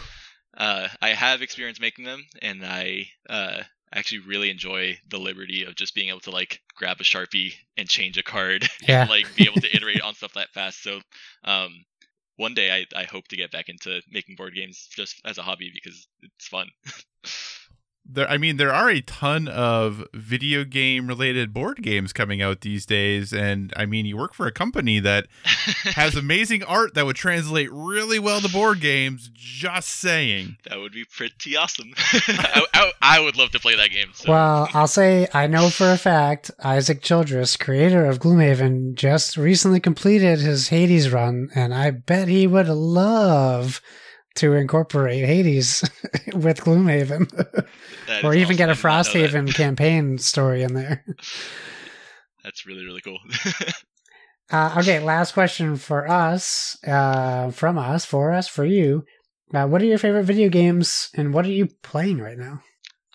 uh, 0.57 0.89
I 1.03 1.09
have 1.11 1.43
experience 1.43 1.79
making 1.81 2.05
them, 2.05 2.25
and 2.41 2.65
I 2.65 3.09
uh, 3.29 3.63
actually 3.93 4.21
really 4.21 4.51
enjoy 4.51 4.99
the 5.09 5.19
liberty 5.19 5.65
of 5.65 5.75
just 5.77 5.95
being 5.95 6.09
able 6.09 6.21
to 6.21 6.31
like 6.31 6.61
grab 6.77 7.01
a 7.01 7.05
sharpie 7.05 7.55
and 7.77 7.89
change 7.89 8.19
a 8.19 8.23
card 8.23 8.69
Yeah. 8.89 9.03
and 9.03 9.11
like 9.11 9.27
be 9.37 9.45
able 9.45 9.61
to 9.61 9.77
iterate 9.77 10.01
on 10.03 10.15
stuff 10.15 10.35
that 10.35 10.53
fast. 10.53 10.83
So 10.83 11.01
um, 11.45 11.85
one 12.37 12.55
day 12.55 12.71
I, 12.71 13.01
I 13.01 13.05
hope 13.05 13.29
to 13.29 13.37
get 13.37 13.51
back 13.51 13.69
into 13.69 14.01
making 14.11 14.37
board 14.37 14.55
games 14.55 14.89
just 14.95 15.21
as 15.25 15.39
a 15.39 15.43
hobby 15.43 15.71
because 15.73 16.07
it's 16.23 16.49
fun. 16.49 16.69
There, 18.11 18.29
I 18.29 18.39
mean, 18.39 18.57
there 18.57 18.73
are 18.73 18.89
a 18.89 19.03
ton 19.03 19.49
of 19.49 20.03
video 20.15 20.65
game 20.65 21.09
related 21.09 21.53
board 21.53 21.83
games 21.83 22.15
coming 22.15 22.41
out 22.41 22.63
these 22.63 22.87
days, 22.87 23.35
and 23.35 23.73
I 23.77 23.85
mean, 23.85 24.07
you 24.07 24.17
work 24.17 24.33
for 24.33 24.47
a 24.47 24.53
company 24.53 24.99
that 25.01 25.27
has 25.45 26.17
amazing 26.17 26.63
art 26.63 26.95
that 26.95 27.05
would 27.05 27.17
translate 27.17 27.69
really 27.71 28.19
well 28.19 28.41
to 28.41 28.49
board 28.49 28.81
games. 28.81 29.31
Just 29.35 29.89
saying. 29.89 30.57
that 30.69 30.79
would 30.79 30.93
be 30.93 31.05
pretty 31.05 31.57
awesome. 31.57 31.93
I, 31.97 32.65
I, 32.73 32.93
I 33.03 33.21
would 33.21 33.37
love 33.37 33.51
to 33.51 33.61
play 33.61 33.77
that 33.77 33.91
game. 33.91 34.09
So. 34.15 34.31
Well, 34.33 34.69
I'll 34.73 34.87
say 34.87 35.29
I 35.35 35.47
know 35.47 35.69
for 35.69 35.91
a 35.91 35.99
fact 35.99 36.51
Isaac 36.65 37.03
Childres, 37.03 37.59
creator 37.59 38.07
of 38.07 38.21
Gloomhaven, 38.21 38.95
just 38.95 39.37
recently 39.37 39.81
completed 39.81 40.41
his 40.41 40.69
Hades 40.69 41.11
run, 41.11 41.51
and 41.55 41.75
I 41.75 41.91
bet 41.91 42.29
he 42.29 42.47
would 42.47 42.69
love 42.69 43.83
to 44.39 44.55
incorporate 44.55 45.25
Hades 45.25 45.83
with 46.35 46.61
Gloomhaven, 46.61 47.67
or 48.25 48.35
even 48.35 48.57
get 48.57 48.69
a 48.69 48.73
awesome. 48.73 48.91
I 48.91 49.27
did 49.27 49.35
not 49.35 49.45
know 49.45 49.49
that. 49.49 49.49
Frosthaven 49.49 49.55
campaign 49.55 50.19
story 50.19 50.63
in 50.63 50.75
there. 50.75 51.05
That's 52.43 52.67
really 52.67 52.85
really 52.85 53.01
cool. 53.01 53.19
Uh, 54.51 54.77
okay, 54.79 54.99
last 54.99 55.33
question 55.33 55.77
for 55.77 56.11
us, 56.11 56.79
uh, 56.87 57.51
from 57.51 57.77
us, 57.77 58.07
for 58.07 58.33
us, 58.33 58.49
for 58.49 58.65
you. 58.65 59.05
Uh, 59.53 59.67
what 59.67 59.83
are 59.83 59.85
your 59.85 59.99
favorite 59.99 60.25
video 60.25 60.49
games, 60.49 61.11
and 61.15 61.35
what 61.35 61.45
are 61.45 61.51
you 61.51 61.69
playing 61.83 62.17
right 62.19 62.39
now? 62.39 62.63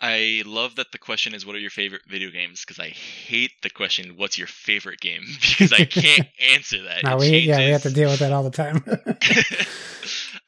I 0.06 0.44
love 0.46 0.76
that 0.76 0.92
the 0.92 0.98
question 0.98 1.34
is 1.34 1.46
what 1.46 1.56
are 1.56 1.60
your 1.60 1.70
favorite 1.70 2.02
video 2.10 2.30
games 2.30 2.66
because 2.66 2.78
I 2.78 2.90
hate 2.90 3.54
the 3.62 3.70
question 3.70 4.18
what's 4.18 4.38
your 4.38 4.48
favorite 4.48 5.00
game 5.00 5.24
because 5.42 5.72
I 5.72 5.86
can't 5.86 6.28
answer 6.54 6.84
that. 6.84 7.06
No, 7.06 7.16
we 7.16 7.38
yeah 7.40 7.60
we 7.60 7.72
have 7.72 7.84
to 7.84 7.90
deal 7.90 8.10
with 8.10 8.20
that 8.20 8.34
all 8.34 8.44
the 8.44 8.52
time. 8.52 8.84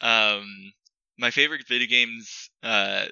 um, 0.02 0.72
my 1.18 1.30
favorite 1.30 1.66
video 1.66 1.88
games 1.88 2.50
uh, 2.62 3.06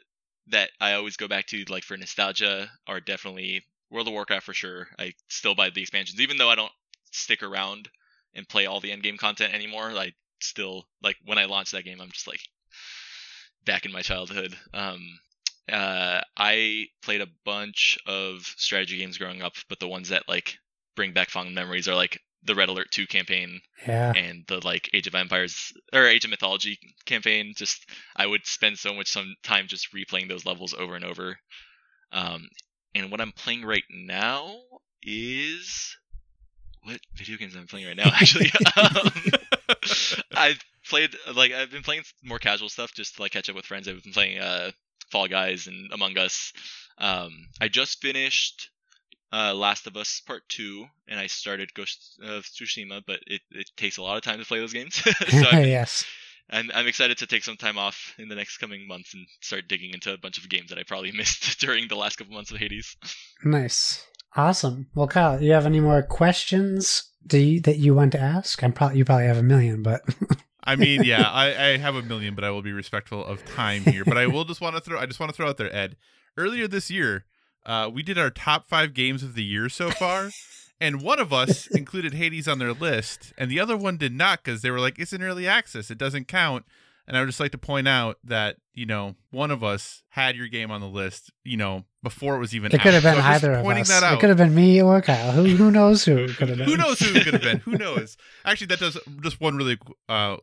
that 0.49 0.69
I 0.83 0.93
always 0.93 1.17
go 1.17 1.29
back 1.29 1.47
to, 1.47 1.65
like 1.71 1.83
for 1.83 1.97
nostalgia, 1.97 2.71
are 2.87 3.01
definitely 3.01 3.65
World 3.91 4.09
of 4.09 4.13
Warcraft 4.13 4.45
for 4.45 4.53
sure. 4.53 4.89
I 4.99 5.15
still 5.29 5.55
buy 5.55 5.71
the 5.71 5.81
expansions, 5.81 6.21
even 6.21 6.37
though 6.37 6.51
I 6.51 6.57
don't 6.57 6.73
stick 7.11 7.43
around 7.43 7.89
and 8.35 8.47
play 8.47 8.67
all 8.67 8.81
the 8.81 8.93
end 8.93 9.03
game 9.03 9.17
content 9.17 9.55
anymore. 9.55 9.93
I 9.97 10.13
still 10.41 10.85
like 11.03 11.17
when 11.25 11.39
I 11.39 11.47
launch 11.47 11.71
that 11.71 11.87
game, 11.87 12.03
I'm 12.03 12.11
just 12.11 12.29
like 12.29 12.41
back 13.65 13.87
in 13.87 13.93
my 13.93 14.03
childhood. 14.03 14.55
Um, 14.75 15.01
uh, 15.71 16.21
I 16.37 16.87
played 17.03 17.21
a 17.21 17.29
bunch 17.45 17.99
of 18.07 18.43
strategy 18.57 18.99
games 18.99 19.19
growing 19.19 19.43
up, 19.43 19.55
but 19.69 19.81
the 19.81 19.89
ones 19.89 20.11
that 20.11 20.29
like 20.29 20.59
bring 20.97 21.13
back 21.13 21.31
fond 21.31 21.55
memories 21.55 21.89
are 21.89 21.95
like 21.95 22.21
the 22.45 22.55
Red 22.55 22.69
Alert 22.69 22.91
2 22.91 23.07
campaign 23.07 23.61
yeah, 23.87 24.13
and 24.15 24.45
the 24.47 24.65
like 24.65 24.91
Age 24.93 25.07
of 25.07 25.15
Empires 25.15 25.73
or 25.93 26.07
Age 26.07 26.25
of 26.25 26.31
Mythology 26.31 26.79
campaign. 27.07 27.55
Just 27.57 27.89
I 28.15 28.27
would 28.27 28.47
spend 28.47 28.79
so 28.79 28.93
much 28.95 29.09
some 29.09 29.35
time 29.43 29.67
just 29.67 29.95
replaying 29.95 30.29
those 30.29 30.45
levels 30.45 30.75
over 30.75 30.95
and 30.95 31.05
over. 31.05 31.39
Um, 32.13 32.49
and 32.95 33.11
what 33.11 33.21
I'm 33.21 33.33
playing 33.33 33.65
right 33.65 33.85
now 33.91 34.57
is 35.03 35.97
what 36.83 37.01
video 37.15 37.39
games 37.39 37.57
I'm 37.57 37.67
playing 37.67 37.87
right 37.87 37.97
now. 37.97 38.11
Actually, 38.13 38.53
um, 38.77 39.11
I've 40.37 40.61
played 40.89 41.17
like 41.35 41.53
I've 41.53 41.71
been 41.71 41.83
playing 41.83 42.03
more 42.23 42.39
casual 42.39 42.69
stuff 42.69 42.93
just 42.93 43.17
to 43.17 43.23
like 43.23 43.33
catch 43.33 43.49
up 43.49 43.57
with 43.57 43.65
friends. 43.65 43.89
I've 43.89 44.03
been 44.03 44.13
playing 44.13 44.39
uh, 44.39 44.71
Fall 45.11 45.29
Guys 45.29 45.67
and 45.67 45.93
Among 45.93 46.17
Us. 46.19 46.53
Um, 46.99 47.31
I 47.61 47.69
just 47.69 48.01
finished 48.01 48.71
uh, 49.33 49.53
Last 49.55 49.87
of 49.87 49.97
Us 49.97 50.21
Part 50.27 50.43
Two, 50.49 50.87
and 51.09 51.19
I 51.19 51.27
started 51.27 51.75
Ghost 51.75 52.19
of 52.23 52.45
Tsushima, 52.45 53.03
but 53.07 53.21
it, 53.27 53.41
it 53.51 53.71
takes 53.77 53.97
a 53.97 54.03
lot 54.03 54.17
of 54.17 54.23
time 54.23 54.39
to 54.39 54.45
play 54.45 54.61
those 54.61 54.73
games. 54.73 54.95
so 55.29 55.45
I'm, 55.51 55.65
yes. 55.65 56.05
I'm 56.51 56.71
I'm 56.75 56.87
excited 56.87 57.19
to 57.19 57.27
take 57.27 57.43
some 57.43 57.57
time 57.57 57.79
off 57.79 58.15
in 58.19 58.29
the 58.29 58.35
next 58.35 58.59
coming 58.59 58.87
months 58.87 59.15
and 59.15 59.27
start 59.41 59.67
digging 59.67 59.93
into 59.93 60.13
a 60.13 60.19
bunch 60.19 60.39
of 60.39 60.49
games 60.49 60.71
that 60.71 60.79
I 60.79 60.85
probably 60.85 61.13
missed 61.17 61.59
during 61.61 61.89
the 61.89 61.97
last 61.97 62.17
couple 62.17 62.35
months 62.35 62.51
of 62.51 62.59
Hades. 62.59 62.97
Nice. 63.45 64.07
Awesome. 64.37 64.89
Well, 64.95 65.07
Kyle, 65.07 65.41
you 65.41 65.53
have 65.53 65.67
any 65.67 65.81
more 65.81 66.03
questions 66.03 67.05
do 67.27 67.39
you, 67.39 67.61
that 67.63 67.79
you 67.79 67.95
want 67.95 68.13
to 68.13 68.21
ask? 68.21 68.63
I'm 68.63 68.73
probably 68.73 68.99
you 68.99 69.05
probably 69.05 69.27
have 69.27 69.39
a 69.39 69.43
million, 69.43 69.83
but 69.83 70.03
I 70.67 70.77
mean, 70.77 71.05
yeah, 71.05 71.23
I, 71.31 71.47
I 71.49 71.77
have 71.77 71.95
a 71.95 72.03
million, 72.03 72.35
but 72.35 72.45
I 72.45 72.51
will 72.51 72.63
be 72.63 72.73
respectful 72.73 73.25
of 73.25 73.45
time 73.45 73.83
here. 73.83 74.05
But 74.05 74.17
I 74.19 74.27
will 74.27 74.45
just 74.45 74.61
want 74.61 74.77
to 74.77 74.81
throw. 74.81 74.99
I 74.99 75.07
just 75.07 75.21
want 75.21 75.31
to 75.31 75.37
throw 75.37 75.49
out 75.49 75.57
there, 75.57 75.75
Ed. 75.75 75.97
Earlier 76.37 76.67
this 76.67 76.91
year, 76.91 77.25
uh, 77.67 77.91
we 77.93 78.03
did 78.03 78.19
our 78.19 78.31
top 78.31 78.67
five 78.69 78.95
games 78.95 79.23
of 79.23 79.35
the 79.35 79.45
year 79.45 79.69
so 79.69 79.91
far, 79.91 80.31
and 80.81 81.03
one 81.03 81.19
of 81.21 81.33
us 81.33 81.67
included 81.71 82.15
Hades 82.15 82.49
on 82.49 82.59
their 82.59 82.73
list, 82.73 83.33
and 83.39 83.51
the 83.51 83.61
other 83.61 83.77
one 83.77 83.97
did 83.97 84.13
not 84.13 84.43
because 84.43 84.63
they 84.63 84.71
were 84.71 84.81
like, 84.81 84.99
"It's 84.99 85.13
in 85.13 85.23
early 85.23 85.47
access; 85.47 85.91
it 85.91 85.99
doesn't 85.99 86.29
count." 86.29 86.65
And 87.07 87.19
I 87.19 87.21
would 87.21 87.27
just 87.27 87.41
like 87.41 87.53
to 87.53 87.59
point 87.59 87.87
out 87.87 88.19
that 88.25 88.57
you 88.73 88.87
know 88.87 89.15
one 89.31 89.51
of 89.51 89.63
us 89.63 90.03
had 90.09 90.37
your 90.37 90.49
game 90.49 90.71
on 90.71 90.81
the 90.81 90.89
list, 90.89 91.31
you 91.45 91.59
know, 91.59 91.85
before 92.03 92.37
it 92.37 92.39
was 92.39 92.55
even. 92.55 92.73
it 92.73 92.81
could 92.81 92.95
have 92.95 93.03
been 93.03 93.17
So 93.17 93.21
either 93.21 93.53
of 93.53 93.67
us. 93.67 93.89
That 93.89 94.03
out. 94.03 94.15
It 94.15 94.21
could 94.21 94.31
have 94.31 94.39
been 94.39 94.55
me 94.55 94.81
or 94.81 95.03
Kyle. 95.03 95.33
Who 95.33 95.45
who 95.45 95.71
knows 95.71 96.05
who 96.05 96.29
could 96.29 96.49
have 96.49 96.59
been? 96.59 96.67
Who 96.69 96.79
knows 96.79 96.99
who 97.01 97.13
could 97.21 97.35
have 97.35 97.43
been? 97.43 97.59
Who 97.59 97.77
knows? 97.77 98.17
Actually, 98.47 98.69
that 98.69 98.81
does 98.81 98.99
just 99.21 99.39
one 99.39 99.57
really 99.57 99.79
uh, 100.09 100.37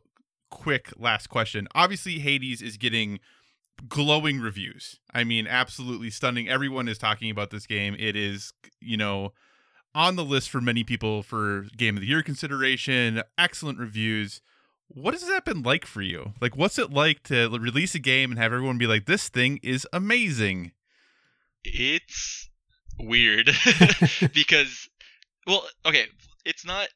quick 0.52 0.92
last 0.98 1.28
question. 1.28 1.66
Obviously, 1.74 2.18
Hades 2.18 2.60
is 2.60 2.76
getting 2.76 3.18
glowing 3.88 4.38
reviews. 4.38 5.00
I 5.12 5.24
mean, 5.24 5.46
absolutely 5.46 6.10
stunning. 6.10 6.48
Everyone 6.48 6.88
is 6.88 6.98
talking 6.98 7.30
about 7.30 7.50
this 7.50 7.66
game. 7.66 7.96
It 7.98 8.14
is, 8.14 8.52
you 8.80 8.98
know, 8.98 9.32
on 9.94 10.16
the 10.16 10.24
list 10.24 10.50
for 10.50 10.60
many 10.60 10.84
people 10.84 11.22
for 11.22 11.66
Game 11.76 11.96
of 11.96 12.02
the 12.02 12.06
Year 12.06 12.22
consideration. 12.22 13.22
Excellent 13.38 13.78
reviews. 13.78 14.42
What 14.88 15.14
has 15.14 15.26
that 15.26 15.46
been 15.46 15.62
like 15.62 15.86
for 15.86 16.02
you? 16.02 16.34
Like, 16.40 16.54
what's 16.54 16.78
it 16.78 16.92
like 16.92 17.22
to 17.24 17.48
release 17.48 17.94
a 17.94 17.98
game 17.98 18.30
and 18.30 18.38
have 18.38 18.52
everyone 18.52 18.76
be 18.76 18.86
like, 18.86 19.06
"This 19.06 19.30
thing 19.30 19.58
is 19.62 19.86
amazing"? 19.90 20.72
It's 21.64 22.50
weird 22.98 23.50
because, 24.34 24.88
well, 25.46 25.66
okay, 25.86 26.04
it's 26.44 26.66
not 26.66 26.88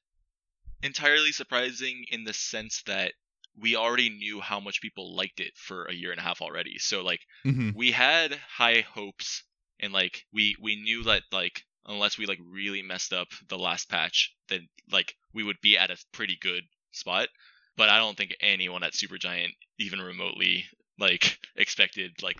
entirely 0.82 1.32
surprising 1.32 2.04
in 2.10 2.24
the 2.24 2.34
sense 2.34 2.82
that 2.86 3.12
we 3.58 3.76
already 3.76 4.10
knew 4.10 4.40
how 4.40 4.60
much 4.60 4.80
people 4.80 5.14
liked 5.16 5.40
it 5.40 5.52
for 5.56 5.86
a 5.86 5.94
year 5.94 6.10
and 6.10 6.20
a 6.20 6.24
half 6.24 6.42
already. 6.42 6.78
So 6.78 7.02
like 7.02 7.20
hmm 7.44 7.70
we 7.72 7.92
had 7.92 8.32
high 8.34 8.80
hopes 8.80 9.42
and 9.80 9.92
like 9.92 10.24
we 10.32 10.56
we 10.60 10.76
knew 10.76 11.04
that 11.04 11.22
like 11.32 11.62
unless 11.86 12.18
we 12.18 12.26
like 12.26 12.38
really 12.44 12.82
messed 12.82 13.12
up 13.12 13.28
the 13.48 13.58
last 13.58 13.88
patch, 13.88 14.34
then 14.48 14.68
like 14.90 15.14
we 15.32 15.42
would 15.44 15.60
be 15.62 15.76
at 15.78 15.90
a 15.90 15.96
pretty 16.12 16.36
good 16.40 16.64
spot. 16.92 17.28
But 17.76 17.88
I 17.90 17.98
don't 17.98 18.16
think 18.16 18.34
anyone 18.40 18.82
at 18.82 18.94
Supergiant 18.94 19.50
even 19.78 20.00
remotely 20.00 20.64
like 20.98 21.38
expected 21.56 22.22
like 22.22 22.38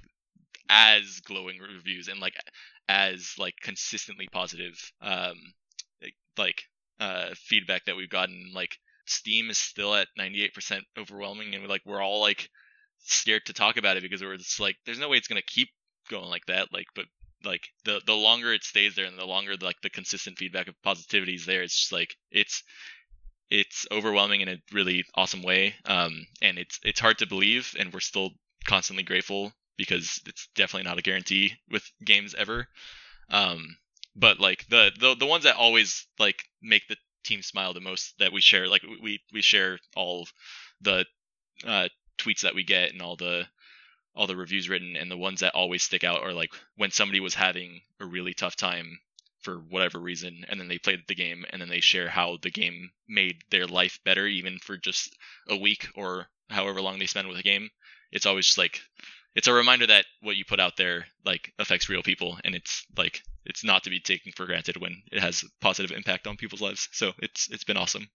as 0.69 1.21
glowing 1.21 1.59
reviews 1.59 2.09
and 2.09 2.21
like 2.21 2.37
as 2.89 3.35
like 3.39 3.55
consistently 3.63 4.29
positive 4.29 4.75
um 5.01 5.37
like 6.39 6.63
uh 7.01 7.31
feedback 7.37 7.85
that 7.85 7.97
we've 7.97 8.11
gotten 8.11 8.51
like 8.55 8.77
steam 9.07 9.51
is 9.51 9.59
still 9.59 9.95
at 9.95 10.09
98% 10.19 10.81
overwhelming 10.99 11.55
and 11.55 11.63
we're 11.63 11.69
like 11.69 11.83
we're 11.85 12.03
all 12.03 12.21
like 12.21 12.49
scared 12.99 13.43
to 13.47 13.53
talk 13.53 13.77
about 13.77 13.97
it 13.97 14.03
because 14.03 14.23
we're 14.23 14.37
just 14.37 14.61
like 14.61 14.77
there's 14.85 14.99
no 14.99 15.09
way 15.09 15.17
it's 15.17 15.29
going 15.29 15.41
to 15.41 15.47
keep 15.47 15.69
going 16.11 16.29
like 16.29 16.47
that 16.47 16.73
like 16.73 16.87
but 16.95 17.07
like 17.45 17.69
the 17.85 18.01
the 18.07 18.15
longer 18.15 18.53
it 18.53 18.65
stays 18.65 18.95
there 18.95 19.05
and 19.05 19.19
the 19.19 19.25
longer 19.25 19.55
like 19.61 19.81
the 19.83 19.91
consistent 19.91 20.39
feedback 20.39 20.69
of 20.69 20.83
positivity 20.83 21.35
is 21.35 21.47
there 21.47 21.63
it's 21.63 21.79
just 21.79 21.93
like 21.93 22.17
it's 22.31 22.63
it's 23.51 23.87
overwhelming 23.93 24.41
in 24.41 24.49
a 24.49 24.57
really 24.73 25.05
awesome 25.15 25.43
way 25.43 25.75
um 25.85 26.27
and 26.43 26.59
it's 26.59 26.81
it's 26.85 27.01
hard 27.01 27.19
to 27.19 27.27
believe 27.27 27.75
and 27.79 27.93
we're 27.93 28.01
still 28.01 28.31
constantly 28.65 29.05
grateful 29.05 29.53
because 29.77 30.21
it's 30.27 30.49
definitely 30.57 30.89
not 30.89 30.99
a 30.99 31.03
guarantee 31.03 31.53
with 31.71 31.89
games 32.05 32.35
ever 32.37 32.67
um 33.31 33.77
but 34.17 34.41
like 34.41 34.67
the 34.69 34.91
the, 34.99 35.15
the 35.15 35.27
ones 35.27 35.45
that 35.45 35.57
always 35.57 36.07
like 36.19 36.43
make 36.63 36.83
the 36.89 36.97
team 37.27 37.43
smile 37.43 37.75
the 37.75 37.81
most 37.81 38.15
that 38.19 38.33
we 38.33 38.41
share 38.41 38.69
like 38.69 38.83
we 39.03 39.21
we 39.33 39.43
share 39.43 39.79
all 39.95 40.27
the 40.81 41.05
uh 41.67 41.89
tweets 42.19 42.41
that 42.41 42.55
we 42.55 42.65
get 42.65 42.93
and 42.93 43.03
all 43.03 43.17
the 43.17 43.47
all 44.15 44.27
the 44.27 44.37
reviews 44.37 44.69
written 44.69 44.97
and 44.97 45.11
the 45.11 45.17
ones 45.17 45.41
that 45.41 45.55
always 45.55 45.83
stick 45.83 46.05
out 46.05 46.23
are 46.23 46.33
like 46.33 46.51
when 46.77 46.91
somebody 46.91 47.21
was 47.21 47.35
having 47.35 47.81
a 48.01 48.07
really 48.07 48.33
tough 48.33 48.57
time 48.57 48.99
for 49.41 49.59
whatever 49.69 49.99
reason 49.99 50.45
and 50.49 50.59
then 50.59 50.69
they 50.69 50.79
played 50.79 51.03
the 51.07 51.15
game 51.15 51.45
and 51.51 51.61
then 51.61 51.69
they 51.69 51.81
share 51.81 52.09
how 52.09 52.39
the 52.43 52.51
game 52.51 52.91
made 53.09 53.37
their 53.51 53.67
life 53.67 54.01
better 54.05 54.27
even 54.27 54.59
for 54.59 54.77
just 54.77 55.15
a 55.49 55.57
week 55.57 55.87
or 55.95 56.27
however 56.51 56.81
long 56.81 56.99
they 56.99 57.07
spend 57.07 57.29
with 57.29 57.39
a 57.39 57.43
game. 57.43 57.71
It's 58.13 58.27
always 58.27 58.47
just 58.47 58.59
like 58.59 58.81
it's 59.37 59.47
a 59.47 59.53
reminder 59.53 59.87
that 59.87 60.07
what 60.23 60.37
you 60.37 60.45
put 60.45 60.61
out 60.61 60.77
there 60.77 61.07
like 61.25 61.53
affects 61.59 61.89
real 61.89 62.03
people 62.03 62.39
and 62.45 62.55
it's 62.55 62.85
like 62.97 63.23
it's 63.45 63.63
not 63.63 63.85
to 63.85 63.91
be 63.91 64.01
taken 64.01 64.33
for 64.35 64.47
granted 64.47 64.77
when 64.81 65.03
it 65.13 65.21
has 65.21 65.45
positive 65.61 65.97
impact 65.97 66.27
on 66.27 66.37
people's 66.37 66.63
lives 66.63 66.89
so 66.93 67.13
it's 67.19 67.49
it's 67.51 67.65
been 67.65 67.77
awesome 67.77 68.09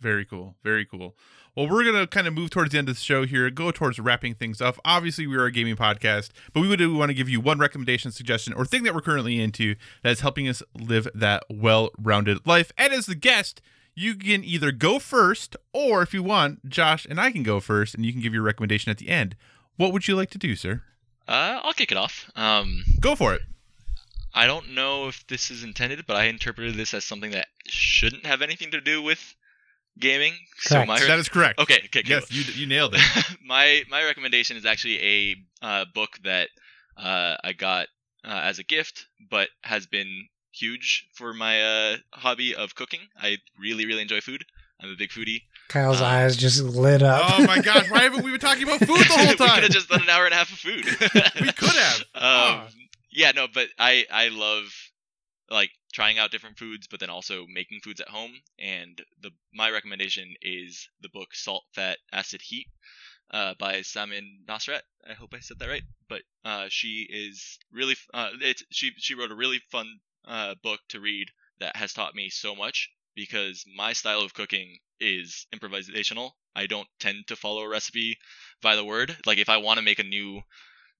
Very 0.00 0.24
cool. 0.24 0.56
Very 0.62 0.84
cool. 0.84 1.16
Well, 1.56 1.68
we're 1.68 1.84
to 1.84 2.06
kind 2.08 2.26
of 2.26 2.34
move 2.34 2.50
towards 2.50 2.72
the 2.72 2.78
end 2.78 2.88
of 2.88 2.96
the 2.96 3.00
show 3.00 3.24
here, 3.24 3.48
go 3.48 3.70
towards 3.70 3.98
wrapping 4.00 4.34
things 4.34 4.60
up. 4.60 4.76
Obviously, 4.84 5.26
we 5.26 5.36
are 5.36 5.44
a 5.44 5.52
gaming 5.52 5.76
podcast, 5.76 6.30
but 6.52 6.60
we 6.60 6.68
would 6.68 6.80
want 6.92 7.10
to 7.10 7.14
give 7.14 7.28
you 7.28 7.40
one 7.40 7.58
recommendation, 7.58 8.10
suggestion, 8.10 8.52
or 8.52 8.64
thing 8.64 8.82
that 8.82 8.94
we're 8.94 9.00
currently 9.00 9.40
into 9.40 9.76
that 10.02 10.10
is 10.10 10.20
helping 10.20 10.48
us 10.48 10.62
live 10.78 11.08
that 11.14 11.44
well 11.48 11.90
rounded 11.96 12.44
life. 12.46 12.72
And 12.76 12.92
as 12.92 13.06
the 13.06 13.14
guest, 13.14 13.62
you 13.94 14.16
can 14.16 14.42
either 14.44 14.72
go 14.72 14.98
first, 14.98 15.56
or 15.72 16.02
if 16.02 16.12
you 16.12 16.24
want, 16.24 16.68
Josh 16.68 17.06
and 17.08 17.20
I 17.20 17.30
can 17.30 17.44
go 17.44 17.60
first, 17.60 17.94
and 17.94 18.04
you 18.04 18.12
can 18.12 18.20
give 18.20 18.34
your 18.34 18.42
recommendation 18.42 18.90
at 18.90 18.98
the 18.98 19.08
end. 19.08 19.36
What 19.76 19.92
would 19.92 20.06
you 20.06 20.16
like 20.16 20.30
to 20.30 20.38
do, 20.38 20.54
sir? 20.54 20.82
Uh, 21.26 21.60
I'll 21.62 21.72
kick 21.72 21.90
it 21.90 21.98
off. 21.98 22.30
Um, 22.36 22.84
Go 23.00 23.16
for 23.16 23.34
it. 23.34 23.42
I 24.34 24.46
don't 24.46 24.74
know 24.74 25.08
if 25.08 25.26
this 25.28 25.50
is 25.50 25.62
intended, 25.62 26.04
but 26.06 26.16
I 26.16 26.24
interpreted 26.24 26.74
this 26.74 26.92
as 26.92 27.04
something 27.04 27.30
that 27.30 27.46
shouldn't 27.66 28.26
have 28.26 28.42
anything 28.42 28.72
to 28.72 28.80
do 28.80 29.00
with 29.00 29.34
gaming. 29.98 30.34
So 30.58 30.76
Correct. 30.76 30.88
my 30.88 31.00
That 31.00 31.18
is 31.18 31.28
correct. 31.28 31.58
okay, 31.60 31.82
okay, 31.86 32.02
cool. 32.02 32.10
Yes, 32.10 32.32
you, 32.32 32.42
you 32.54 32.66
nailed 32.66 32.94
it. 32.96 33.00
my 33.44 33.84
my 33.88 34.04
recommendation 34.04 34.56
is 34.56 34.66
actually 34.66 35.00
a 35.02 35.36
uh, 35.62 35.84
book 35.94 36.18
that 36.24 36.48
uh, 36.96 37.36
I 37.42 37.52
got 37.52 37.86
uh, 38.24 38.40
as 38.42 38.58
a 38.58 38.64
gift, 38.64 39.06
but 39.30 39.48
has 39.62 39.86
been 39.86 40.28
huge 40.52 41.06
for 41.14 41.32
my 41.32 41.62
uh, 41.62 41.96
hobby 42.12 42.54
of 42.54 42.74
cooking. 42.74 43.00
I 43.16 43.38
really 43.58 43.86
really 43.86 44.02
enjoy 44.02 44.20
food. 44.20 44.44
I'm 44.84 44.92
a 44.92 44.96
big 44.96 45.10
foodie. 45.10 45.42
Kyle's 45.68 46.00
Uh, 46.00 46.04
eyes 46.06 46.36
just 46.36 46.60
lit 46.62 47.02
up. 47.02 47.22
oh 47.38 47.46
my 47.46 47.60
gosh, 47.60 47.90
why 47.90 48.00
haven't 48.02 48.24
we 48.24 48.30
been 48.32 48.40
talking 48.40 48.64
about 48.64 48.80
food 48.80 48.98
the 49.00 49.04
whole 49.08 49.18
we 49.20 49.26
could 49.28 49.38
time? 49.38 49.62
have 49.62 49.70
just 49.70 49.88
done 49.88 50.02
an 50.02 50.08
hour 50.10 50.24
and 50.26 50.34
a 50.34 50.36
half 50.36 50.52
of 50.52 50.58
food. 50.58 50.84
We 51.40 51.52
could 51.52 51.70
have. 51.76 52.00
Um, 52.14 52.22
Ah. 52.24 52.68
Yeah, 53.10 53.30
no, 53.34 53.46
but 53.52 53.68
I 53.78 54.04
I 54.10 54.28
love 54.28 54.64
like 55.50 55.70
trying 55.92 56.18
out 56.18 56.30
different 56.32 56.58
foods, 56.58 56.86
but 56.88 56.98
then 57.00 57.10
also 57.10 57.44
making 57.48 57.80
foods 57.84 58.00
at 58.00 58.08
home. 58.08 58.32
And 58.58 59.00
the 59.22 59.30
my 59.52 59.70
recommendation 59.70 60.34
is 60.42 60.88
the 61.00 61.08
book 61.08 61.28
Salt, 61.34 61.62
Fat, 61.74 61.98
Acid, 62.12 62.40
Heat 62.42 62.66
uh, 63.30 63.54
by 63.58 63.80
Samin 63.80 64.44
Nosrat. 64.48 64.82
I 65.08 65.12
hope 65.14 65.32
I 65.34 65.40
said 65.40 65.58
that 65.60 65.68
right. 65.68 65.82
But 66.08 66.22
uh, 66.44 66.66
she 66.70 67.06
is 67.08 67.58
really 67.72 67.94
uh, 68.12 68.30
it's 68.40 68.64
she 68.70 68.92
she 68.98 69.14
wrote 69.14 69.30
a 69.30 69.36
really 69.36 69.60
fun 69.70 69.86
uh, 70.26 70.54
book 70.62 70.80
to 70.88 71.00
read 71.00 71.28
that 71.60 71.76
has 71.76 71.92
taught 71.92 72.14
me 72.16 72.30
so 72.30 72.54
much 72.56 72.90
because 73.14 73.64
my 73.76 73.92
style 73.92 74.20
of 74.20 74.34
cooking 74.34 74.78
is 75.00 75.46
improvisational. 75.54 76.32
I 76.54 76.66
don't 76.66 76.88
tend 77.00 77.26
to 77.28 77.36
follow 77.36 77.62
a 77.62 77.68
recipe 77.68 78.18
by 78.62 78.76
the 78.76 78.84
word. 78.84 79.16
Like 79.26 79.38
if 79.38 79.48
I 79.48 79.58
want 79.58 79.78
to 79.78 79.84
make 79.84 79.98
a 79.98 80.04
new 80.04 80.42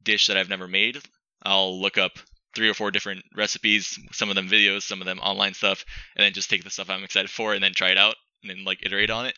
dish 0.03 0.27
that 0.27 0.37
I've 0.37 0.49
never 0.49 0.69
made, 0.69 0.99
I'll 1.43 1.81
look 1.81 1.99
up 1.99 2.19
three 2.55 2.69
or 2.69 2.75
four 2.75 2.91
different 2.91 3.25
recipes, 3.35 3.99
some 4.13 4.31
of 4.31 4.37
them 4.37 4.49
videos, 4.49 4.83
some 4.83 5.01
of 5.01 5.07
them 5.07 5.19
online 5.19 5.55
stuff, 5.55 5.85
and 6.17 6.25
then 6.25 6.33
just 6.33 6.51
take 6.51 6.65
the 6.65 6.71
stuff 6.71 6.91
I'm 6.91 7.05
excited 7.05 7.31
for 7.31 7.55
and 7.55 7.63
then 7.63 7.75
try 7.75 7.91
it 7.91 7.99
out 7.99 8.17
and 8.43 8.51
then 8.51 8.65
like 8.65 8.85
iterate 8.85 9.11
on 9.11 9.27
it. 9.27 9.37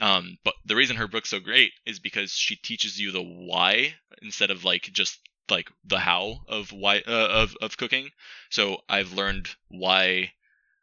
Um, 0.00 0.38
but 0.44 0.54
the 0.64 0.76
reason 0.76 0.96
her 0.96 1.08
book's 1.08 1.30
so 1.30 1.40
great 1.40 1.72
is 1.84 1.98
because 1.98 2.30
she 2.30 2.56
teaches 2.56 3.00
you 3.00 3.10
the 3.10 3.22
why 3.22 3.94
instead 4.22 4.50
of 4.50 4.64
like 4.64 4.82
just 4.92 5.18
like 5.50 5.68
the 5.84 5.98
how 5.98 6.40
of 6.46 6.72
why 6.72 6.98
uh, 6.98 7.28
of 7.30 7.56
of 7.60 7.76
cooking. 7.76 8.10
So 8.50 8.78
I've 8.88 9.12
learned 9.12 9.48
why 9.68 10.32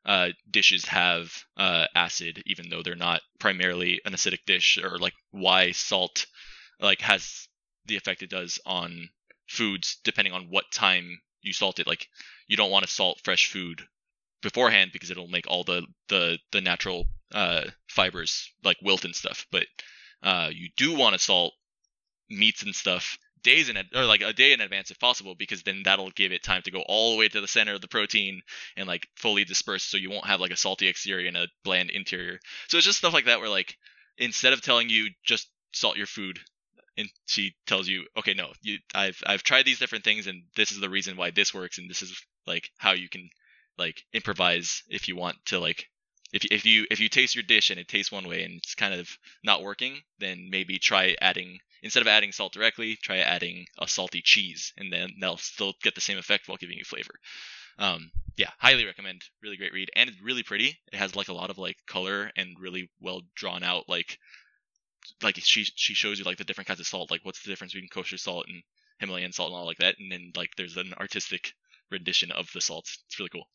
uh, 0.05 0.29
dishes 0.49 0.85
have 0.85 1.31
uh, 1.57 1.85
acid, 1.95 2.43
even 2.45 2.69
though 2.69 2.83
they're 2.83 2.95
not 2.95 3.21
primarily 3.39 4.01
an 4.05 4.13
acidic 4.13 4.45
dish, 4.45 4.77
or 4.77 4.97
like 4.99 5.13
why 5.31 5.71
salt 5.71 6.27
like 6.79 7.01
has 7.01 7.47
the 7.85 7.95
effect 7.97 8.21
it 8.21 8.29
does 8.29 8.59
on 8.65 9.09
foods 9.47 9.97
depending 10.03 10.33
on 10.33 10.49
what 10.49 10.65
time 10.71 11.19
you 11.41 11.53
salt 11.53 11.79
it. 11.79 11.87
Like 11.87 12.07
you 12.47 12.57
don't 12.57 12.71
want 12.71 12.85
to 12.85 12.93
salt 12.93 13.19
fresh 13.23 13.47
food 13.51 13.81
beforehand 14.41 14.91
because 14.93 15.09
it'll 15.09 15.27
make 15.27 15.47
all 15.47 15.63
the 15.63 15.85
the 16.09 16.37
the 16.51 16.61
natural 16.61 17.05
uh, 17.33 17.63
fibers 17.87 18.51
like 18.63 18.77
wilt 18.81 19.05
and 19.05 19.15
stuff. 19.15 19.45
But 19.51 19.65
uh, 20.21 20.49
you 20.53 20.69
do 20.77 20.95
want 20.95 21.13
to 21.13 21.19
salt 21.19 21.53
meats 22.29 22.63
and 22.63 22.75
stuff 22.75 23.17
days 23.45 23.69
in 23.69 23.77
or 23.95 24.05
like 24.05 24.21
a 24.21 24.33
day 24.33 24.53
in 24.53 24.59
advance 24.59 24.89
if 24.89 24.99
possible 24.99 25.35
because 25.37 25.61
then 25.61 25.83
that'll 25.85 26.09
give 26.09 26.31
it 26.31 26.43
time 26.43 26.63
to 26.63 26.71
go 26.71 26.81
all 26.87 27.11
the 27.11 27.19
way 27.19 27.27
to 27.29 27.39
the 27.39 27.47
center 27.47 27.75
of 27.75 27.81
the 27.81 27.87
protein 27.87 28.41
and 28.75 28.87
like 28.87 29.07
fully 29.15 29.45
disperse 29.45 29.83
so 29.83 29.97
you 29.97 30.09
won't 30.09 30.25
have 30.25 30.41
like 30.41 30.51
a 30.51 30.57
salty 30.57 30.87
exterior 30.87 31.27
and 31.27 31.37
a 31.37 31.47
bland 31.63 31.91
interior. 31.91 32.39
So 32.67 32.77
it's 32.77 32.87
just 32.87 32.97
stuff 32.97 33.13
like 33.13 33.25
that 33.25 33.39
where 33.39 33.49
like 33.49 33.77
instead 34.17 34.53
of 34.53 34.61
telling 34.61 34.89
you 34.89 35.09
just 35.23 35.47
salt 35.73 35.95
your 35.95 36.07
food 36.07 36.39
and 36.97 37.07
she 37.27 37.53
tells 37.67 37.87
you 37.87 38.05
okay 38.17 38.33
no 38.33 38.47
you 38.61 38.77
i've 38.95 39.21
i've 39.27 39.43
tried 39.43 39.65
these 39.65 39.79
different 39.79 40.05
things 40.05 40.25
and 40.25 40.43
this 40.55 40.71
is 40.71 40.79
the 40.79 40.89
reason 40.89 41.17
why 41.17 41.29
this 41.29 41.53
works 41.53 41.77
and 41.77 41.89
this 41.89 42.01
is 42.01 42.19
like 42.47 42.69
how 42.77 42.93
you 42.93 43.09
can 43.09 43.29
like 43.77 44.01
improvise 44.13 44.81
if 44.89 45.07
you 45.07 45.15
want 45.15 45.35
to 45.45 45.59
like 45.59 45.85
if, 46.33 46.45
if 46.45 46.65
you 46.65 46.85
if 46.89 46.99
you 46.99 47.09
taste 47.09 47.35
your 47.35 47.43
dish 47.43 47.69
and 47.69 47.79
it 47.79 47.87
tastes 47.87 48.11
one 48.11 48.27
way 48.27 48.43
and 48.43 48.55
it's 48.55 48.75
kind 48.75 48.93
of 48.93 49.09
not 49.43 49.61
working 49.61 49.97
then 50.19 50.47
maybe 50.49 50.79
try 50.79 51.15
adding 51.21 51.59
instead 51.85 52.01
of 52.01 52.07
adding 52.07 52.31
salt 52.31 52.51
directly 52.51 52.97
try 53.01 53.17
adding 53.19 53.67
a 53.79 53.87
salty 53.87 54.21
cheese 54.21 54.73
and 54.75 54.91
then 54.91 55.11
they'll 55.21 55.37
still 55.37 55.73
get 55.83 55.93
the 55.95 56.01
same 56.01 56.17
effect 56.17 56.47
while 56.47 56.57
giving 56.57 56.77
you 56.77 56.83
flavor. 56.83 57.13
Um 57.77 58.11
yeah 58.35 58.49
highly 58.57 58.85
recommend. 58.85 59.21
Really 59.41 59.55
great 59.55 59.71
read. 59.71 59.89
And 59.95 60.09
it's 60.09 60.21
really 60.21 60.43
pretty. 60.43 60.77
It 60.91 60.97
has 60.97 61.15
like 61.15 61.29
a 61.29 61.33
lot 61.33 61.51
of 61.51 61.57
like 61.57 61.77
color 61.87 62.31
and 62.35 62.57
really 62.59 62.89
well 62.99 63.21
drawn 63.35 63.63
out 63.63 63.85
like 63.87 64.17
like 65.21 65.37
she 65.37 65.63
she 65.63 65.93
shows 65.93 66.17
you 66.19 66.25
like 66.25 66.37
the 66.37 66.43
different 66.43 66.67
kinds 66.67 66.79
of 66.79 66.87
salt 66.87 67.11
like 67.11 67.21
what's 67.23 67.43
the 67.43 67.49
difference 67.49 67.73
between 67.73 67.89
kosher 67.89 68.17
salt 68.17 68.47
and 68.47 68.63
himalayan 68.99 69.31
salt 69.31 69.51
and 69.51 69.57
all 69.57 69.65
like 69.65 69.77
that. 69.77 69.95
And 69.99 70.11
then 70.11 70.31
like 70.35 70.49
there's 70.57 70.77
an 70.77 70.93
artistic 70.99 71.53
rendition 71.91 72.31
of 72.31 72.49
the 72.53 72.61
salts 72.61 72.97
it's 73.07 73.19
really 73.19 73.29
cool. 73.29 73.47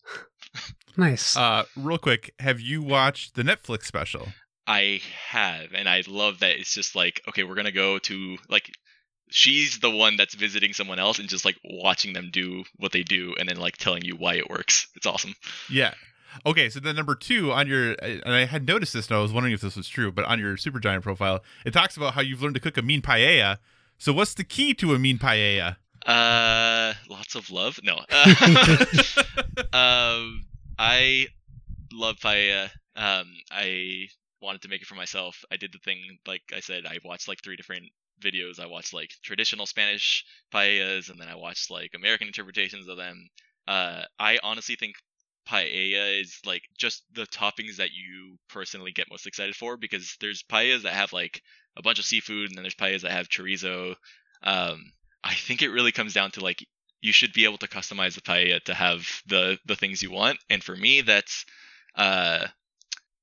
Nice. 0.97 1.37
Uh, 1.37 1.65
real 1.77 1.99
quick, 1.99 2.35
have 2.41 2.61
you 2.61 2.83
watched 2.83 3.37
the 3.37 3.45
Netflix 3.45 3.85
special? 3.85 4.27
I 4.67 5.01
have, 5.29 5.73
and 5.75 5.89
I 5.89 6.03
love 6.07 6.41
that 6.41 6.59
it's 6.59 6.75
just 6.75 6.95
like, 6.95 7.23
okay, 7.29 7.45
we're 7.45 7.55
gonna 7.57 7.73
go 7.73 7.99
to 7.99 8.37
like 8.49 8.71
she's 9.31 9.79
the 9.79 9.91
one 9.91 10.17
that's 10.17 10.35
visiting 10.35 10.73
someone 10.73 10.99
else 10.99 11.19
and 11.19 11.29
just 11.29 11.45
like 11.45 11.57
watching 11.65 12.13
them 12.13 12.31
do 12.33 12.65
what 12.77 12.93
they 12.93 13.03
do 13.03 13.35
and 13.39 13.49
then 13.49 13.57
like 13.57 13.77
telling 13.77 14.05
you 14.05 14.17
why 14.17 14.35
it 14.35 14.51
works. 14.51 14.89
It's 14.97 15.07
awesome. 15.07 15.35
Yeah. 15.71 15.95
Okay, 16.47 16.69
so 16.69 16.79
then 16.79 16.95
number 16.95 17.15
two 17.15 17.53
on 17.53 17.67
your, 17.67 17.93
and 18.03 18.35
I 18.35 18.45
had 18.45 18.67
noticed 18.67 18.93
this 18.93 19.09
and 19.09 19.17
I 19.17 19.21
was 19.21 19.33
wondering 19.33 19.53
if 19.55 19.61
this 19.61 19.77
was 19.77 19.89
true, 19.89 20.13
but 20.13 20.25
on 20.27 20.39
your 20.39 20.57
Supergiant 20.57 21.03
profile, 21.03 21.43
it 21.65 21.73
talks 21.73 21.97
about 21.97 22.15
how 22.15 22.21
you've 22.21 22.43
learned 22.43 22.55
to 22.55 22.61
cook 22.61 22.77
a 22.77 22.83
mean 22.83 23.03
paella. 23.03 23.59
So 23.99 24.13
what's 24.13 24.35
the 24.35 24.45
key 24.45 24.75
to 24.75 24.95
a 24.95 24.99
mean 24.99 25.19
paella? 25.19 25.77
Uh, 26.07 26.95
lots 27.09 27.35
of 27.35 27.51
love. 27.51 27.81
No. 27.83 27.95
um, 29.73 30.45
I 30.79 31.27
love 31.93 32.17
paella. 32.17 32.71
Um, 32.97 33.27
I 33.51 34.09
wanted 34.41 34.63
to 34.63 34.69
make 34.69 34.83
it 34.83 34.87
for 34.87 34.95
myself. 34.95 35.45
I 35.51 35.57
did 35.57 35.73
the 35.73 35.79
thing, 35.79 36.19
like 36.27 36.43
I 36.55 36.61
said, 36.61 36.87
I 36.87 36.99
watched 37.05 37.29
like 37.29 37.43
three 37.43 37.57
different 37.57 37.87
videos. 38.23 38.61
I 38.61 38.67
watched 38.67 38.93
like 38.93 39.11
traditional 39.23 39.67
Spanish 39.67 40.25
paellas, 40.53 41.11
and 41.11 41.21
then 41.21 41.29
I 41.29 41.37
watched 41.37 41.71
like 41.71 41.93
American 41.95 42.29
interpretations 42.29 42.89
of 42.89 42.97
them. 42.97 43.29
Uh, 43.67 44.03
I 44.19 44.39
honestly 44.43 44.77
think 44.77 44.95
paella 45.49 46.21
is 46.21 46.39
like 46.45 46.63
just 46.79 47.03
the 47.13 47.27
toppings 47.27 47.77
that 47.77 47.93
you 47.93 48.39
personally 48.49 48.93
get 48.93 49.11
most 49.11 49.27
excited 49.27 49.57
for 49.57 49.77
because 49.77 50.17
there's 50.21 50.43
paellas 50.43 50.83
that 50.83 50.95
have 50.95 51.13
like 51.13 51.43
a 51.77 51.83
bunch 51.83 51.99
of 51.99 52.05
seafood, 52.05 52.49
and 52.49 52.57
then 52.57 52.63
there's 52.63 52.75
paellas 52.75 53.03
that 53.03 53.13
have 53.13 53.29
chorizo. 53.29 53.95
Um, 54.43 54.93
I 55.23 55.35
think 55.35 55.63
it 55.63 55.71
really 55.71 55.93
comes 55.93 56.15
down 56.15 56.31
to 56.33 56.41
like 56.41 56.65
you 57.01 57.13
should 57.13 57.33
be 57.33 57.45
able 57.45 57.59
to 57.59 57.69
customize 57.69 58.15
the 58.15 58.21
paella 58.21 58.63
to 58.65 58.75
have 58.75 59.07
the 59.27 59.59
the 59.67 59.77
things 59.77 60.03
you 60.03 60.11
want, 60.11 60.39
and 60.49 60.63
for 60.63 60.77
me 60.77 61.01
that's 61.03 61.45
uh, 61.95 62.47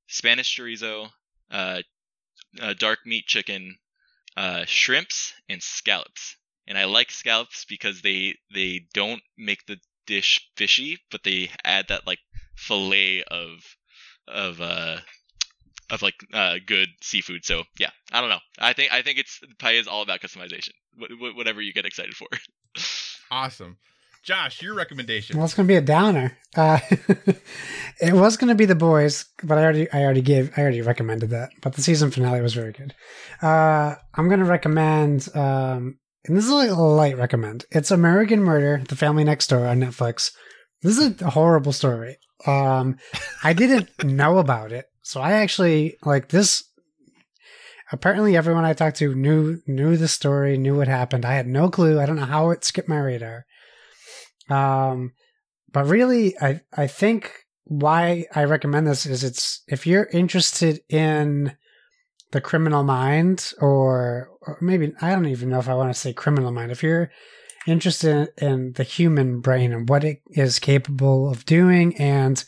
Spanish 0.08 0.58
chorizo, 0.58 1.10
uh, 1.52 1.82
uh, 2.60 2.74
dark 2.74 3.00
meat 3.06 3.26
chicken, 3.26 3.78
uh, 4.36 4.66
shrimps, 4.66 5.34
and 5.50 5.62
scallops. 5.62 6.36
And 6.68 6.78
I 6.78 6.86
like 6.86 7.12
scallops 7.12 7.66
because 7.66 8.02
they 8.02 8.36
they 8.54 8.88
don't 8.94 9.22
make 9.38 9.66
the 9.66 9.78
dish 10.06 10.50
fishy, 10.58 11.00
but 11.12 11.24
they 11.24 11.50
add 11.64 11.88
that 11.90 12.06
like 12.06 12.20
fillet 12.56 13.24
of 13.24 13.64
of 14.28 14.60
uh 14.60 14.98
of 15.90 16.02
like 16.02 16.16
uh 16.34 16.58
good 16.66 16.90
seafood. 17.02 17.46
So 17.46 17.64
yeah, 17.80 17.92
I 18.12 18.20
don't 18.20 18.30
know. 18.30 18.40
I 18.60 18.74
think 18.74 18.92
I 18.92 19.02
think 19.02 19.20
it's 19.20 19.40
paella 19.60 19.80
is 19.80 19.88
all 19.88 20.02
about 20.02 20.20
customization. 20.20 20.74
Wh- 21.00 21.14
wh- 21.14 21.36
whatever 21.36 21.62
you 21.62 21.74
get 21.74 21.86
excited 21.86 22.16
for. 22.16 22.28
Awesome. 23.30 23.78
Josh, 24.28 24.62
your 24.62 24.74
recommendation. 24.74 25.38
Well, 25.38 25.46
it's 25.46 25.54
gonna 25.54 25.70
be 25.70 25.78
a 25.78 25.82
downer. 25.82 26.38
Uh, 26.54 26.80
it 28.02 28.14
was 28.14 28.36
gonna 28.36 28.56
be 28.56 28.66
the 28.66 28.76
boys, 28.76 29.24
but 29.42 29.58
I 29.58 29.64
already, 29.64 29.90
I 29.94 30.04
already 30.04 30.22
gave, 30.22 30.52
I 30.58 30.64
already 30.64 30.82
recommended 30.82 31.30
that. 31.30 31.52
But 31.62 31.76
the 31.76 31.82
season 31.82 32.12
finale 32.12 32.42
was 32.42 32.54
very 32.54 32.74
good. 32.74 32.94
Uh, 33.42 33.96
I'm 34.16 34.28
gonna 34.28 34.44
recommend, 34.44 35.30
um, 35.34 35.98
and 36.26 36.36
this 36.36 36.44
is 36.44 36.52
like 36.52 36.70
a 36.70 36.74
light 36.74 37.18
recommend. 37.18 37.64
It's 37.72 37.90
American 37.90 38.44
Murder: 38.44 38.84
The 38.90 38.98
Family 38.98 39.24
Next 39.24 39.48
Door 39.48 39.66
on 39.66 39.80
Netflix. 39.80 40.34
This 40.82 40.98
is 40.98 41.22
a 41.22 41.30
horrible 41.30 41.72
story. 41.72 42.18
Um, 42.46 42.98
I 43.46 43.54
didn't 43.54 43.90
know 44.04 44.40
about 44.40 44.74
it, 44.74 44.88
so 45.04 45.22
I 45.22 45.34
actually 45.36 45.96
like 46.04 46.28
this. 46.28 46.66
Apparently, 47.94 48.36
everyone 48.36 48.66
I 48.66 48.74
talked 48.74 48.98
to 48.98 49.16
knew 49.16 49.62
knew 49.68 49.96
the 49.96 50.10
story, 50.10 50.58
knew 50.58 50.76
what 50.76 50.90
happened. 50.90 51.24
I 51.24 51.36
had 51.36 51.48
no 51.48 51.70
clue. 51.70 51.98
I 51.98 52.06
don't 52.06 52.18
know 52.18 52.26
how 52.26 52.50
it 52.50 52.66
skipped 52.66 52.90
my 52.90 53.00
radar. 53.00 53.46
Um, 54.50 55.14
but 55.72 55.88
really, 55.88 56.38
I 56.40 56.62
I 56.76 56.88
think 56.88 57.32
why 57.66 58.26
I 58.34 58.46
recommend 58.46 58.88
this 58.88 59.06
is 59.06 59.24
it's 59.24 59.62
if 59.68 59.86
you're 59.86 60.08
interested 60.12 60.82
in 60.90 61.56
the 62.32 62.42
criminal 62.42 62.84
mind 62.84 63.54
or, 63.60 64.30
or 64.42 64.58
maybe 64.62 64.94
I 65.02 65.12
don't 65.12 65.28
even 65.28 65.50
know 65.50 65.60
if 65.60 65.70
I 65.70 65.76
want 65.76 65.94
to 65.94 66.00
say 66.00 66.14
criminal 66.14 66.52
mind. 66.52 66.72
If 66.72 66.84
you're 66.84 67.10
interested 67.66 68.30
in 68.38 68.74
the 68.74 68.84
human 68.84 69.42
brain 69.42 69.74
and 69.74 69.88
what 69.90 70.04
it 70.04 70.22
is 70.32 70.60
capable 70.60 71.30
of 71.30 71.46
doing 71.46 71.96
and 71.98 72.44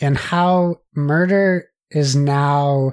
and 0.00 0.16
how 0.16 0.80
murder 0.94 1.68
is 1.90 2.16
now 2.16 2.92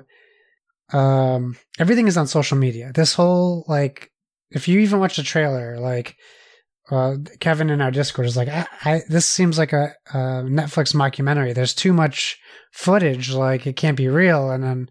um 0.91 1.55
everything 1.79 2.07
is 2.07 2.17
on 2.17 2.27
social 2.27 2.57
media. 2.57 2.91
This 2.93 3.13
whole 3.13 3.63
like 3.67 4.11
if 4.51 4.67
you 4.67 4.79
even 4.79 4.99
watch 4.99 5.15
the 5.15 5.23
trailer, 5.23 5.79
like 5.79 6.17
uh, 6.91 7.15
Kevin 7.39 7.69
in 7.69 7.81
our 7.81 7.91
Discord 7.91 8.27
is 8.27 8.37
like, 8.37 8.47
I, 8.47 8.67
I 8.83 9.01
this 9.07 9.25
seems 9.25 9.57
like 9.57 9.73
a, 9.73 9.93
a 10.13 10.17
Netflix 10.43 10.93
mockumentary. 10.95 11.53
There's 11.53 11.73
too 11.73 11.93
much 11.93 12.39
footage, 12.71 13.31
like 13.31 13.67
it 13.67 13.75
can't 13.75 13.97
be 13.97 14.07
real. 14.07 14.49
And 14.49 14.63
then 14.63 14.89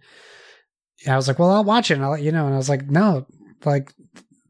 I 1.09 1.17
was 1.17 1.29
like, 1.29 1.39
well, 1.39 1.51
I'll 1.51 1.65
watch 1.65 1.91
it 1.91 1.95
and 1.95 2.05
I'll 2.05 2.13
let 2.13 2.23
you 2.23 2.33
know. 2.33 2.47
And 2.47 2.55
I 2.55 2.59
was 2.59 2.69
like, 2.69 2.89
no, 2.89 3.27
like 3.65 3.93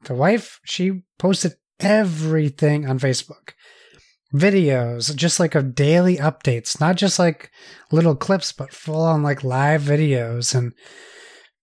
the 0.05 0.15
wife, 0.15 0.61
she 0.65 1.03
posted 1.19 1.55
everything 1.81 2.89
on 2.89 2.99
Facebook, 2.99 3.53
videos, 4.35 5.15
just 5.15 5.41
like 5.41 5.55
of 5.55 5.75
daily 5.75 6.16
updates, 6.16 6.81
not 6.81 6.97
just 6.97 7.19
like 7.19 7.51
little 7.91 8.16
clips, 8.16 8.53
but 8.53 8.73
full 8.73 9.03
on 9.03 9.23
like 9.23 9.45
live 9.45 9.83
videos 9.83 10.55
and 10.55 10.73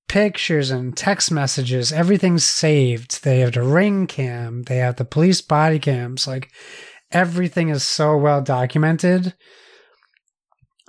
pictures 0.07 0.71
and 0.71 0.95
text 0.95 1.31
messages. 1.31 1.91
Everything's 1.91 2.43
saved. 2.43 3.23
They 3.23 3.39
have 3.39 3.53
the 3.53 3.63
ring 3.63 4.07
cam, 4.07 4.63
they 4.63 4.77
have 4.77 4.97
the 4.97 5.05
police 5.05 5.41
body 5.41 5.79
cams. 5.79 6.27
Like 6.27 6.51
everything 7.11 7.69
is 7.69 7.83
so 7.83 8.17
well 8.17 8.41
documented. 8.41 9.33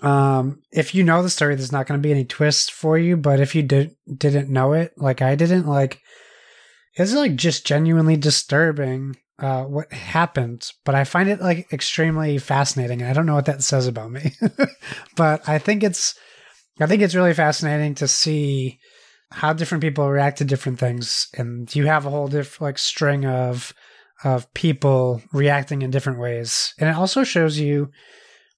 Um, 0.02 0.60
if 0.72 0.94
you 0.94 1.04
know 1.04 1.22
the 1.22 1.30
story, 1.30 1.54
there's 1.54 1.72
not 1.72 1.86
going 1.86 2.00
to 2.00 2.06
be 2.06 2.12
any 2.12 2.24
twists 2.24 2.68
for 2.68 2.98
you. 2.98 3.16
But 3.16 3.40
if 3.40 3.54
you 3.54 3.62
did 3.62 3.96
didn't 4.16 4.50
know 4.50 4.72
it, 4.74 4.92
like 4.96 5.22
I 5.22 5.34
didn't, 5.34 5.66
like 5.66 6.00
it's 6.94 7.14
like 7.14 7.36
just 7.36 7.66
genuinely 7.66 8.16
disturbing 8.16 9.16
uh, 9.38 9.64
what 9.64 9.92
happened. 9.92 10.70
But 10.84 10.94
I 10.94 11.04
find 11.04 11.28
it 11.28 11.40
like 11.40 11.72
extremely 11.72 12.38
fascinating. 12.38 13.02
I 13.02 13.12
don't 13.12 13.26
know 13.26 13.34
what 13.34 13.46
that 13.46 13.62
says 13.62 13.86
about 13.86 14.10
me, 14.10 14.32
but 15.16 15.48
I 15.48 15.58
think 15.58 15.82
it's 15.82 16.14
I 16.80 16.86
think 16.86 17.02
it's 17.02 17.14
really 17.14 17.34
fascinating 17.34 17.94
to 17.96 18.08
see 18.08 18.78
how 19.30 19.52
different 19.52 19.82
people 19.82 20.08
react 20.08 20.38
to 20.38 20.44
different 20.44 20.78
things, 20.78 21.28
and 21.36 21.74
you 21.74 21.86
have 21.86 22.06
a 22.06 22.10
whole 22.10 22.28
different 22.28 22.62
like 22.68 22.78
string 22.78 23.26
of 23.26 23.74
of 24.24 24.52
people 24.54 25.22
reacting 25.32 25.82
in 25.82 25.90
different 25.90 26.18
ways, 26.18 26.74
and 26.78 26.88
it 26.88 26.96
also 26.96 27.24
shows 27.24 27.58
you. 27.58 27.90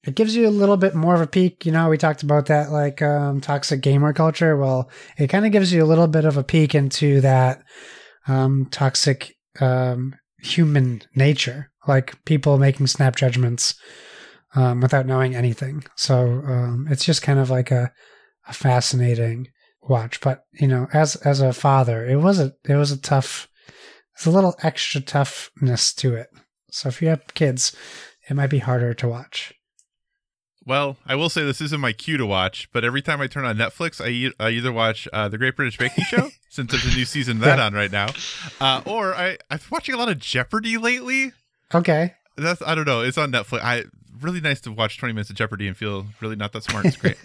It 0.04 0.14
gives 0.14 0.36
you 0.36 0.48
a 0.48 0.50
little 0.50 0.76
bit 0.76 0.94
more 0.94 1.16
of 1.16 1.20
a 1.20 1.26
peek. 1.26 1.66
You 1.66 1.72
know, 1.72 1.88
we 1.88 1.98
talked 1.98 2.22
about 2.22 2.46
that 2.46 2.70
like 2.70 3.02
um, 3.02 3.40
toxic 3.40 3.80
gamer 3.82 4.12
culture. 4.12 4.56
Well, 4.56 4.88
it 5.18 5.26
kind 5.26 5.44
of 5.44 5.50
gives 5.50 5.72
you 5.72 5.82
a 5.82 5.90
little 5.90 6.06
bit 6.06 6.24
of 6.24 6.36
a 6.36 6.44
peek 6.44 6.74
into 6.74 7.20
that 7.20 7.62
um, 8.28 8.68
toxic 8.70 9.36
um, 9.60 10.14
human 10.40 11.02
nature, 11.14 11.70
like 11.86 12.24
people 12.24 12.58
making 12.58 12.86
snap 12.86 13.16
judgments 13.16 13.74
um, 14.54 14.80
without 14.80 15.06
knowing 15.06 15.34
anything. 15.34 15.84
So 15.96 16.42
um, 16.46 16.86
it's 16.90 17.04
just 17.04 17.22
kind 17.22 17.38
of 17.38 17.50
like 17.50 17.70
a, 17.70 17.92
a 18.46 18.52
fascinating 18.52 19.48
watch. 19.88 20.20
But 20.20 20.44
you 20.52 20.68
know, 20.68 20.88
as 20.92 21.16
as 21.16 21.40
a 21.40 21.52
father, 21.52 22.06
it 22.06 22.16
was 22.16 22.38
a 22.38 22.54
it 22.68 22.76
was 22.76 22.92
a 22.92 23.00
tough. 23.00 23.48
There's 24.16 24.26
a 24.26 24.36
little 24.36 24.56
extra 24.62 25.00
toughness 25.00 25.94
to 25.94 26.14
it. 26.14 26.28
So 26.70 26.88
if 26.88 27.00
you 27.00 27.08
have 27.08 27.34
kids, 27.34 27.74
it 28.28 28.34
might 28.34 28.50
be 28.50 28.58
harder 28.58 28.92
to 28.94 29.08
watch. 29.08 29.54
Well, 30.66 30.98
I 31.06 31.14
will 31.14 31.30
say 31.30 31.44
this 31.44 31.62
isn't 31.62 31.80
my 31.80 31.92
cue 31.92 32.18
to 32.18 32.26
watch, 32.26 32.68
but 32.74 32.84
every 32.84 33.00
time 33.00 33.22
I 33.22 33.26
turn 33.26 33.46
on 33.46 33.56
Netflix, 33.56 34.04
I, 34.04 34.08
e- 34.08 34.32
I 34.38 34.50
either 34.50 34.70
watch 34.70 35.08
uh, 35.14 35.26
the 35.28 35.38
Great 35.38 35.56
British 35.56 35.78
Baking 35.78 36.04
Show, 36.04 36.28
since 36.50 36.70
there's 36.70 36.84
a 36.84 36.94
new 36.94 37.06
season 37.06 37.38
of 37.38 37.44
that 37.44 37.58
on 37.58 37.72
right 37.72 37.90
now, 37.90 38.08
uh, 38.60 38.82
or 38.84 39.14
I 39.14 39.38
I've 39.50 39.60
been 39.60 39.68
watching 39.70 39.94
a 39.94 39.98
lot 39.98 40.10
of 40.10 40.18
Jeopardy 40.18 40.76
lately. 40.76 41.32
Okay. 41.72 42.12
That's 42.36 42.60
I 42.60 42.74
don't 42.74 42.86
know. 42.86 43.00
It's 43.00 43.16
on 43.16 43.32
Netflix. 43.32 43.62
I 43.62 43.84
really 44.20 44.40
nice 44.40 44.60
to 44.62 44.72
watch 44.72 44.98
20 44.98 45.14
minutes 45.14 45.30
of 45.30 45.36
Jeopardy 45.36 45.68
and 45.68 45.76
feel 45.76 46.06
really 46.20 46.36
not 46.36 46.52
that 46.52 46.64
smart. 46.64 46.84
It's 46.84 46.96
great. 46.96 47.16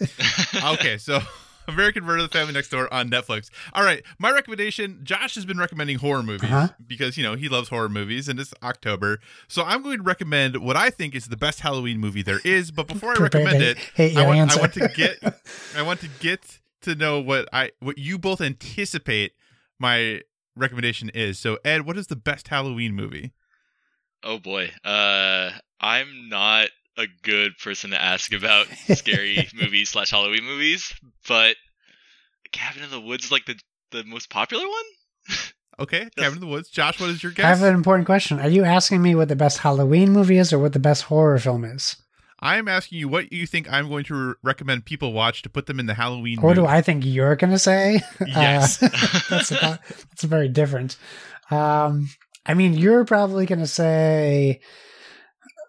okay, 0.76 0.98
so 0.98 1.20
American 1.68 2.04
Murder: 2.04 2.24
The 2.24 2.30
Family 2.30 2.54
Next 2.54 2.70
Door 2.70 2.94
on 2.94 3.10
Netflix. 3.10 3.50
All 3.74 3.84
right, 3.84 4.04
my 4.20 4.32
recommendation. 4.32 5.00
Josh 5.04 5.36
has 5.36 5.46
been 5.46 5.58
recommending 5.58 6.00
horror 6.00 6.24
movies 6.24 6.44
Uh-huh. 6.50 6.70
because 6.86 7.18
you 7.18 7.24
know 7.24 7.36
he 7.36 7.50
loves 7.50 7.70
horror 7.70 7.90
movies, 7.90 8.28
and 8.28 8.40
it's 8.40 8.54
October, 8.64 9.20
so 9.48 9.64
I'm 9.64 9.82
going 9.84 9.98
to 9.98 10.04
recommend 10.04 10.58
what 10.58 10.76
I 10.78 10.90
think 10.90 11.16
is 11.16 11.28
the 11.28 11.38
best 11.38 11.62
Halloween 11.62 12.00
movie 12.00 12.22
there 12.22 12.40
is. 12.44 12.72
But 12.72 12.88
before 12.88 13.12
I 13.12 13.16
recommend 13.22 13.62
it, 13.62 13.78
hate 13.78 14.18
I 14.18 14.26
want, 14.26 14.52
I 14.58 14.60
want 14.60 14.74
to 14.74 14.88
get 14.96 15.18
I 15.78 15.82
want 15.82 16.00
to 16.02 16.10
get 16.20 16.60
to 16.82 16.96
know 16.96 17.20
what 17.20 17.48
I 17.54 17.72
what 17.80 17.98
you 17.98 18.18
both 18.20 18.42
anticipate 18.42 19.34
my 19.80 20.22
recommendation 20.56 21.10
is. 21.10 21.40
So 21.40 21.58
Ed, 21.66 21.86
what 21.86 21.98
is 21.98 22.08
the 22.08 22.16
best 22.16 22.48
Halloween 22.50 22.94
movie? 22.94 23.32
Oh 24.24 24.40
boy. 24.40 24.72
Uh, 24.86 25.52
I'm 25.82 26.30
not 26.30 26.70
a 26.98 27.06
good 27.24 27.58
person 27.58 27.92
to 27.92 28.02
ask 28.02 28.34
about 28.34 28.68
scary 28.94 29.48
movies 29.54 29.90
slash 29.90 30.12
Halloween 30.12 30.44
movies, 30.44 30.94
but 31.28 31.56
Cabin 32.52 32.84
in 32.84 32.92
the 32.92 33.02
Woods 33.02 33.26
is 33.26 33.32
like 33.32 33.46
the 33.46 33.60
the 33.92 34.04
most 34.04 34.30
popular 34.30 34.68
one. 34.68 35.38
Okay, 35.80 36.10
Cabin 36.18 36.36
in 36.36 36.42
the 36.42 36.48
Woods. 36.48 36.70
Josh, 36.70 37.00
what 37.00 37.10
is 37.10 37.24
your 37.24 37.32
guess? 37.32 37.46
I 37.46 37.50
have 37.50 37.64
an 37.64 37.76
important 37.76 38.06
question. 38.06 38.40
Are 38.40 38.50
you 38.50 38.64
asking 38.64 39.02
me 39.02 39.16
what 39.16 39.28
the 39.28 39.36
best 39.36 39.60
Halloween 39.60 40.12
movie 40.12 40.38
is 40.38 40.54
or 40.54 40.60
what 40.60 40.74
the 40.74 40.80
best 40.80 41.04
horror 41.04 41.38
film 41.40 41.64
is? 41.64 41.96
I 42.40 42.58
am 42.58 42.68
asking 42.68 43.00
you 43.00 43.08
what 43.08 43.32
you 43.32 43.48
think 43.48 43.72
I'm 43.72 43.88
going 43.88 44.04
to 44.06 44.14
re- 44.16 44.34
recommend 44.44 44.84
people 44.84 45.14
watch 45.14 45.44
to 45.44 45.50
put 45.50 45.66
them 45.66 45.80
in 45.80 45.86
the 45.86 45.94
Halloween. 45.94 46.42
What 46.42 46.56
do. 46.56 46.66
I 46.66 46.82
think 46.82 47.06
you're 47.06 47.38
going 47.38 47.52
to 47.52 47.60
say? 47.60 48.02
Yes. 48.26 48.84
Uh, 48.84 49.38
that's, 49.38 49.52
a, 49.52 49.80
that's 50.10 50.24
very 50.24 50.50
different. 50.50 50.98
Um, 51.50 52.10
I 52.46 52.54
mean, 52.54 52.74
you're 52.74 53.06
probably 53.06 53.46
going 53.46 53.60
to 53.60 53.68
say, 53.68 54.60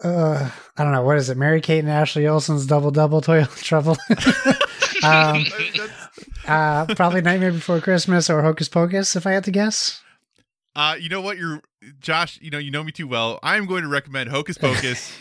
uh, 0.04 0.50
I 0.76 0.84
don't 0.84 0.92
know, 0.92 1.02
what 1.02 1.16
is 1.16 1.30
it? 1.30 1.36
Mary 1.36 1.60
Kate 1.60 1.78
and 1.78 1.90
Ashley 1.90 2.26
Olsen's 2.26 2.66
Double 2.66 2.90
Double 2.90 3.20
Toilet 3.20 3.50
Trouble. 3.56 3.96
um, 5.02 5.44
uh, 6.46 6.86
probably 6.94 7.22
Nightmare 7.22 7.52
Before 7.52 7.80
Christmas 7.80 8.28
or 8.28 8.42
Hocus 8.42 8.68
Pocus, 8.68 9.16
if 9.16 9.26
I 9.26 9.32
had 9.32 9.44
to 9.44 9.50
guess. 9.50 10.02
Uh, 10.76 10.96
you 10.98 11.08
know 11.08 11.20
what? 11.20 11.38
You're 11.38 11.62
Josh. 12.00 12.38
You 12.42 12.50
know 12.50 12.58
you 12.58 12.70
know 12.70 12.82
me 12.82 12.90
too 12.90 13.06
well. 13.06 13.38
I'm 13.42 13.66
going 13.66 13.82
to 13.82 13.88
recommend 13.88 14.28
Hocus 14.30 14.58
Pocus. 14.58 15.16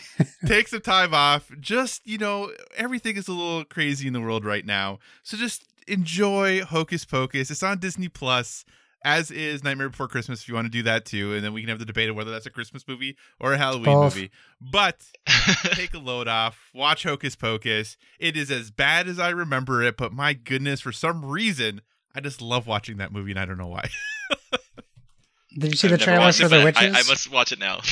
Take 0.48 0.68
some 0.68 0.82
time 0.82 1.14
off. 1.14 1.52
Just 1.60 2.06
you 2.08 2.18
know 2.18 2.52
everything 2.76 3.18
is 3.18 3.28
a 3.28 3.34
little 3.34 3.64
crazy 3.64 4.08
in 4.08 4.14
the 4.14 4.22
world 4.22 4.46
right 4.46 4.66
now, 4.66 4.98
so 5.22 5.38
just 5.38 5.64
enjoy 5.88 6.64
Hocus 6.64 7.06
Pocus. 7.06 7.52
It's 7.52 7.62
on 7.62 7.78
Disney 7.78 8.10
Plus. 8.10 8.66
As 9.06 9.32
is 9.32 9.64
Nightmare 9.64 9.90
Before 9.90 10.08
Christmas, 10.08 10.42
if 10.42 10.48
you 10.48 10.56
want 10.56 10.66
to 10.66 10.72
do 10.72 10.84
that 10.84 11.06
too, 11.06 11.34
and 11.34 11.44
then 11.44 11.52
we 11.54 11.62
can 11.62 11.70
have 11.70 11.80
the 11.80 11.86
debate 11.86 12.10
of 12.10 12.16
whether 12.16 12.32
that's 12.32 12.46
a 12.46 12.50
Christmas 12.50 12.88
movie 12.88 13.18
or 13.40 13.54
a 13.54 13.58
Halloween 13.58 13.86
Both. 13.86 14.16
movie. 14.16 14.32
But 14.62 15.04
take 15.74 15.94
a 15.94 16.00
load 16.00 16.28
off, 16.30 16.70
watch 16.74 17.04
Hocus 17.04 17.36
Pocus. 17.36 17.98
It 18.20 18.38
is 18.38 18.50
as 18.50 18.72
bad 18.72 19.08
as 19.08 19.20
I 19.20 19.30
remember 19.30 19.84
it, 19.84 19.98
but 19.98 20.14
my 20.14 20.34
goodness, 20.34 20.80
for 20.80 20.92
some 20.94 21.26
reason, 21.26 21.82
I 22.16 22.22
just 22.22 22.42
love 22.42 22.66
watching 22.66 22.98
that 22.98 23.12
movie, 23.12 23.32
and 23.32 23.40
I 23.40 23.46
don't 23.46 23.58
know 23.58 23.68
why. 23.68 23.90
Did 25.58 25.72
you 25.72 25.78
see 25.78 25.88
I've 25.88 25.92
the 25.92 25.98
never 25.98 26.04
trailer 26.18 26.32
for 26.32 26.46
it, 26.46 26.50
The 26.50 26.56
but 26.56 26.62
I, 26.62 26.64
Witches? 26.90 27.08
I 27.08 27.12
must 27.12 27.32
watch 27.32 27.52
it 27.52 27.60
now. 27.60 27.82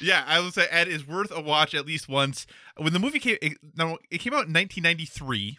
Yeah, 0.00 0.24
I 0.26 0.40
would 0.40 0.52
say 0.52 0.66
Ed 0.68 0.88
is 0.88 1.06
worth 1.06 1.30
a 1.30 1.40
watch 1.40 1.74
at 1.74 1.86
least 1.86 2.08
once. 2.08 2.44
When 2.76 2.92
the 2.92 2.98
movie 2.98 3.20
came, 3.20 3.36
it, 3.40 3.52
no, 3.76 3.98
it 4.10 4.18
came 4.18 4.32
out 4.32 4.48
in 4.48 4.52
1993. 4.52 5.58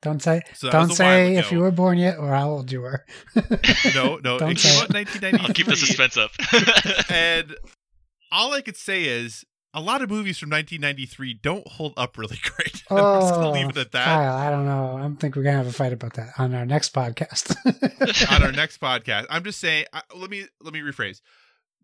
Don't 0.00 0.22
say, 0.22 0.42
So 0.54 0.70
don't 0.70 0.88
was 0.90 1.00
a 1.00 1.02
while 1.02 1.16
say 1.16 1.36
if 1.36 1.50
you 1.50 1.58
were 1.58 1.70
born 1.72 1.98
yet 1.98 2.18
or 2.18 2.28
how 2.28 2.48
old 2.50 2.70
you 2.70 2.82
were. 2.82 3.04
No, 3.94 4.16
no, 4.22 4.38
Don't 4.38 4.52
it 4.52 4.58
say 4.60 4.68
came 4.70 4.80
out 4.82 4.90
in 4.90 4.96
1993. 4.96 5.40
I'll 5.40 5.54
keep 5.54 5.66
the 5.66 5.76
suspense 5.76 6.16
up. 6.16 6.30
And 7.10 7.56
all 8.30 8.52
I 8.52 8.60
could 8.60 8.76
say 8.76 9.04
is 9.04 9.44
a 9.74 9.80
lot 9.80 10.00
of 10.02 10.08
movies 10.10 10.38
from 10.38 10.50
1993 10.50 11.34
don't 11.42 11.66
hold 11.66 11.94
up 11.96 12.16
really 12.16 12.38
great. 12.42 12.82
I'm 12.90 12.96
just 13.20 13.34
gonna 13.34 13.48
Oh, 13.48 13.52
leave 13.52 13.68
it 13.70 13.76
at 13.76 13.92
that. 13.92 14.02
Oh, 14.02 14.10
Kyle, 14.10 14.36
I 14.36 14.50
don't 14.50 14.64
know. 14.66 14.96
I 14.98 15.20
think 15.20 15.34
we're 15.36 15.42
gonna 15.42 15.56
have 15.58 15.66
a 15.66 15.72
fight 15.72 15.92
about 15.92 16.14
that 16.14 16.30
on 16.38 16.54
our 16.54 16.64
next 16.64 16.94
podcast. 16.94 17.54
on 18.32 18.42
our 18.42 18.52
next 18.52 18.80
podcast. 18.80 19.26
I'm 19.30 19.42
just 19.44 19.58
saying. 19.58 19.86
Let 20.16 20.30
me 20.30 20.46
let 20.62 20.72
me 20.72 20.80
rephrase. 20.80 21.20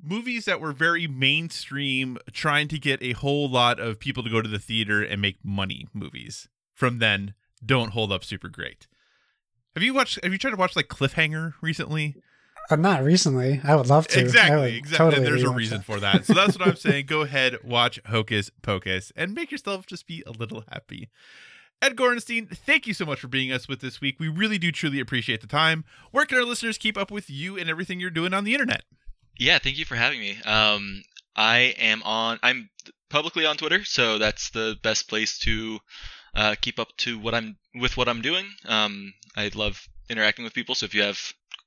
Movies 0.03 0.45
that 0.47 0.61
were 0.61 0.73
very 0.73 1.07
mainstream, 1.07 2.19
trying 2.33 2.69
to 2.69 2.79
get 2.79 3.03
a 3.03 3.13
whole 3.13 3.49
lot 3.49 3.79
of 3.79 3.99
people 4.01 4.23
to 4.25 4.31
go 4.31 4.41
to 4.43 4.49
the 4.49 4.59
theater 4.59 5.03
and 5.03 5.21
make 5.21 5.37
money. 5.45 5.87
Movies 5.93 6.49
from 6.75 6.99
then 6.99 7.35
don't 7.65 7.91
hold 7.91 8.13
up 8.13 8.25
super 8.25 8.49
great. 8.49 8.87
Have 9.75 9.83
you 9.83 9.95
watched? 9.95 10.23
Have 10.23 10.33
you 10.33 10.39
tried 10.39 10.53
to 10.53 10.57
watch 10.57 10.77
like 10.77 10.89
Cliffhanger 10.89 11.55
recently? 11.61 12.17
Uh, 12.71 12.77
not 12.77 13.03
recently. 13.05 13.61
I 13.63 13.75
would 13.75 13.89
love 13.89 14.07
to. 14.09 14.21
Exactly, 14.21 14.77
exactly. 14.77 15.11
totally 15.11 15.27
There's 15.27 15.43
a 15.43 15.51
reason 15.51 15.79
that. 15.79 15.85
for 15.85 16.01
that. 16.01 16.25
So 16.25 16.33
that's 16.33 16.59
what 16.59 16.69
I'm 16.69 16.77
saying. 16.77 17.07
Go 17.09 17.23
ahead, 17.23 17.59
watch 17.63 18.01
Hocus 18.07 18.51
Pocus, 18.63 19.13
and 19.17 19.35
make 19.35 19.51
yourself 19.51 19.87
just 19.87 20.07
be 20.07 20.23
a 20.27 20.31
little 20.31 20.65
happy. 20.71 21.11
Ed 21.83 21.97
Gorenstein, 21.97 22.49
thank 22.57 22.87
you 22.87 22.95
so 22.95 23.05
much 23.05 23.21
for 23.21 23.29
being 23.29 23.53
us 23.53 23.69
with 23.69 23.81
this 23.81 24.01
week. 24.01 24.19
We 24.19 24.29
really 24.29 24.57
do 24.59 24.73
truly 24.73 25.01
appreciate 25.01 25.43
the 25.43 25.47
time. 25.47 25.85
Where 26.13 26.25
can 26.25 26.39
our 26.39 26.45
listeners 26.45 26.79
keep 26.79 26.97
up 26.97 27.11
with 27.11 27.29
you 27.29 27.59
and 27.59 27.69
everything 27.69 28.01
you're 28.01 28.11
doing 28.11 28.33
on 28.33 28.45
the 28.45 28.55
internet? 28.55 28.85
Yeah, 29.39 29.59
thank 29.59 29.77
you 29.77 29.85
for 29.85 29.97
having 29.97 30.21
me. 30.21 30.39
Um, 30.47 31.03
I 31.37 31.75
am 31.79 32.03
on. 32.05 32.39
I'm 32.43 32.71
publicly 33.11 33.45
on 33.45 33.57
Twitter, 33.57 33.85
so 33.85 34.19
that's 34.19 34.51
the 34.51 34.77
best 34.83 35.09
place 35.09 35.39
to 35.41 35.81
uh, 36.35 36.55
keep 36.61 36.79
up 36.79 36.89
to 36.99 37.19
what 37.19 37.35
I'm 37.35 37.57
with 37.75 37.97
what 37.97 38.09
I'm 38.09 38.23
doing. 38.23 38.47
Um, 38.67 39.15
I 39.37 39.51
love 39.55 39.89
interacting 40.09 40.45
with 40.45 40.55
people, 40.55 40.75
so 40.75 40.87
if 40.87 40.95
you 40.95 41.03
have 41.03 41.19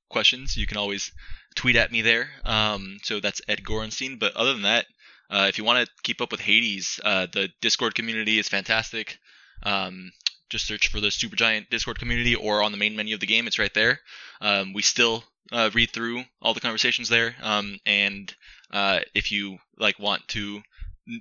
questions, 0.10 0.58
you 0.58 0.68
can 0.68 0.78
always 0.78 1.12
tweet 1.56 1.76
at 1.76 1.92
me 1.92 2.02
there. 2.02 2.30
Um, 2.46 2.98
so 3.04 3.20
that's 3.20 3.42
Ed 3.48 3.64
Gorenstein. 3.64 4.20
But 4.20 4.36
other 4.36 4.54
than 4.54 4.64
that, 4.64 4.86
uh, 5.30 5.48
if 5.50 5.58
you 5.58 5.64
want 5.64 5.86
to 5.86 5.94
keep 6.04 6.22
up 6.22 6.32
with 6.32 6.42
Hades, 6.42 7.00
uh, 7.04 7.28
the 7.32 7.50
Discord 7.62 7.96
community 7.96 8.40
is 8.40 8.48
fantastic. 8.48 9.18
Um, 9.64 10.12
just 10.50 10.66
search 10.66 10.88
for 10.88 11.02
the 11.02 11.08
Supergiant 11.08 11.70
Discord 11.70 12.00
community 12.00 12.36
or 12.36 12.64
on 12.64 12.72
the 12.72 12.78
main 12.78 12.96
menu 12.96 13.14
of 13.14 13.20
the 13.20 13.28
game. 13.28 13.48
It's 13.48 13.60
right 13.60 13.74
there. 13.74 14.00
Um, 14.40 14.74
we 14.74 14.82
still 14.82 15.24
uh, 15.52 15.70
read 15.74 15.92
through 15.92 16.24
all 16.42 16.54
the 16.54 16.62
conversations 16.62 17.10
there. 17.10 17.36
Um, 17.42 17.80
and 17.86 18.34
uh, 18.72 19.00
if 19.14 19.32
you 19.32 19.58
like 19.78 20.00
want 20.00 20.28
to 20.30 20.62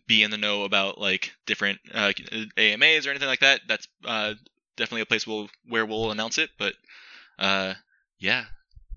be 0.06 0.22
in 0.22 0.30
the 0.30 0.36
know 0.36 0.64
about 0.64 0.98
like 0.98 1.32
different 1.46 1.78
uh, 1.94 2.12
AMAs 2.56 3.06
or 3.06 3.10
anything 3.10 3.28
like 3.28 3.40
that, 3.40 3.60
that's 3.68 3.88
uh, 4.04 4.34
definitely 4.76 5.02
a 5.02 5.06
place 5.06 5.26
we'll, 5.26 5.48
where 5.68 5.86
we'll 5.86 6.10
announce 6.10 6.38
it. 6.38 6.50
But 6.58 6.74
uh, 7.38 7.74
yeah, 8.18 8.44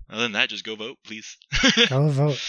other 0.08 0.22
than 0.22 0.32
that, 0.32 0.48
just 0.48 0.64
go 0.64 0.76
vote, 0.76 0.98
please. 1.04 1.36
Go 1.88 2.08
vote. 2.08 2.40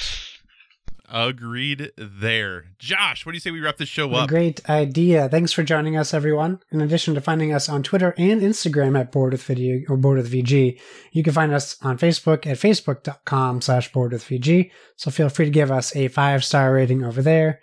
Agreed 1.14 1.92
there. 1.98 2.68
Josh, 2.80 3.26
what 3.26 3.34
do 3.34 3.36
you 3.36 3.42
say 3.42 3.52
we 3.52 3.60
wrap 3.60 3.76
this 3.76 3.90
show 3.90 4.10
A 4.12 4.20
up? 4.20 4.30
great 4.30 4.68
idea. 4.70 5.28
Thanks 5.28 5.52
for 5.52 5.62
joining 5.62 5.98
us, 5.98 6.14
everyone. 6.14 6.62
In 6.72 6.80
addition 6.80 7.16
to 7.16 7.22
finding 7.22 7.54
us 7.54 7.68
on 7.68 7.84
Twitter 7.84 8.16
and 8.18 8.40
Instagram 8.40 8.98
at 8.98 9.12
Board 9.12 9.34
with 9.34 9.44
Video 9.44 9.82
or 9.90 9.98
Board 9.98 10.20
with 10.20 10.32
VG, 10.32 10.80
you 11.12 11.22
can 11.22 11.34
find 11.34 11.54
us 11.54 11.76
on 11.82 11.98
Facebook 11.98 12.48
at 12.48 12.58
facebook.com 12.58 13.60
slash 13.60 13.92
Board 13.92 14.14
with 14.14 14.24
VG. 14.24 14.72
So 14.96 15.12
feel 15.12 15.28
free 15.28 15.46
to 15.46 15.52
give 15.52 15.70
us 15.70 15.94
a 15.98 16.08
five 16.08 16.46
star 16.46 16.74
rating 16.74 17.04
over 17.04 17.22
there. 17.22 17.60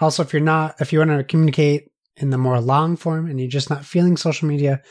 Also, 0.00 0.22
if 0.22 0.32
you're 0.32 0.42
not, 0.42 0.80
if 0.80 0.92
you 0.92 0.98
want 0.98 1.10
to 1.10 1.24
communicate 1.24 1.90
in 2.16 2.30
the 2.30 2.38
more 2.38 2.60
long 2.60 2.96
form 2.96 3.28
and 3.28 3.38
you're 3.38 3.48
just 3.48 3.70
not 3.70 3.84
feeling 3.84 4.16
social 4.16 4.48
media, 4.48 4.82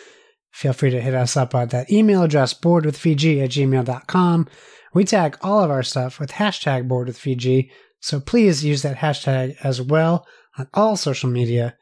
feel 0.52 0.74
free 0.74 0.90
to 0.90 1.02
hit 1.02 1.14
us 1.14 1.36
up 1.38 1.54
at 1.54 1.70
that 1.72 1.92
email 1.92 2.24
address, 2.24 2.54
boardwithvg 2.54 3.44
at 3.44 3.50
gmail.com. 3.52 4.48
We 4.94 5.04
tag 5.04 5.38
all 5.42 5.62
of 5.62 5.72
our 5.72 5.84
stuff 5.84 6.20
with 6.20 6.32
hashtag 6.32 6.88
boardwithvg, 6.88 7.70
so 8.00 8.20
please 8.20 8.64
use 8.64 8.82
that 8.84 8.98
hashtag 8.98 9.56
as 9.64 9.82
well 9.82 10.26
on 10.58 10.68
all 10.74 10.96
social 10.96 11.30
media. 11.30 11.76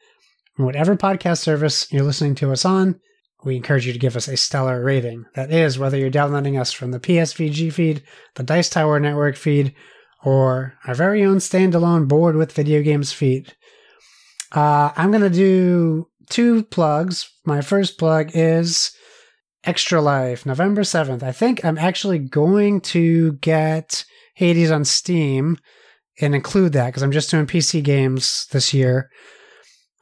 Whatever 0.56 0.96
podcast 0.96 1.38
service 1.38 1.90
you're 1.92 2.04
listening 2.04 2.34
to 2.36 2.52
us 2.52 2.64
on, 2.64 3.00
we 3.44 3.56
encourage 3.56 3.86
you 3.86 3.92
to 3.92 3.98
give 3.98 4.16
us 4.16 4.28
a 4.28 4.36
stellar 4.36 4.82
rating. 4.82 5.26
That 5.34 5.52
is, 5.52 5.78
whether 5.78 5.98
you're 5.98 6.10
downloading 6.10 6.56
us 6.56 6.72
from 6.72 6.90
the 6.90 7.00
PSVG 7.00 7.72
feed, 7.72 8.02
the 8.36 8.42
Dice 8.42 8.70
Tower 8.70 8.98
Network 8.98 9.36
feed, 9.36 9.74
or 10.24 10.74
our 10.86 10.94
very 10.94 11.22
own 11.22 11.36
standalone 11.36 12.08
board 12.08 12.34
with 12.34 12.52
video 12.52 12.82
games 12.82 13.12
feed. 13.12 13.54
Uh, 14.52 14.90
I'm 14.96 15.10
going 15.10 15.22
to 15.22 15.30
do 15.30 16.08
two 16.30 16.64
plugs. 16.64 17.30
My 17.44 17.60
first 17.60 17.98
plug 17.98 18.30
is 18.34 18.92
Extra 19.64 20.00
Life, 20.00 20.46
November 20.46 20.82
7th. 20.82 21.22
I 21.22 21.32
think 21.32 21.64
I'm 21.64 21.78
actually 21.78 22.18
going 22.18 22.80
to 22.82 23.34
get 23.34 24.04
Hades 24.34 24.70
on 24.70 24.84
Steam 24.84 25.58
and 26.20 26.34
include 26.34 26.72
that 26.72 26.86
because 26.86 27.02
I'm 27.02 27.12
just 27.12 27.30
doing 27.30 27.46
PC 27.46 27.82
games 27.82 28.46
this 28.50 28.72
year. 28.72 29.10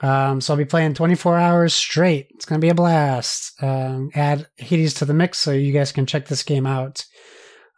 Um, 0.00 0.40
so 0.40 0.52
I'll 0.52 0.58
be 0.58 0.64
playing 0.64 0.94
24 0.94 1.38
hours 1.38 1.74
straight. 1.74 2.26
It's 2.30 2.44
going 2.44 2.60
to 2.60 2.64
be 2.64 2.70
a 2.70 2.74
blast. 2.74 3.52
Um, 3.62 4.10
add 4.14 4.46
Hades 4.56 4.94
to 4.94 5.04
the 5.04 5.14
mix 5.14 5.38
so 5.38 5.52
you 5.52 5.72
guys 5.72 5.92
can 5.92 6.06
check 6.06 6.26
this 6.26 6.42
game 6.42 6.66
out. 6.66 7.04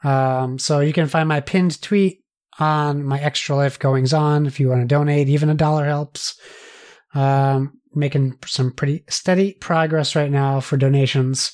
Um, 0.02 0.58
so 0.58 0.80
you 0.80 0.92
can 0.92 1.06
find 1.06 1.28
my 1.28 1.40
pinned 1.40 1.80
tweet 1.80 2.23
on 2.58 3.04
my 3.04 3.20
Extra 3.20 3.56
Life 3.56 3.78
goings 3.78 4.12
on 4.12 4.46
if 4.46 4.60
you 4.60 4.68
want 4.68 4.82
to 4.82 4.86
donate. 4.86 5.28
Even 5.28 5.50
a 5.50 5.54
dollar 5.54 5.84
helps. 5.84 6.38
Um, 7.14 7.80
making 7.94 8.36
some 8.44 8.72
pretty 8.72 9.04
steady 9.08 9.52
progress 9.54 10.16
right 10.16 10.30
now 10.30 10.60
for 10.60 10.76
donations. 10.76 11.52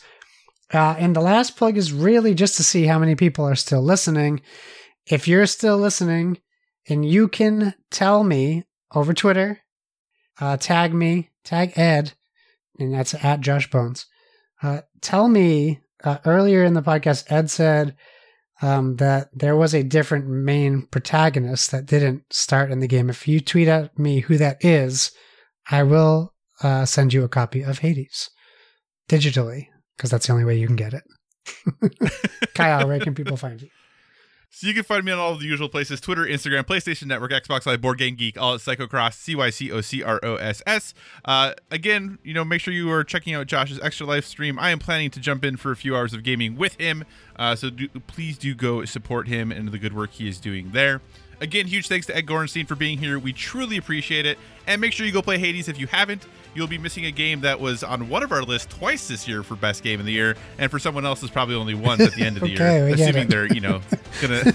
Uh, 0.72 0.94
and 0.98 1.14
the 1.14 1.20
last 1.20 1.56
plug 1.56 1.76
is 1.76 1.92
really 1.92 2.34
just 2.34 2.56
to 2.56 2.62
see 2.62 2.86
how 2.86 2.98
many 2.98 3.14
people 3.14 3.44
are 3.44 3.56
still 3.56 3.82
listening. 3.82 4.40
If 5.06 5.26
you're 5.26 5.46
still 5.46 5.78
listening 5.78 6.38
and 6.88 7.04
you 7.04 7.28
can 7.28 7.74
tell 7.90 8.22
me 8.24 8.64
over 8.94 9.12
Twitter, 9.12 9.60
uh, 10.40 10.56
tag 10.56 10.94
me, 10.94 11.30
tag 11.44 11.72
Ed, 11.76 12.12
and 12.78 12.94
that's 12.94 13.14
at 13.14 13.40
Josh 13.40 13.70
Bones. 13.70 14.06
Uh, 14.62 14.82
tell 15.00 15.28
me 15.28 15.80
uh, 16.04 16.18
earlier 16.24 16.64
in 16.64 16.74
the 16.74 16.82
podcast, 16.82 17.30
Ed 17.30 17.50
said 17.50 17.96
um, 18.62 18.96
that 18.96 19.28
there 19.32 19.56
was 19.56 19.74
a 19.74 19.82
different 19.82 20.26
main 20.26 20.82
protagonist 20.82 21.70
that 21.70 21.86
didn't 21.86 22.24
start 22.30 22.70
in 22.70 22.80
the 22.80 22.88
game. 22.88 23.08
If 23.08 23.26
you 23.26 23.40
tweet 23.40 23.68
at 23.68 23.98
me 23.98 24.20
who 24.20 24.36
that 24.38 24.64
is, 24.64 25.12
I 25.70 25.82
will 25.82 26.34
uh, 26.62 26.84
send 26.84 27.12
you 27.12 27.24
a 27.24 27.28
copy 27.28 27.62
of 27.62 27.78
Hades 27.78 28.30
digitally 29.08 29.68
because 29.96 30.10
that's 30.10 30.26
the 30.26 30.32
only 30.32 30.44
way 30.44 30.58
you 30.58 30.66
can 30.66 30.76
get 30.76 30.94
it. 30.94 31.04
Kyle, 32.54 32.86
where 32.86 33.00
can 33.00 33.14
people 33.14 33.36
find 33.36 33.60
you? 33.60 33.68
So 34.52 34.66
you 34.66 34.74
can 34.74 34.82
find 34.82 35.04
me 35.04 35.12
on 35.12 35.18
all 35.18 35.36
the 35.36 35.46
usual 35.46 35.68
places 35.68 36.00
Twitter, 36.00 36.26
Instagram, 36.26 36.64
PlayStation 36.64 37.06
Network, 37.06 37.30
Xbox 37.30 37.66
Live, 37.66 37.80
Board 37.80 37.98
Game 37.98 38.16
Geek, 38.16 38.36
all 38.36 38.54
at 38.54 38.60
Cycocross, 38.60 39.14
C 39.14 39.36
Y 39.36 39.48
C 39.48 39.70
O 39.70 39.80
C 39.80 40.02
R 40.02 40.18
O 40.24 40.34
S 40.34 40.60
S. 40.66 40.92
Uh, 41.24 41.54
again, 41.70 42.18
you 42.24 42.34
know, 42.34 42.44
make 42.44 42.60
sure 42.60 42.74
you 42.74 42.90
are 42.90 43.04
checking 43.04 43.32
out 43.32 43.46
Josh's 43.46 43.78
Extra 43.80 44.06
Life 44.06 44.24
stream. 44.24 44.58
I 44.58 44.70
am 44.70 44.80
planning 44.80 45.08
to 45.12 45.20
jump 45.20 45.44
in 45.44 45.56
for 45.56 45.70
a 45.70 45.76
few 45.76 45.96
hours 45.96 46.12
of 46.12 46.24
gaming 46.24 46.56
with 46.56 46.74
him. 46.74 47.04
Uh, 47.36 47.54
so 47.54 47.70
do, 47.70 47.88
please 48.08 48.36
do 48.36 48.52
go 48.54 48.84
support 48.84 49.28
him 49.28 49.52
and 49.52 49.68
the 49.68 49.78
good 49.78 49.94
work 49.94 50.10
he 50.10 50.28
is 50.28 50.40
doing 50.40 50.72
there. 50.72 51.00
Again, 51.40 51.68
huge 51.68 51.86
thanks 51.88 52.06
to 52.08 52.16
Ed 52.16 52.26
Gorenstein 52.26 52.66
for 52.66 52.74
being 52.74 52.98
here. 52.98 53.18
We 53.20 53.32
truly 53.32 53.76
appreciate 53.76 54.26
it. 54.26 54.36
And 54.66 54.80
make 54.80 54.92
sure 54.92 55.06
you 55.06 55.12
go 55.12 55.22
play 55.22 55.38
Hades 55.38 55.68
if 55.68 55.78
you 55.78 55.86
haven't. 55.86 56.26
You'll 56.54 56.66
be 56.66 56.78
missing 56.78 57.06
a 57.06 57.10
game 57.10 57.40
that 57.42 57.60
was 57.60 57.84
on 57.84 58.08
one 58.08 58.22
of 58.22 58.32
our 58.32 58.42
lists 58.42 58.74
twice 58.74 59.08
this 59.08 59.28
year 59.28 59.42
for 59.42 59.56
best 59.56 59.82
game 59.82 60.00
of 60.00 60.06
the 60.06 60.12
year, 60.12 60.36
and 60.58 60.70
for 60.70 60.78
someone 60.78 61.06
else 61.06 61.22
is 61.22 61.30
probably 61.30 61.54
only 61.54 61.74
once 61.74 62.00
at 62.00 62.12
the 62.14 62.22
end 62.22 62.36
of 62.36 62.42
the 62.42 62.54
Okay, 62.54 62.78
year, 62.78 62.88
assuming 62.88 63.28
they're 63.28 63.52
you 63.52 63.60
know 63.60 63.80
gonna. 64.20 64.52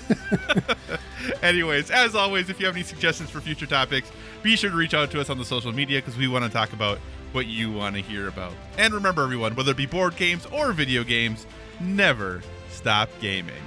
Anyways, 1.42 1.90
as 1.92 2.16
always, 2.16 2.50
if 2.50 2.60
you 2.60 2.66
have 2.66 2.76
any 2.76 2.84
suggestions 2.84 3.30
for 3.30 3.42
future 3.42 3.66
topics, 3.66 4.12
be 4.44 4.56
sure 4.56 4.70
to 4.70 4.76
reach 4.76 4.94
out 4.94 5.12
to 5.12 5.22
us 5.22 5.30
on 5.30 5.38
the 5.38 5.46
social 5.46 5.72
media 5.72 6.00
because 6.00 6.18
we 6.18 6.28
want 6.28 6.44
to 6.44 6.52
talk 6.52 6.74
about 6.74 7.00
what 7.32 7.48
you 7.48 7.72
want 7.72 7.96
to 7.96 8.02
hear 8.02 8.28
about. 8.28 8.54
And 8.78 8.94
remember, 8.94 9.24
everyone, 9.24 9.56
whether 9.56 9.72
it 9.72 9.78
be 9.78 9.86
board 9.86 10.16
games 10.16 10.46
or 10.48 10.72
video 10.72 11.04
games, 11.04 11.46
never 11.80 12.42
stop 12.70 13.10
gaming. 13.20 13.62